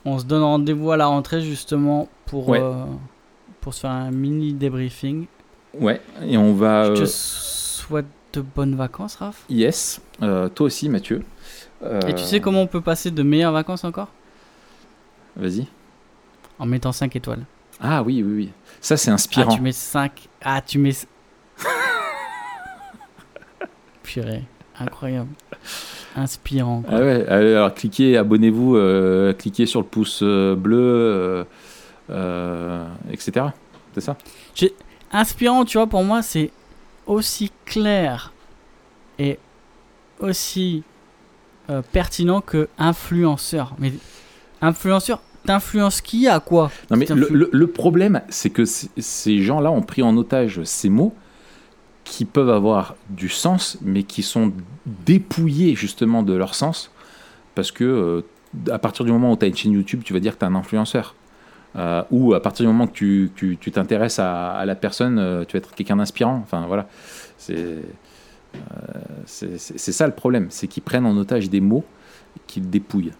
on 0.05 0.17
se 0.17 0.25
donne 0.25 0.41
rendez-vous 0.41 0.91
à 0.91 0.97
la 0.97 1.05
rentrée 1.05 1.41
justement 1.41 2.07
pour, 2.25 2.49
Ouais. 2.49 2.59
euh, 2.59 2.73
pour 3.61 3.73
se 3.75 3.81
faire 3.81 3.91
un 3.91 4.09
mini 4.11 4.53
débriefing. 4.53 5.27
Ouais, 5.79 6.01
et 6.25 6.37
on 6.37 6.53
va. 6.55 6.85
Je 6.85 6.93
te 6.93 7.01
euh, 7.03 7.05
souhaite 7.05 8.07
de 8.33 8.41
bonnes 8.41 8.75
vacances, 8.75 9.15
Raph. 9.17 9.43
yes, 9.49 10.01
Euh, 10.23 10.49
toi 10.49 10.65
aussi, 10.65 10.89
Mathieu. 10.89 11.23
Et 12.07 12.13
tu 12.15 12.23
sais 12.23 12.39
comment 12.39 12.61
on 12.61 12.67
peut 12.67 12.81
passer 12.81 13.11
de 13.11 13.21
meilleures 13.23 13.51
vacances 13.51 13.83
encore? 13.83 14.07
Vas-y. 15.35 15.67
En 16.59 16.65
mettant 16.65 16.91
5 16.91 17.15
étoiles. 17.15 17.45
Ah 17.79 18.01
oui, 18.01 18.23
oui, 18.25 18.33
oui. 18.33 18.49
Ça, 18.81 18.97
c'est 18.97 19.11
Ah, 19.11 19.13
inspirant. 19.13 19.55
tu 19.55 19.61
mets 19.61 19.71
5. 19.71 20.27
Ah, 20.43 20.61
tu 20.61 20.79
mets. 20.79 20.93
Purée, 24.03 24.43
incroyable. 24.79 25.29
Inspirant. 26.15 26.81
quoi. 26.81 26.93
Ah 26.97 27.01
ouais, 27.01 27.25
allez, 27.27 27.53
alors 27.53 27.73
cliquez, 27.73 28.17
abonnez-vous, 28.17 28.75
euh, 28.75 29.33
cliquez 29.33 29.65
sur 29.65 29.81
le 29.81 29.85
pouce 29.85 30.21
euh, 30.23 30.55
bleu, 30.55 30.77
euh, 30.79 31.43
euh, 32.09 32.87
etc. 33.11 33.47
C'est 33.93 34.01
ça? 34.01 34.17
Inspirant, 35.11 35.63
tu 35.65 35.77
vois, 35.77 35.87
pour 35.87 36.03
moi, 36.03 36.21
c'est 36.21 36.51
aussi 37.05 37.51
clair 37.65 38.33
et 39.19 39.37
aussi 40.19 40.83
euh, 41.69 41.81
pertinent 41.91 42.41
que 42.41 42.67
influenceur. 42.77 43.75
Mais 43.79 43.93
influenceur, 44.61 45.21
t'influences 45.45 46.01
qui 46.01 46.27
à 46.27 46.39
quoi 46.39 46.71
Non 46.91 46.97
mais 46.97 47.05
le, 47.05 47.27
le- 47.31 47.49
le 47.51 47.67
problème, 47.67 48.21
c'est 48.29 48.49
que 48.49 48.63
ces 48.65 49.41
gens-là 49.41 49.71
ont 49.71 49.81
pris 49.81 50.01
en 50.01 50.15
otage 50.17 50.61
ces 50.63 50.89
mots 50.89 51.13
qui 52.03 52.25
peuvent 52.25 52.49
avoir 52.49 52.95
du 53.09 53.29
sens, 53.29 53.77
mais 53.81 54.03
qui 54.03 54.23
sont 54.23 54.53
dépouillés 55.05 55.75
justement 55.75 56.23
de 56.23 56.33
leur 56.33 56.55
sens, 56.55 56.89
parce 57.55 57.71
que 57.71 57.83
euh, 57.83 58.21
à 58.71 58.79
partir 58.79 59.03
du 59.05 59.11
moment 59.11 59.31
où 59.33 59.35
tu 59.37 59.43
as 59.45 59.47
une 59.49 59.55
chaîne 59.57 59.73
YouTube, 59.73 60.01
tu 60.05 60.13
vas 60.13 60.19
dire 60.19 60.33
que 60.35 60.39
tu 60.39 60.45
es 60.45 60.47
un 60.47 60.55
influenceur. 60.55 61.15
Euh, 61.75 62.01
ou 62.11 62.33
à 62.33 62.41
partir 62.41 62.63
du 62.65 62.71
moment 62.71 62.87
que 62.87 62.93
tu 62.93 63.29
tu- 63.35 63.57
tu 63.59 63.71
t'intéresses 63.71 64.19
à, 64.19 64.51
à 64.53 64.65
la 64.65 64.73
personne, 64.75 65.45
tu 65.47 65.53
vas 65.53 65.57
être 65.59 65.75
quelqu'un 65.75 65.97
d'inspirant. 65.97 66.39
Enfin 66.43 66.65
voilà, 66.65 66.87
c'est 67.37 67.75
c'est 69.25 69.57
c'est- 69.57 69.91
ça 69.91 70.07
le 70.07 70.13
problème, 70.13 70.47
c'est 70.49 70.67
qu'ils 70.67 70.83
prennent 70.83 71.05
en 71.05 71.15
otage 71.17 71.49
des 71.49 71.61
mots 71.61 71.85
qu'ils 72.47 72.69
dépouillent. 72.69 73.13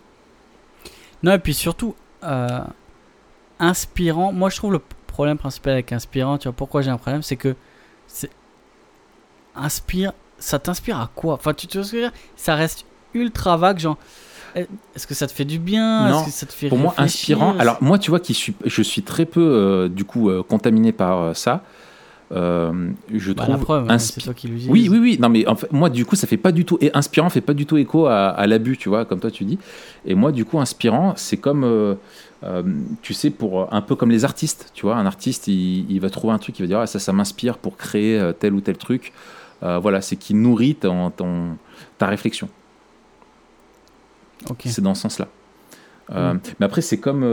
Non, 1.24 1.34
et 1.34 1.40
puis 1.40 1.54
surtout, 1.54 1.96
euh, 2.24 2.60
inspirant. 3.60 4.32
Moi, 4.32 4.50
je 4.50 4.58
trouve 4.58 4.74
le 4.74 4.82
problème 5.08 5.38
principal 5.38 5.74
avec 5.74 5.92
inspirant, 5.92 6.38
tu 6.38 6.48
vois, 6.48 6.56
pourquoi 6.56 6.82
j'ai 6.82 6.92
un 6.92 6.98
problème, 6.98 7.24
c'est 7.24 7.36
que 7.38 7.56
c'est. 8.08 8.30
Inspire. 9.56 10.14
Ça 10.40 10.60
t'inspire 10.60 11.00
à 11.00 11.10
quoi? 11.16 11.34
Enfin, 11.34 11.54
tu 11.54 11.66
te 11.66 11.78
vois 11.80 11.84
ce 11.86 11.92
que 11.92 11.98
je 11.98 12.04
veux 12.04 12.10
dire? 12.10 12.20
Ça 12.36 12.54
reste 12.54 12.86
ultra 13.16 13.58
vague, 13.58 13.80
genre. 13.80 13.98
eh, 14.56 14.68
Est-ce 14.96 15.08
que 15.08 15.16
ça 15.16 15.26
te 15.26 15.32
fait 15.32 15.46
du 15.46 15.58
bien? 15.58 16.10
Non, 16.10 16.20
Est-ce 16.20 16.26
que 16.26 16.32
ça 16.32 16.46
te 16.46 16.54
fait 16.54 16.70
Pour 16.70 16.78
moi, 16.78 16.94
inspirant. 16.98 17.56
Alors 17.58 17.82
moi, 17.82 17.98
tu 17.98 18.12
vois, 18.12 18.20
qui 18.20 18.36
suis, 18.36 18.56
je 18.66 18.82
suis 18.84 19.02
très 19.02 19.26
peu 19.26 19.42
euh, 19.42 19.90
du 19.90 20.06
coup 20.06 20.30
euh, 20.30 20.44
contaminé 20.44 20.92
par 20.92 21.20
euh, 21.20 21.34
ça. 21.34 21.64
Euh, 22.34 22.90
je 23.14 23.32
Bah, 23.32 23.44
la 23.48 23.54
trouve 23.54 23.64
preuve, 23.64 23.90
hein, 23.90 23.96
inspi- 23.96 24.14
c'est 24.16 24.22
toi 24.22 24.34
qui 24.34 24.48
l'utilise. 24.48 24.70
Oui, 24.70 24.90
oui, 24.92 25.00
oui. 25.00 25.18
Non, 25.22 25.30
mais 25.30 25.48
en 25.48 25.56
fait, 25.56 25.72
moi, 25.72 25.90
du 25.90 26.06
coup, 26.06 26.16
ça 26.18 26.28
fait 26.28 26.36
pas 26.38 26.52
du 26.52 26.66
tout. 26.66 26.78
Et 26.82 26.92
inspirant 26.94 27.30
fait 27.30 27.40
pas 27.42 27.54
du 27.54 27.66
tout 27.66 27.78
écho 27.78 28.06
à, 28.08 28.28
à 28.30 28.48
l'abus, 28.48 28.76
tu 28.78 28.90
vois, 28.90 29.06
comme 29.06 29.20
toi 29.22 29.32
tu 29.32 29.46
dis. 29.46 29.58
Et 30.06 30.14
moi, 30.14 30.32
du 30.34 30.44
coup, 30.44 30.60
inspirant, 30.60 31.14
c'est 31.16 31.38
comme, 31.38 31.64
euh, 31.64 31.96
euh, 32.44 32.64
tu 33.02 33.14
sais, 33.14 33.30
pour 33.30 33.74
un 33.74 33.82
peu 33.82 33.96
comme 33.96 34.12
les 34.12 34.26
artistes, 34.26 34.72
tu 34.74 34.86
vois. 34.86 34.98
Un 34.98 35.06
artiste, 35.06 35.48
il, 35.48 35.90
il 35.90 36.00
va 36.02 36.10
trouver 36.10 36.34
un 36.34 36.38
truc, 36.38 36.60
il 36.60 36.64
va 36.64 36.68
dire, 36.68 36.80
ah, 36.80 36.88
ça, 36.88 37.00
ça 37.00 37.14
m'inspire 37.14 37.58
pour 37.58 37.78
créer 37.78 38.32
tel 38.40 38.54
ou 38.54 38.60
tel 38.62 38.78
truc. 38.78 39.14
Voilà, 39.62 40.02
c'est 40.02 40.18
qui 40.18 40.34
nourrit 40.34 40.76
ton, 40.76 41.10
ton- 41.12 41.56
ta 41.98 42.08
réflexion. 42.08 42.50
C'est 44.70 44.82
dans 44.82 44.96
ce 44.96 45.02
sens-là. 45.04 45.28
Euh, 46.12 46.34
Mm. 46.34 46.40
Mais 46.60 46.66
après, 46.66 46.82
c'est 46.82 46.98
comme. 47.00 47.24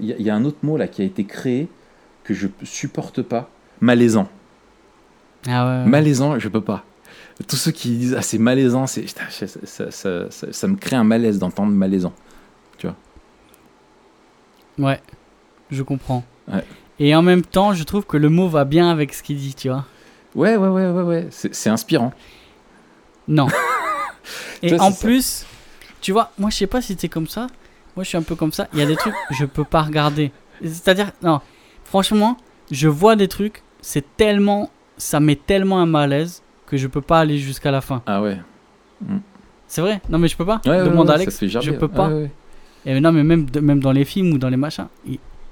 Il 0.00 0.06
y, 0.06 0.12
a- 0.12 0.18
y 0.18 0.30
a 0.30 0.34
un 0.34 0.44
autre 0.44 0.58
mot 0.62 0.76
là 0.76 0.88
qui 0.88 1.02
a 1.02 1.04
été 1.04 1.24
créé 1.24 1.68
que 2.24 2.34
je 2.34 2.48
supporte 2.64 3.22
pas. 3.22 3.50
Malaisant. 3.80 4.28
Ah 5.46 5.66
ouais. 5.66 5.84
Malaisant, 5.86 6.38
je 6.38 6.48
peux 6.48 6.60
pas. 6.60 6.84
Tous 7.46 7.56
ceux 7.56 7.70
qui 7.70 7.90
disent 7.96 8.14
ah 8.18 8.22
c'est 8.22 8.38
malaisant, 8.38 8.86
c'est 8.88 9.06
ça, 9.08 9.90
ça- 9.90 10.30
ça- 10.52 10.66
me 10.68 10.76
crée 10.76 10.96
un 10.96 11.04
malaise 11.04 11.38
d'entendre 11.38 11.72
malaisant. 11.72 12.12
Ouais, 14.78 15.00
je 15.72 15.82
comprends. 15.82 16.22
Ouais. 16.46 16.62
Et 17.00 17.14
en 17.14 17.22
même 17.22 17.42
temps, 17.42 17.74
je 17.74 17.82
trouve 17.82 18.06
que 18.06 18.16
le 18.16 18.28
mot 18.28 18.48
va 18.48 18.64
bien 18.64 18.88
avec 18.90 19.12
ce 19.12 19.22
qu'il 19.24 19.36
dit, 19.36 19.54
tu 19.54 19.68
vois. 19.68 19.84
Ouais 20.36 20.56
ouais 20.56 20.68
ouais 20.68 20.88
ouais 20.90 21.02
ouais, 21.02 21.26
c'est 21.30 21.52
c'est 21.54 21.68
inspirant. 21.70 22.12
Non. 23.26 23.48
Et 24.62 24.78
en 24.78 24.92
plus, 24.92 25.46
tu 26.00 26.12
vois, 26.12 26.30
moi 26.38 26.50
je 26.50 26.56
sais 26.58 26.66
pas 26.68 26.80
si 26.80 26.94
t'es 26.96 27.08
comme 27.08 27.26
ça. 27.26 27.48
moi 27.96 28.04
je 28.04 28.08
suis 28.10 28.18
un 28.18 28.22
peu 28.22 28.36
comme 28.36 28.52
ça. 28.52 28.68
Il 28.72 28.78
y 28.78 28.82
a 28.82 28.86
des 28.86 28.94
trucs 28.96 29.14
je 29.30 29.44
peux 29.46 29.64
pas 29.64 29.82
regarder. 29.82 30.30
C'est-à-dire, 30.62 31.10
non, 31.22 31.40
franchement, 31.84 32.36
je 32.70 32.86
vois 32.88 33.16
des 33.16 33.26
trucs, 33.28 33.62
c'est 33.80 34.04
tellement, 34.16 34.70
ça 34.96 35.20
met 35.20 35.36
tellement 35.36 35.80
un 35.80 35.86
malaise 35.86 36.42
que 36.66 36.76
je 36.76 36.86
peux 36.86 37.00
pas 37.00 37.20
aller 37.20 37.38
jusqu'à 37.38 37.70
la 37.70 37.80
fin. 37.80 38.02
Ah 38.06 38.22
ouais. 38.22 38.38
C'est 39.66 39.80
vrai? 39.80 40.00
Non 40.08 40.18
mais 40.18 40.28
je 40.28 40.36
peux 40.36 40.46
pas? 40.46 40.60
Ouais, 40.66 40.84
Demande 40.84 41.08
ouais, 41.08 41.14
à 41.14 41.18
ça 41.18 41.22
Alex. 41.22 41.46
Je 41.46 41.70
peux 41.72 41.88
pas. 41.88 42.08
Ouais. 42.08 42.30
Et 42.86 43.00
non 43.00 43.12
mais 43.12 43.24
même, 43.24 43.46
même 43.60 43.80
dans 43.80 43.92
les 43.92 44.04
films 44.04 44.32
ou 44.32 44.38
dans 44.38 44.48
les 44.48 44.56
machins, 44.56 44.86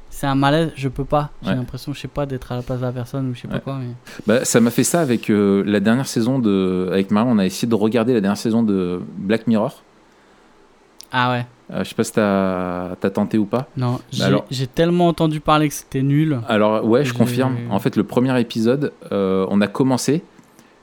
c'est 0.09 0.27
un 0.27 0.35
malaise, 0.35 0.73
je 0.77 0.89
peux 0.89 1.05
pas. 1.05 1.31
J'ai 1.43 1.55
l'impression, 1.55 1.93
je 1.93 2.01
sais 2.01 2.09
pas, 2.09 2.25
d'être 2.25 2.51
à 2.51 2.57
la 2.57 2.63
place 2.63 2.81
de 2.81 2.85
la 2.85 2.93
personne 2.93 3.29
ou 3.31 3.35
je 3.35 3.43
sais 3.43 3.49
pas 3.49 3.61
quoi. 3.61 3.79
Mais... 3.79 3.93
Bah, 4.27 4.45
ça 4.45 4.61
m'a 4.61 4.71
fait 4.71 4.85
ça 4.85 5.01
avec 5.01 5.29
euh, 5.29 5.63
la 5.67 5.81
dernière 5.81 6.07
saison 6.07 6.39
de. 6.39 6.89
Avec 6.91 7.11
Marion, 7.11 7.33
on 7.33 7.39
a 7.39 7.45
essayé 7.45 7.69
de 7.69 7.75
regarder 7.75 8.15
la 8.15 8.21
dernière 8.21 8.39
saison 8.39 8.63
de 8.63 9.03
Black 9.19 9.47
Mirror. 9.47 9.83
Ah 11.13 11.33
ouais. 11.33 11.47
Euh, 11.73 11.83
je 11.83 11.89
sais 11.89 11.95
pas 11.97 12.05
si 12.05 12.13
t'as 12.13 12.93
as 12.93 13.11
tenté 13.11 13.39
ou 13.39 13.45
pas. 13.45 13.69
Non, 13.77 14.01
j'ai 14.51 14.67
tellement 14.67 15.09
entendu 15.09 15.41
parler 15.41 15.69
que 15.69 15.75
c'était 15.75 16.03
nul. 16.03 16.41
Alors 16.49 16.85
ouais, 16.85 17.05
je 17.05 17.13
confirme. 17.13 17.57
En 17.71 17.79
fait, 17.79 17.97
le 17.97 18.05
premier 18.05 18.39
épisode, 18.41 18.93
euh, 19.13 19.47
on 19.51 19.61
a 19.61 19.67
commencé. 19.67 20.23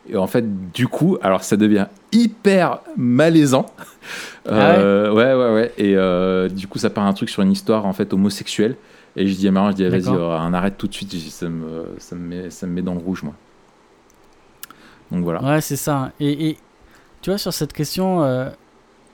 Et 0.09 0.17
en 0.17 0.27
fait, 0.27 0.71
du 0.73 0.89
coup, 0.89 1.17
alors 1.21 1.43
ça 1.43 1.55
devient 1.55 1.87
hyper 2.11 2.79
malaisant. 2.97 3.65
Euh, 4.45 5.09
ouais, 5.13 5.33
ouais, 5.33 5.53
ouais. 5.53 5.73
Et 5.77 6.53
du 6.53 6.67
coup, 6.67 6.77
ça 6.77 6.89
part 6.89 7.05
un 7.05 7.13
truc 7.13 7.29
sur 7.29 7.41
une 7.41 7.53
histoire 7.53 7.85
en 7.85 7.93
fait 7.93 8.11
homosexuelle. 8.11 8.75
Et 9.15 9.25
je 9.25 9.35
dis 9.35 9.47
à 9.47 9.51
Marion, 9.51 9.71
je 9.71 9.75
dis 9.77 9.85
ah, 9.85 9.89
vas-y, 9.89 10.09
on 10.09 10.53
arrête 10.53 10.77
tout 10.77 10.89
de 10.89 10.93
suite. 10.93 11.13
Ça 11.13 11.47
me, 11.47 11.95
ça 11.97 12.17
me 12.17 12.27
met, 12.27 12.49
ça 12.49 12.67
me 12.67 12.73
met 12.73 12.81
dans 12.81 12.93
le 12.93 12.99
rouge, 12.99 13.23
moi. 13.23 13.33
Donc 15.11 15.23
voilà. 15.23 15.41
Ouais, 15.41 15.61
c'est 15.61 15.77
ça. 15.77 16.11
Et, 16.19 16.49
et 16.49 16.57
tu 17.21 17.29
vois, 17.29 17.37
sur 17.37 17.53
cette 17.53 17.71
question, 17.71 18.17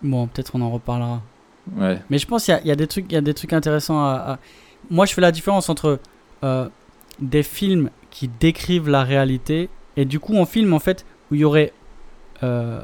bon, 0.02 0.26
peut-être 0.26 0.56
on 0.56 0.62
en 0.62 0.72
reparlera. 0.72 1.22
Ouais. 1.78 2.00
Mais 2.10 2.18
je 2.18 2.26
pense 2.28 2.46
qu'il 2.46 2.54
y 2.54 2.58
a- 2.58 2.62
il 2.62 2.68
y, 2.68 2.72
a 2.72 2.76
des 2.76 2.88
trucs- 2.88 3.06
il 3.10 3.14
y 3.14 3.18
a 3.18 3.22
des 3.22 3.34
trucs 3.34 3.54
intéressants 3.54 4.00
à. 4.00 4.14
à- 4.34 4.40
Moi, 4.90 5.06
je 5.06 5.14
fais 5.14 5.22
la 5.22 5.32
différence 5.32 5.70
entre 5.70 6.00
euh, 6.44 6.68
des 7.20 7.44
films 7.44 7.90
qui 8.12 8.28
décrivent 8.30 8.90
la 8.90 9.04
réalité 9.04 9.70
et 9.98 10.06
du 10.06 10.20
coup, 10.20 10.38
un 10.40 10.46
film 10.46 10.74
en 10.74 10.80
fait 10.80 11.06
où 11.32 11.36
il 11.36 11.42
y 11.42 11.44
aurait. 11.44 11.74
euh, 12.44 12.82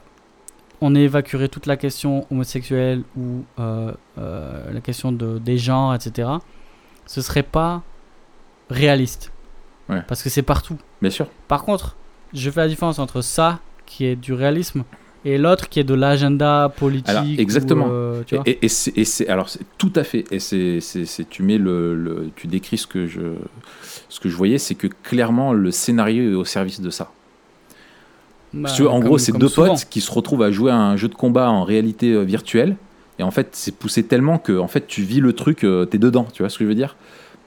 on 0.82 0.94
évacuerait 0.94 1.48
toute 1.48 1.66
la 1.68 1.78
question 1.78 2.28
homosexuelle 2.30 3.04
ou 3.18 3.46
euh, 3.60 3.94
euh, 4.18 4.72
la 4.74 4.82
question 4.82 5.14
de, 5.14 5.40
des 5.40 5.58
genres, 5.58 5.96
etc. 5.96 6.28
Ce 7.06 7.22
serait 7.22 7.44
pas 7.44 7.82
réaliste. 8.70 9.32
Ouais. 9.90 10.02
Parce 10.08 10.22
que 10.22 10.30
c'est 10.30 10.42
partout. 10.42 10.78
Bien 11.02 11.12
sûr. 11.12 11.28
Par 11.48 11.64
contre, 11.64 11.96
je 12.34 12.50
fais 12.50 12.60
la 12.60 12.68
différence 12.68 13.00
entre 13.00 13.22
ça, 13.22 13.60
qui 13.86 14.06
est 14.06 14.16
du 14.18 14.34
réalisme, 14.34 14.84
et 15.26 15.38
l'autre 15.38 15.68
qui 15.70 15.80
est 15.80 15.84
de 15.84 15.94
l'agenda 15.96 16.72
politique. 16.78 17.10
Alors, 17.10 17.24
ou, 17.24 17.36
exactement. 17.42 17.88
euh, 17.90 18.22
tu 18.26 18.36
vois 18.36 18.44
Et, 18.48 18.60
et 18.64 18.70
c'est, 18.70 19.28
alors 19.28 19.50
tout 19.78 19.92
à 19.96 20.04
fait. 20.04 20.24
Et 20.32 20.40
c'est, 20.40 20.80
tu 21.30 21.44
mets 21.44 21.58
le, 21.58 21.96
le- 21.96 22.30
tu 22.36 22.48
décris 22.48 22.78
ce 22.78 22.88
que 22.88 23.08
je, 23.08 23.22
ce 24.08 24.20
que 24.20 24.30
je 24.30 24.36
voyais, 24.36 24.58
c'est 24.60 24.76
que 24.76 24.88
clairement 25.04 25.52
le 25.52 25.72
scénario 25.72 26.32
est 26.32 26.36
au 26.36 26.46
service 26.46 26.80
de 26.80 26.90
ça. 26.90 27.12
Bah, 28.54 28.70
Si 28.70 28.76
tu 28.78 28.82
veux, 28.84 28.90
en 28.90 29.00
comme- 29.00 29.06
gros, 29.08 29.18
c'est 29.18 29.38
deux 29.38 29.48
souvent. 29.48 29.70
potes 29.74 29.86
qui 29.90 30.00
se 30.02 30.12
retrouvent 30.12 30.44
à 30.44 30.52
jouer 30.52 30.72
à 30.72 30.78
un 30.78 30.96
jeu 30.96 31.08
de 31.08 31.16
combat 31.16 31.50
en 31.50 31.64
réalité 31.64 32.14
euh, 32.14 32.22
virtuelle. 32.22 32.78
Et 33.20 33.24
en 33.24 33.32
fait, 33.32 33.50
c'est 33.54 33.76
poussé 33.76 34.04
tellement 34.04 34.38
que 34.38 34.58
en 34.58 34.68
fait, 34.68 34.88
tu 34.88 35.02
vis 35.02 35.20
le 35.22 35.34
truc, 35.34 35.64
euh, 35.64 35.86
t'es 35.86 35.98
dedans. 35.98 36.28
Tu 36.34 36.42
vois 36.44 36.50
ce 36.50 36.58
que 36.58 36.64
je 36.66 36.70
veux 36.70 36.76
dire? 36.76 36.96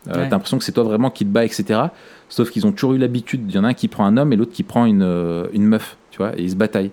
Euh, 0.06 0.12
Ouais. 0.14 0.14
T'as 0.24 0.30
l'impression 0.30 0.56
que 0.58 0.64
c'est 0.64 0.72
toi 0.72 0.84
vraiment 0.84 1.10
qui 1.10 1.24
te 1.26 1.30
bats, 1.30 1.44
etc. 1.44 1.80
Sauf 2.30 2.50
qu'ils 2.50 2.66
ont 2.66 2.72
toujours 2.72 2.94
eu 2.94 2.98
l'habitude. 2.98 3.42
Il 3.48 3.54
y 3.54 3.58
en 3.58 3.64
a 3.64 3.68
un 3.68 3.74
qui 3.74 3.88
prend 3.88 4.06
un 4.06 4.16
homme 4.16 4.32
et 4.32 4.36
l'autre 4.36 4.52
qui 4.52 4.62
prend 4.62 4.86
une, 4.86 5.02
euh, 5.02 5.46
une 5.52 5.64
meuf. 5.66 5.96
Tu 6.10 6.18
vois, 6.18 6.38
et 6.38 6.42
ils 6.42 6.50
se 6.50 6.56
bataillent. 6.56 6.90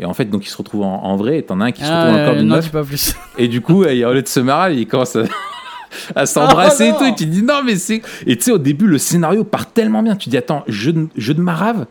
Et 0.00 0.04
en 0.06 0.14
fait, 0.14 0.24
donc 0.24 0.46
ils 0.46 0.48
se 0.50 0.56
retrouvent 0.56 0.82
en, 0.84 1.04
en 1.04 1.16
vrai. 1.16 1.38
Et 1.38 1.42
t'en 1.42 1.60
as 1.60 1.66
un 1.66 1.72
qui 1.72 1.82
se 1.82 1.88
Ah, 1.88 2.04
retrouve 2.06 2.20
encore 2.22 2.34
euh, 2.34 2.38
d'une 2.38 2.48
meuf. 2.48 2.64
dis 2.64 2.70
pas 2.70 2.82
plus. 2.84 3.14
Et 3.38 3.48
du 3.48 3.60
coup, 3.60 3.84
et 3.84 4.04
au 4.04 4.12
lieu 4.14 4.22
de 4.22 4.28
se 4.28 4.40
marrer, 4.40 4.74
il 4.76 4.86
commence 4.88 5.14
à, 5.16 5.24
à 6.16 6.26
s'embrasser 6.26 6.86
et 6.86 6.92
Oh, 6.92 6.98
tout. 6.98 7.04
non 7.04 7.10
Et 7.12 7.14
tu 7.14 7.24
te 7.26 7.30
dis 7.30 7.42
non, 7.42 7.62
mais 7.64 7.76
c'est. 7.76 8.02
Et 8.26 8.36
tu 8.36 8.44
sais, 8.44 8.50
au 8.52 8.58
début, 8.58 8.86
le 8.86 8.98
scénario 8.98 9.44
part 9.44 9.70
tellement 9.72 10.02
bien. 10.02 10.16
Tu 10.16 10.24
te 10.26 10.30
dis 10.30 10.36
attends, 10.38 10.64
jeu 10.68 10.92
de, 10.92 11.08
jeu 11.16 11.34
de 11.34 11.40
marave 11.42 11.86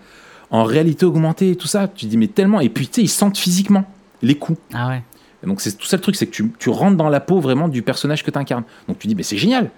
en 0.51 0.63
réalité 0.63 1.05
augmentée 1.05 1.51
et 1.51 1.55
tout 1.55 1.67
ça. 1.67 1.87
Tu 1.87 2.05
te 2.05 2.09
dis 2.09 2.17
mais 2.17 2.27
tellement. 2.27 2.59
Et 2.61 2.69
puis 2.69 2.87
tu 2.87 2.95
sais, 2.95 3.01
ils 3.03 3.07
sentent 3.09 3.37
physiquement 3.37 3.85
les 4.23 4.35
coups. 4.35 4.59
Ah 4.73 4.87
ouais. 4.89 5.03
Et 5.43 5.47
donc 5.47 5.61
c'est 5.61 5.77
tout 5.77 5.85
ça 5.85 5.95
le 5.95 6.01
truc, 6.01 6.15
c'est 6.15 6.25
que 6.25 6.31
tu, 6.31 6.51
tu 6.59 6.69
rentres 6.69 6.97
dans 6.97 7.07
la 7.09 7.19
peau 7.21 7.39
vraiment 7.39 7.67
du 7.69 7.81
personnage 7.81 8.23
que 8.23 8.31
tu 8.31 8.37
incarnes. 8.37 8.63
Donc 8.87 8.99
tu 8.99 9.07
dis 9.07 9.15
mais 9.15 9.23
c'est 9.23 9.37
génial. 9.37 9.69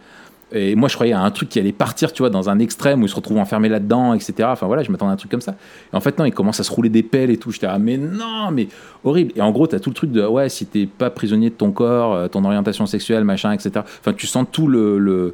Et 0.53 0.75
moi 0.75 0.89
je 0.89 0.95
croyais 0.95 1.13
à 1.13 1.21
un 1.21 1.31
truc 1.31 1.49
qui 1.49 1.59
allait 1.59 1.71
partir, 1.71 2.11
tu 2.13 2.21
vois, 2.23 2.29
dans 2.29 2.49
un 2.49 2.59
extrême 2.59 3.01
où 3.01 3.05
ils 3.05 3.09
se 3.09 3.15
retrouvent 3.15 3.37
enfermés 3.37 3.69
là-dedans, 3.69 4.13
etc. 4.13 4.33
Enfin 4.51 4.67
voilà, 4.67 4.83
je 4.83 4.91
m'attendais 4.91 5.11
à 5.11 5.13
un 5.13 5.17
truc 5.17 5.31
comme 5.31 5.41
ça. 5.41 5.55
Et 5.93 5.95
en 5.95 5.99
fait 6.01 6.17
non, 6.19 6.25
ils 6.25 6.33
commencent 6.33 6.59
à 6.59 6.63
se 6.63 6.71
rouler 6.71 6.89
des 6.89 7.03
pelles 7.03 7.29
et 7.29 7.37
tout. 7.37 7.51
J'étais 7.51 7.67
ah 7.67 7.79
mais 7.79 7.97
non, 7.97 8.51
mais 8.51 8.67
horrible. 9.03 9.31
Et 9.35 9.41
en 9.41 9.51
gros 9.51 9.67
t'as 9.67 9.79
tout 9.79 9.89
le 9.89 9.95
truc 9.95 10.11
de 10.11 10.25
ouais 10.25 10.49
si 10.49 10.65
t'es 10.65 10.85
pas 10.85 11.09
prisonnier 11.09 11.49
de 11.49 11.55
ton 11.55 11.71
corps, 11.71 12.13
euh, 12.13 12.27
ton 12.27 12.43
orientation 12.43 12.85
sexuelle, 12.85 13.23
machin, 13.23 13.51
etc. 13.53 13.71
Enfin 13.99 14.13
tu 14.13 14.27
sens 14.27 14.45
tout 14.51 14.67
le, 14.67 15.33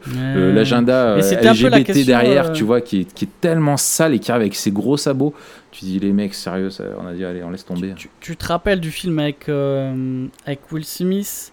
l'agenda 0.53 0.93
euh, 1.15 1.21
la 1.41 1.51
LGBT 1.53 1.83
question, 1.85 2.05
derrière, 2.05 2.47
euh, 2.47 2.53
tu 2.53 2.63
vois, 2.63 2.81
qui 2.81 3.01
est, 3.01 3.13
qui 3.13 3.25
est 3.25 3.41
tellement 3.41 3.77
sale 3.77 4.13
et 4.13 4.19
qui 4.19 4.31
arrive 4.31 4.41
avec 4.41 4.55
ses 4.55 4.71
gros 4.71 4.97
sabots. 4.97 5.33
Tu 5.71 5.85
dis 5.85 5.99
les 5.99 6.11
mecs 6.13 6.33
sérieux, 6.33 6.69
ça- 6.69 6.83
on 7.01 7.05
a 7.07 7.13
dit 7.13 7.23
allez 7.25 7.43
on 7.43 7.49
laisse 7.51 7.65
tomber. 7.65 7.93
Tu, 7.95 8.09
tu 8.19 8.35
te 8.37 8.45
rappelles 8.47 8.79
du 8.79 8.89
film 8.91 9.19
avec, 9.19 9.49
euh, 9.49 10.25
avec 10.45 10.71
Will 10.71 10.85
Smith? 10.85 11.51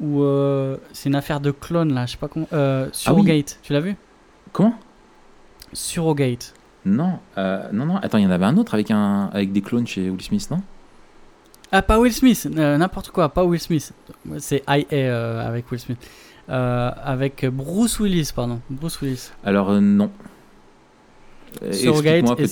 Où 0.00 0.22
euh, 0.22 0.76
c'est 0.92 1.08
une 1.08 1.14
affaire 1.14 1.40
de 1.40 1.50
clone 1.50 1.92
là, 1.94 2.06
je 2.06 2.12
sais 2.12 2.18
pas 2.18 2.28
comment. 2.28 2.48
Euh, 2.52 2.88
Surrogate, 2.92 3.58
tu 3.62 3.72
l'as 3.72 3.80
vu? 3.80 3.96
Comment? 4.52 4.74
Surrogate. 5.72 6.54
Non, 6.84 7.18
euh, 7.38 7.68
non, 7.72 7.86
non. 7.86 7.96
Attends, 7.96 8.18
il 8.18 8.24
y 8.24 8.26
en 8.26 8.30
avait 8.30 8.44
un 8.44 8.56
autre 8.56 8.74
avec, 8.74 8.90
un, 8.90 9.30
avec 9.32 9.52
des 9.52 9.62
clones 9.62 9.86
chez 9.86 10.08
Will 10.08 10.22
Smith, 10.22 10.48
non? 10.50 10.62
Ah, 11.72 11.82
pas 11.82 11.98
Will 11.98 12.12
Smith, 12.12 12.46
n'importe 12.46 13.10
quoi, 13.10 13.28
pas 13.28 13.44
Will 13.44 13.60
Smith. 13.60 13.92
C'est 14.38 14.62
IA 14.68 15.40
avec 15.40 15.70
Will 15.70 15.80
Smith. 15.80 15.98
Avec 16.48 17.44
Bruce 17.46 17.98
Willis, 17.98 18.30
pardon. 18.34 18.60
Bruce 18.70 19.00
Willis. 19.00 19.30
Alors, 19.44 19.72
non. 19.72 20.10
Surrogate, 21.72 22.46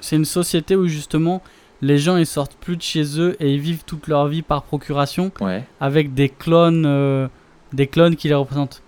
c'est 0.00 0.16
une 0.16 0.24
société 0.24 0.76
où 0.76 0.86
justement 0.86 1.42
les 1.80 1.98
gens 1.98 2.16
ils 2.16 2.26
sortent 2.26 2.56
plus 2.56 2.76
de 2.76 2.82
chez 2.82 3.20
eux 3.20 3.36
et 3.40 3.54
ils 3.54 3.60
vivent 3.60 3.84
toute 3.84 4.08
leur 4.08 4.26
vie 4.26 4.42
par 4.42 4.62
procuration 4.62 5.30
Ouais, 5.40 5.64
avec 5.80 6.14
des 6.14 6.28
clones, 6.28 6.84
euh, 6.86 7.28
des 7.72 7.86
clones 7.86 8.16
qui 8.16 8.28
les 8.28 8.34
représentent. 8.34 8.82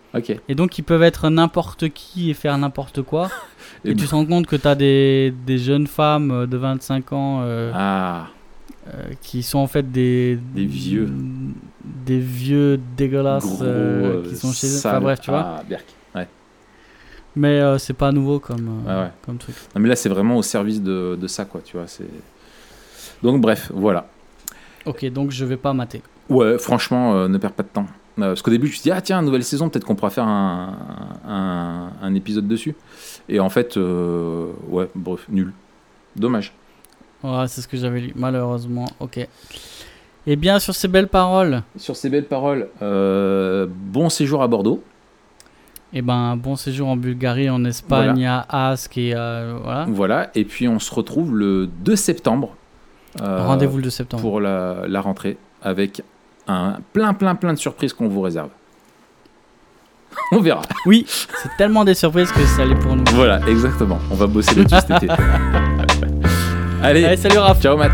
Et 0.49 0.57
donc 0.57 0.76
ils 0.76 0.82
peuvent 0.82 1.05
être 1.05 1.30
n'importe 1.30 1.88
qui 1.91 2.30
et 2.30 2.34
faire 2.34 2.59
n'importe 2.59 3.03
quoi. 3.03 3.28
et 3.84 3.91
Et 3.93 3.95
tu 3.95 4.07
te 4.07 4.11
rends 4.11 4.26
compte 4.26 4.47
que 4.49 4.57
tu 4.57 4.66
as 4.66 4.74
des, 4.74 5.32
des 5.47 5.57
jeunes 5.59 5.86
femmes 5.86 6.30
euh, 6.32 6.47
de 6.47 6.57
25 6.57 7.12
ans 7.12 7.41
euh, 7.45 7.70
Ah, 7.72 8.26
euh, 8.88 9.11
qui 9.22 9.45
sont 9.45 9.61
en 9.61 9.68
fait 9.68 9.88
des, 9.93 10.36
Des 10.55 10.64
vieux. 10.66 11.09
Des 12.05 12.19
vieux 12.19 12.81
dégueulasses 12.97 13.44
gros, 13.47 14.23
qui 14.28 14.35
sont 14.36 14.52
chez 14.52 14.66
eux. 14.66 14.78
Enfin 14.78 15.01
bref, 15.01 15.20
tu 15.20 15.31
vois. 15.31 15.59
Ah, 15.60 15.62
Berk. 15.69 15.85
Ouais. 16.16 16.27
Mais 17.36 17.78
c'est 17.78 17.94
pas 17.94 18.10
nouveau 18.10 18.40
comme, 18.40 18.82
ouais. 18.86 19.09
comme 19.24 19.39
truc. 19.39 19.55
Non, 19.77 19.81
mais 19.81 19.89
là, 19.89 19.94
c'est 19.97 20.09
vraiment 20.09 20.36
au 20.36 20.43
service 20.43 20.82
de, 20.82 21.16
de 21.20 21.27
ça, 21.28 21.44
quoi, 21.44 21.60
tu 21.65 21.77
vois. 21.77 21.86
c'est- 21.86 22.05
Donc, 23.22 23.40
bref, 23.40 23.70
voilà. 23.74 24.06
Ok, 24.86 25.05
donc 25.10 25.31
je 25.31 25.44
vais 25.44 25.56
pas 25.56 25.72
mater. 25.72 26.02
Ouais, 26.28 26.59
franchement, 26.59 27.14
euh, 27.14 27.28
ne 27.28 27.39
perds 27.39 27.52
pas 27.52 27.62
de 27.62 27.68
temps. 27.68 27.86
Euh, 28.18 28.28
parce 28.28 28.43
qu'au 28.43 28.51
début, 28.51 28.66
je 28.66 28.72
me 28.72 28.74
suis 28.77 28.82
dit, 28.82 28.90
ah 28.90 29.01
tiens, 29.01 29.20
nouvelle 29.22 29.44
saison, 29.44 29.68
peut-être 29.68 29.85
qu'on 29.85 29.94
pourra 29.94 30.10
faire 30.10 30.27
un, 30.27 30.77
un, 31.27 31.90
un 32.02 32.14
épisode 32.14 32.47
dessus. 32.48 32.74
Et 33.28 33.40
en 33.40 33.48
fait, 33.51 33.77
euh, 33.77 34.47
ouais, 34.68 34.89
bref, 34.94 35.27
nul. 35.28 35.52
Dommage. 36.16 36.52
Ouais, 37.22 37.47
c'est 37.48 37.60
ce 37.60 37.68
que 37.68 37.77
j'avais 37.77 38.01
lu, 38.01 38.12
malheureusement. 38.16 38.86
Ok. 39.01 39.27
Et 40.27 40.36
bien, 40.36 40.59
sur 40.59 40.74
ces 40.74 40.89
belles 40.89 41.09
paroles, 41.09 41.62
Sur 41.77 41.97
ces 41.97 42.10
belles 42.10 42.27
paroles, 42.27 42.68
bon 42.81 44.09
séjour 44.09 44.43
à 44.43 44.48
Bordeaux. 44.48 44.82
eh 45.93 46.02
ben, 46.02 46.36
bon 46.36 46.56
séjour 46.56 46.89
en 46.89 46.97
Bulgarie, 46.97 47.48
en 47.51 47.64
Espagne, 47.64 48.27
à 48.27 48.70
Ask 48.70 48.97
et 48.98 49.12
voilà. 49.14 49.86
Voilà, 49.89 50.31
et 50.35 50.44
puis 50.44 50.68
on 50.68 50.78
se 50.78 50.94
retrouve 50.94 51.35
le 51.36 51.66
2 51.66 51.97
septembre. 51.97 52.55
Euh, 53.20 53.45
Rendez-vous 53.47 53.77
le 53.78 53.82
2 53.85 53.91
septembre. 53.91 54.23
Pour 54.23 54.41
la, 54.41 54.82
la 54.87 55.01
rentrée, 55.01 55.37
avec 55.62 56.03
un 56.47 56.78
plein, 56.93 57.15
plein, 57.15 57.35
plein 57.35 57.53
de 57.53 57.59
surprises 57.59 57.93
qu'on 57.93 58.09
vous 58.09 58.20
réserve. 58.20 58.51
on 60.32 60.41
verra. 60.41 60.62
Oui, 60.87 61.05
c'est 61.09 61.51
tellement 61.57 61.85
des 61.85 61.95
surprises 61.95 62.32
que 62.32 62.45
ça 62.45 62.62
allait 62.62 62.74
pour 62.77 62.97
nous. 62.97 63.05
Voilà, 63.12 63.41
exactement. 63.49 63.99
On 64.11 64.15
va 64.15 64.27
bosser 64.27 64.55
là-dessus 64.55 64.81
cet 64.87 65.03
été. 65.03 65.09
Allez, 66.82 67.05
Allez, 67.05 67.16
salut 67.16 67.39
Raph 67.39 67.61
ciao 67.61 67.77
Matt. 67.77 67.93